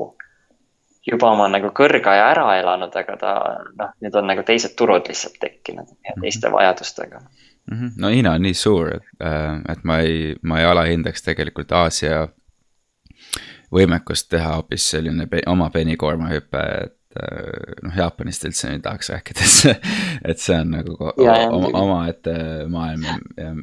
juba 1.07 1.31
oma 1.35 1.47
nagu 1.51 1.69
kõrgaja 1.75 2.29
ära 2.31 2.57
elanud, 2.57 2.95
aga 2.95 3.17
ta 3.19 3.33
noh, 3.79 3.95
nüüd 4.01 4.15
on 4.15 4.29
nagu 4.31 4.43
teised 4.47 4.75
turud 4.79 5.07
lihtsalt 5.07 5.37
tekkinud 5.39 5.87
ja 5.87 6.15
mhm. 6.15 6.21
teiste 6.25 6.51
vajadustega 6.51 7.19
mm. 7.19 7.77
-hmm. 7.77 7.91
no 7.97 8.07
Hiina 8.09 8.31
on 8.31 8.41
nii 8.41 8.53
suur, 8.53 8.95
et, 8.95 9.09
äh, 9.23 9.61
et 9.71 9.83
ma 9.83 9.99
ei, 9.99 10.35
ma 10.41 10.59
ei 10.59 10.65
alahindaks 10.65 11.23
tegelikult 11.23 11.71
Aasia 11.71 12.27
võimekust 13.73 14.29
teha 14.31 14.55
hoopis 14.57 14.89
selline 14.95 15.27
pe 15.31 15.41
oma 15.49 15.69
penikoormahüpe, 15.73 16.63
et 16.83 17.21
äh, 17.21 17.77
noh, 17.83 17.95
Jaapanist 17.97 18.45
üldse 18.49 18.73
ei 18.73 18.81
tahaks 18.83 19.11
rääkida, 19.13 19.45
et 19.45 19.55
see, 19.59 19.77
et 20.33 20.43
see 20.43 20.59
on 20.59 20.75
nagu 20.77 20.97
oma, 20.99 21.71
omaette 21.81 22.35
maailm 22.71 23.07
ja, 23.37 23.53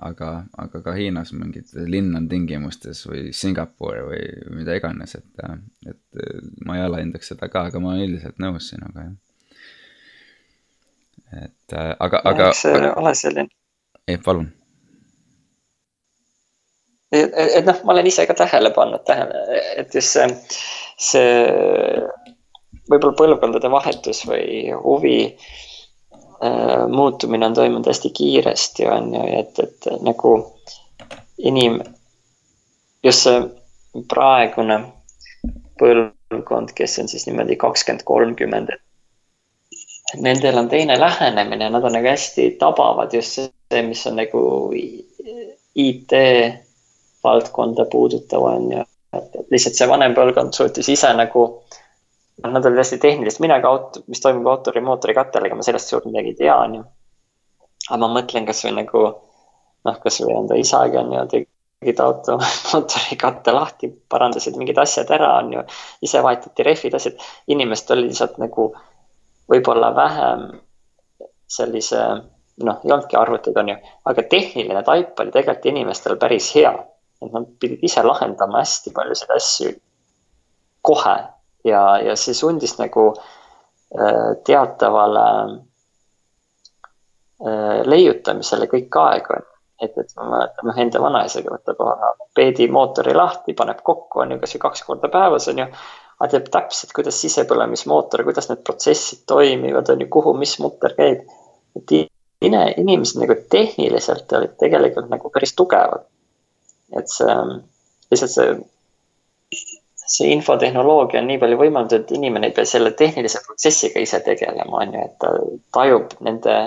aga, 0.00 0.30
aga 0.58 0.82
ka 0.82 0.94
Hiinas 0.96 1.32
mingid 1.34 1.72
linnan 1.90 2.28
tingimustes 2.30 3.02
või 3.08 3.32
Singapur 3.34 4.02
või 4.10 4.22
mida 4.60 4.76
iganes, 4.78 5.16
et, 5.18 5.46
et 5.90 6.26
ma 6.66 6.78
ei 6.78 6.86
alahindaks 6.86 7.32
seda 7.34 7.50
ka, 7.52 7.66
aga 7.70 7.82
ma 7.82 7.94
olen 7.94 8.10
üldiselt 8.10 8.38
nõus 8.42 8.70
sinuga, 8.70 9.08
jah. 9.08 9.16
et 11.46 11.78
aga, 11.80 12.22
aga. 12.22 12.52
eks 12.52 12.62
see 12.66 12.92
ole 12.92 13.14
selline. 13.18 13.50
ei, 14.06 14.18
palun. 14.22 14.52
Et, 17.12 17.36
et 17.60 17.66
noh, 17.66 17.82
ma 17.84 17.94
olen 17.94 18.08
ise 18.10 18.26
ka 18.26 18.34
tähele 18.38 18.72
pannud, 18.74 19.04
tähele, 19.06 19.60
et 19.82 19.94
just 19.94 20.16
see, 20.16 20.26
see 20.98 21.30
võib-olla 22.90 23.14
põlvkondade 23.18 23.70
vahetus 23.70 24.24
või 24.28 24.74
huvi 24.82 25.18
Äh, 26.44 26.88
muutumine 26.88 27.46
on 27.46 27.54
toimunud 27.54 27.86
hästi 27.86 28.10
kiiresti, 28.10 28.86
on 28.86 29.14
ju, 29.14 29.20
et, 29.38 29.58
et 29.58 29.86
nagu 30.04 30.32
inim-, 31.38 31.80
just 33.02 33.24
see 33.24 33.38
praegune 34.10 34.76
põlvkond, 35.80 36.74
kes 36.76 36.98
on 37.00 37.08
siis 37.08 37.24
niimoodi 37.24 37.56
kakskümmend, 37.56 38.04
kolmkümmend, 38.04 38.74
et 38.74 40.20
nendel 40.20 40.60
on 40.60 40.68
teine 40.68 40.98
lähenemine, 41.00 41.70
nad 41.72 41.88
on 41.88 41.96
nagu 41.96 42.12
hästi 42.12 42.50
tabavad 42.60 43.16
just 43.16 43.40
see, 43.40 43.82
mis 43.88 44.04
on 44.06 44.20
nagu 44.20 44.42
IT 44.76 46.12
valdkonda 47.26 47.86
puudutav, 47.92 48.46
on 48.52 48.70
ju. 48.72 48.84
et 49.16 49.36
lihtsalt 49.52 49.78
see 49.78 49.88
vanem 49.88 50.14
põlvkond 50.16 50.54
suutis 50.56 50.88
ise 50.92 51.12
nagu 51.16 51.42
noh, 52.42 52.50
nad 52.52 52.64
olid 52.64 52.82
hästi 52.82 52.98
tehnilised, 53.02 53.40
mina 53.44 53.58
ka 53.62 53.72
auto, 53.72 54.02
mis 54.12 54.20
toimub 54.20 54.48
autori 54.52 54.82
mootorikatteliga, 54.84 55.56
ma 55.56 55.66
sellest 55.66 55.92
suurt 55.92 56.08
midagi 56.08 56.34
ei 56.34 56.40
tea, 56.42 56.56
on 56.56 56.80
ju. 56.80 56.84
aga 57.90 58.00
ma 58.02 58.10
mõtlen 58.18 58.48
kasvõi 58.48 58.74
nagu 58.76 59.04
noh, 59.86 60.00
kasvõi 60.02 60.34
enda 60.36 60.58
isaga 60.60 61.02
on 61.02 61.14
ju, 61.14 61.24
tegid 61.32 62.02
auto 62.04 62.38
mootorikatte 62.72 63.54
lahti, 63.56 63.90
parandasid 64.14 64.58
mingid 64.60 64.78
asjad 64.82 65.10
ära, 65.16 65.36
on 65.40 65.52
ju. 65.56 65.64
ise 66.08 66.22
vahetati 66.24 66.66
rehvid, 66.66 66.98
asjad, 66.98 67.26
inimestel 67.52 68.00
oli 68.00 68.10
lihtsalt 68.10 68.40
nagu 68.42 68.70
võib-olla 69.50 69.92
vähem 69.94 70.48
sellise 71.46 72.02
noh, 72.64 72.80
ei 72.84 72.92
olnudki 72.92 73.16
arvuteid, 73.16 73.56
on 73.60 73.72
ju, 73.72 73.76
aga 74.10 74.24
tehniline 74.30 74.82
taip 74.86 75.20
oli 75.20 75.32
tegelikult 75.34 75.72
inimestel 75.72 76.16
päris 76.20 76.50
hea. 76.56 76.72
Et 77.22 77.32
nad 77.32 77.46
pidid 77.60 77.84
ise 77.86 78.02
lahendama 78.04 78.60
hästi 78.62 78.92
paljusid 78.96 79.30
asju 79.36 79.72
kohe 80.86 81.16
ja, 81.64 81.82
ja 82.02 82.16
see 82.16 82.34
sundis 82.36 82.76
nagu 82.78 83.08
äh, 83.16 84.32
teatavale 84.46 85.26
äh, 87.42 87.82
leiutamisele 87.88 88.68
kõik 88.70 89.00
aeg 89.02 89.30
on. 89.36 89.46
et, 89.82 89.92
et 89.98 90.10
ma 90.16 90.24
mäletan, 90.30 90.64
noh 90.70 90.78
enda 90.80 91.02
vanaisaga 91.02 91.52
võtab 91.52 91.80
oma 91.84 92.12
mopeedimootori 92.22 93.14
lahti, 93.14 93.52
paneb 93.56 93.82
kokku, 93.84 94.22
on 94.24 94.32
ju, 94.32 94.40
kasvõi 94.40 94.62
kaks 94.62 94.84
korda 94.88 95.10
päevas, 95.12 95.48
on 95.52 95.58
ju. 95.64 95.66
aga 96.16 96.30
teab 96.32 96.46
täpselt, 96.52 96.94
kuidas 96.96 97.18
sisepõlemismootor, 97.20 98.24
kuidas 98.24 98.48
need 98.48 98.62
protsessid 98.64 99.26
toimivad, 99.28 99.90
on 99.92 100.00
ju, 100.00 100.08
kuhu, 100.16 100.32
mis 100.38 100.54
mutter 100.64 100.96
käib. 100.96 101.26
et 101.76 101.92
inimesed 102.40 103.20
nagu 103.20 103.34
tehniliselt 103.50 104.32
olid 104.32 104.56
tegelikult 104.60 105.08
nagu 105.12 105.30
päris 105.32 105.54
tugevad. 105.56 106.06
Et 106.94 107.10
see, 107.10 107.34
lihtsalt 108.12 108.34
see 108.36 108.50
see 110.06 110.30
infotehnoloogia 110.32 111.20
on 111.20 111.26
nii 111.30 111.38
palju 111.42 111.58
võimaldanud, 111.60 112.04
et 112.04 112.12
inimene 112.14 112.50
ei 112.50 112.54
pea 112.54 112.68
selle 112.68 112.92
tehnilise 112.98 113.42
protsessiga 113.46 114.02
ise 114.02 114.20
tegelema, 114.24 114.82
on 114.82 114.94
ju, 114.94 115.06
et 115.08 115.16
ta 115.22 115.32
tajub 115.74 116.14
nende, 116.26 116.58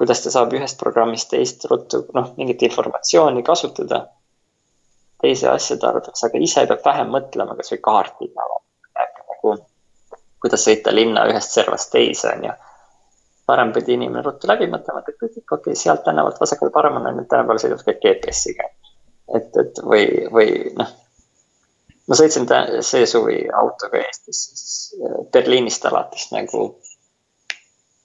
kuidas 0.00 0.24
ta 0.24 0.32
saab 0.34 0.54
ühest 0.58 0.78
programmist 0.80 1.30
teist 1.30 1.66
ruttu, 1.70 2.02
noh, 2.16 2.32
mingit 2.40 2.62
informatsiooni 2.66 3.44
kasutada 3.46 4.02
teise 5.22 5.50
asja 5.52 5.76
tarbeks, 5.78 6.24
aga 6.26 6.40
ise 6.42 6.66
peab 6.66 6.82
vähem 6.84 7.14
mõtlema 7.14 7.54
kasvõi 7.58 7.80
peale. 7.84 8.58
nagu, 9.30 9.54
kuidas 10.42 10.66
sõita 10.66 10.94
linna 10.94 11.28
ühest 11.30 11.54
servast 11.54 11.92
teise, 11.92 12.34
on 12.34 12.50
ju. 12.50 12.58
varem 13.50 13.72
pidi 13.74 13.94
inimene 13.98 14.22
ruttu 14.22 14.46
läbi 14.46 14.66
mõtlema, 14.70 15.02
et 15.02 15.14
okei 15.14 15.42
okay,, 15.52 15.74
sealt 15.74 16.04
tänavalt 16.04 16.40
vasakule 16.40 16.70
paremale, 16.74 17.14
nüüd 17.14 17.30
tänapäeval 17.30 17.62
sõidab 17.62 17.86
kõik 17.86 18.02
GPS-iga. 18.02 18.66
Et, 19.36 19.56
et 19.62 19.84
või, 19.86 20.06
või 20.32 20.50
noh 20.78 20.96
ma 22.10 22.18
sõitsin 22.18 22.48
see 22.86 23.06
suvi 23.06 23.40
autoga 23.54 24.02
Eestis, 24.02 24.42
siis 24.50 24.76
äh, 24.98 25.18
Berliinist 25.32 25.86
alates 25.86 26.30
nagu. 26.34 26.68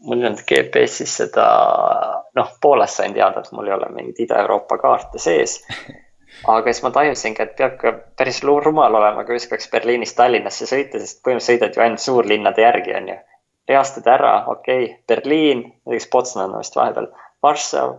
mul 0.05 0.19
ei 0.19 0.27
olnud 0.27 0.43
GPS-is 0.45 1.13
seda, 1.23 1.45
noh, 2.37 2.49
Poolast 2.61 2.99
sain 2.99 3.13
teada, 3.15 3.41
et 3.41 3.53
mul 3.55 3.71
ei 3.71 3.73
ole 3.73 3.87
mingeid 3.89 4.19
Ida-Euroopa 4.27 4.77
kaarte 4.77 5.21
sees. 5.21 5.55
aga 6.51 6.73
siis 6.73 6.83
ma 6.85 6.91
tajusingi, 6.93 7.41
et 7.41 7.55
peab 7.57 7.77
ka 7.81 7.93
päris 8.19 8.43
rumal 8.43 8.99
olema, 8.99 9.23
kui 9.25 9.39
viskaks 9.39 9.71
Berliinist 9.71 10.17
Tallinnasse 10.19 10.67
sõita, 10.69 11.01
sest 11.01 11.23
põhimõtteliselt 11.25 11.55
sõidad 11.55 11.77
ju 11.77 11.85
ainult 11.85 12.03
suurlinnade 12.03 12.61
järgi, 12.61 12.93
on 12.99 13.09
ju. 13.13 13.17
reastad 13.69 14.07
ära, 14.07 14.35
okei 14.53 14.83
okay,, 14.83 14.97
Berliin, 15.07 15.65
näiteks 15.87 16.11
Potsdam 16.11 16.53
on 16.53 16.59
vist 16.61 16.77
vahepeal, 16.77 17.09
Varssav 17.41 17.97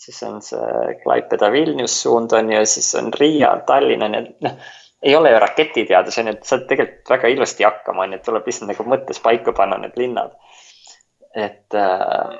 siis 0.00 0.22
on 0.24 0.38
see 0.44 0.94
Klaipeda 1.02 1.50
Vilnius 1.52 1.98
suund 2.02 2.32
on 2.32 2.52
ju, 2.52 2.60
siis 2.66 2.94
on 2.98 3.12
Riia, 3.12 3.52
Tallinn 3.68 4.06
on 4.06 4.16
ju, 4.16 4.28
noh 4.46 4.70
ei 5.02 5.16
ole 5.16 5.30
ju 5.30 5.38
raketiteadus, 5.38 6.18
on 6.18 6.26
ju, 6.26 6.36
et 6.36 6.44
saad 6.44 6.66
tegelikult 6.68 7.10
väga 7.14 7.28
ilusti 7.32 7.64
hakkama, 7.64 8.04
on 8.04 8.14
ju, 8.14 8.20
et 8.20 8.26
tuleb 8.26 8.48
lihtsalt 8.48 8.68
nagu 8.68 8.86
mõttes 8.88 9.20
paika 9.24 9.54
panna 9.56 9.78
need 9.80 9.96
linnad. 9.96 10.36
et 11.34 11.74
äh, 11.78 12.38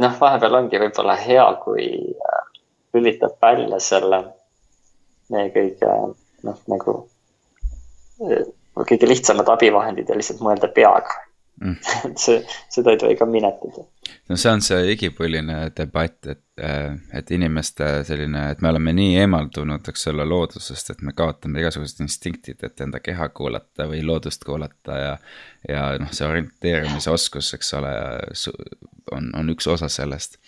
noh, 0.00 0.12
vahepeal 0.20 0.54
ongi 0.60 0.78
võib-olla 0.78 1.16
hea, 1.18 1.46
kui 1.64 1.86
äh, 2.14 2.60
lülitab 2.94 3.34
välja 3.42 3.80
selle 3.82 4.20
meie 5.34 5.50
kõige 5.50 5.96
noh, 6.46 6.60
nagu 6.70 6.96
äh, 8.22 8.46
kõige 8.76 9.08
lihtsamad 9.10 9.48
abivahendid 9.56 10.08
ja 10.08 10.16
lihtsalt 10.16 10.44
mõelda 10.44 10.70
peaga 10.72 11.18
mm. 11.60 11.76
see, 12.22 12.44
seda 12.70 12.94
ei 12.94 13.02
tohi 13.02 13.18
ka 13.18 13.26
minetada. 13.28 13.84
No 14.28 14.36
see 14.40 14.52
on 14.52 14.62
see 14.64 14.92
igipõline 14.92 15.56
debatt, 15.76 16.28
et, 16.30 16.42
äh, 16.62 16.94
et 17.16 17.30
inimeste 17.34 17.88
selline, 18.08 18.46
et 18.52 18.62
me 18.64 18.70
oleme 18.72 18.94
nii 18.96 19.16
eemaldunud, 19.22 19.88
eks 19.92 20.08
ole, 20.12 20.26
loodusest, 20.28 20.94
et 20.94 21.02
me 21.06 21.14
kaotame 21.16 21.62
igasugused 21.62 22.02
instinktid, 22.04 22.62
et 22.66 22.84
enda 22.84 23.00
keha 23.02 23.28
kuulata 23.36 23.88
või 23.90 24.02
loodust 24.06 24.46
kuulata 24.46 25.00
ja. 25.02 25.12
ja 25.68 25.84
noh, 26.02 26.12
see 26.14 26.28
orienteerumise 26.28 27.12
oskus, 27.12 27.52
eks 27.58 27.74
ole, 27.80 27.92
on, 29.16 29.30
on 29.36 29.54
üks 29.54 29.68
osa 29.70 29.90
sellest 29.92 30.40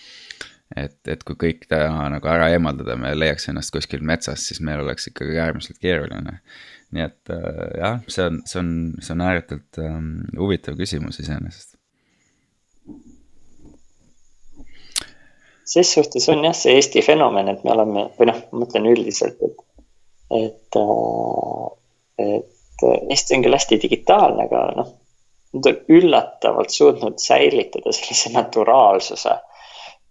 et, 0.77 0.99
et 1.09 1.23
kui 1.25 1.39
kõik 1.41 1.63
täna 1.71 2.11
nagu 2.13 2.29
ära 2.29 2.51
eemaldada, 2.53 2.97
me 3.01 3.15
leiaks 3.17 3.49
ennast 3.49 3.73
kuskil 3.73 4.03
metsas, 4.05 4.43
siis 4.51 4.61
meil 4.61 4.83
oleks 4.83 5.09
ikkagi 5.11 5.39
äärmiselt 5.41 5.81
keeruline 5.81 6.41
nii 6.95 7.05
et 7.05 7.33
äh, 7.33 7.65
jah, 7.79 7.99
see 8.09 8.25
on, 8.25 8.41
see 8.49 8.61
on, 8.63 8.71
see 9.03 9.15
on 9.15 9.25
ääretult 9.27 9.81
ähm, 9.83 10.13
huvitav 10.39 10.79
küsimus 10.79 11.21
iseenesest. 11.23 11.78
Ses 15.69 15.93
suhtes 15.93 16.29
on 16.33 16.45
jah, 16.45 16.57
see 16.57 16.77
Eesti 16.79 17.03
fenomen, 17.05 17.51
et 17.53 17.65
me 17.65 17.75
oleme 17.75 18.07
või 18.19 18.31
noh, 18.31 18.39
ma 18.51 18.63
mõtlen 18.65 18.89
üldiselt, 18.89 19.43
et, 19.45 19.59
et, 20.39 20.79
äh, 20.81 22.29
et 22.29 22.87
Eesti 22.89 23.37
on 23.37 23.45
küll 23.45 23.59
hästi 23.59 23.81
digitaalne, 23.83 24.47
aga 24.49 24.63
noh, 24.79 24.95
nad 25.57 25.69
on 25.71 25.81
üllatavalt 25.99 26.73
suutnud 26.73 27.19
säilitada 27.21 27.93
sellise 27.93 28.33
naturaalsuse. 28.37 29.37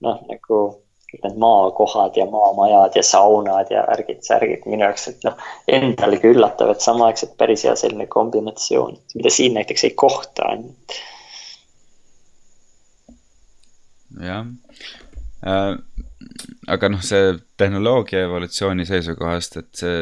noh, 0.05 0.19
nagu 0.29 0.57
need 1.23 1.37
maakohad 1.41 2.17
ja 2.19 2.25
maamajad 2.29 2.95
ja 2.95 3.03
saunad 3.03 3.71
ja 3.73 3.85
värgid-särgid 3.87 4.67
minu 4.69 4.83
jaoks, 4.83 5.07
et 5.07 5.23
noh, 5.25 5.39
endalegi 5.67 6.29
üllatav, 6.33 6.69
et 6.73 6.83
samaaegselt 6.83 7.37
päris 7.39 7.63
hea 7.65 7.73
selline 7.79 8.05
kombinatsioon, 8.11 8.99
mida 9.15 9.31
siin 9.33 9.55
näiteks 9.57 9.87
ei 9.87 9.95
kohta, 9.95 10.51
on 10.51 10.67
ju. 10.67 11.01
jah 14.21 14.45
äh,, 14.45 15.06
aga 16.67 16.89
noh, 16.91 17.03
see 17.05 17.31
tehnoloogia 17.59 18.25
evolutsiooni 18.25 18.85
seisukohast, 18.87 19.57
et 19.61 19.81
see, 19.81 20.01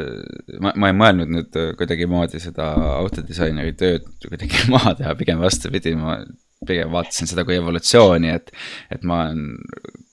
ma, 0.63 0.73
ma 0.79 0.89
ei 0.89 0.97
mõelnud 0.97 1.31
nüüd 1.31 1.59
kuidagimoodi 1.79 2.41
seda 2.41 2.71
autodisaineri 2.95 3.75
tööd 3.77 4.07
kuidagi 4.25 4.65
maha 4.73 4.95
teha, 4.99 5.15
pigem 5.19 5.43
vastupidi, 5.43 5.95
ma 5.99 6.17
pigem 6.65 6.91
vaatasin 6.93 7.29
seda 7.29 7.45
kui 7.45 7.59
evolutsiooni, 7.59 8.31
et, 8.33 8.51
et 8.93 9.05
ma 9.07 9.25
olen, 9.27 9.51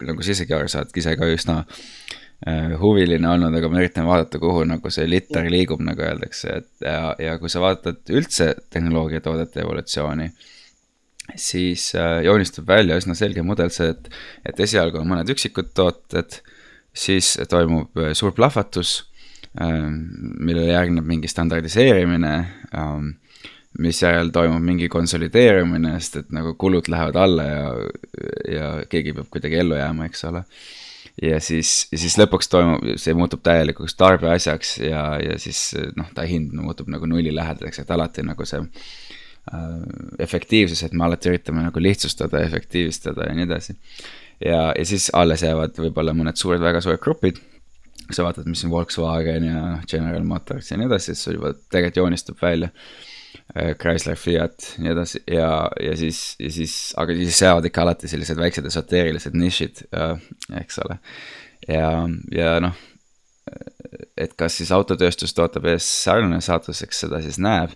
nagu 0.09 0.25
sa 0.25 0.35
isegi 0.35 0.57
aru 0.57 0.71
saad, 0.71 0.93
ise 0.99 1.15
ka 1.17 1.29
üsna 1.33 1.63
äh, 1.63 2.75
huviline 2.81 3.31
olnud, 3.31 3.55
aga 3.57 3.71
ma 3.73 3.81
üritan 3.81 4.09
vaadata, 4.09 4.41
kuhu 4.43 4.67
nagu 4.69 4.93
see 4.93 5.09
liter 5.09 5.49
liigub, 5.53 5.81
nagu 5.87 6.05
öeldakse, 6.05 6.59
et 6.61 6.89
ja, 6.89 7.15
ja 7.23 7.39
kui 7.41 7.53
sa 7.53 7.63
vaatad 7.65 8.03
üldse 8.13 8.53
tehnoloogiatoodete 8.75 9.65
evolutsiooni 9.65 10.29
siis 11.37 11.95
äh, 11.95 12.23
joonistub 12.25 12.69
välja 12.69 12.97
üsna 12.99 13.15
selge 13.19 13.45
mudel 13.47 13.71
see, 13.73 13.93
et, 13.95 14.11
et 14.49 14.61
esialgu 14.61 15.01
on 15.01 15.09
mõned 15.13 15.31
üksikud 15.33 15.73
tooted, 15.77 16.39
siis 16.93 17.35
toimub 17.51 17.99
äh, 18.01 18.13
suur 18.19 18.35
plahvatus, 18.37 18.99
ähm, 19.61 19.99
millele 20.43 20.73
järgneb 20.73 21.09
mingi 21.09 21.31
standardiseerimine, 21.31 22.35
ähm, 22.77 23.15
misjärel 23.83 24.33
toimub 24.35 24.61
mingi 24.65 24.91
konsolideerumine, 24.93 25.95
sest 26.01 26.21
et 26.21 26.33
nagu 26.37 26.55
kulud 26.61 26.91
lähevad 26.93 27.17
alla 27.17 27.49
ja, 27.49 27.67
ja 28.53 28.71
keegi 28.91 29.15
peab 29.17 29.31
kuidagi 29.33 29.63
ellu 29.63 29.79
jääma, 29.79 30.11
eks 30.11 30.27
ole. 30.29 30.45
ja 31.23 31.41
siis, 31.41 31.87
siis 31.95 32.19
lõpuks 32.21 32.51
toimub, 32.53 32.85
see 33.01 33.15
muutub 33.17 33.41
täielikuks 33.45 33.97
tarbeasjaks 34.01 34.77
ja, 34.85 35.07
ja 35.23 35.39
siis 35.41 35.71
noh, 35.97 36.13
ta 36.13 36.27
hind 36.29 36.53
muutub 36.57 36.91
nagu 36.93 37.09
nullilähedaseks, 37.09 37.85
et 37.85 37.97
alati 37.97 38.27
nagu 38.27 38.45
see 38.49 38.61
efektiivsus, 40.23 40.85
et 40.87 40.93
me 40.95 41.07
alati 41.07 41.31
üritame 41.33 41.65
nagu 41.65 41.83
lihtsustada, 41.83 42.43
efektiivistada 42.47 43.27
ja 43.29 43.37
nii 43.37 43.47
edasi. 43.49 43.75
ja, 44.45 44.61
ja 44.79 44.85
siis 44.87 45.11
alles 45.19 45.43
jäävad 45.43 45.79
võib-olla 45.83 46.15
mõned 46.15 46.39
suured, 46.39 46.63
väga 46.63 46.81
suured 46.81 47.03
grupid. 47.03 47.41
sa 48.13 48.27
vaatad, 48.27 48.47
mis 48.47 48.65
on 48.65 48.71
Volkswagen 48.71 49.45
ja 49.45 49.63
General 49.89 50.25
Motors 50.25 50.71
ja 50.71 50.77
nii 50.77 50.87
edasi, 50.87 51.13
siis 51.13 51.25
sul 51.25 51.39
juba 51.39 51.55
tegelikult 51.71 51.97
joonistub 51.97 52.43
välja. 52.43 52.69
Äh, 53.57 53.75
Chrysler, 53.81 54.17
Fiat, 54.17 54.75
nii 54.79 54.93
edasi 54.93 55.23
ja, 55.27 55.69
ja 55.81 55.97
siis, 55.97 56.37
ja 56.39 56.51
siis, 56.53 56.77
aga 56.97 57.15
siis 57.17 57.43
jäävad 57.43 57.67
ikka 57.67 57.83
alati 57.83 58.09
sellised 58.09 58.39
väiksed 58.39 58.69
esoteerilised 58.69 59.35
nišid, 59.37 59.85
äh, 59.97 60.15
eks 60.61 60.79
ole. 60.85 60.99
ja, 61.69 61.91
ja 62.31 62.55
noh, 62.63 62.79
et 64.17 64.37
kas 64.39 64.61
siis 64.61 64.71
autotööstus 64.73 65.35
tootab 65.35 65.67
ees 65.73 65.89
sarnane 66.05 66.41
saatus, 66.45 66.85
eks 66.87 67.05
seda 67.07 67.21
siis 67.25 67.41
näeb 67.43 67.75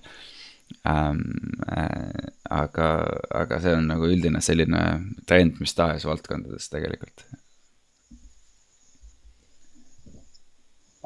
ähm,. 0.86 1.20
Äh, 1.66 2.32
aga, 2.50 2.88
aga 3.34 3.58
see 3.62 3.74
on 3.74 3.88
nagu 3.90 4.06
üldine 4.06 4.40
selline 4.44 4.82
trend 5.26 5.58
mis 5.60 5.74
tahes 5.74 6.04
valdkondades 6.06 6.68
tegelikult. 6.70 7.24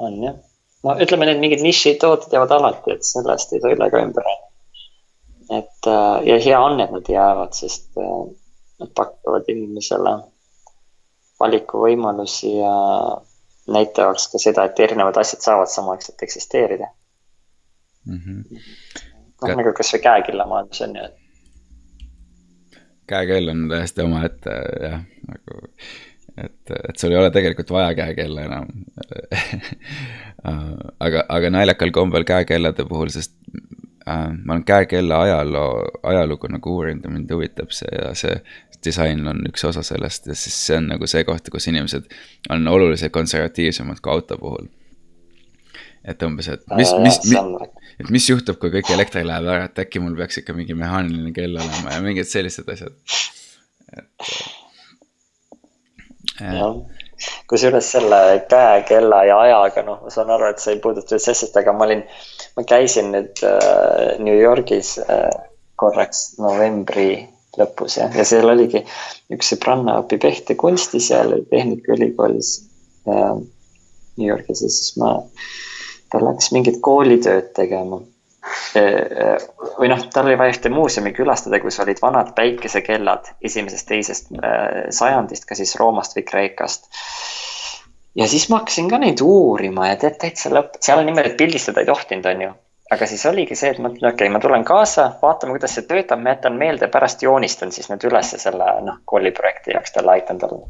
on 0.00 0.14
jah, 0.24 0.36
no 0.84 0.94
ütleme, 1.04 1.26
need 1.28 1.42
mingid 1.42 1.64
nišitooted 1.64 2.32
jäävad 2.32 2.54
alati, 2.56 2.94
et 2.96 3.04
sellest 3.04 3.52
ei 3.52 3.60
saa 3.60 3.74
üle 3.74 3.88
ega 3.90 4.00
ümber. 4.04 4.28
et 5.58 5.88
äh, 5.92 6.28
ja 6.28 6.38
hea 6.44 6.60
on, 6.60 6.80
et 6.80 6.92
nad 6.94 7.08
jäävad, 7.14 7.52
sest 7.56 8.00
äh, 8.00 8.22
nad 8.80 8.92
pakuvad 8.96 9.48
inimesele 9.52 10.14
valikuvõimalusi 11.40 12.54
ja 12.58 12.74
näitavad 13.68 14.20
ka 14.32 14.40
seda, 14.40 14.64
et 14.68 14.80
erinevad 14.80 15.20
asjad 15.20 15.44
saavad 15.44 15.72
samaaegselt 15.72 16.22
eksisteerida 16.28 16.88
mm. 18.04 18.20
-hmm 18.24 19.09
noh, 19.42 19.56
nagu 19.62 19.72
kasvõi 19.76 20.02
käekillamajandus 20.04 20.84
on 20.86 20.96
ju, 20.98 21.08
et. 21.08 22.78
käekell 23.10 23.52
on 23.52 23.66
täiesti 23.70 24.04
omaette 24.04 24.56
jah, 24.84 25.02
nagu, 25.28 25.58
et, 26.36 26.72
et 26.76 26.96
sul 26.96 27.14
ei 27.14 27.20
ole 27.20 27.32
tegelikult 27.34 27.74
vaja 27.74 27.94
käekella 27.98 28.46
enam 28.48 28.70
aga, 31.06 31.26
aga 31.28 31.52
naljakal 31.52 31.92
kombel 31.94 32.26
käekellade 32.28 32.86
puhul, 32.88 33.12
sest 33.14 33.36
äh, 34.08 34.26
ma 34.44 34.56
olen 34.56 34.66
käekella 34.68 35.22
ajaloo, 35.26 35.84
ajalugu 36.14 36.52
nagu 36.56 36.76
uurinud 36.80 37.06
ja 37.06 37.14
mind 37.14 37.32
huvitab 37.36 37.72
see 37.76 37.94
ja 37.96 38.12
see 38.18 38.40
disain 38.84 39.26
on 39.28 39.42
üks 39.48 39.64
osa 39.68 39.82
sellest 39.84 40.30
ja 40.30 40.34
siis 40.34 40.56
see 40.66 40.78
on 40.80 40.86
nagu 40.94 41.08
see 41.10 41.24
koht, 41.28 41.50
kus 41.52 41.68
inimesed 41.68 42.06
on 42.50 42.68
oluliselt 42.68 43.12
konservatiivsemad 43.12 44.00
kui 44.00 44.12
auto 44.12 44.38
puhul 44.40 44.70
et 46.04 46.22
umbes, 46.24 46.48
et 46.48 46.62
mis, 46.76 46.92
mis, 47.04 47.18
mis, 47.28 47.40
et 48.00 48.12
mis 48.12 48.28
juhtub, 48.30 48.58
kui 48.60 48.72
kõik 48.72 48.92
elekter 48.94 49.26
läheb 49.26 49.48
ära, 49.50 49.68
et 49.68 49.82
äkki 49.84 50.02
mul 50.02 50.16
peaks 50.18 50.40
ikka 50.42 50.56
mingi 50.56 50.76
mehaaniline 50.78 51.34
kell 51.36 51.58
olema 51.58 51.96
ja 51.96 52.00
mingid 52.04 52.30
sellised 52.30 52.68
asjad. 52.72 52.96
et. 53.92 54.30
Äh, 56.40 56.56
jah, 56.56 56.78
kusjuures 57.50 57.90
selle 57.92 58.20
käekella 58.50 59.24
ja 59.28 59.40
ajaga, 59.44 59.84
noh, 59.86 60.00
ma 60.04 60.12
saan 60.12 60.32
aru, 60.32 60.50
et 60.50 60.62
see 60.62 60.76
ei 60.76 60.82
puuduta 60.82 61.16
üldse 61.16 61.34
asjast, 61.34 61.56
aga 61.60 61.74
ma 61.76 61.86
olin, 61.88 62.04
ma 62.56 62.64
käisin 62.68 63.12
nüüd 63.14 63.42
äh, 63.46 64.16
New 64.22 64.38
Yorgis 64.38 64.96
äh, 65.04 65.28
korraks 65.80 66.38
novembri 66.40 67.10
lõpus 67.58 67.98
ja, 67.98 68.06
ja 68.14 68.24
seal 68.26 68.48
oligi 68.48 68.84
üks 69.34 69.52
sõbranna 69.52 69.98
õpib 70.04 70.24
ehte 70.28 70.56
seal 71.02 71.34
Tehnikaülikoolis 71.50 72.52
äh, 73.10 73.34
New 74.20 74.28
Yorgis 74.28 74.62
ja 74.62 74.70
siis 74.70 74.94
ma 75.00 75.16
ta 76.10 76.20
läks 76.22 76.52
mingit 76.54 76.80
koolitööd 76.84 77.52
tegema. 77.56 78.00
või 79.78 79.90
noh, 79.92 80.00
tal 80.14 80.30
oli 80.30 80.38
vaja 80.40 80.54
ühte 80.54 80.70
muuseumi 80.72 81.12
külastada, 81.12 81.60
kus 81.60 81.76
olid 81.82 82.00
vanad 82.02 82.32
päikesekellad 82.38 83.28
esimesest-teisest 83.44 84.32
äh, 84.32 84.88
sajandist, 84.96 85.44
ka 85.46 85.58
siis 85.58 85.76
Roomast 85.76 86.16
või 86.16 86.24
Kreekast. 86.30 86.88
ja 88.16 88.28
siis 88.28 88.48
ma 88.48 88.62
hakkasin 88.62 88.88
ka 88.90 88.98
neid 88.98 89.20
uurima 89.22 89.90
ja 89.90 90.00
tead 90.00 90.18
täitsa 90.22 90.50
lõpp, 90.54 90.80
seal 90.80 91.02
on 91.02 91.10
niimoodi, 91.10 91.34
et 91.34 91.38
pildistada 91.38 91.84
ei 91.84 91.90
tohtinud, 91.92 92.26
on 92.32 92.44
ju 92.48 92.50
aga 92.90 93.06
siis 93.06 93.22
oligi 93.30 93.54
see, 93.54 93.70
et 93.70 93.78
ma 93.78 93.92
ütlen, 93.92 94.08
okei 94.08 94.26
okay,, 94.26 94.34
ma 94.34 94.40
tulen 94.42 94.64
kaasa, 94.66 95.12
vaatame, 95.22 95.54
kuidas 95.54 95.76
see 95.76 95.86
töötab, 95.86 96.22
ma 96.24 96.34
jätan 96.34 96.56
meelde, 96.58 96.88
pärast 96.90 97.22
joonistan 97.22 97.70
siis 97.72 97.92
need 97.92 98.08
ülesse 98.08 98.40
selle 98.42 98.72
noh, 98.86 99.02
kooliprojekti 99.04 99.76
jaoks 99.76 99.94
talle, 99.94 100.16
aitan 100.16 100.40
talle 100.42 100.64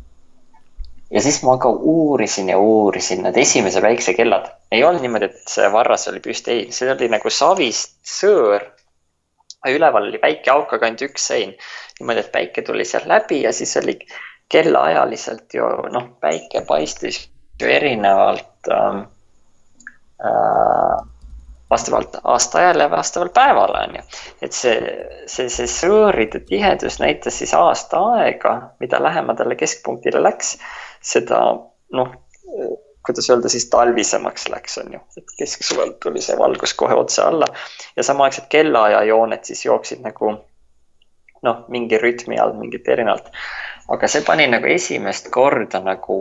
ja 1.11 1.21
siis 1.21 1.43
ma 1.43 1.57
ka 1.59 1.69
uurisin 1.69 2.49
ja 2.49 2.59
uurisin 2.59 3.23
need 3.23 3.37
esimese 3.37 3.81
päiksekellad. 3.81 4.47
ei 4.73 4.85
olnud 4.85 5.03
niimoodi, 5.03 5.31
et 5.31 5.49
see 5.49 5.73
varras 5.73 6.09
oli 6.09 6.21
püsti, 6.21 6.51
ei, 6.51 6.67
see 6.73 6.93
oli 6.93 7.09
nagu 7.11 7.31
savist 7.31 7.99
sõõr. 8.07 8.65
üleval 9.69 10.09
oli 10.09 10.21
väike 10.23 10.51
auk, 10.51 10.73
aga 10.73 10.87
ainult 10.87 11.07
üks 11.11 11.27
sein. 11.33 11.55
niimoodi, 12.01 12.25
et 12.27 12.33
päike 12.33 12.63
tuli 12.63 12.85
sealt 12.85 13.07
läbi 13.11 13.43
ja 13.43 13.53
siis 13.53 13.77
oli 13.83 13.99
kellaajaliselt 14.51 15.55
ju 15.55 15.67
noh, 15.95 16.11
päike 16.21 16.65
paistis 16.67 17.29
ju 17.61 17.69
erinevalt 17.69 18.71
ähm, 18.73 19.03
äh, 20.25 21.07
vastavalt 21.71 22.17
aastaajale 22.25 22.83
ja 22.83 22.91
vastavalt 22.91 23.33
päevale 23.35 23.83
on 23.89 23.97
ju. 23.97 24.03
et 24.43 24.53
see, 24.53 24.79
see, 25.27 25.49
see 25.49 25.67
sõõride 25.71 26.43
tihedus 26.47 26.99
näitas 27.03 27.39
siis 27.39 27.55
aasta 27.55 28.01
aega, 28.15 28.55
mida 28.81 29.03
lähema 29.03 29.35
talle 29.39 29.59
keskpunktile 29.61 30.23
läks 30.23 30.57
seda 31.03 31.41
noh, 31.93 32.13
kuidas 33.07 33.31
öelda 33.31 33.49
siis 33.49 33.71
talvisemaks 33.71 34.49
läks, 34.49 34.79
on 34.79 34.93
ju, 34.93 35.01
et 35.17 35.35
kesksuvel 35.39 35.95
tuli 36.03 36.23
see 36.23 36.37
valgus 36.39 36.75
kohe 36.75 36.95
otse 36.95 37.23
alla 37.23 37.49
ja 37.97 38.05
samaaegselt 38.05 38.49
kellaajajooned 38.53 39.45
siis 39.45 39.65
jooksid 39.65 40.05
nagu 40.05 40.35
noh, 41.43 41.65
mingi 41.69 41.99
rütmi 41.99 42.39
all 42.39 42.53
mingit 42.59 42.89
erinevalt. 42.89 43.33
aga 43.89 44.09
see 44.09 44.23
pani 44.27 44.47
nagu 44.47 44.67
esimest 44.67 45.31
korda 45.35 45.81
nagu 45.81 46.17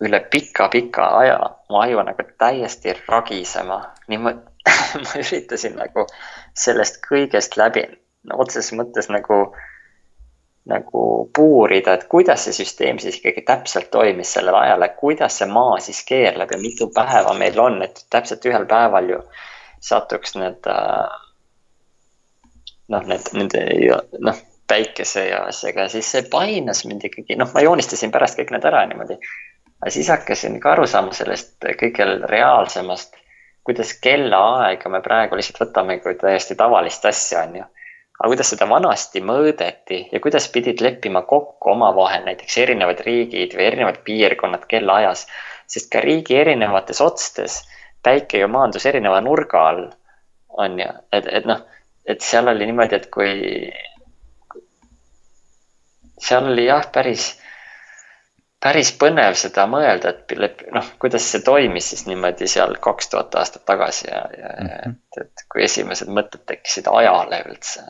üle 0.00 0.20
pika-pika 0.32 1.06
aja 1.20 1.38
mu 1.70 1.80
aju 1.80 2.04
nagu 2.04 2.26
täiesti 2.38 2.94
ragisema. 3.08 3.80
nii 4.08 4.18
ma, 4.18 4.34
ma 5.04 5.16
üritasin 5.24 5.76
nagu 5.80 6.06
sellest 6.54 7.00
kõigest 7.08 7.56
läbi 7.56 7.86
no, 7.88 8.36
otseses 8.36 8.72
mõttes 8.76 9.08
nagu 9.08 9.42
nagu 10.68 11.30
puurida, 11.36 11.94
et 11.94 12.04
kuidas 12.08 12.44
see 12.44 12.52
süsteem 12.52 12.98
siis 13.00 13.16
ikkagi 13.18 13.42
täpselt 13.46 13.88
toimis 13.90 14.34
sellel 14.36 14.54
ajal, 14.54 14.82
et 14.84 14.98
kuidas 15.00 15.38
see 15.40 15.48
maa 15.48 15.78
siis 15.80 16.02
keerleb 16.08 16.52
ja 16.52 16.58
mitu 16.60 16.90
päeva 16.94 17.32
meil 17.38 17.58
on, 17.60 17.80
et 17.82 18.04
täpselt 18.10 18.44
ühel 18.46 18.66
päeval 18.68 19.08
ju 19.08 19.22
satuks 19.80 20.36
need 20.36 20.68
äh, 20.68 21.16
noh, 22.92 23.06
need, 23.08 23.30
nende 23.32 23.64
noh, 24.20 24.42
päikese 24.70 25.26
ja 25.30 25.44
asjaga 25.50 25.86
ja 25.86 25.92
siis 25.92 26.10
see 26.12 26.26
painas 26.30 26.84
mind 26.86 27.08
ikkagi, 27.08 27.38
noh, 27.40 27.50
ma 27.54 27.64
joonistasin 27.64 28.12
pärast 28.14 28.38
kõik 28.38 28.52
need 28.54 28.68
ära 28.68 28.84
niimoodi. 28.90 29.16
aga 29.80 29.94
siis 29.94 30.12
hakkasin 30.12 30.60
ka 30.60 30.74
aru 30.74 30.86
saama 30.86 31.16
sellest 31.16 31.56
kõige 31.80 32.06
reaalsemast, 32.28 33.16
kuidas 33.64 33.94
kellaaega 34.04 34.92
me 34.92 35.00
praegu 35.02 35.38
lihtsalt 35.38 35.64
võtame 35.64 35.98
kui 36.04 36.14
täiesti 36.20 36.54
tavalist 36.58 37.04
asja, 37.08 37.46
on 37.48 37.62
ju 37.62 37.68
aga 38.20 38.28
kuidas 38.28 38.50
seda 38.52 38.68
vanasti 38.68 39.22
mõõdeti 39.24 40.02
ja 40.12 40.20
kuidas 40.20 40.48
pidid 40.52 40.82
leppima 40.84 41.22
kokku 41.28 41.72
omavahel 41.72 42.26
näiteks 42.26 42.58
erinevad 42.60 43.00
riigid 43.06 43.56
või 43.56 43.64
erinevad 43.70 44.02
piirkonnad 44.04 44.66
kellaajas, 44.68 45.24
sest 45.66 45.88
ka 45.92 46.02
riigi 46.04 46.36
erinevates 46.36 47.00
otstes 47.00 47.62
päike 48.04 48.42
ju 48.42 48.48
maandus 48.48 48.84
erineva 48.86 49.20
nurga 49.24 49.62
all, 49.70 49.86
on 50.60 50.76
ju, 50.80 50.90
et, 51.16 51.26
et 51.40 51.48
noh, 51.48 51.62
et 52.04 52.20
seal 52.24 52.48
oli 52.52 52.68
niimoodi, 52.68 53.00
et 53.00 53.08
kui 53.12 53.32
seal 56.20 56.52
oli 56.52 56.66
jah, 56.68 56.84
päris, 56.92 57.32
päris 58.60 58.92
põnev 59.00 59.34
seda 59.40 59.66
mõelda, 59.70 60.12
et 60.12 60.64
noh, 60.74 60.92
kuidas 61.00 61.26
see 61.32 61.42
toimis 61.44 61.90
siis 61.92 62.06
niimoodi 62.08 62.48
seal 62.50 62.76
kaks 62.82 63.10
tuhat 63.12 63.34
aastat 63.40 63.64
tagasi 63.68 64.08
ja, 64.10 64.22
ja 64.38 64.52
mm 64.52 64.68
-hmm. 64.68 64.94
et, 64.94 65.24
et 65.24 65.44
kui 65.52 65.64
esimesed 65.64 66.08
mõtted 66.08 66.44
tekkisid 66.46 66.90
ajale 66.92 67.44
üldse 67.48 67.86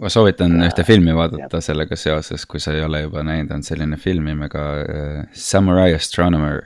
ma 0.00 0.08
soovitan 0.08 0.60
äh, 0.60 0.68
ühte 0.68 0.84
filmi 0.84 1.14
vaadata 1.16 1.58
jah. 1.58 1.64
sellega 1.64 1.96
seoses, 1.96 2.46
kui 2.46 2.60
sa 2.60 2.72
ei 2.72 2.84
ole 2.84 3.02
juba 3.02 3.22
näinud, 3.22 3.50
on 3.54 3.62
selline 3.62 3.96
film 3.96 4.24
nimega 4.30 4.68
äh, 4.80 5.26
Samurai 5.32 5.94
Astronomer 5.94 6.62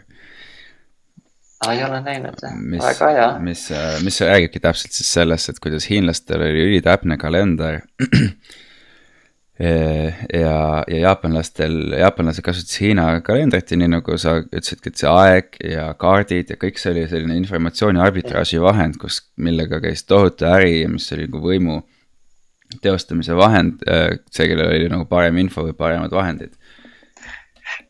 aa, 1.65 1.73
ei 1.73 1.83
ole 1.85 2.01
näinud, 2.05 2.45
väga 2.83 3.11
hea. 3.17 3.31
mis, 3.39 3.71
äh, 3.73 3.97
mis 4.05 4.21
räägibki 4.21 4.61
täpselt 4.61 4.93
siis 4.93 5.13
sellest, 5.19 5.49
et 5.51 5.61
kuidas 5.63 5.89
hiinlastel 5.91 6.45
oli 6.45 6.69
ülitäpne 6.69 7.19
kalender 7.19 7.81
ja, 9.59 10.85
ja 10.89 10.99
jaapanlastel, 11.01 11.77
jaapanlased 11.99 12.45
kasutasid 12.45 12.83
Hiina 12.85 13.07
kalendrit 13.25 13.71
ja 13.73 13.79
nii 13.81 13.89
nagu 13.95 14.19
sa 14.21 14.39
ütlesidki, 14.43 14.93
et 14.93 15.01
see 15.01 15.11
aeg 15.11 15.59
ja 15.65 15.87
kaardid 15.99 16.53
ja 16.53 16.59
kõik 16.61 16.81
see 16.81 16.93
oli 16.93 17.07
selline 17.09 17.39
informatsiooni 17.41 18.03
arbitraaži 18.03 18.61
vahend, 18.63 18.99
kus, 19.01 19.23
millega 19.41 19.81
käis 19.85 20.05
tohutu 20.05 20.49
äri 20.51 20.83
ja 20.83 20.91
mis 20.93 21.09
oli 21.17 21.29
nagu 21.31 21.43
võimu 21.45 21.81
teostamise 22.83 23.37
vahend, 23.39 23.81
äh, 23.89 24.19
see, 24.31 24.49
kellel 24.51 24.75
oli 24.75 24.91
nagu 24.93 25.07
parem 25.09 25.39
info 25.41 25.65
või 25.65 25.77
paremad 25.79 26.13
vahendid. 26.13 26.53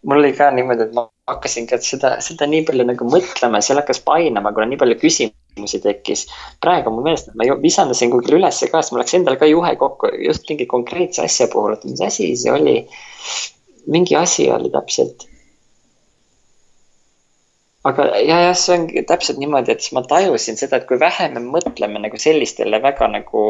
Mul 0.07 0.23
oli 0.23 0.33
ka 0.37 0.51
niimoodi, 0.55 0.87
et 0.87 0.95
ma 0.97 1.09
hakkasin 1.29 1.67
ka 1.69 1.81
seda, 1.83 2.15
seda 2.25 2.47
nii 2.49 2.63
palju 2.69 2.87
nagu 2.87 3.09
mõtlema, 3.11 3.61
seal 3.65 3.81
hakkas 3.81 4.01
painama, 4.05 4.55
kuna 4.57 4.69
nii 4.71 4.81
palju 4.81 4.99
küsimusi 5.01 5.46
tekkis. 5.83 6.27
praegu 6.61 6.91
mul 6.91 7.03
meelest, 7.03 7.31
ma 7.35 7.45
visandasin 7.63 8.11
kuhugi 8.11 8.35
ülesse 8.37 8.69
ka, 8.71 8.83
sest 8.83 8.93
mul 8.93 9.01
läks 9.01 9.15
endal 9.15 9.39
ka 9.41 9.47
juhe 9.47 9.77
kokku 9.77 10.11
just 10.25 10.49
mingi 10.49 10.67
konkreetse 10.67 11.25
asja 11.25 11.49
puhul, 11.53 11.73
et 11.73 11.85
mis 11.85 12.01
asi 12.01 12.37
see 12.37 12.53
oli. 12.53 12.77
mingi 13.87 14.17
asi 14.17 14.51
oli 14.51 14.71
täpselt. 14.71 15.29
aga 17.85 18.07
ja, 18.19 18.41
jah, 18.49 18.57
see 18.59 18.79
ongi 18.79 19.03
täpselt 19.09 19.39
niimoodi, 19.39 19.73
et 19.73 19.81
siis 19.81 19.95
ma 19.97 20.03
tajusin 20.03 20.57
seda, 20.57 20.77
et 20.77 20.89
kui 20.89 21.01
vähe 21.01 21.29
me 21.35 21.41
mõtleme 21.41 22.03
nagu 22.03 22.19
sellistele 22.19 22.83
väga 22.83 23.09
nagu 23.09 23.45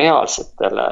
reaalsetele 0.00 0.86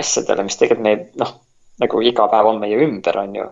asjadele, 0.00 0.44
mis 0.44 0.58
tegelikult 0.60 0.84
me 0.84 1.24
noh 1.24 1.38
nagu 1.80 2.02
iga 2.04 2.28
päev 2.28 2.46
on 2.52 2.60
meie 2.60 2.78
ümber, 2.84 3.18
on 3.18 3.34
ju. 3.34 3.48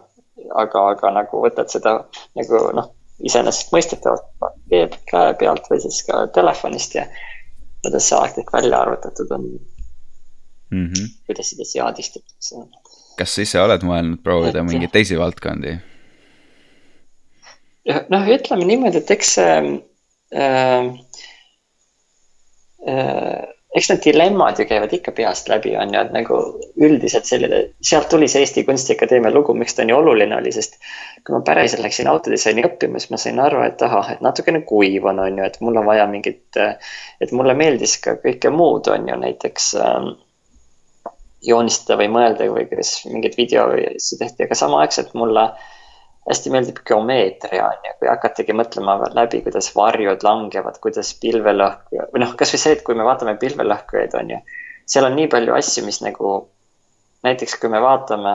aga, 0.55 0.85
aga 0.93 1.11
nagu 1.17 1.41
võtad 1.43 1.71
seda 1.73 1.93
nagu 2.39 2.61
noh, 2.77 2.93
iseenesestmõistetavalt 3.25 4.29
käe 5.11 5.35
pealt 5.41 5.67
või 5.71 5.81
siis 5.83 6.03
ka 6.07 6.27
telefonist 6.35 6.95
ja 6.95 7.07
kuidas 7.83 8.09
see 8.11 8.19
aeg 8.19 8.53
välja 8.53 8.81
arvutatud 8.85 9.35
on 9.35 9.45
mm. 10.71 10.87
-hmm. 10.87 11.11
kuidas 11.27 11.51
seda 11.51 11.65
seadistatakse. 11.65 12.57
kas 13.19 13.35
sa 13.35 13.43
ise 13.43 13.61
oled 13.61 13.87
mõelnud 13.87 14.23
proovida 14.23 14.63
et, 14.63 14.71
mingeid 14.71 14.95
teisi 14.95 15.19
valdkondi? 15.19 15.77
noh, 18.09 18.33
ütleme 18.39 18.67
niimoodi, 18.69 19.03
et 19.03 19.11
eks 19.11 19.35
see 19.39 19.55
äh, 20.37 20.91
äh, 22.89 23.47
eks 23.77 23.91
need 23.91 24.01
dilemmad 24.05 24.59
ju 24.59 24.65
käivad 24.69 24.93
ikka 24.97 25.13
peast 25.13 25.49
läbi, 25.49 25.75
on 25.77 25.93
ju, 25.93 26.01
et 26.01 26.13
nagu 26.15 26.39
üldiselt 26.87 27.29
selline, 27.29 27.61
sealt 27.85 28.09
tuli 28.09 28.29
see 28.31 28.43
Eesti 28.45 28.65
Kunstiakadeemia 28.65 29.33
lugu, 29.35 29.55
miks 29.55 29.77
ta 29.77 29.85
nii 29.85 29.97
oluline 29.97 30.39
oli, 30.39 30.53
sest 30.55 30.79
kui 31.27 31.37
ma 31.37 31.43
päriselt 31.45 31.85
läksin 31.85 32.09
autodisaini 32.09 32.65
õppima, 32.65 33.01
siis 33.01 33.13
ma 33.13 33.21
sain 33.21 33.41
aru, 33.45 33.61
et 33.67 33.83
ahah, 33.85 34.15
et 34.15 34.25
natukene 34.25 34.63
kuiv 34.69 35.11
on, 35.13 35.21
on 35.27 35.41
ju, 35.43 35.45
et 35.45 35.61
mul 35.61 35.77
on 35.83 35.89
vaja 35.89 36.09
mingit, 36.09 36.61
et 37.21 37.35
mulle 37.37 37.57
meeldis 37.59 37.99
ka 38.05 38.17
kõike 38.23 38.53
muud, 38.55 38.89
on 38.95 39.11
ju, 39.13 39.21
näiteks 39.27 39.73
ähm, 39.85 40.13
joonistada 41.45 42.01
või 42.01 42.13
mõelda 42.17 42.49
või 42.49 42.65
kuidas 42.71 42.97
mingeid 43.11 43.37
videosid 43.37 44.25
tehti, 44.25 44.49
aga 44.49 44.63
samaaegselt 44.65 45.13
mulle 45.19 45.51
äh, 45.51 45.75
hästi 46.29 46.51
meeldib 46.53 46.79
geomeetria 46.87 47.67
on 47.67 47.87
ju, 47.87 47.95
kui 48.01 48.09
hakatagi 48.11 48.55
mõtlema 48.57 48.97
läbi, 49.17 49.41
kuidas 49.45 49.71
varjud 49.77 50.25
langevad, 50.27 50.77
kuidas 50.85 51.15
pilvelõhku 51.23 52.03
või 52.13 52.23
noh, 52.23 52.35
kasvõi 52.39 52.61
see, 52.61 52.77
et 52.77 52.85
kui 52.85 52.97
me 52.99 53.07
vaatame 53.07 53.39
pilvelõhkujaid, 53.41 54.17
on 54.21 54.35
ju. 54.35 54.41
seal 54.87 55.09
on 55.09 55.17
nii 55.17 55.29
palju 55.33 55.57
asju, 55.57 55.85
mis 55.87 56.01
nagu 56.05 56.33
näiteks 57.25 57.57
kui 57.61 57.73
me 57.73 57.81
vaatame, 57.81 58.35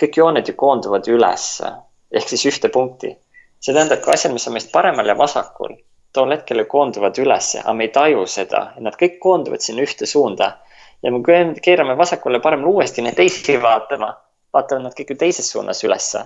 kõik 0.00 0.18
jooned 0.22 0.48
ju 0.48 0.54
koonduvad 0.58 1.08
ülesse 1.10 1.72
ehk 2.12 2.28
siis 2.30 2.46
ühte 2.52 2.70
punkti. 2.70 3.16
see 3.62 3.74
tähendab 3.74 4.02
ka 4.04 4.12
asjad, 4.12 4.32
mis 4.34 4.46
on 4.46 4.54
meist 4.58 4.70
paremal 4.72 5.06
ja 5.06 5.18
vasakul, 5.18 5.74
tol 6.12 6.30
hetkel 6.34 6.62
ju 6.62 6.66
koonduvad 6.70 7.18
ülesse, 7.18 7.60
aga 7.62 7.74
me 7.78 7.88
ei 7.88 7.94
taju 7.94 8.26
seda, 8.26 8.62
et 8.76 8.86
nad 8.86 8.98
kõik 8.98 9.18
koonduvad 9.22 9.62
sinna 9.62 9.82
ühte 9.82 10.06
suunda. 10.06 10.58
ja 11.02 11.10
me 11.10 11.22
keerame 11.62 11.98
vasakule 11.98 12.38
paremale 12.40 12.70
uuesti 12.70 13.02
neid 13.02 13.18
teisi 13.18 13.58
vaatama, 13.62 14.12
vaatavad 14.54 14.86
nad 14.86 14.94
kõik 14.94 15.10
ju 15.10 15.16
teises 15.24 15.50
suunas 15.50 15.82
ülesse 15.84 16.22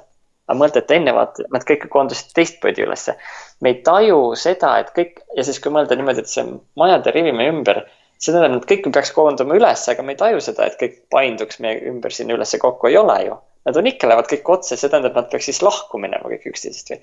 aga 0.47 0.59
mõelda, 0.61 0.83
et 0.83 0.95
enne 0.95 1.15
vaata, 1.17 1.47
nad 1.53 1.65
kõik 1.67 1.89
koondusid 1.91 2.33
teistpidi 2.37 2.85
ülesse. 2.87 3.17
me 3.61 3.73
ei 3.73 3.81
taju 3.87 4.35
seda, 4.39 4.77
et 4.83 4.93
kõik 4.97 5.19
ja 5.37 5.45
siis, 5.47 5.59
kui 5.63 5.73
mõelda 5.75 5.97
niimoodi, 5.99 6.23
et 6.23 6.31
see 6.31 6.45
majade 6.79 7.13
rivi 7.15 7.33
meie 7.35 7.51
ümber, 7.51 7.83
see 8.21 8.33
tähendab, 8.33 8.63
et 8.63 8.71
kõik 8.71 8.89
peaks 8.95 9.13
koonduma 9.17 9.57
üles, 9.59 9.83
aga 9.91 10.05
me 10.05 10.15
ei 10.15 10.21
taju 10.21 10.41
seda, 10.45 10.69
et 10.69 10.79
kõik 10.81 10.99
painduks 11.13 11.61
meie 11.65 11.83
ümber 11.91 12.15
sinna 12.15 12.37
ülesse 12.37 12.61
kokku, 12.63 12.91
ei 12.91 12.99
ole 13.01 13.19
ju. 13.27 13.39
Nad 13.67 13.79
on 13.81 13.89
ikka, 13.91 14.07
lähevad 14.07 14.29
kõik 14.31 14.51
otse, 14.55 14.79
see 14.79 14.91
tähendab, 14.93 15.17
nad 15.19 15.31
peaks 15.33 15.49
siis 15.51 15.63
lahku 15.67 15.99
minema 15.99 16.31
kõik 16.31 16.47
üksteisest 16.53 16.93
või. 16.93 17.01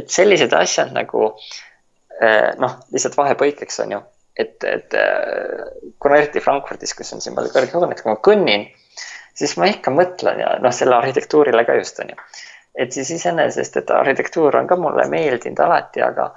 et 0.00 0.10
sellised 0.10 0.56
asjad 0.56 0.90
nagu 0.96 1.28
eh, 2.18 2.50
noh, 2.58 2.80
lihtsalt 2.90 3.14
vahepõikeks 3.20 3.78
on 3.84 3.94
ju, 3.94 4.00
et, 4.34 4.56
et 4.66 4.98
eh, 4.98 5.62
kuna 6.02 6.18
eriti 6.18 6.42
Frankfurdis, 6.42 6.96
kus 6.98 7.14
on 7.14 7.22
siin 7.22 7.38
palju 7.38 7.54
kõrghooneid, 7.54 8.02
kui 8.02 8.10
ma 8.10 8.18
kõnnin, 8.18 8.66
siis 9.38 9.54
ma 9.60 9.70
ikka 9.70 9.94
mõtlen 9.94 10.42
ja 10.42 10.56
noh, 10.64 10.74
selle 10.74 10.98
arhitektuurile 10.98 11.62
ka 11.68 11.78
just 11.78 12.02
on 12.02 12.10
ju 12.10 12.18
et 12.74 12.92
siis 12.92 13.10
iseenesest, 13.10 13.76
et 13.76 13.90
arhitektuur 13.90 14.56
on 14.56 14.68
ka 14.70 14.76
mulle 14.76 15.06
meeldinud 15.10 15.58
alati, 15.64 16.02
aga, 16.02 16.30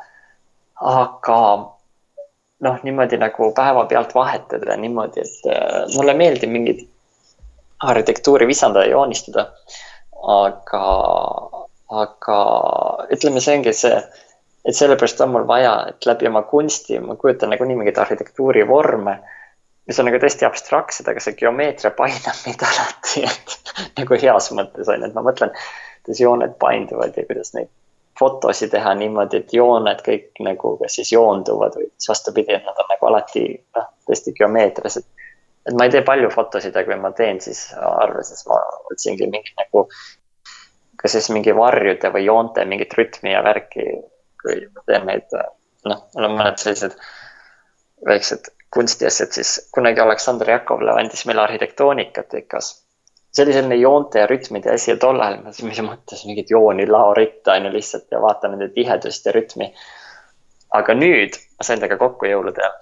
aga 0.82 1.40
noh, 2.64 2.80
niimoodi 2.84 3.20
nagu 3.22 3.52
päevapealt 3.56 4.16
vahetada 4.16 4.78
niimoodi, 4.80 5.24
et 5.24 5.52
äh, 5.52 5.84
mulle 5.96 6.16
meeldib 6.18 6.52
mingit 6.52 6.88
arhitektuuri 7.84 8.48
visandada 8.48 8.86
joonistada. 8.86 9.52
aga, 10.24 10.84
aga 11.92 12.36
ütleme, 13.12 13.42
see 13.44 13.58
ongi 13.58 13.74
see, 13.76 13.98
et 14.64 14.78
sellepärast 14.78 15.20
on 15.26 15.34
mul 15.34 15.48
vaja, 15.48 15.74
et 15.92 16.06
läbi 16.08 16.30
oma 16.30 16.46
kunsti 16.48 17.00
ma 17.04 17.18
kujutan 17.20 17.52
nagunii 17.52 17.76
mingeid 17.76 18.00
arhitektuurivorme, 18.00 19.18
mis 19.88 20.00
on 20.00 20.08
nagu 20.08 20.22
tõesti 20.24 20.48
abstraktsed, 20.48 21.10
aga 21.12 21.24
see 21.24 21.36
geomeetria 21.42 21.92
painab 21.98 22.40
mind 22.46 22.64
alati, 22.70 23.26
et 23.28 23.74
nagu 24.00 24.22
heas 24.22 24.48
mõttes 24.56 24.88
on 24.88 25.04
ju, 25.04 25.10
et 25.10 25.18
ma 25.18 25.26
mõtlen 25.28 25.52
kuidas 26.04 26.22
jooned 26.22 26.60
painduvad 26.60 27.18
ja 27.18 27.26
kuidas 27.28 27.54
neid 27.58 27.72
fotosid 28.20 28.70
teha 28.70 28.94
niimoodi, 28.98 29.42
et 29.42 29.54
jooned 29.54 30.02
kõik 30.06 30.42
nagu 30.46 30.76
kas 30.82 30.98
siis 31.00 31.12
joonduvad 31.16 31.78
või 31.80 31.88
siis 31.90 32.10
vastupidi, 32.12 32.56
et 32.56 32.66
nad 32.68 32.80
on 32.80 32.90
nagu 32.92 33.10
alati 33.10 33.46
noh, 33.76 33.90
tõesti 34.08 34.36
geomeetrias, 34.38 35.00
et. 35.02 35.08
et 35.70 35.78
ma 35.78 35.88
ei 35.88 35.94
tee 35.96 36.04
palju 36.06 36.30
fotosid, 36.34 36.76
aga 36.76 36.92
kui 36.92 37.00
ma 37.02 37.14
teen, 37.18 37.42
siis 37.42 37.66
arveses 37.80 38.46
ma 38.50 38.60
otsingi 38.92 39.30
mingit 39.32 39.56
nagu. 39.60 39.88
kas 41.04 41.18
siis 41.18 41.30
mingi 41.36 41.52
varjude 41.56 42.14
või 42.14 42.26
joonte 42.26 42.64
mingit 42.70 42.94
rütmi 42.96 43.34
ja 43.34 43.42
värki, 43.44 43.90
kui 44.40 44.60
teen 44.88 45.08
neid, 45.10 45.34
noh, 45.90 46.06
mul 46.16 46.30
on 46.30 46.38
mõned 46.38 46.62
sellised 46.62 46.96
väiksed 48.08 48.48
kunstiasjad, 48.74 49.34
siis 49.36 49.58
kunagi 49.74 50.00
Aleksandr 50.00 50.50
Jakovlev 50.50 51.02
andis 51.02 51.26
meile 51.28 51.44
arhitektoonikat 51.44 52.34
EKA-s 52.40 52.83
see 53.34 53.44
oli 53.46 53.54
selline 53.54 53.76
joonte 53.76 54.20
ja 54.20 54.28
rütmide 54.30 54.74
asi 54.74 54.92
ja 54.92 54.98
tol 55.02 55.22
ajal 55.22 55.42
ma 55.42 55.52
siis 55.52 55.82
mõtlesin 55.82 56.30
mingit 56.30 56.52
jooni 56.54 56.86
laoritta 56.88 57.58
on 57.58 57.68
ju 57.68 57.74
lihtsalt 57.74 58.12
ja 58.14 58.22
vaatan 58.22 58.54
nende 58.54 58.70
tihedust 58.76 59.26
ja 59.26 59.34
rütmi. 59.34 59.74
aga 60.74 60.94
nüüd 60.94 61.38
ma 61.58 61.66
sain 61.66 61.80
temaga 61.82 61.98
kokku 61.98 62.30
jõulude 62.30 62.62
ajal. 62.62 62.76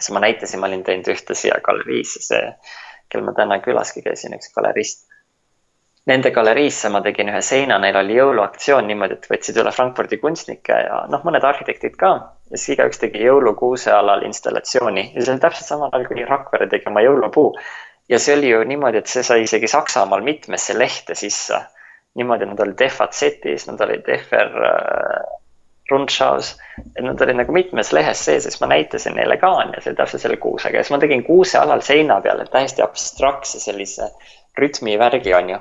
siis 0.00 0.14
ma 0.16 0.24
näitasin, 0.24 0.60
ma 0.60 0.70
olin 0.70 0.84
teinud 0.84 1.08
ühte 1.12 1.36
siia 1.36 1.60
galeriisse, 1.64 2.22
see, 2.24 2.46
kel 3.12 3.24
ma 3.24 3.32
täna 3.36 3.60
külaski 3.62 4.02
käisin, 4.02 4.34
üks 4.34 4.50
galerist. 4.56 5.04
Nende 6.10 6.30
galeriisse 6.36 6.88
ma 6.92 7.00
tegin 7.00 7.30
ühe 7.32 7.40
seina, 7.40 7.78
neil 7.80 7.96
oli 7.96 8.16
jõuluaktsioon 8.18 8.88
niimoodi, 8.88 9.16
et 9.16 9.28
võtsid 9.30 9.60
üle 9.60 9.70
Frankfurdi 9.72 10.18
kunstnikke 10.20 10.80
ja 10.88 10.98
noh, 11.08 11.22
mõned 11.24 11.44
arhitektid 11.44 11.96
ka. 12.00 12.10
ja 12.50 12.58
siis 12.58 12.74
igaüks 12.74 13.00
tegi 13.00 13.24
jõulukuuse 13.24 13.92
alal 13.92 14.24
installatsiooni 14.24 15.10
ja 15.14 15.22
see 15.22 15.32
oli 15.32 15.40
täpselt 15.44 15.68
samal 15.68 15.92
ajal, 15.92 16.08
kui 16.08 16.26
Rakvere 16.28 16.68
tegi 16.68 16.90
oma 16.90 17.04
jõulupuu 17.04 17.54
ja 18.08 18.18
see 18.18 18.36
oli 18.36 18.50
ju 18.50 18.64
niimoodi, 18.68 19.00
et 19.00 19.10
see 19.10 19.22
sai 19.26 19.44
isegi 19.46 19.68
Saksamaal 19.70 20.24
mitmesse 20.24 20.78
lehte 20.78 21.14
sisse. 21.14 21.60
niimoodi, 22.14 22.46
nad 22.46 22.60
olid 22.60 22.82
FAZ-is, 22.90 23.66
nad 23.66 23.80
olid 23.80 24.06
FR 24.06 24.66
äh, 24.68 25.22
Rundschaus, 25.90 26.54
et 26.96 27.04
nad 27.04 27.20
olid 27.20 27.36
nagu 27.36 27.52
mitmes 27.52 27.90
lehes 27.92 28.22
sees 28.24 28.46
siis 28.46 28.60
ma 28.62 28.70
näitasin 28.70 29.16
neile 29.18 29.36
ka 29.40 29.50
onju, 29.52 29.82
see 29.84 29.96
täpselt 29.98 30.22
selle 30.22 30.38
kuusega 30.40 30.78
ja 30.78 30.84
siis 30.84 30.94
ma 30.94 31.00
tegin 31.02 31.24
kuuse 31.26 31.58
alal 31.60 31.82
seina 31.84 32.20
peale 32.24 32.46
täiesti 32.52 32.84
abstraktse 32.84 33.60
sellise 33.60 34.08
rütmivärgi 34.60 35.34
onju. 35.36 35.58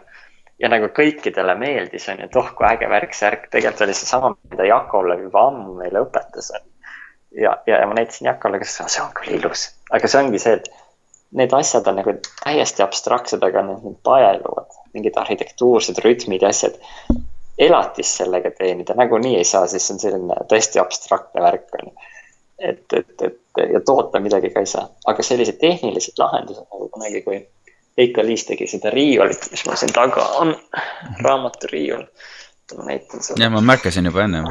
ja 0.62 0.70
nagu 0.70 0.88
kõikidele 0.96 1.58
meeldis 1.60 2.06
onju, 2.14 2.30
et 2.30 2.38
oh 2.40 2.54
kui 2.56 2.68
äge 2.70 2.88
värk, 2.90 3.18
särk, 3.18 3.50
tegelikult 3.52 3.82
oli 3.88 3.98
seesama, 3.98 4.32
mida 4.52 4.70
Jakovlev 4.70 5.26
juba 5.26 5.48
ammu 5.50 5.76
meile 5.82 6.06
õpetas. 6.06 6.54
ja, 7.32 7.58
ja, 7.68 7.82
ja 7.82 7.88
ma 7.88 7.98
näitasin 7.98 8.30
Jakovle, 8.30 8.62
kes, 8.64 8.78
see 8.86 9.04
on 9.04 9.12
küll 9.18 9.42
ilus, 9.42 9.72
aga 9.92 10.08
see 10.08 10.22
ongi 10.22 10.40
see, 10.40 10.62
et 10.62 10.72
need 11.34 11.54
asjad 11.54 11.88
on 11.88 12.00
nagu 12.02 12.16
täiesti 12.44 12.84
abstraktsed, 12.86 13.44
aga 13.44 13.64
need, 13.66 13.84
need 13.86 14.00
paeluvad, 14.06 14.80
mingid 14.94 15.18
arhitektuursed 15.18 16.02
rütmid 16.06 16.46
ja 16.46 16.52
asjad. 16.54 16.78
elatist 17.58 18.18
sellega 18.18 18.50
teenida 18.58 18.96
nagunii 18.98 19.36
ei 19.38 19.46
saa, 19.46 19.68
siis 19.70 19.92
on 19.94 20.00
selline 20.02 20.38
tõesti 20.50 20.82
abstraktne 20.82 21.42
värk 21.42 21.76
on 21.80 21.90
ju. 21.90 22.08
et, 22.60 22.94
et, 22.94 23.22
et 23.22 23.66
ja 23.74 23.82
toota 23.86 24.20
midagi 24.20 24.50
ka 24.50 24.64
ei 24.64 24.70
saa, 24.70 24.88
aga 25.06 25.24
sellised 25.24 25.60
tehnilised 25.62 26.18
lahendused 26.18 26.66
nagu 26.66 26.90
kunagi, 26.90 27.22
kui 27.22 27.44
Veiko 27.98 28.24
Liis 28.26 28.46
tegi 28.46 28.66
seda 28.68 28.90
riiulit, 28.90 29.52
mis 29.52 29.66
mul 29.68 29.78
siin 29.78 29.94
taga 29.94 30.26
on, 30.42 30.56
raamaturiiul. 31.22 32.06
ma 32.78 32.86
näitan 32.86 33.24
sulle. 33.24 33.44
ja 33.44 33.50
ma 33.50 33.62
märkasin 33.62 34.06
juba 34.06 34.24
ennem. 34.24 34.50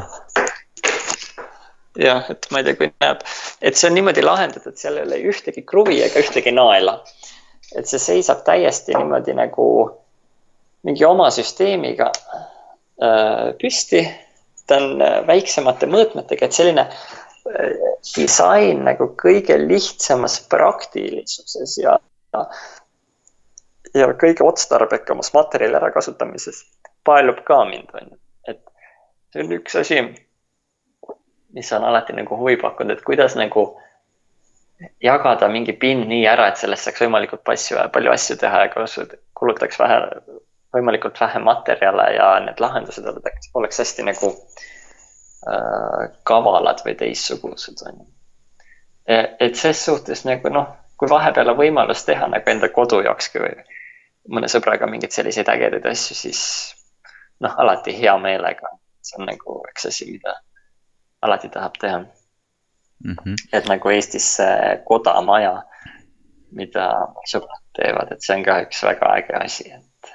Jah, 1.98 2.28
et 2.31 2.47
ma 2.51 2.60
ei 2.60 2.66
tea, 2.69 2.77
kui 2.78 2.90
näeb, 3.02 3.24
et 3.60 3.78
see 3.78 3.89
on 3.90 3.97
niimoodi 3.98 4.24
lahendatud, 4.24 4.77
seal 4.81 4.98
ei 5.01 5.06
ole 5.06 5.20
ühtegi 5.32 5.64
kruvi 5.69 6.01
ega 6.05 6.23
ühtegi 6.23 6.55
naela. 6.55 7.02
et 7.77 7.89
see 7.89 7.98
seisab 7.98 8.43
täiesti 8.44 8.93
niimoodi 8.93 9.32
nagu 9.32 9.66
mingi 10.85 11.05
oma 11.09 11.31
süsteemiga 11.32 12.10
äh, 12.12 13.52
püsti. 13.60 14.02
ta 14.66 14.78
on 14.78 15.02
äh, 15.02 15.20
väiksemate 15.27 15.89
mõõtmetega, 15.90 16.47
et 16.47 16.56
selline 16.56 16.85
äh, 16.89 17.73
disain 18.14 18.85
nagu 18.85 19.12
kõige 19.23 19.56
lihtsamas 19.60 20.40
praktilisuses 20.52 21.78
ja 21.82 21.98
ja 23.93 24.06
kõige 24.16 24.44
otstarbekamas 24.47 25.32
materjali 25.35 25.77
ärakasutamises 25.77 26.62
paelub 27.05 27.43
ka 27.44 27.64
mind, 27.69 27.90
on 27.94 28.12
ju. 28.12 28.19
et 28.48 28.60
see 29.32 29.44
on 29.44 29.56
üks 29.59 29.77
asi, 29.81 29.98
mis 31.53 31.73
on 31.73 31.85
alati 31.85 32.12
nagu 32.16 32.37
huvi 32.37 32.57
pakkunud, 32.57 32.97
et 32.97 33.05
kuidas 33.05 33.37
nagu 33.37 33.66
jagada 35.03 35.49
mingi 35.49 35.73
pind 35.73 36.09
nii 36.11 36.24
ära, 36.27 36.49
et 36.49 36.61
sellest 36.61 36.89
saaks 36.89 37.05
võimalikult 37.05 37.45
passu, 37.47 37.77
palju 37.93 38.12
asju 38.12 38.37
teha 38.41 38.65
ja 38.65 38.87
kulutaks 39.39 39.79
vähe, 39.79 39.99
võimalikult 40.74 41.20
vähe 41.20 41.43
materjale 41.45 42.09
ja 42.16 42.29
need 42.47 42.61
lahendused 42.61 43.07
oleks, 43.55 43.81
hästi 43.85 44.07
nagu 44.09 44.33
äh, 44.33 46.09
kavalad 46.29 46.83
või 46.87 46.97
teistsugused, 46.99 47.85
on 47.87 48.01
ju. 48.03 48.09
et 49.41 49.57
ses 49.59 49.85
suhtes 49.85 50.24
nagu 50.29 50.51
noh, 50.53 50.70
kui 50.97 51.11
vahepeal 51.11 51.53
on 51.53 51.59
võimalus 51.59 52.05
teha 52.07 52.29
nagu 52.31 52.51
enda 52.51 52.70
kodu 52.73 53.03
jaokski 53.05 53.43
või 53.43 53.57
mõne 54.33 54.49
sõbraga 54.51 54.87
mingeid 54.87 55.15
selliseid 55.15 55.49
ägedaid 55.51 55.87
asju, 55.91 56.16
siis 56.16 56.43
noh, 57.43 57.55
alati 57.59 57.95
hea 57.99 58.15
meelega. 58.23 58.79
see 59.03 59.19
on 59.19 59.27
nagu 59.27 59.57
üks 59.66 59.89
asi, 59.89 60.07
mida 60.12 60.37
alati 61.23 61.49
tahab 61.49 61.78
teha 61.81 61.99
mm. 61.99 63.15
-hmm. 63.15 63.35
et 63.53 63.69
nagu 63.69 63.89
Eestis 63.89 64.28
see 64.36 64.77
kodamaja, 64.89 65.62
mida 66.53 66.89
sõbrad 67.28 67.65
teevad, 67.78 68.12
et 68.12 68.23
see 68.23 68.36
on 68.36 68.44
ka 68.47 68.61
üks 68.66 68.82
väga 68.86 69.15
äge 69.16 69.39
asi, 69.40 69.70
et 69.70 70.12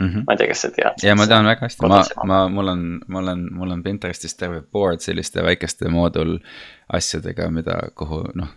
mm. 0.00 0.06
-hmm. 0.06 0.24
ma 0.26 0.32
ei 0.32 0.36
tea, 0.36 0.48
kas 0.52 0.62
sa 0.66 0.70
tead. 0.76 1.02
ja 1.02 1.16
ma 1.16 1.26
tean 1.26 1.46
väga 1.46 1.66
hästi, 1.66 1.88
ma, 1.88 2.02
ma, 2.24 2.40
mul 2.48 2.74
on, 2.74 2.86
mul 3.08 3.34
on, 3.34 3.48
mul 3.54 3.76
on 3.76 3.82
Pinterestis 3.82 4.34
terve 4.34 4.62
board 4.62 5.00
selliste 5.00 5.42
väikeste 5.42 5.88
moodul 5.88 6.38
asjadega, 6.88 7.50
mida, 7.50 7.80
kuhu 7.94 8.24
noh 8.34 8.56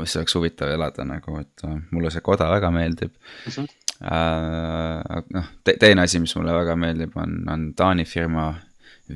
mis 0.00 0.16
oleks 0.16 0.34
huvitav 0.34 0.68
elada 0.70 1.04
nagu, 1.04 1.38
et 1.40 1.64
äh, 1.66 1.78
mulle 1.90 2.10
see 2.10 2.20
koda 2.22 2.50
väga 2.50 2.70
meeldib 2.70 3.14
mm. 3.14 3.52
-hmm. 3.52 3.78
Uh, 4.02 5.22
noh 5.30 5.44
te, 5.64 5.76
teine 5.78 6.02
asi, 6.02 6.18
mis 6.18 6.32
mulle 6.36 6.52
väga 6.52 6.74
meeldib, 6.76 7.12
on, 7.16 7.36
on 7.48 7.74
Taani 7.74 8.04
firma 8.04 8.54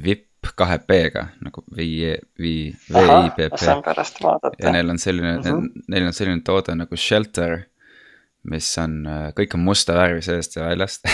VIP 0.04 0.25
kahe 0.58 0.78
B-ga 0.78 1.26
nagu 1.44 1.64
V, 1.76 1.86
V, 2.38 2.52
V 2.92 3.02
I 3.06 3.30
P 3.36 3.48
P. 3.50 3.60
saan 3.62 3.82
pärast 3.86 4.20
vaadata. 4.22 4.56
ja 4.62 4.72
neil 4.72 4.90
on 4.90 4.98
selline 4.98 5.36
mm, 5.36 5.42
-hmm. 5.42 5.82
neil 5.88 6.06
on 6.06 6.12
selline 6.12 6.42
toode 6.44 6.74
nagu 6.74 6.96
Shelter, 6.96 7.58
mis 8.42 8.78
on, 8.78 9.06
äh, 9.06 9.32
kõik 9.34 9.54
on 9.54 9.60
musta 9.60 9.94
värvi 9.94 10.22
seest 10.22 10.56
ja 10.56 10.68
väljast 10.68 11.08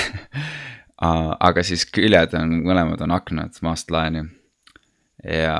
aga 1.48 1.62
siis 1.62 1.86
küljed 1.86 2.34
on, 2.38 2.62
mõlemad 2.62 3.00
on 3.02 3.10
aknad 3.10 3.58
maast 3.62 3.90
laeni 3.90 4.24
ja, 5.24 5.58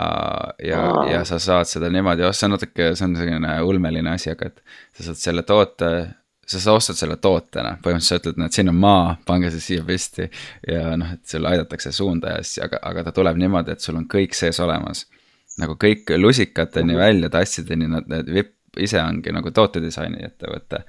ja, 0.65 0.81
ja 1.11 1.25
sa 1.25 1.39
saad 1.39 1.71
seda 1.71 1.91
niimoodi, 1.93 2.25
oh 2.27 2.35
see 2.35 2.49
on 2.49 2.57
natuke, 2.57 2.93
see 2.99 3.07
on 3.07 3.17
selline 3.19 3.55
ulmeline 3.67 4.15
asi, 4.15 4.33
aga 4.35 4.51
et 4.51 4.63
sa 4.97 5.09
saad 5.09 5.21
selle 5.21 5.45
toote, 5.47 5.93
sa, 6.47 6.73
ostad 6.73 6.99
selle 6.99 7.17
tootena, 7.23 7.77
põhimõtteliselt 7.83 8.25
sa 8.25 8.31
ütled, 8.33 8.47
et 8.47 8.59
siin 8.59 8.73
on 8.73 8.79
maa, 8.83 9.17
pange 9.27 9.51
see 9.55 9.65
siia 9.67 9.85
püsti. 9.87 10.29
ja 10.69 10.97
noh, 10.99 11.15
et 11.17 11.27
sulle 11.29 11.49
aidatakse 11.49 11.93
suunda 11.93 12.37
ja 12.37 12.43
siis, 12.43 12.63
aga, 12.67 12.81
aga 12.83 13.07
ta 13.07 13.15
tuleb 13.17 13.39
niimoodi, 13.41 13.75
et 13.75 13.85
sul 13.85 13.99
on 14.01 14.09
kõik 14.11 14.37
sees 14.39 14.61
olemas. 14.61 15.07
nagu 15.61 15.77
kõik 15.77 16.09
lusikateni 16.17 16.97
välja 16.97 17.29
tassideni, 17.31 17.89
nad, 17.89 18.09
need 18.09 18.31
vipp 18.33 18.81
ise 18.81 19.03
ongi 19.03 19.33
nagu 19.37 19.51
tootedisaini 19.53 20.25
ettevõte 20.25 20.81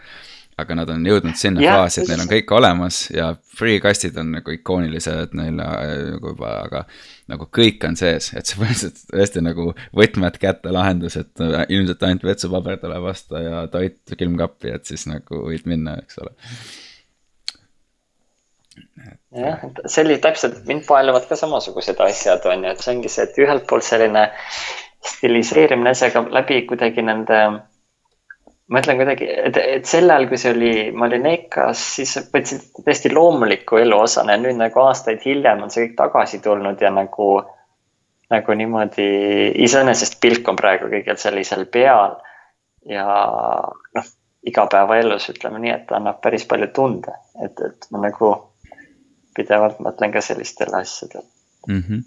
aga 0.62 0.76
nad 0.78 0.92
on 0.94 1.06
jõudnud 1.08 1.38
sinna 1.40 1.64
yeah, 1.64 1.80
faasi, 1.80 2.04
et 2.04 2.12
neil 2.12 2.24
on 2.24 2.30
kõik 2.30 2.52
olemas 2.54 3.00
ja 3.14 3.32
free 3.58 3.80
kastid 3.84 4.18
on 4.22 4.34
nagu 4.36 4.54
ikoonilised 4.54 5.34
neil 5.38 5.60
äh, 5.64 5.82
nagu 6.14 6.34
juba, 6.34 6.52
aga 6.68 6.84
nagu 7.32 7.48
kõik 7.58 7.84
on 7.88 7.98
sees, 8.00 8.30
et 8.38 8.50
see 8.50 8.60
põhimõtteliselt 8.62 9.04
tõesti 9.10 9.44
nagu 9.46 9.72
võtmed 9.98 10.38
kätte 10.42 10.74
lahendus, 10.76 11.18
et 11.22 11.44
äh, 11.44 11.66
ilmselt 11.74 12.06
ainult 12.06 12.28
vetsupaber 12.30 12.80
tuleb 12.82 13.06
vastu 13.08 13.42
ja 13.42 13.66
toit 13.74 14.16
külmkappi, 14.20 14.76
et 14.78 14.90
siis 14.90 15.08
nagu 15.10 15.44
võid 15.48 15.68
minna, 15.70 15.98
eks 16.04 16.22
ole. 16.22 16.34
jah, 19.34 19.66
et 19.66 19.84
see 19.90 20.06
oli 20.06 20.22
täpselt, 20.22 20.62
mind 20.70 20.86
paeluvad 20.88 21.28
ka 21.30 21.38
samasugused 21.40 22.00
asjad, 22.06 22.46
on 22.50 22.68
ju, 22.68 22.74
et 22.76 22.86
see 22.86 22.96
ongi 22.96 23.12
see, 23.12 23.26
et 23.26 23.42
ühelt 23.42 23.66
poolt 23.70 23.86
selline 23.88 24.30
stiliseerimine, 25.04 25.98
see 25.98 26.14
aga 26.14 26.28
läbi 26.32 26.62
kuidagi 26.70 27.04
nende 27.04 27.40
ma 28.72 28.80
ütlen 28.80 29.00
kuidagi, 29.00 29.28
et, 29.28 29.58
et 29.58 29.90
sel 29.90 30.10
ajal, 30.10 30.28
kui 30.30 30.40
see 30.40 30.54
oli, 30.54 30.72
ma 30.96 31.08
olin 31.10 31.28
EKA-s, 31.34 31.84
siis 31.98 32.16
võtsin 32.34 32.62
täiesti 32.86 33.12
loomuliku 33.14 33.80
elu 33.82 34.00
osana 34.06 34.38
ja 34.38 34.42
nüüd 34.44 34.60
nagu 34.60 34.84
aastaid 34.86 35.24
hiljem 35.26 35.66
on 35.66 35.74
see 35.74 35.88
kõik 35.88 35.98
tagasi 36.00 36.40
tulnud 36.44 36.82
ja 36.82 36.94
nagu, 36.94 37.30
nagu 38.34 38.58
niimoodi 38.60 39.10
iseenesest 39.66 40.20
pilk 40.24 40.48
on 40.52 40.60
praegu 40.60 40.90
kõigil 40.94 41.20
sellisel 41.20 41.68
peal. 41.74 42.18
ja 42.88 43.06
noh, 43.96 44.10
igapäevaelus 44.44 45.30
ütleme 45.32 45.60
nii, 45.64 45.76
et 45.76 45.92
annab 45.96 46.20
päris 46.24 46.44
palju 46.48 46.68
tunde, 46.76 47.14
et, 47.44 47.60
et 47.68 47.88
ma 47.92 48.02
nagu 48.08 48.34
pidevalt 49.36 49.80
mõtlen 49.84 50.12
ka 50.14 50.22
sellistele 50.22 50.82
asjadele 50.84 51.33
mm. 51.68 51.84
-hmm. 51.88 52.04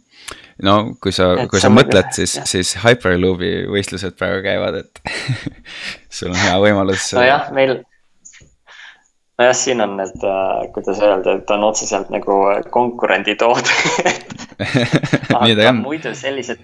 no 0.63 0.77
kui 1.03 1.13
sa, 1.13 1.33
kui 1.51 1.61
sa 1.61 1.71
mõtled, 1.73 2.13
siis, 2.17 2.39
siis 2.45 2.77
Hyperloopi 2.85 3.53
võistlused 3.73 4.17
praegu 4.19 4.43
käivad, 4.47 4.81
et 4.85 5.03
sul 6.17 6.33
on 6.33 6.41
hea 6.41 6.57
võimalus. 6.63 7.13
nojah, 7.19 7.53
meil, 7.57 7.79
nojah, 9.39 9.57
siin 9.57 9.81
on 9.85 9.97
need 10.01 10.27
äh,, 10.27 10.67
kuidas 10.75 11.01
öelda, 11.03 11.39
et 11.41 11.51
on 11.51 11.65
otseselt 11.71 12.11
nagu 12.15 12.43
konkurenditoode 12.71 13.79
aga 15.41 15.73
muidu 15.73 16.15
sellised 16.15 16.61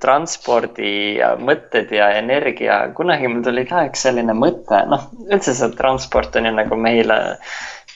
transpordi 0.00 1.16
ja 1.16 1.30
mõtted 1.40 1.92
ja 1.94 2.10
energia, 2.18 2.90
kunagi 2.96 3.28
mul 3.30 3.44
tuli 3.44 3.64
ka 3.68 3.86
üks 3.88 4.04
selline 4.04 4.34
mõte, 4.36 4.82
noh, 4.90 5.08
üldse 5.30 5.54
see 5.56 5.70
transport 5.78 6.36
on 6.36 6.50
ju 6.50 6.52
nagu 6.58 6.76
meile 6.80 7.16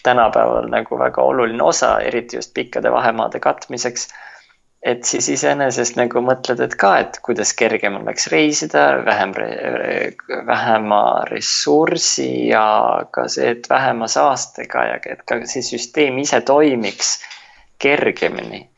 tänapäeval 0.02 0.68
nagu 0.72 0.98
väga 0.98 1.22
oluline 1.22 1.62
osa, 1.62 1.98
eriti 2.00 2.36
just 2.36 2.54
pikkade 2.54 2.92
vahemaade 2.92 3.40
katmiseks. 3.40 4.08
et 4.82 5.04
siis 5.04 5.26
iseenesest 5.28 5.98
nagu 6.00 6.22
mõtled, 6.24 6.60
et 6.64 6.74
ka, 6.80 6.94
et 6.98 7.18
kuidas 7.22 7.50
kergem 7.52 7.98
oleks 7.98 8.30
reisida, 8.32 8.84
vähem, 9.04 9.34
vähema 10.46 11.02
ressursi 11.28 12.48
ja 12.48 13.04
ka 13.12 13.26
see, 13.28 13.50
et 13.50 13.68
vähema 13.70 14.08
saastega 14.08 14.84
ja 14.84 14.96
et 15.04 15.20
ka 15.28 15.42
see 15.44 15.60
süsteem 15.62 16.18
ise 16.24 16.40
toimiks 16.40 17.18
kergemini 17.78 18.69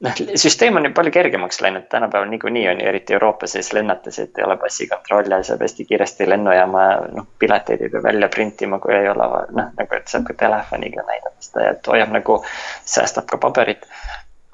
noh, 0.00 0.12
süsteem 0.34 0.76
on 0.76 0.84
ju 0.84 0.92
palju 0.94 1.12
kergemaks 1.12 1.60
läinud 1.64 1.86
tänapäeval 1.92 2.28
niikuinii 2.28 2.68
on 2.68 2.80
ju, 2.80 2.88
eriti 2.88 3.16
Euroopa 3.16 3.46
sees 3.46 3.72
lennates, 3.72 4.18
et 4.18 4.38
ei 4.38 4.44
ole 4.44 4.56
passikontrolli 4.60 5.34
ja 5.34 5.42
saab 5.46 5.64
hästi 5.64 5.84
kiiresti 5.88 6.28
lennujaama, 6.28 6.84
noh, 7.16 7.28
pileteid 7.38 7.84
ei 7.84 7.92
pea 7.92 8.02
välja 8.02 8.28
printima, 8.28 8.78
kui 8.82 8.94
ei 8.94 9.08
ole, 9.08 9.28
noh, 9.56 9.70
nagu, 9.78 9.96
et 9.96 10.12
saab 10.12 10.26
ka 10.28 10.36
telefoniga 10.44 11.04
näidata 11.08 11.48
seda 11.48 11.70
et 11.72 11.92
hoiab 11.92 12.12
nagu, 12.16 12.40
säästab 12.84 13.28
ka 13.30 13.40
paberit. 13.42 13.86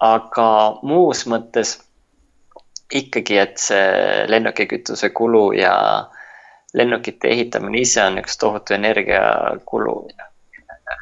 aga 0.02 0.46
muus 0.82 1.26
mõttes 1.30 1.76
ikkagi, 2.92 3.38
et 3.38 3.58
see 3.62 4.26
lennukikütuse 4.28 5.10
kulu 5.14 5.52
ja 5.54 5.74
lennukite 6.74 7.28
ehitamine 7.28 7.82
ise 7.84 8.02
on 8.04 8.18
üks 8.22 8.38
tohutu 8.38 8.74
energiakulu. 8.74 9.96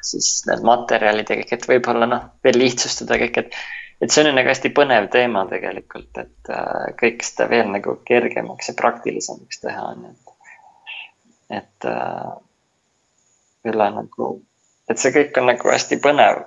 siis 0.06 0.44
need 0.46 0.62
materjalid 0.64 1.30
ja 1.30 1.36
kõik, 1.40 1.52
et 1.52 1.68
võib-olla 1.68 2.06
noh, 2.06 2.26
veel 2.44 2.58
lihtsustada 2.60 3.18
kõik, 3.20 3.38
et 3.42 3.56
et 4.00 4.12
see 4.12 4.24
on 4.24 4.34
nagu 4.36 4.48
hästi 4.48 4.72
põnev 4.76 5.08
teema 5.12 5.44
tegelikult, 5.50 6.10
et 6.22 6.52
äh, 6.52 6.92
kõik 7.00 7.24
seda 7.26 7.48
veel 7.50 7.68
nagu 7.72 7.96
kergemaks 8.08 8.70
ja 8.70 8.76
praktilisemaks 8.78 9.60
teha 9.64 9.88
on 9.92 10.06
et. 10.10 10.36
et 11.60 11.88
äh, 11.90 12.30
üle 13.70 13.90
nagu, 13.96 14.30
et 14.88 14.98
see 14.98 15.12
kõik 15.14 15.36
on 15.40 15.50
nagu 15.52 15.72
hästi 15.72 16.00
põnev 16.00 16.44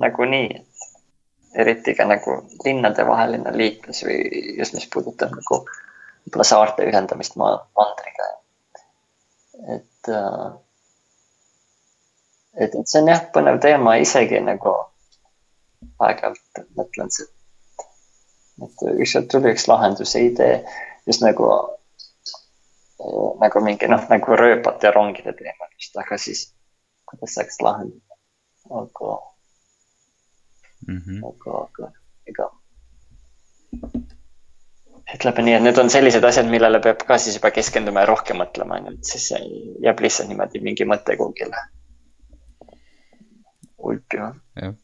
nagunii, 0.00 0.62
et 0.62 1.60
eriti 1.64 1.94
ka 1.98 2.06
nagu 2.08 2.38
linnadevaheline 2.64 3.52
liiklus 3.56 4.04
või 4.06 4.20
just, 4.58 4.76
mis 4.76 4.88
puudutab 4.92 5.34
nagu 5.34 5.60
võib-olla 5.64 6.44
saarte 6.44 6.86
ühendamist 6.88 7.36
maa, 7.40 7.58
mandriga. 7.76 8.30
et 9.76 10.12
äh,, 10.12 10.48
et, 12.58 12.74
et 12.74 12.86
see 12.88 13.02
on 13.02 13.12
jah, 13.12 13.26
põnev 13.34 13.60
teema 13.62 13.96
isegi 14.02 14.40
nagu 14.44 14.74
aeg-ajalt 15.98 16.62
mõtlen, 16.78 17.10
et 18.66 18.84
ükskord 19.04 19.30
tuli 19.32 19.52
üks 19.54 19.68
lahenduse 19.70 20.22
idee 20.26 20.58
just 21.06 21.22
nagu, 21.24 21.48
nagu 23.42 23.64
mingi 23.64 23.90
noh, 23.90 24.04
nagu 24.10 24.38
rööpate 24.40 24.88
ja 24.88 24.94
rongide 24.94 25.34
teemal 25.38 25.70
just, 25.76 25.96
aga 26.02 26.18
siis 26.18 26.48
kuidas 27.08 27.38
saaks 27.38 27.60
lahendada, 27.64 28.18
aga 28.82 29.14
mm, 30.86 31.00
-hmm. 31.00 31.24
aga, 31.30 31.64
aga 31.64 31.90
ega 32.26 32.50
ütleme 35.14 35.42
nii, 35.44 35.54
et 35.56 35.64
need 35.64 35.78
on 35.80 35.90
sellised 35.90 36.24
asjad, 36.24 36.50
millele 36.52 36.80
peab 36.84 37.06
ka 37.08 37.18
siis 37.18 37.38
juba 37.38 37.50
keskenduma 37.54 38.04
ja 38.04 38.10
rohkem 38.10 38.42
mõtlema, 38.42 38.80
on 38.80 38.90
ju, 38.90 38.98
et 38.98 39.12
siis 39.14 39.30
jääb 39.84 40.02
lihtsalt 40.04 40.28
niimoodi 40.28 40.60
mingi 40.60 40.84
mõte 40.88 41.16
kuhugile 41.16 41.62
ulpima. 43.78 44.34
jah, 44.60 44.74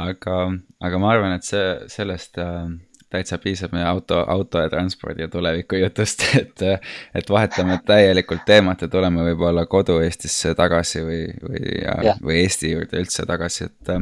aga, 0.00 0.36
aga 0.80 1.00
ma 1.02 1.10
arvan, 1.14 1.34
et 1.36 1.46
see, 1.46 1.66
sellest 1.92 2.38
äh, 2.40 2.70
täitsa 3.10 3.38
piisab 3.42 3.74
meie 3.74 3.84
auto, 3.88 4.20
auto 4.28 4.62
ja 4.62 4.70
transpordi 4.70 5.24
ja 5.24 5.28
tuleviku 5.28 5.80
jutust, 5.80 6.24
et, 6.40 6.64
et 7.14 7.30
vahetame 7.30 7.80
täielikult 7.86 8.44
teemat 8.46 8.84
ja 8.84 8.88
tuleme 8.88 9.24
võib-olla 9.30 9.66
kodu 9.70 9.98
Eestisse 10.04 10.54
tagasi 10.58 11.04
või, 11.06 11.22
või, 11.42 11.76
või 12.22 12.40
Eesti 12.44 12.74
juurde 12.74 13.02
üldse 13.02 13.26
tagasi, 13.28 13.68
et, 13.70 13.94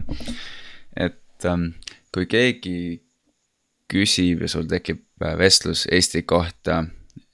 et 1.08 1.48
ähm, 1.48 1.70
kui 2.14 2.28
keegi 2.28 2.78
küsib 3.88 4.44
ja 4.44 4.52
sul 4.52 4.68
tekib 4.68 5.04
äh, 5.24 5.36
vestlus 5.40 5.86
Eesti 5.90 6.22
kohta, 6.28 6.82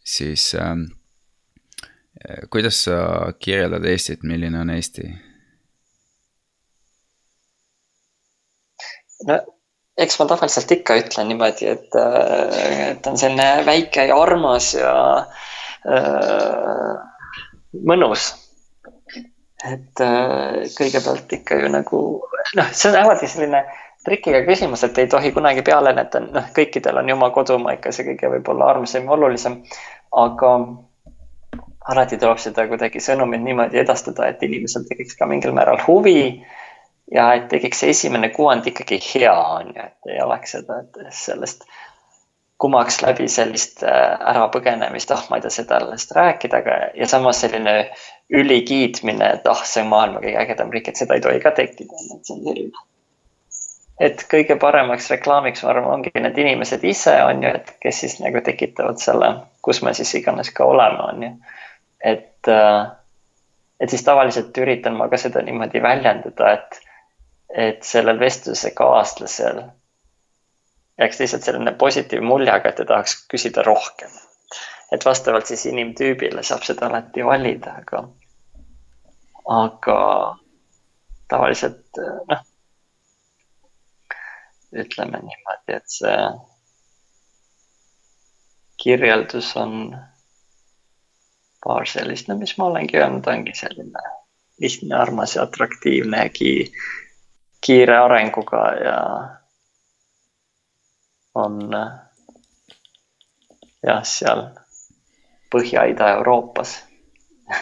siis 0.05 0.53
äh, 0.55 0.77
kuidas 2.51 2.85
sa 2.87 3.33
kirjeldad 3.39 3.85
Eestit, 3.91 4.23
milline 4.23 4.63
on 4.63 4.71
Eesti? 4.71 5.11
No 9.29 9.41
eks 9.99 10.19
ma 10.19 10.29
tavaliselt 10.31 10.73
ikka 10.75 10.97
ütlen 11.03 11.31
niimoodi, 11.31 11.69
et, 11.71 11.99
äh, 11.99 12.91
et 12.91 13.07
on 13.07 13.19
selline 13.19 13.67
väike 13.67 14.09
ja 14.11 14.17
armas 14.21 14.73
ja 14.75 14.95
äh, 15.87 16.95
mõnus. 17.87 18.33
et 19.65 20.01
äh, 20.05 20.65
kõigepealt 20.77 21.33
ikka 21.33 21.63
ju 21.63 21.73
nagu 21.73 22.01
noh, 22.59 22.73
see 22.73 22.91
on 22.91 22.99
alati 23.01 23.31
selline 23.31 23.63
äh, 23.63 23.85
trikiga 24.05 24.43
küsimus, 24.45 24.85
et 24.85 24.99
ei 24.99 25.07
tohi 25.11 25.33
kunagi 25.33 25.63
peale 25.65 25.93
näidata, 25.93 26.21
noh, 26.25 26.49
kõikidel 26.57 27.01
on 27.01 27.09
ju 27.09 27.17
oma 27.17 27.31
kodumaa 27.35 27.77
ikka 27.79 27.93
see 27.95 28.07
kõige 28.11 28.31
võib-olla 28.37 28.73
armsam 28.75 29.09
ja 29.09 29.17
olulisem. 29.17 29.63
aga 30.13 30.51
alati 31.93 32.19
tuleb 32.21 32.39
seda 32.39 32.67
kuidagi 32.69 33.01
sõnumit 33.03 33.43
niimoodi 33.43 33.81
edastada, 33.81 34.29
et 34.29 34.43
inimesel 34.43 34.85
tekiks 34.89 35.17
ka 35.19 35.27
mingil 35.27 35.57
määral 35.57 35.81
huvi. 35.87 36.45
Ja 37.13 37.33
et 37.35 37.49
tekiks 37.49 37.83
see 37.83 37.91
esimene 37.93 38.31
kuvand 38.35 38.67
ikkagi 38.67 39.01
hea, 39.03 39.35
on 39.35 39.75
ju, 39.75 39.83
et 39.83 40.15
ei 40.15 40.23
oleks 40.25 40.57
seda, 40.57 40.81
et 40.85 41.13
sellest 41.15 41.67
kumaks 42.59 43.03
läbi 43.03 43.27
sellist 43.29 43.83
äh, 43.83 44.15
ärapõgenemist, 44.31 45.11
ah, 45.13 45.27
ma 45.29 45.37
ei 45.37 45.45
tea, 45.45 45.53
seda 45.53 45.83
alles 45.83 46.07
rääkida, 46.15 46.63
aga 46.63 46.81
ja 46.97 47.09
samas 47.11 47.43
selline 47.45 47.77
ülikiitmine, 48.33 49.35
et 49.39 49.47
ah, 49.51 49.63
see 49.69 49.83
on 49.85 49.93
maailma 49.93 50.23
kõige 50.23 50.41
ägedam 50.41 50.73
riik, 50.73 50.89
et 50.89 51.01
seda 51.01 51.19
ei 51.19 51.25
tohi 51.25 51.43
ka 51.45 51.53
tekkida, 51.59 51.93
et 51.93 52.25
see 52.25 52.39
on 52.39 52.45
selline 52.47 52.85
et 54.01 54.25
kõige 54.31 54.57
paremaks 54.61 55.07
reklaamiks, 55.13 55.63
ma 55.63 55.71
arvan, 55.71 55.91
ongi 55.99 56.13
need 56.19 56.39
inimesed 56.41 56.83
ise, 56.89 57.15
on 57.23 57.45
ju, 57.45 57.53
et 57.61 57.75
kes 57.83 58.01
siis 58.05 58.17
nagu 58.23 58.43
tekitavad 58.45 58.99
selle, 59.03 59.31
kus 59.63 59.83
me 59.87 59.95
siis 59.95 60.11
iganes 60.19 60.51
ka 60.55 60.67
oleme, 60.67 61.05
on 61.05 61.23
ju. 61.27 61.31
et, 62.01 62.49
äh, 62.49 62.81
et 63.81 63.91
siis 63.91 64.05
tavaliselt 64.05 64.59
üritan 64.59 64.97
ma 64.99 65.09
ka 65.09 65.21
seda 65.21 65.43
niimoodi 65.43 65.83
väljendada, 65.83 66.53
et, 66.59 66.81
et 67.55 67.83
sellel 67.87 68.19
vestluse 68.21 68.71
kaaslasel 68.75 69.63
jääks 70.99 71.21
lihtsalt 71.21 71.43
selline 71.43 71.73
positiivne 71.79 72.27
mulje, 72.27 72.51
aga 72.51 72.71
et 72.71 72.77
ta 72.81 72.85
tahaks 72.85 73.17
küsida 73.31 73.63
rohkem. 73.67 74.11
et 74.93 75.05
vastavalt 75.05 75.47
siis 75.47 75.67
inimtüübile 75.67 76.43
saab 76.43 76.63
seda 76.63 76.87
alati 76.87 77.25
valida, 77.27 77.73
aga, 77.83 78.03
aga 79.51 80.01
tavaliselt 81.29 82.03
noh 82.31 82.45
ütleme 84.75 85.21
niimoodi, 85.23 85.77
et 85.77 85.91
see 85.91 86.19
kirjeldus 88.83 89.53
on 89.57 89.97
paar 91.65 91.87
sellist, 91.89 92.29
no 92.29 92.37
mis 92.39 92.57
ma 92.59 92.69
olengi 92.71 92.99
öelnud, 93.01 93.27
ongi 93.31 93.55
selline 93.57 94.03
lihtne, 94.61 94.97
armas 94.99 95.37
ja 95.37 95.47
atraktiivne 95.47 96.25
ja 96.27 96.33
kiire 97.65 97.97
arenguga 97.99 98.65
ja 98.81 98.99
on 101.35 101.61
jah, 103.83 104.03
seal 104.05 104.47
Põhja-Ida-Euroopas 105.55 106.77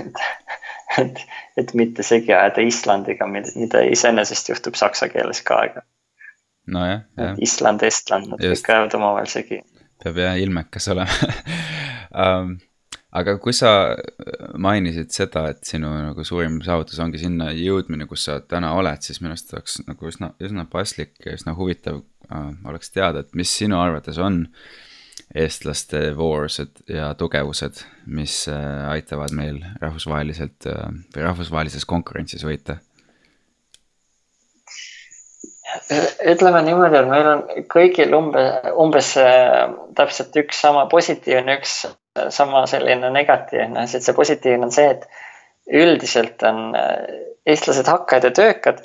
et, 0.00 0.20
et, 0.98 1.22
et 1.56 1.74
mitte 1.74 2.04
segi 2.06 2.32
ajada 2.32 2.64
Islandiga, 2.66 3.26
mida 3.30 3.82
iseenesest 3.88 4.52
juhtub 4.52 4.78
saksa 4.78 5.08
keeles 5.12 5.42
ka, 5.46 5.60
aga 5.68 5.84
nojah, 6.66 7.02
jah. 7.18 7.38
Island, 7.42 7.82
Estland, 7.86 8.30
nad 8.32 8.42
kõik 8.42 8.74
ajavad 8.74 8.98
omavahel 8.98 9.30
segi. 9.30 9.62
peab 10.02 10.20
jah 10.22 10.38
ilmekas 10.42 10.88
olema 10.94 11.32
um, 12.22 12.56
aga 13.12 13.34
kui 13.42 13.52
sa 13.56 13.72
mainisid 14.60 15.12
seda, 15.12 15.46
et 15.52 15.66
sinu 15.68 15.90
nagu 15.92 16.24
suurim 16.24 16.60
saavutus 16.64 17.00
ongi 17.04 17.20
sinna 17.20 17.50
jõudmine, 17.56 18.06
kus 18.10 18.26
sa 18.28 18.38
täna 18.40 18.72
oled, 18.78 19.04
siis 19.04 19.20
minu 19.20 19.34
arust 19.34 19.52
oleks 19.52 19.80
nagu 19.88 20.08
üsna, 20.08 20.32
üsna 20.42 20.64
paslik 20.70 21.18
ja 21.24 21.36
üsna 21.36 21.56
huvitav 21.58 22.00
äh, 22.00 22.48
oleks 22.68 22.94
teada, 22.94 23.24
et 23.24 23.36
mis 23.36 23.52
sinu 23.52 23.80
arvates 23.82 24.20
on 24.22 24.46
eestlaste 25.36 26.10
voorused 26.16 26.82
ja 26.92 27.12
tugevused, 27.18 27.84
mis 28.06 28.46
äh, 28.52 28.88
aitavad 28.94 29.36
meil 29.36 29.60
rahvusvaheliselt 29.80 30.70
äh, 30.72 30.88
või 31.14 31.28
rahvusvahelises 31.28 31.88
konkurentsis 31.88 32.44
võita? 32.48 32.80
Ütleme 36.28 36.60
niimoodi, 36.66 36.98
et 36.98 37.08
meil 37.08 37.28
on 37.30 37.42
kõigil 37.72 38.12
umbe, 38.16 38.42
umbes 38.80 39.14
äh, 39.20 39.72
täpselt 39.96 40.36
üks 40.40 40.60
sama 40.64 40.84
positiivne, 40.92 41.56
üks 41.60 41.78
äh, 41.88 41.96
sama 42.28 42.66
selline 42.66 43.10
negatiivne, 43.10 43.86
sest 43.88 44.08
see 44.08 44.16
positiivne 44.16 44.68
on 44.68 44.74
see, 44.74 44.88
et 44.90 45.06
üldiselt 45.82 46.42
on 46.48 46.74
äh, 46.76 46.96
eestlased 47.46 47.88
hakkajad 47.88 48.30
ja 48.30 48.34
töökad. 48.40 48.82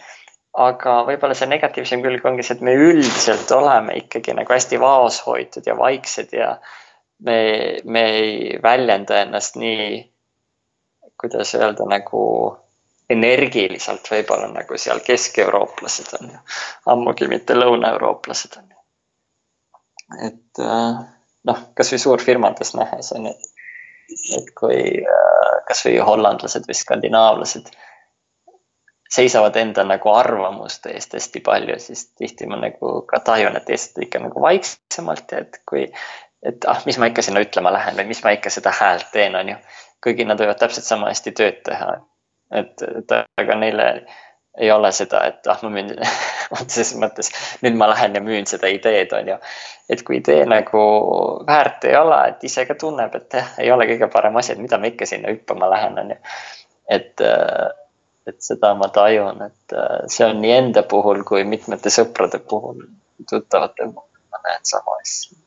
aga 0.58 0.94
võib-olla 1.06 1.36
see 1.38 1.46
negatiivsem 1.52 2.02
külg 2.02 2.24
ongi 2.26 2.42
see, 2.42 2.56
et 2.58 2.64
me 2.66 2.74
üldiselt 2.74 3.52
oleme 3.54 3.94
ikkagi 4.00 4.34
nagu 4.34 4.54
hästi 4.54 4.80
vaoshoitud 4.82 5.68
ja 5.70 5.76
vaiksed 5.78 6.34
ja 6.34 6.56
me, 7.26 7.36
me 7.86 8.04
ei 8.14 8.58
väljenda 8.64 9.20
ennast 9.22 9.60
nii, 9.62 10.00
kuidas 11.22 11.54
öelda, 11.60 11.86
nagu 11.86 12.24
energiliselt 13.10 14.10
võib-olla 14.12 14.50
nagu 14.56 14.80
seal 14.82 15.04
keskeurooplased 15.06 16.10
on 16.18 16.34
ammugi 16.96 17.30
mitte 17.30 17.54
lõunaeurooplased 17.54 18.58
on 18.58 18.74
et 20.26 20.60
äh, 20.60 21.06
noh, 21.48 21.68
kasvõi 21.78 22.00
suurfirmades 22.02 22.74
nähes 22.78 23.12
on 23.16 23.30
ju, 23.30 23.34
et, 23.34 24.24
et 24.40 24.54
kui 24.60 24.80
äh, 25.02 25.52
kasvõi 25.70 25.98
hollandlased 26.04 26.68
või 26.68 26.78
skandinaavlased 26.78 27.72
seisavad 29.14 29.56
enda 29.56 29.86
nagu 29.88 30.12
arvamuste 30.12 30.92
eest 30.92 31.16
hästi 31.16 31.40
palju, 31.46 31.78
siis 31.80 32.10
tihti 32.20 32.48
ma 32.52 32.60
nagu 32.60 33.02
ka 33.08 33.22
tajun, 33.24 33.56
et 33.56 33.70
eestlased 33.72 34.04
ikka 34.04 34.22
nagu 34.26 34.44
vaiksemalt 34.44 35.32
ja 35.32 35.46
et 35.46 35.62
kui, 35.70 35.86
et 36.44 36.68
ah, 36.68 36.84
mis 36.86 37.00
ma 37.00 37.08
ikka 37.12 37.24
sinna 37.24 37.44
ütlema 37.46 37.72
lähen 37.74 37.96
või 38.00 38.12
mis 38.12 38.24
ma 38.26 38.36
ikka 38.36 38.52
seda 38.54 38.76
häält 38.76 39.08
teen, 39.16 39.36
on 39.40 39.56
ju. 39.56 39.58
kuigi 40.04 40.28
nad 40.28 40.40
võivad 40.40 40.60
täpselt 40.60 40.86
sama 40.86 41.10
hästi 41.10 41.34
tööd 41.40 41.64
teha 41.66 41.96
et, 42.52 42.84
et 42.84 43.14
aga 43.14 43.58
neile 43.60 43.88
ei 44.58 44.72
ole 44.72 44.92
seda, 44.92 45.22
et 45.30 45.48
ah, 45.48 45.60
ma 45.64 45.70
müün 45.70 45.92
otseses 46.58 46.96
mõttes 47.00 47.30
nüüd 47.64 47.78
ma 47.80 47.90
lähen 47.92 48.16
ja 48.18 48.22
müün 48.24 48.48
seda 48.50 48.70
ideed, 48.74 49.14
on 49.14 49.34
ju. 49.34 49.38
et 49.90 50.04
kui 50.08 50.20
idee 50.22 50.46
nagu 50.50 50.84
väärt 51.48 51.86
ei 51.88 51.96
ole, 51.98 52.20
et 52.32 52.44
ise 52.50 52.66
ka 52.70 52.76
tunneb, 52.80 53.16
et 53.16 53.40
jah, 53.40 53.54
ei 53.62 53.72
ole 53.72 53.88
kõige 53.90 54.10
parem 54.14 54.38
asi, 54.42 54.54
et 54.54 54.62
mida 54.62 54.80
ma 54.82 54.90
ikka 54.92 55.08
sinna 55.10 55.34
hüppama 55.34 55.70
lähen, 55.74 56.00
on 56.02 56.14
ju. 56.16 56.20
et, 56.98 57.26
et 58.28 58.40
seda 58.50 58.74
ma 58.80 58.90
tajun, 58.94 59.44
et 59.50 59.78
see 60.12 60.28
on 60.28 60.42
nii 60.44 60.56
enda 60.58 60.84
puhul 60.84 61.24
kui 61.28 61.46
mitmete 61.48 61.94
sõprade 61.94 62.42
puhul, 62.44 62.86
tuttavate 63.30 63.92
puhul 63.94 64.24
ma 64.32 64.42
näen 64.50 64.64
sama 64.68 65.00
asja. 65.02 65.38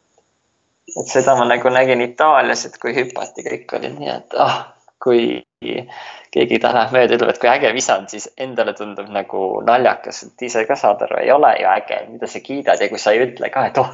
et 0.97 1.17
seda 1.19 1.37
ma 1.39 1.49
nagu 1.51 1.73
nägin 1.73 2.03
Itaalias, 2.07 2.67
et 2.67 2.79
kui 2.83 2.95
hüpati, 2.97 3.47
kõik 3.47 3.79
oli 3.79 3.93
nii, 3.99 4.13
et 4.15 4.39
ah, 4.39 4.63
kui 5.03 5.43
keegi 5.61 6.59
läheb 6.63 6.93
mööda, 6.95 7.17
ütleb, 7.17 7.31
et 7.33 7.39
kui 7.43 7.49
äge 7.51 7.71
visa 7.77 7.97
on, 8.01 8.07
siis 8.09 8.29
endale 8.41 8.73
tundub 8.77 9.09
nagu 9.13 9.45
naljakas, 9.67 10.23
et 10.27 10.45
ise 10.47 10.63
ka 10.69 10.77
saad 10.79 11.03
aru, 11.05 11.19
ei 11.21 11.33
ole 11.35 11.51
ju 11.61 11.69
äge, 11.69 11.99
mida 12.09 12.29
sa 12.31 12.41
kiidad 12.45 12.81
ja 12.81 12.89
kui 12.89 13.01
sa 13.03 13.13
ei 13.13 13.25
ütle 13.27 13.51
ka, 13.53 13.67
et 13.69 13.81
oh, 13.81 13.91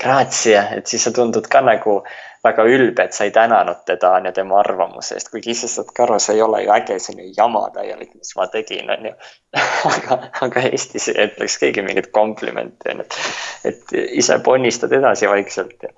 grazie, 0.00 0.58
et 0.78 0.90
siis 0.90 1.04
sa 1.06 1.12
tundud 1.14 1.46
ka 1.50 1.62
nagu 1.64 2.00
väga 2.44 2.64
ülbe, 2.68 3.06
et 3.06 3.16
sa 3.16 3.28
ei 3.28 3.32
tänanud 3.34 3.84
teda 3.88 4.14
on 4.18 4.26
ju 4.28 4.34
tema 4.36 4.58
arvamuse 4.60 5.18
eest, 5.18 5.30
kuigi 5.32 5.54
ise 5.54 5.70
saad 5.70 5.92
ka 5.96 6.06
aru, 6.06 6.18
see 6.20 6.38
ei 6.38 6.42
ole 6.44 6.64
ju 6.64 6.74
äge, 6.74 6.98
see 6.98 7.14
on 7.14 7.22
ju 7.22 7.30
jama 7.36 7.64
täielik, 7.76 8.10
mis 8.18 8.34
ma 8.38 8.48
tegin, 8.52 8.90
on 8.90 9.08
ju. 9.10 9.14
aga, 9.94 10.20
aga 10.48 10.66
Eestis 10.70 11.08
ei 11.12 11.28
ütleks 11.28 11.60
keegi 11.62 11.84
mingit 11.86 12.10
komplimenti, 12.16 12.90
on 12.90 13.04
ju, 13.04 13.08
et, 13.08 13.72
et 13.72 13.96
ise 14.22 14.38
ponnistad 14.44 14.92
edasi 14.92 15.30
vaikselt 15.30 15.88
ja 15.88 15.94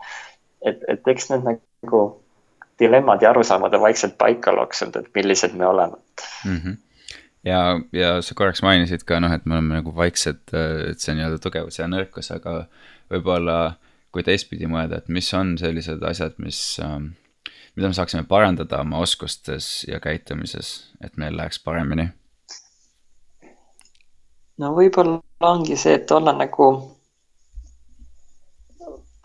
et, 0.66 0.80
et 0.88 1.12
eks 1.14 1.30
need 1.30 1.44
nagu 1.46 2.06
dilemmad 2.78 3.22
ja 3.22 3.30
arusaamad 3.30 3.74
on 3.74 3.80
vaikselt 3.80 4.18
paika 4.18 4.54
loksunud, 4.56 4.96
et 4.96 5.14
millised 5.14 5.54
me 5.54 5.66
oleme 5.66 5.96
mm. 6.44 6.56
-hmm 6.56 6.76
ja, 7.46 7.80
ja 7.92 8.22
sa 8.22 8.34
korraks 8.34 8.62
mainisid 8.62 9.04
ka 9.06 9.20
noh, 9.20 9.32
et 9.32 9.46
me 9.46 9.54
oleme 9.54 9.78
nagu 9.78 9.94
vaiksed, 9.96 10.50
et 10.90 11.02
see 11.02 11.14
nii-öelda 11.14 11.38
tugevus 11.42 11.78
ja 11.78 11.86
nõrkus, 11.90 12.32
aga 12.34 12.64
võib-olla 13.12 13.76
kui 14.14 14.24
teistpidi 14.26 14.68
mõelda, 14.70 14.98
et 14.98 15.08
mis 15.12 15.28
on 15.36 15.54
sellised 15.60 16.02
asjad, 16.08 16.38
mis, 16.42 16.60
ähm, 16.82 17.12
mida 17.76 17.90
me 17.90 17.96
saaksime 17.96 18.24
parandada 18.28 18.80
oma 18.82 19.02
oskustes 19.04 19.84
ja 19.88 20.00
käitumises, 20.00 20.92
et 21.04 21.16
meil 21.20 21.36
läheks 21.36 21.62
paremini? 21.62 22.08
no 24.58 24.72
võib-olla 24.72 25.20
ongi 25.44 25.76
see, 25.76 25.98
et 26.00 26.10
olla 26.10 26.32
nagu 26.32 26.70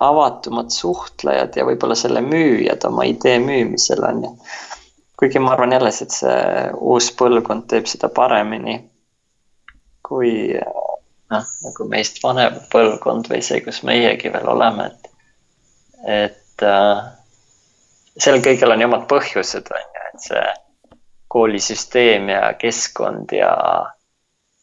avatumad 0.02 0.72
suhtlejad 0.74 1.58
ja 1.58 1.66
võib-olla 1.68 1.96
selle 1.96 2.22
müüjad 2.26 2.86
oma 2.90 3.06
idee 3.10 3.40
müümisel 3.40 4.04
on 4.08 4.24
ju. 4.26 4.32
kuigi 5.22 5.40
ma 5.40 5.54
arvan 5.54 5.76
jälle, 5.76 5.92
et 6.02 6.16
see 6.16 6.70
uus 6.78 7.12
põlvkond 7.18 7.68
teeb 7.70 7.86
seda 7.90 8.10
paremini 8.10 8.80
kui 10.12 10.32
noh, 11.32 11.48
nagu 11.64 11.88
meist 11.88 12.20
vanem 12.24 12.60
põlvkond 12.74 13.30
või 13.32 13.40
see, 13.46 13.62
kus 13.64 13.80
meiegi 13.88 14.32
veel 14.34 14.50
oleme, 14.52 14.90
et, 14.92 15.10
et 16.18 16.66
äh, 16.68 17.06
sel 18.18 18.42
kõigel 18.44 18.76
on 18.76 18.84
ju 18.84 18.90
omad 18.92 19.08
põhjused, 19.12 19.72
on 19.72 19.88
ju, 19.88 20.06
et 20.12 20.28
see 20.28 20.46
koolisüsteem 21.32 22.28
ja 22.34 22.52
keskkond 22.60 23.32
ja 23.32 23.52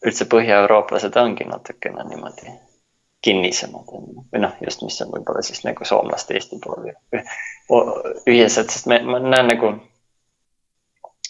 üldse 0.05 0.29
põhjaeurooplased 0.29 1.17
ongi 1.17 1.49
natukene 1.49 2.05
niimoodi 2.11 2.53
kinnisemad 3.25 3.89
või 3.91 4.41
noh, 4.43 4.55
just, 4.63 4.83
mis 4.87 5.01
on 5.03 5.11
võib-olla 5.13 5.43
siis 5.43 5.65
nagu 5.67 5.85
soomlaste 5.85 6.37
Eesti 6.39 6.61
pool 6.63 6.91
ühised, 8.27 8.71
sest 8.71 8.87
me, 8.87 9.01
ma 9.03 9.19
näen 9.19 9.51
nagu 9.51 9.73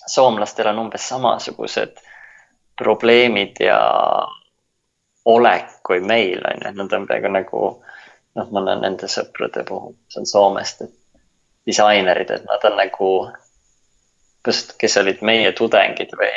soomlastel 0.09 0.69
on 0.73 0.85
umbes 0.85 1.09
samasugused 1.09 2.01
probleemid 2.79 3.61
ja 3.65 3.79
olek 5.29 5.79
kui 5.87 6.01
meil 6.01 6.45
on 6.45 6.61
ju, 6.61 6.69
et 6.69 6.77
nad 6.77 6.93
on 6.93 7.07
praegu 7.09 7.33
nagu 7.33 7.63
noh, 8.39 8.51
ma 8.53 8.63
näen 8.65 8.85
nende 8.85 9.09
sõprade 9.11 9.65
puhul, 9.69 9.97
see 10.13 10.23
on 10.23 10.29
Soomest, 10.29 10.85
et 10.85 10.95
disainerid, 11.69 12.31
et 12.31 12.45
nad 12.49 12.65
on 12.69 12.77
nagu, 12.79 13.11
kes 14.45 14.97
olid 15.01 15.25
meie 15.27 15.53
tudengid 15.57 16.15
või 16.21 16.31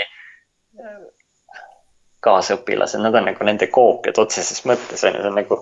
kaasõpilased, 2.25 3.01
nad 3.01 3.15
on 3.17 3.25
nagu 3.31 3.45
nende 3.45 3.67
koopiad 3.73 4.19
otseses 4.21 4.61
mõttes 4.69 5.01
on 5.07 5.15
ju, 5.15 5.23
see 5.23 5.31
on 5.31 5.39
nagu 5.39 5.57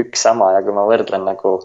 üks 0.00 0.22
sama 0.24 0.52
ja 0.54 0.62
kui 0.64 0.74
ma 0.76 0.86
võrdlen 0.88 1.26
nagu 1.28 1.56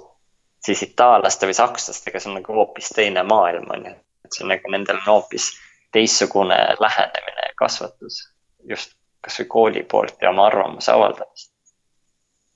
siis 0.66 0.82
itaallaste 0.84 1.48
või 1.48 1.56
sakslastega, 1.58 2.20
see 2.20 2.32
on 2.32 2.40
nagu 2.42 2.58
hoopis 2.58 2.92
teine 2.96 3.24
maailm 3.24 3.70
on 3.72 3.88
ju. 3.92 3.96
et 4.26 4.36
see 4.36 4.44
on 4.46 4.52
nagu 4.52 4.74
nendel 4.74 5.00
on 5.04 5.08
hoopis 5.14 5.52
teistsugune 5.96 6.58
lähenemine 6.84 7.48
ja 7.48 7.56
kasvatus 7.62 8.22
just 8.70 8.96
kasvõi 9.26 9.48
kooli 9.56 9.84
poolt 9.84 10.22
ja 10.22 10.30
oma 10.34 10.50
arvamuse 10.50 10.92
avaldamist. 10.92 11.52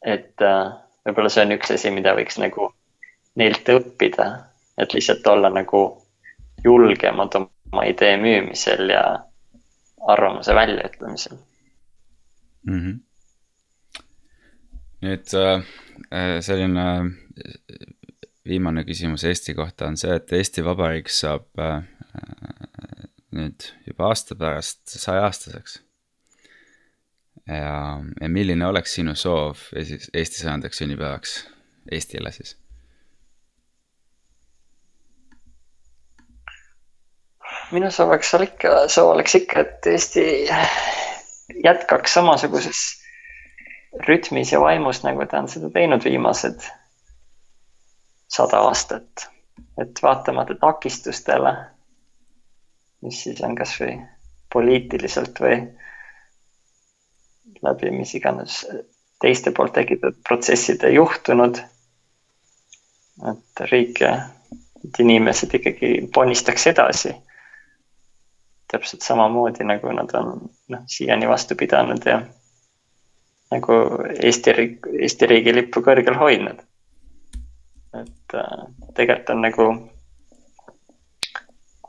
et 0.05 0.41
äh, 0.41 0.73
võib-olla 1.07 1.31
see 1.31 1.47
on 1.47 1.55
üks 1.55 1.71
asi, 1.77 1.91
mida 1.95 2.15
võiks 2.17 2.39
nagu 2.41 2.73
neilt 3.39 3.69
õppida, 3.71 4.29
et 4.77 4.93
lihtsalt 4.93 5.27
olla 5.27 5.49
nagu 5.53 5.83
julgemad 6.63 7.35
oma 7.39 7.85
idee 7.87 8.17
müümisel 8.19 8.89
ja 8.91 9.03
arvamuse 10.07 10.55
väljaütlemisel 10.55 11.39
mm. 12.63 12.79
-hmm. 12.79 12.99
nüüd 15.01 15.33
äh, 15.33 15.63
äh, 16.11 16.41
selline 16.41 16.85
äh, 16.99 17.11
viimane 18.45 18.83
küsimus 18.83 19.23
Eesti 19.23 19.53
kohta 19.53 19.87
on 19.87 19.97
see, 19.97 20.15
et 20.15 20.33
Eesti 20.33 20.65
Vabariik 20.65 21.09
saab 21.09 21.45
nüüd 23.31 23.67
juba 23.87 24.07
aasta 24.09 24.35
pärast 24.35 24.81
sajaaastaseks. 24.87 25.81
ja, 27.47 28.01
ja 28.21 28.29
milline 28.29 28.65
oleks 28.67 28.93
sinu 28.93 29.15
soov 29.15 29.57
Eesti 29.73 30.41
sajandaks 30.41 30.77
sünnipäevaks 30.77 31.35
Eestile 31.91 32.31
siis? 32.31 32.57
minu 37.71 37.91
soov 37.91 38.09
oleks 38.13 38.33
ikka, 38.33 38.73
soov 38.89 39.13
oleks 39.13 39.35
ikka, 39.35 39.59
et 39.59 39.87
Eesti 39.93 40.25
jätkaks 41.63 42.13
samasuguses 42.13 42.81
rütmis 44.07 44.51
ja 44.51 44.61
vaimus, 44.61 45.03
nagu 45.03 45.25
ta 45.25 45.39
on 45.39 45.49
seda 45.49 45.69
teinud 45.73 46.03
viimased 46.05 46.61
sada 48.27 48.61
aastat. 48.69 49.29
et 49.81 49.99
vaatamata 50.03 50.55
takistustele, 50.59 51.51
mis 53.03 53.23
siis 53.23 53.41
on 53.43 53.55
kasvõi 53.55 53.97
poliitiliselt 54.53 55.39
või 55.39 55.57
läbi 57.63 57.91
mis 57.91 58.13
iganes 58.15 58.61
teiste 59.19 59.51
poolt 59.51 59.73
tekitatud 59.73 60.21
protsesside 60.27 60.91
juhtunud. 60.95 61.59
et 63.31 63.65
riik 63.71 63.99
ja 64.01 64.13
inimesed 64.99 65.53
ikkagi 65.53 66.09
ponnistaks 66.13 66.67
edasi 66.67 67.15
täpselt 68.71 69.01
samamoodi, 69.01 69.65
nagu 69.65 69.91
nad 69.93 70.13
on 70.13 70.49
noh, 70.69 70.83
siiani 70.87 71.27
vastu 71.29 71.55
pidanud 71.57 72.05
ja 72.05 72.21
nagu 73.51 73.77
Eesti 74.23 74.53
riik, 74.53 74.89
Eesti 75.05 75.29
riigi 75.29 75.55
lippu 75.55 75.81
kõrgel 75.85 76.17
hoidnud. 76.19 76.61
et 77.99 78.35
äh, 78.37 78.65
tegelikult 78.93 79.29
on 79.33 79.41
nagu 79.41 79.65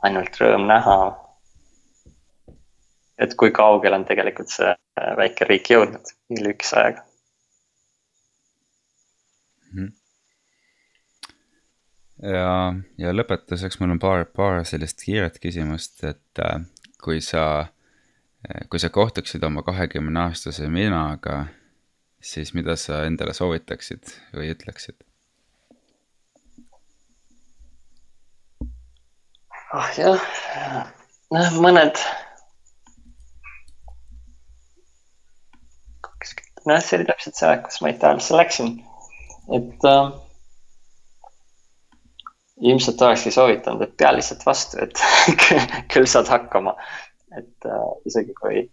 ainult 0.01 0.41
rõõm 0.41 0.65
näha, 0.65 0.97
et 3.21 3.35
kui 3.37 3.53
kaugele 3.53 4.01
on 4.01 4.05
tegelikult 4.09 4.49
see 4.49 4.73
äh, 4.73 5.15
väike 5.17 5.45
riik 5.45 5.69
jõudnud 5.69 6.13
nii 6.33 6.45
lühikese 6.47 6.79
ajaga 6.81 7.05
mm. 9.71 9.77
-hmm 9.77 10.00
ja, 12.21 12.73
ja 13.01 13.13
lõpetuseks 13.13 13.79
mul 13.81 13.95
on 13.95 14.01
paar, 14.01 14.25
paar 14.29 14.61
sellist 14.67 15.01
kiiret 15.05 15.39
küsimust, 15.41 16.03
et 16.07 16.41
äh, 16.43 16.59
kui 17.01 17.21
sa, 17.25 17.45
äh, 18.45 18.65
kui 18.69 18.81
sa 18.81 18.91
kohtuksid 18.93 19.43
oma 19.47 19.63
kahekümne 19.65 20.27
aastase 20.27 20.69
minaga, 20.69 21.45
siis 22.21 22.53
mida 22.53 22.77
sa 22.77 23.03
endale 23.09 23.33
soovitaksid 23.37 24.13
või 24.35 24.53
ütleksid? 24.55 25.01
ah 29.71 29.87
oh, 29.87 29.93
jah, 29.95 30.89
noh 31.31 31.53
mõned. 31.63 31.99
noh, 36.67 36.77
see 36.83 36.99
oli 36.99 37.07
täpselt 37.07 37.39
see 37.39 37.47
aeg, 37.47 37.63
kus 37.65 37.79
ma 37.81 37.89
Itaaliasse 37.89 38.35
läksin, 38.37 38.75
et 39.55 39.87
äh, 39.87 40.11
ilmselt 42.61 43.01
olekski 43.01 43.31
soovitanud, 43.33 43.81
et 43.81 43.97
pea 43.97 44.11
lihtsalt 44.15 44.45
vastu, 44.45 44.77
et 44.83 45.01
küll 45.93 46.07
saad 46.09 46.29
hakkama. 46.29 46.75
et 47.37 47.65
äh, 47.65 47.83
isegi 48.05 48.33
kui 48.35 48.65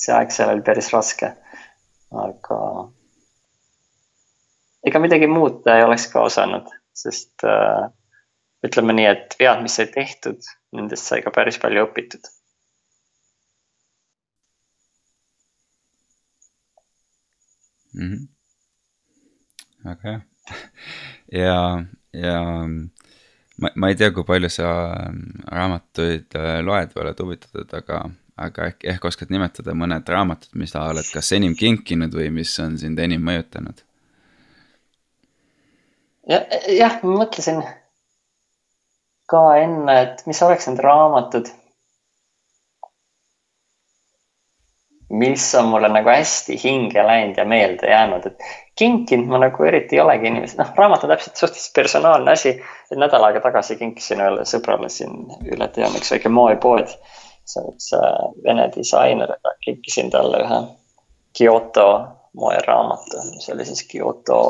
see 0.00 0.14
aeg 0.16 0.30
seal 0.32 0.54
oli 0.54 0.64
päris 0.64 0.88
raske, 0.92 1.28
aga 2.24 2.60
ega 4.88 5.02
midagi 5.02 5.28
muuta 5.28 5.76
ei 5.76 5.84
oleks 5.84 6.06
ka 6.12 6.22
osanud, 6.24 6.70
sest 6.96 7.44
äh, 7.44 7.88
ütleme 8.66 8.96
nii, 8.96 9.08
et 9.10 9.36
vead, 9.40 9.60
mis 9.64 9.76
sai 9.78 9.90
tehtud, 9.92 10.48
nendest 10.76 11.10
sai 11.10 11.20
ka 11.24 11.32
päris 11.34 11.60
palju 11.62 11.84
õpitud. 11.88 12.32
Mm 17.96 18.08
-hmm. 18.08 18.24
väga 19.84 20.10
hea 20.10 20.20
ja, 21.44 21.84
ja 22.12 22.40
ma, 23.62 23.72
ma 23.74 23.90
ei 23.90 23.98
tea, 23.98 24.12
kui 24.14 24.26
palju 24.28 24.50
sa 24.52 24.70
ähm, 25.06 25.24
raamatuid 25.52 26.36
äh, 26.38 26.60
loed 26.66 26.94
või 26.94 27.04
oled 27.06 27.24
huvitatud, 27.24 27.74
aga, 27.80 28.02
aga 28.48 28.70
ehk, 28.70 28.86
ehk 28.94 29.08
oskad 29.10 29.32
nimetada 29.34 29.74
mõned 29.78 30.08
raamatud, 30.12 30.52
mis 30.60 30.74
sa 30.74 30.86
oled 30.90 31.08
kas 31.12 31.32
enim 31.36 31.56
kinkinud 31.58 32.14
või 32.14 32.30
mis 32.40 32.54
on 32.62 32.78
sind 32.80 33.00
enim 33.02 33.24
mõjutanud? 33.26 33.82
ja, 36.26 36.42
jah, 36.72 36.98
ma 37.04 37.20
mõtlesin 37.22 37.62
ka 39.30 39.42
enne, 39.60 39.94
et 40.02 40.26
mis 40.26 40.42
oleks 40.46 40.68
need 40.70 40.82
raamatud. 40.84 41.50
Mis 45.16 45.48
on 45.58 45.68
mulle 45.72 45.88
nagu 45.92 46.10
hästi 46.12 46.56
hinge 46.62 47.02
läinud 47.06 47.38
ja 47.40 47.44
meelde 47.48 47.90
jäänud, 47.90 48.26
et 48.26 48.48
kinkinud 48.76 49.30
ma 49.32 49.40
nagu 49.40 49.64
eriti 49.64 49.96
ei 49.96 50.02
olegi 50.02 50.28
inimesed, 50.30 50.58
noh, 50.60 50.72
raamat 50.76 51.04
on 51.04 51.12
täpselt 51.14 51.36
suhteliselt 51.36 51.74
personaalne 51.74 52.32
asi. 52.32 52.56
nädal 52.94 53.24
aega 53.24 53.40
tagasi 53.40 53.76
kinkisin 53.80 54.20
ühele 54.20 54.44
sõbrale 54.48 54.90
siin 54.92 55.14
üle 55.52 55.68
tee 55.72 55.86
on 55.86 55.96
üks 55.98 56.12
väike 56.12 56.32
moepood. 56.32 56.92
see 57.46 57.62
on 57.62 57.72
üks 57.72 57.92
vene 58.44 58.70
disainer, 58.74 59.36
kinkisin 59.64 60.10
talle 60.10 60.42
ühe 60.44 60.60
Kyoto 61.38 61.88
moeraamatu, 62.36 63.22
mis 63.34 63.48
oli 63.52 63.64
siis 63.64 63.84
Kyoto 63.88 64.40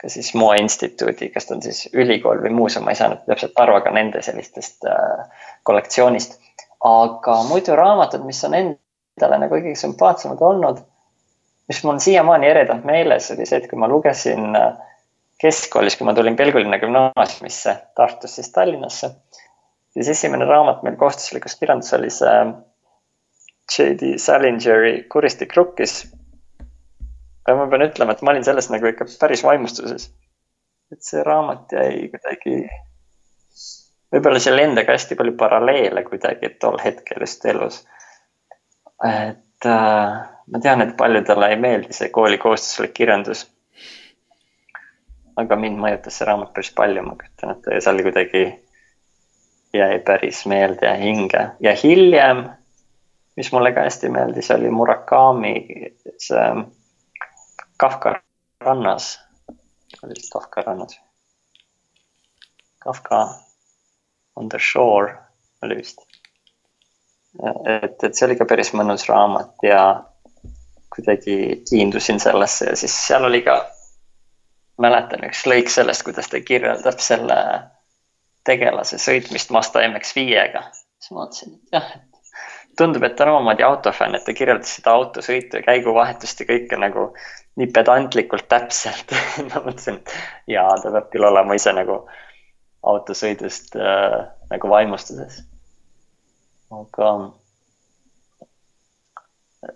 ka 0.00 0.08
siis 0.08 0.34
moeinstituudi, 0.34 1.28
kas 1.32 1.46
ta 1.46 1.54
on 1.56 1.62
siis 1.64 1.86
ülikool 1.92 2.42
või 2.44 2.52
muuseum, 2.52 2.84
ma 2.84 2.92
ei 2.92 2.98
saanud 3.00 3.22
täpselt 3.28 3.56
aru, 3.60 3.78
aga 3.78 3.92
nende 3.96 4.22
sellistest 4.22 4.84
äh, 4.84 5.46
kollektsioonist. 5.64 6.40
aga 6.84 7.36
muidu 7.48 7.76
raamatud, 7.76 8.24
mis 8.28 8.44
on 8.44 8.54
endale 9.16 9.40
nagu 9.40 9.56
kõige 9.56 9.74
sümpaatsemad 9.80 10.42
olnud 10.44 10.84
mis 11.68 11.84
mul 11.84 11.98
siiamaani 11.98 12.46
eredalt 12.46 12.84
meeles 12.84 13.30
oli 13.34 13.46
see, 13.46 13.60
et 13.60 13.70
kui 13.70 13.78
ma 13.80 13.88
lugesin 13.90 14.56
äh, 14.58 14.76
keskkoolis, 15.42 15.98
kui 15.98 16.06
ma 16.08 16.14
tulin 16.14 16.36
Pelgulinna 16.38 16.78
gümnaasiumisse 16.82 17.76
Tartust 17.98 18.40
siis 18.40 18.52
Tallinnasse, 18.54 19.10
siis 19.94 20.12
esimene 20.14 20.46
raamat 20.48 20.84
meil 20.86 20.98
kohustuslikus 21.00 21.58
kirjanduses 21.60 21.98
oli 21.98 22.12
see 22.14 22.38
J.D. 23.76 24.14
Salingeri 24.22 25.08
Kuristik 25.10 25.56
rukkis. 25.56 26.04
ja 27.48 27.54
ma 27.54 27.66
pean 27.70 27.82
ütlema, 27.88 28.14
et 28.14 28.22
ma 28.22 28.30
olin 28.30 28.46
sellest 28.46 28.70
nagu 28.70 28.86
ikka 28.86 29.08
päris 29.20 29.42
vaimustuses. 29.44 30.10
et 30.92 31.02
see 31.02 31.22
raamat 31.26 31.72
jäi 31.74 32.06
kuidagi, 32.12 32.60
võib-olla 34.14 34.38
seal 34.38 34.62
endaga 34.62 34.94
hästi 34.94 35.18
palju 35.18 35.34
paralleele 35.34 36.04
kuidagi 36.06 36.54
tol 36.62 36.78
hetkel 36.78 37.26
just 37.26 37.44
elus. 37.44 37.82
Et 39.04 39.66
äh, 39.66 40.28
ma 40.46 40.60
tean, 40.62 40.82
et 40.82 40.96
paljudele 40.96 41.50
ei 41.52 41.60
meeldi 41.60 41.96
see 41.96 42.08
kooli 42.14 42.38
kohustuslik 42.38 42.94
kirjandus. 42.96 43.46
aga 45.36 45.56
mind 45.60 45.76
mõjutas 45.76 46.16
see 46.16 46.24
raamat 46.24 46.54
päris 46.56 46.72
palju, 46.72 47.02
ma 47.04 47.16
kujutan 47.20 47.52
ette 47.52 47.74
ja 47.74 47.80
seal 47.84 48.00
kuidagi 48.06 48.44
jäi 49.76 49.98
päris 50.06 50.46
meelde 50.48 50.86
ja 50.86 50.94
hinge 50.96 51.42
ja 51.60 51.74
hiljem, 51.76 52.46
mis 53.36 53.52
mulle 53.52 53.72
ka 53.76 53.84
hästi 53.84 54.08
meeldis, 54.08 54.50
oli 54.50 54.70
Murakami 54.72 55.54
see 56.16 56.46
Kafka 57.76 58.14
rannas, 58.64 59.18
oli 60.02 60.16
vist 60.16 60.32
Kafka 60.32 60.62
rannas. 60.64 61.00
Kafka 62.80 63.28
on 64.36 64.48
the 64.48 64.58
shore 64.58 65.18
oli 65.62 65.76
vist. 65.76 65.98
Et, 67.42 67.96
et 68.02 68.14
see 68.14 68.26
oli 68.28 68.36
ka 68.38 68.46
päris 68.48 68.72
mõnus 68.76 69.06
raamat 69.08 69.66
ja 69.66 69.80
kuidagi 70.94 71.62
kiindusin 71.68 72.20
sellesse 72.22 72.70
ja 72.70 72.76
siis 72.76 72.94
seal 73.06 73.26
oli 73.28 73.42
ka, 73.44 73.58
mäletan 74.80 75.24
üks 75.28 75.44
lõik 75.48 75.72
sellest, 75.72 76.04
kuidas 76.06 76.30
ta 76.32 76.40
kirjeldab 76.40 77.00
selle 77.02 77.38
tegelase 78.46 78.98
sõitmist 79.02 79.50
Mazda 79.54 79.82
MX5-ga. 79.88 80.62
siis 80.72 81.12
ma 81.12 81.24
mõtlesin, 81.24 81.56
et 81.56 81.76
jah, 81.76 81.88
et 81.96 82.16
tundub, 82.78 83.04
et 83.06 83.16
ta 83.16 83.26
on 83.26 83.34
omamoodi 83.34 83.64
autofänn, 83.66 84.16
et 84.16 84.24
ta 84.24 84.34
kirjeldas 84.36 84.76
seda 84.78 84.94
autosõitu 84.96 85.60
ja 85.60 85.66
käiguvahetust 85.66 86.42
ja 86.42 86.48
kõike 86.48 86.78
nagu 86.80 87.08
nii 87.56 87.68
pedantlikult 87.72 88.48
täpselt 88.52 89.12
ma 89.50 89.64
mõtlesin, 89.64 90.00
et 90.00 90.16
jaa, 90.56 90.70
ta 90.82 90.92
peab 90.92 91.10
küll 91.12 91.28
olema 91.28 91.56
ise 91.58 91.72
nagu 91.76 92.02
autosõidust 92.86 93.76
äh, 93.80 94.18
nagu 94.52 94.70
vaimustuses. 94.70 95.42
Aga 96.70 97.10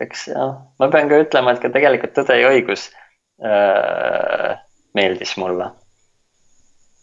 eks 0.00 0.28
jah, 0.28 0.56
ma 0.78 0.88
pean 0.92 1.10
ka 1.10 1.20
ütlema, 1.24 1.54
et 1.54 1.62
ka 1.62 1.70
tegelikult 1.72 2.14
Tõde 2.16 2.36
ja 2.38 2.50
õigus 2.52 2.88
äh, 3.42 4.58
meeldis 4.94 5.36
mulle. 5.40 5.70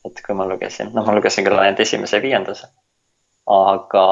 et 0.08 0.22
kui 0.24 0.36
ma 0.36 0.46
lugesin, 0.48 0.94
noh, 0.96 1.04
ma 1.04 1.16
lugesin 1.16 1.44
küll 1.44 1.60
ainult 1.60 1.80
esimese 1.84 2.16
ja 2.16 2.24
viiendase, 2.24 2.70
aga 3.52 4.04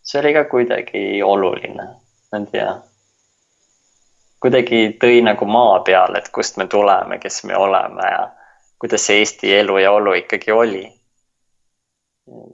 see 0.00 0.20
oli 0.22 0.32
ka 0.32 0.44
kuidagi 0.48 1.02
oluline, 1.22 1.88
ma 2.32 2.40
ei 2.40 2.46
tea. 2.52 2.70
kuidagi 4.40 4.80
tõi 5.02 5.20
nagu 5.26 5.44
maa 5.44 5.82
peale, 5.84 6.22
et 6.22 6.30
kust 6.32 6.56
me 6.56 6.66
tuleme, 6.66 7.18
kes 7.20 7.42
me 7.44 7.56
oleme 7.56 8.08
ja 8.08 8.22
kuidas 8.78 9.04
see 9.06 9.18
Eesti 9.20 9.52
elu 9.58 9.78
ja 9.82 9.92
olu 9.92 10.14
ikkagi 10.14 10.52
oli. 10.52 10.86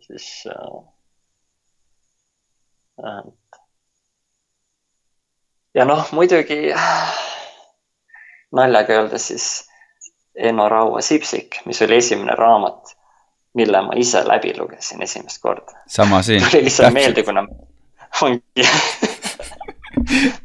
Siis 0.06 0.44
äh, 0.48 0.82
ja 5.74 5.84
noh, 5.84 6.08
muidugi 6.12 6.74
naljaga 8.54 8.92
öeldes 8.92 9.28
siis 9.28 9.46
Eno 10.34 10.68
Raua 10.68 11.00
Sipsik, 11.00 11.60
mis 11.64 11.82
oli 11.82 11.96
esimene 11.96 12.34
raamat, 12.34 12.96
mille 13.54 13.82
ma 13.86 13.92
ise 13.96 14.24
läbi 14.28 14.54
lugesin 14.58 15.02
esimest 15.02 15.42
korda. 15.42 15.72
sama 15.86 16.22
siin. 16.22 16.42
tuli 16.50 16.64
lihtsalt 16.64 16.92
meelde, 16.92 17.22
kuna 17.22 17.46
ongi 18.22 18.68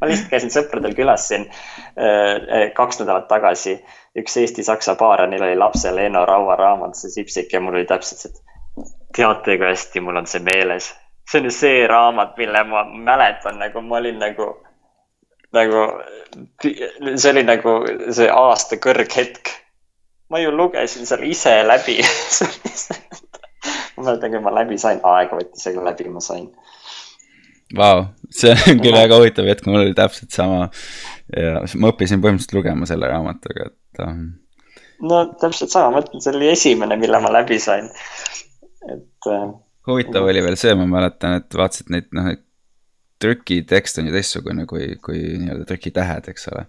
ma 0.00 0.06
lihtsalt 0.08 0.30
käisin 0.30 0.52
sõpradel 0.54 0.94
külas 0.94 1.28
siin 1.28 1.48
äh, 1.50 2.70
kaks 2.74 3.00
nädalat 3.02 3.28
tagasi. 3.28 3.80
üks 4.18 4.36
Eesti-Saksa 4.36 4.94
paar 4.98 5.20
ja 5.22 5.26
neil 5.30 5.42
oli 5.42 5.56
lapsele 5.56 6.06
Eno 6.06 6.24
Raua 6.26 6.56
raamat, 6.56 6.96
see 6.98 7.10
Sipsik 7.10 7.52
ja 7.52 7.60
mul 7.60 7.78
oli 7.78 7.86
täpselt 7.86 8.22
see, 8.22 8.30
et 8.30 8.49
teate, 9.16 9.56
kui 9.58 9.66
hästi 9.66 10.00
mul 10.00 10.20
on 10.22 10.26
see 10.30 10.42
meeles. 10.44 10.94
see 11.30 11.40
on 11.40 11.46
ju 11.46 11.54
see 11.54 11.86
raamat, 11.86 12.36
mille 12.38 12.64
ma 12.64 12.84
mäletan, 12.84 13.58
nagu 13.58 13.82
ma 13.86 13.96
olin 13.96 14.18
nagu 14.18 14.50
nagu, 15.52 15.86
see 17.16 17.30
oli 17.30 17.42
nagu 17.46 17.76
see 18.10 18.30
aasta 18.30 18.76
kõrghetk. 18.76 19.54
ma 20.30 20.38
ju 20.38 20.52
lugesin 20.54 21.06
selle 21.06 21.26
ise 21.26 21.62
läbi 21.66 21.98
ma 24.00 24.04
mäletan, 24.04 24.30
kui 24.30 24.42
ma 24.42 24.54
läbi 24.54 24.78
sain, 24.80 25.00
aega 25.04 25.38
võttis, 25.38 25.66
aga 25.70 25.86
läbi 25.90 26.08
ma 26.12 26.22
sain. 26.24 26.48
Vau, 27.76 28.04
see 28.34 28.54
on 28.66 28.80
küll 28.82 28.96
väga 28.96 29.18
huvitav 29.20 29.46
hetk, 29.46 29.66
mul 29.68 29.84
oli 29.84 29.94
täpselt 29.94 30.34
sama. 30.34 30.68
ja 31.36 31.60
ma 31.78 31.90
õppisin 31.92 32.22
põhimõtteliselt 32.22 32.56
lugema 32.56 32.88
selle 32.90 33.10
raamatuga, 33.10 33.68
et 33.70 34.02
um.... 34.06 34.24
no 35.06 35.20
täpselt 35.40 35.70
sama, 35.70 35.92
ma 35.94 36.02
ütlen, 36.02 36.22
see 36.24 36.34
oli 36.34 36.50
esimene, 36.50 36.98
mille 36.98 37.20
ma 37.22 37.30
läbi 37.34 37.60
sain, 37.62 37.86
et 39.20 39.32
uh.... 39.32 39.50
huvitav 39.88 40.28
oli 40.28 40.42
veel 40.44 40.56
see, 40.60 40.74
ma 40.78 40.86
mäletan, 40.88 41.40
et 41.40 41.58
vaatasid 41.60 41.92
neid, 41.92 42.08
noh, 42.16 42.30
et 42.32 42.44
trükitekst 43.20 44.00
on 44.00 44.08
ju 44.08 44.16
teistsugune 44.16 44.66
kui, 44.68 44.94
kui 45.04 45.20
nii-öelda 45.42 45.66
trükitähed, 45.68 46.28
eks 46.32 46.48
ole. 46.52 46.64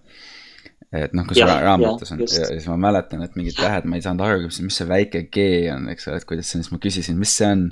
et 0.92 1.14
noh, 1.16 1.24
kui 1.24 1.38
sul 1.38 1.48
raamatus 1.48 2.12
on 2.12 2.20
ja 2.20 2.28
siis 2.28 2.66
ma 2.68 2.76
mäletan, 2.90 3.22
et 3.24 3.36
mingid 3.38 3.56
tähed, 3.56 3.86
ma 3.88 3.96
ei 3.96 4.04
saanud 4.04 4.26
aru, 4.26 4.50
mis 4.50 4.76
see 4.76 4.88
väike 4.88 5.24
G 5.32 5.46
on, 5.72 5.88
eks 5.92 6.10
ole, 6.10 6.20
et 6.20 6.28
kuidas 6.28 6.50
see 6.50 6.58
on, 6.58 6.66
siis 6.66 6.74
ma 6.74 6.80
küsisin, 6.82 7.20
mis 7.20 7.36
see 7.38 7.48
on. 7.48 7.62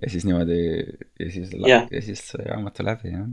ja 0.00 0.12
siis 0.12 0.26
niimoodi 0.28 0.60
ja 0.62 1.30
siis 1.34 1.56
ja 1.58 2.04
siis 2.06 2.22
sai 2.28 2.46
raamatu 2.46 2.86
läbi, 2.86 3.16
jah. 3.16 3.26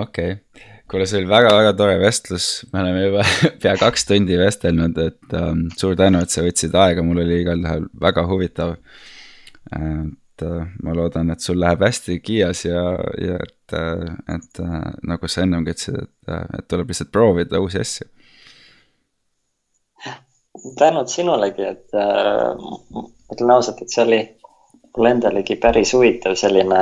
okei 0.00 0.38
okay., 0.38 0.72
kuule, 0.88 1.04
see 1.10 1.20
oli 1.20 1.28
väga-väga 1.28 1.74
tore 1.76 1.98
vestlus, 2.00 2.48
me 2.72 2.80
oleme 2.80 3.04
juba 3.04 3.26
pea 3.62 3.76
kaks 3.80 4.08
tundi 4.08 4.38
vestelnud, 4.40 4.96
et 5.02 5.36
um, 5.36 5.66
suur 5.76 5.98
tänu, 5.98 6.24
et 6.24 6.32
sa 6.32 6.46
võtsid 6.46 6.74
aega, 6.80 7.04
mul 7.04 7.20
oli 7.26 7.42
igal 7.42 7.60
juhul 7.60 7.90
väga 8.00 8.24
huvitav 8.30 8.78
et 9.72 10.42
äh, 10.42 10.66
ma 10.82 10.94
loodan, 10.94 11.30
et 11.30 11.40
sul 11.40 11.58
läheb 11.60 11.82
hästi 11.86 12.20
Kiias 12.20 12.64
ja, 12.64 12.82
ja 13.22 13.38
et, 13.42 13.72
äh, 13.72 14.12
et 14.36 14.60
äh, 14.60 14.92
nagu 15.08 15.28
sa 15.28 15.46
ennemgi 15.46 15.74
ütlesid, 15.74 16.02
et, 16.02 16.44
et 16.58 16.68
tuleb 16.68 16.92
lihtsalt 16.92 17.12
proovida 17.12 17.60
uusi 17.60 17.80
asju. 17.80 18.08
tänud 20.78 21.08
sinulegi, 21.12 21.62
et 21.62 21.94
äh, 21.94 23.02
ütlen 23.32 23.50
ausalt, 23.50 23.82
et 23.82 23.92
see 23.92 24.04
oli 24.04 24.22
mulle 24.96 25.10
endalegi 25.16 25.56
päris 25.60 25.92
huvitav 25.94 26.34
selline 26.40 26.80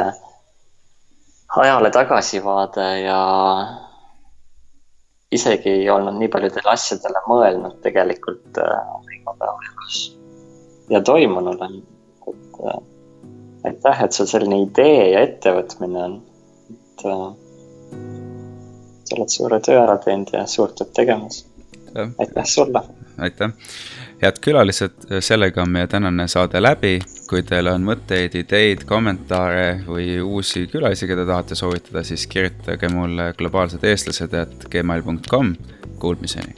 ajale 1.57 1.91
tagasivaade 1.91 2.87
ja 3.01 3.19
isegi 5.35 5.71
ei 5.71 5.91
olnud 5.91 6.19
nii 6.19 6.31
paljudele 6.31 6.71
asjadele 6.71 7.23
mõelnud 7.29 7.81
tegelikult 7.83 8.61
äh, 8.63 8.79
igapäevaelus 9.19 9.99
ja 10.91 11.01
toimunud 11.01 11.63
on, 11.67 11.81
et 12.65 12.75
äh, 12.75 13.71
aitäh, 13.71 14.05
et 14.05 14.13
sul 14.13 14.29
selline 14.29 14.63
idee 14.65 15.11
ja 15.13 15.25
ettevõtmine 15.25 16.05
on. 16.05 16.21
et 16.75 17.07
äh, 17.09 17.25
sa 19.05 19.17
oled 19.19 19.33
suure 19.33 19.61
töö 19.65 19.81
ära 19.83 19.97
teinud 20.03 20.33
ja 20.33 20.47
suurt 20.51 20.77
tööd 20.79 20.93
tegemas. 20.97 21.45
aitäh 21.95 22.45
sulle. 22.45 22.83
aitäh. 23.19 23.53
head 24.23 24.41
külalised, 24.41 25.09
sellega 25.21 25.63
on 25.63 25.71
meie 25.71 25.87
tänane 25.87 26.29
saade 26.29 26.63
läbi. 26.63 26.99
kui 27.29 27.43
teil 27.43 27.67
on 27.73 27.85
mõtteid, 27.85 28.37
ideid, 28.37 28.85
kommentaare 28.89 29.81
või 29.87 30.21
uusi 30.21 30.67
külalisi, 30.73 31.07
keda 31.09 31.25
tahate 31.27 31.55
soovitada, 31.55 32.05
siis 32.05 32.27
kirjutage 32.27 32.89
mulle 32.93 33.33
globaalsed 33.39 33.85
eestlased, 33.85 34.35
et 34.35 34.69
gmail.com. 34.71 35.55
Kuulmiseni. 35.99 36.55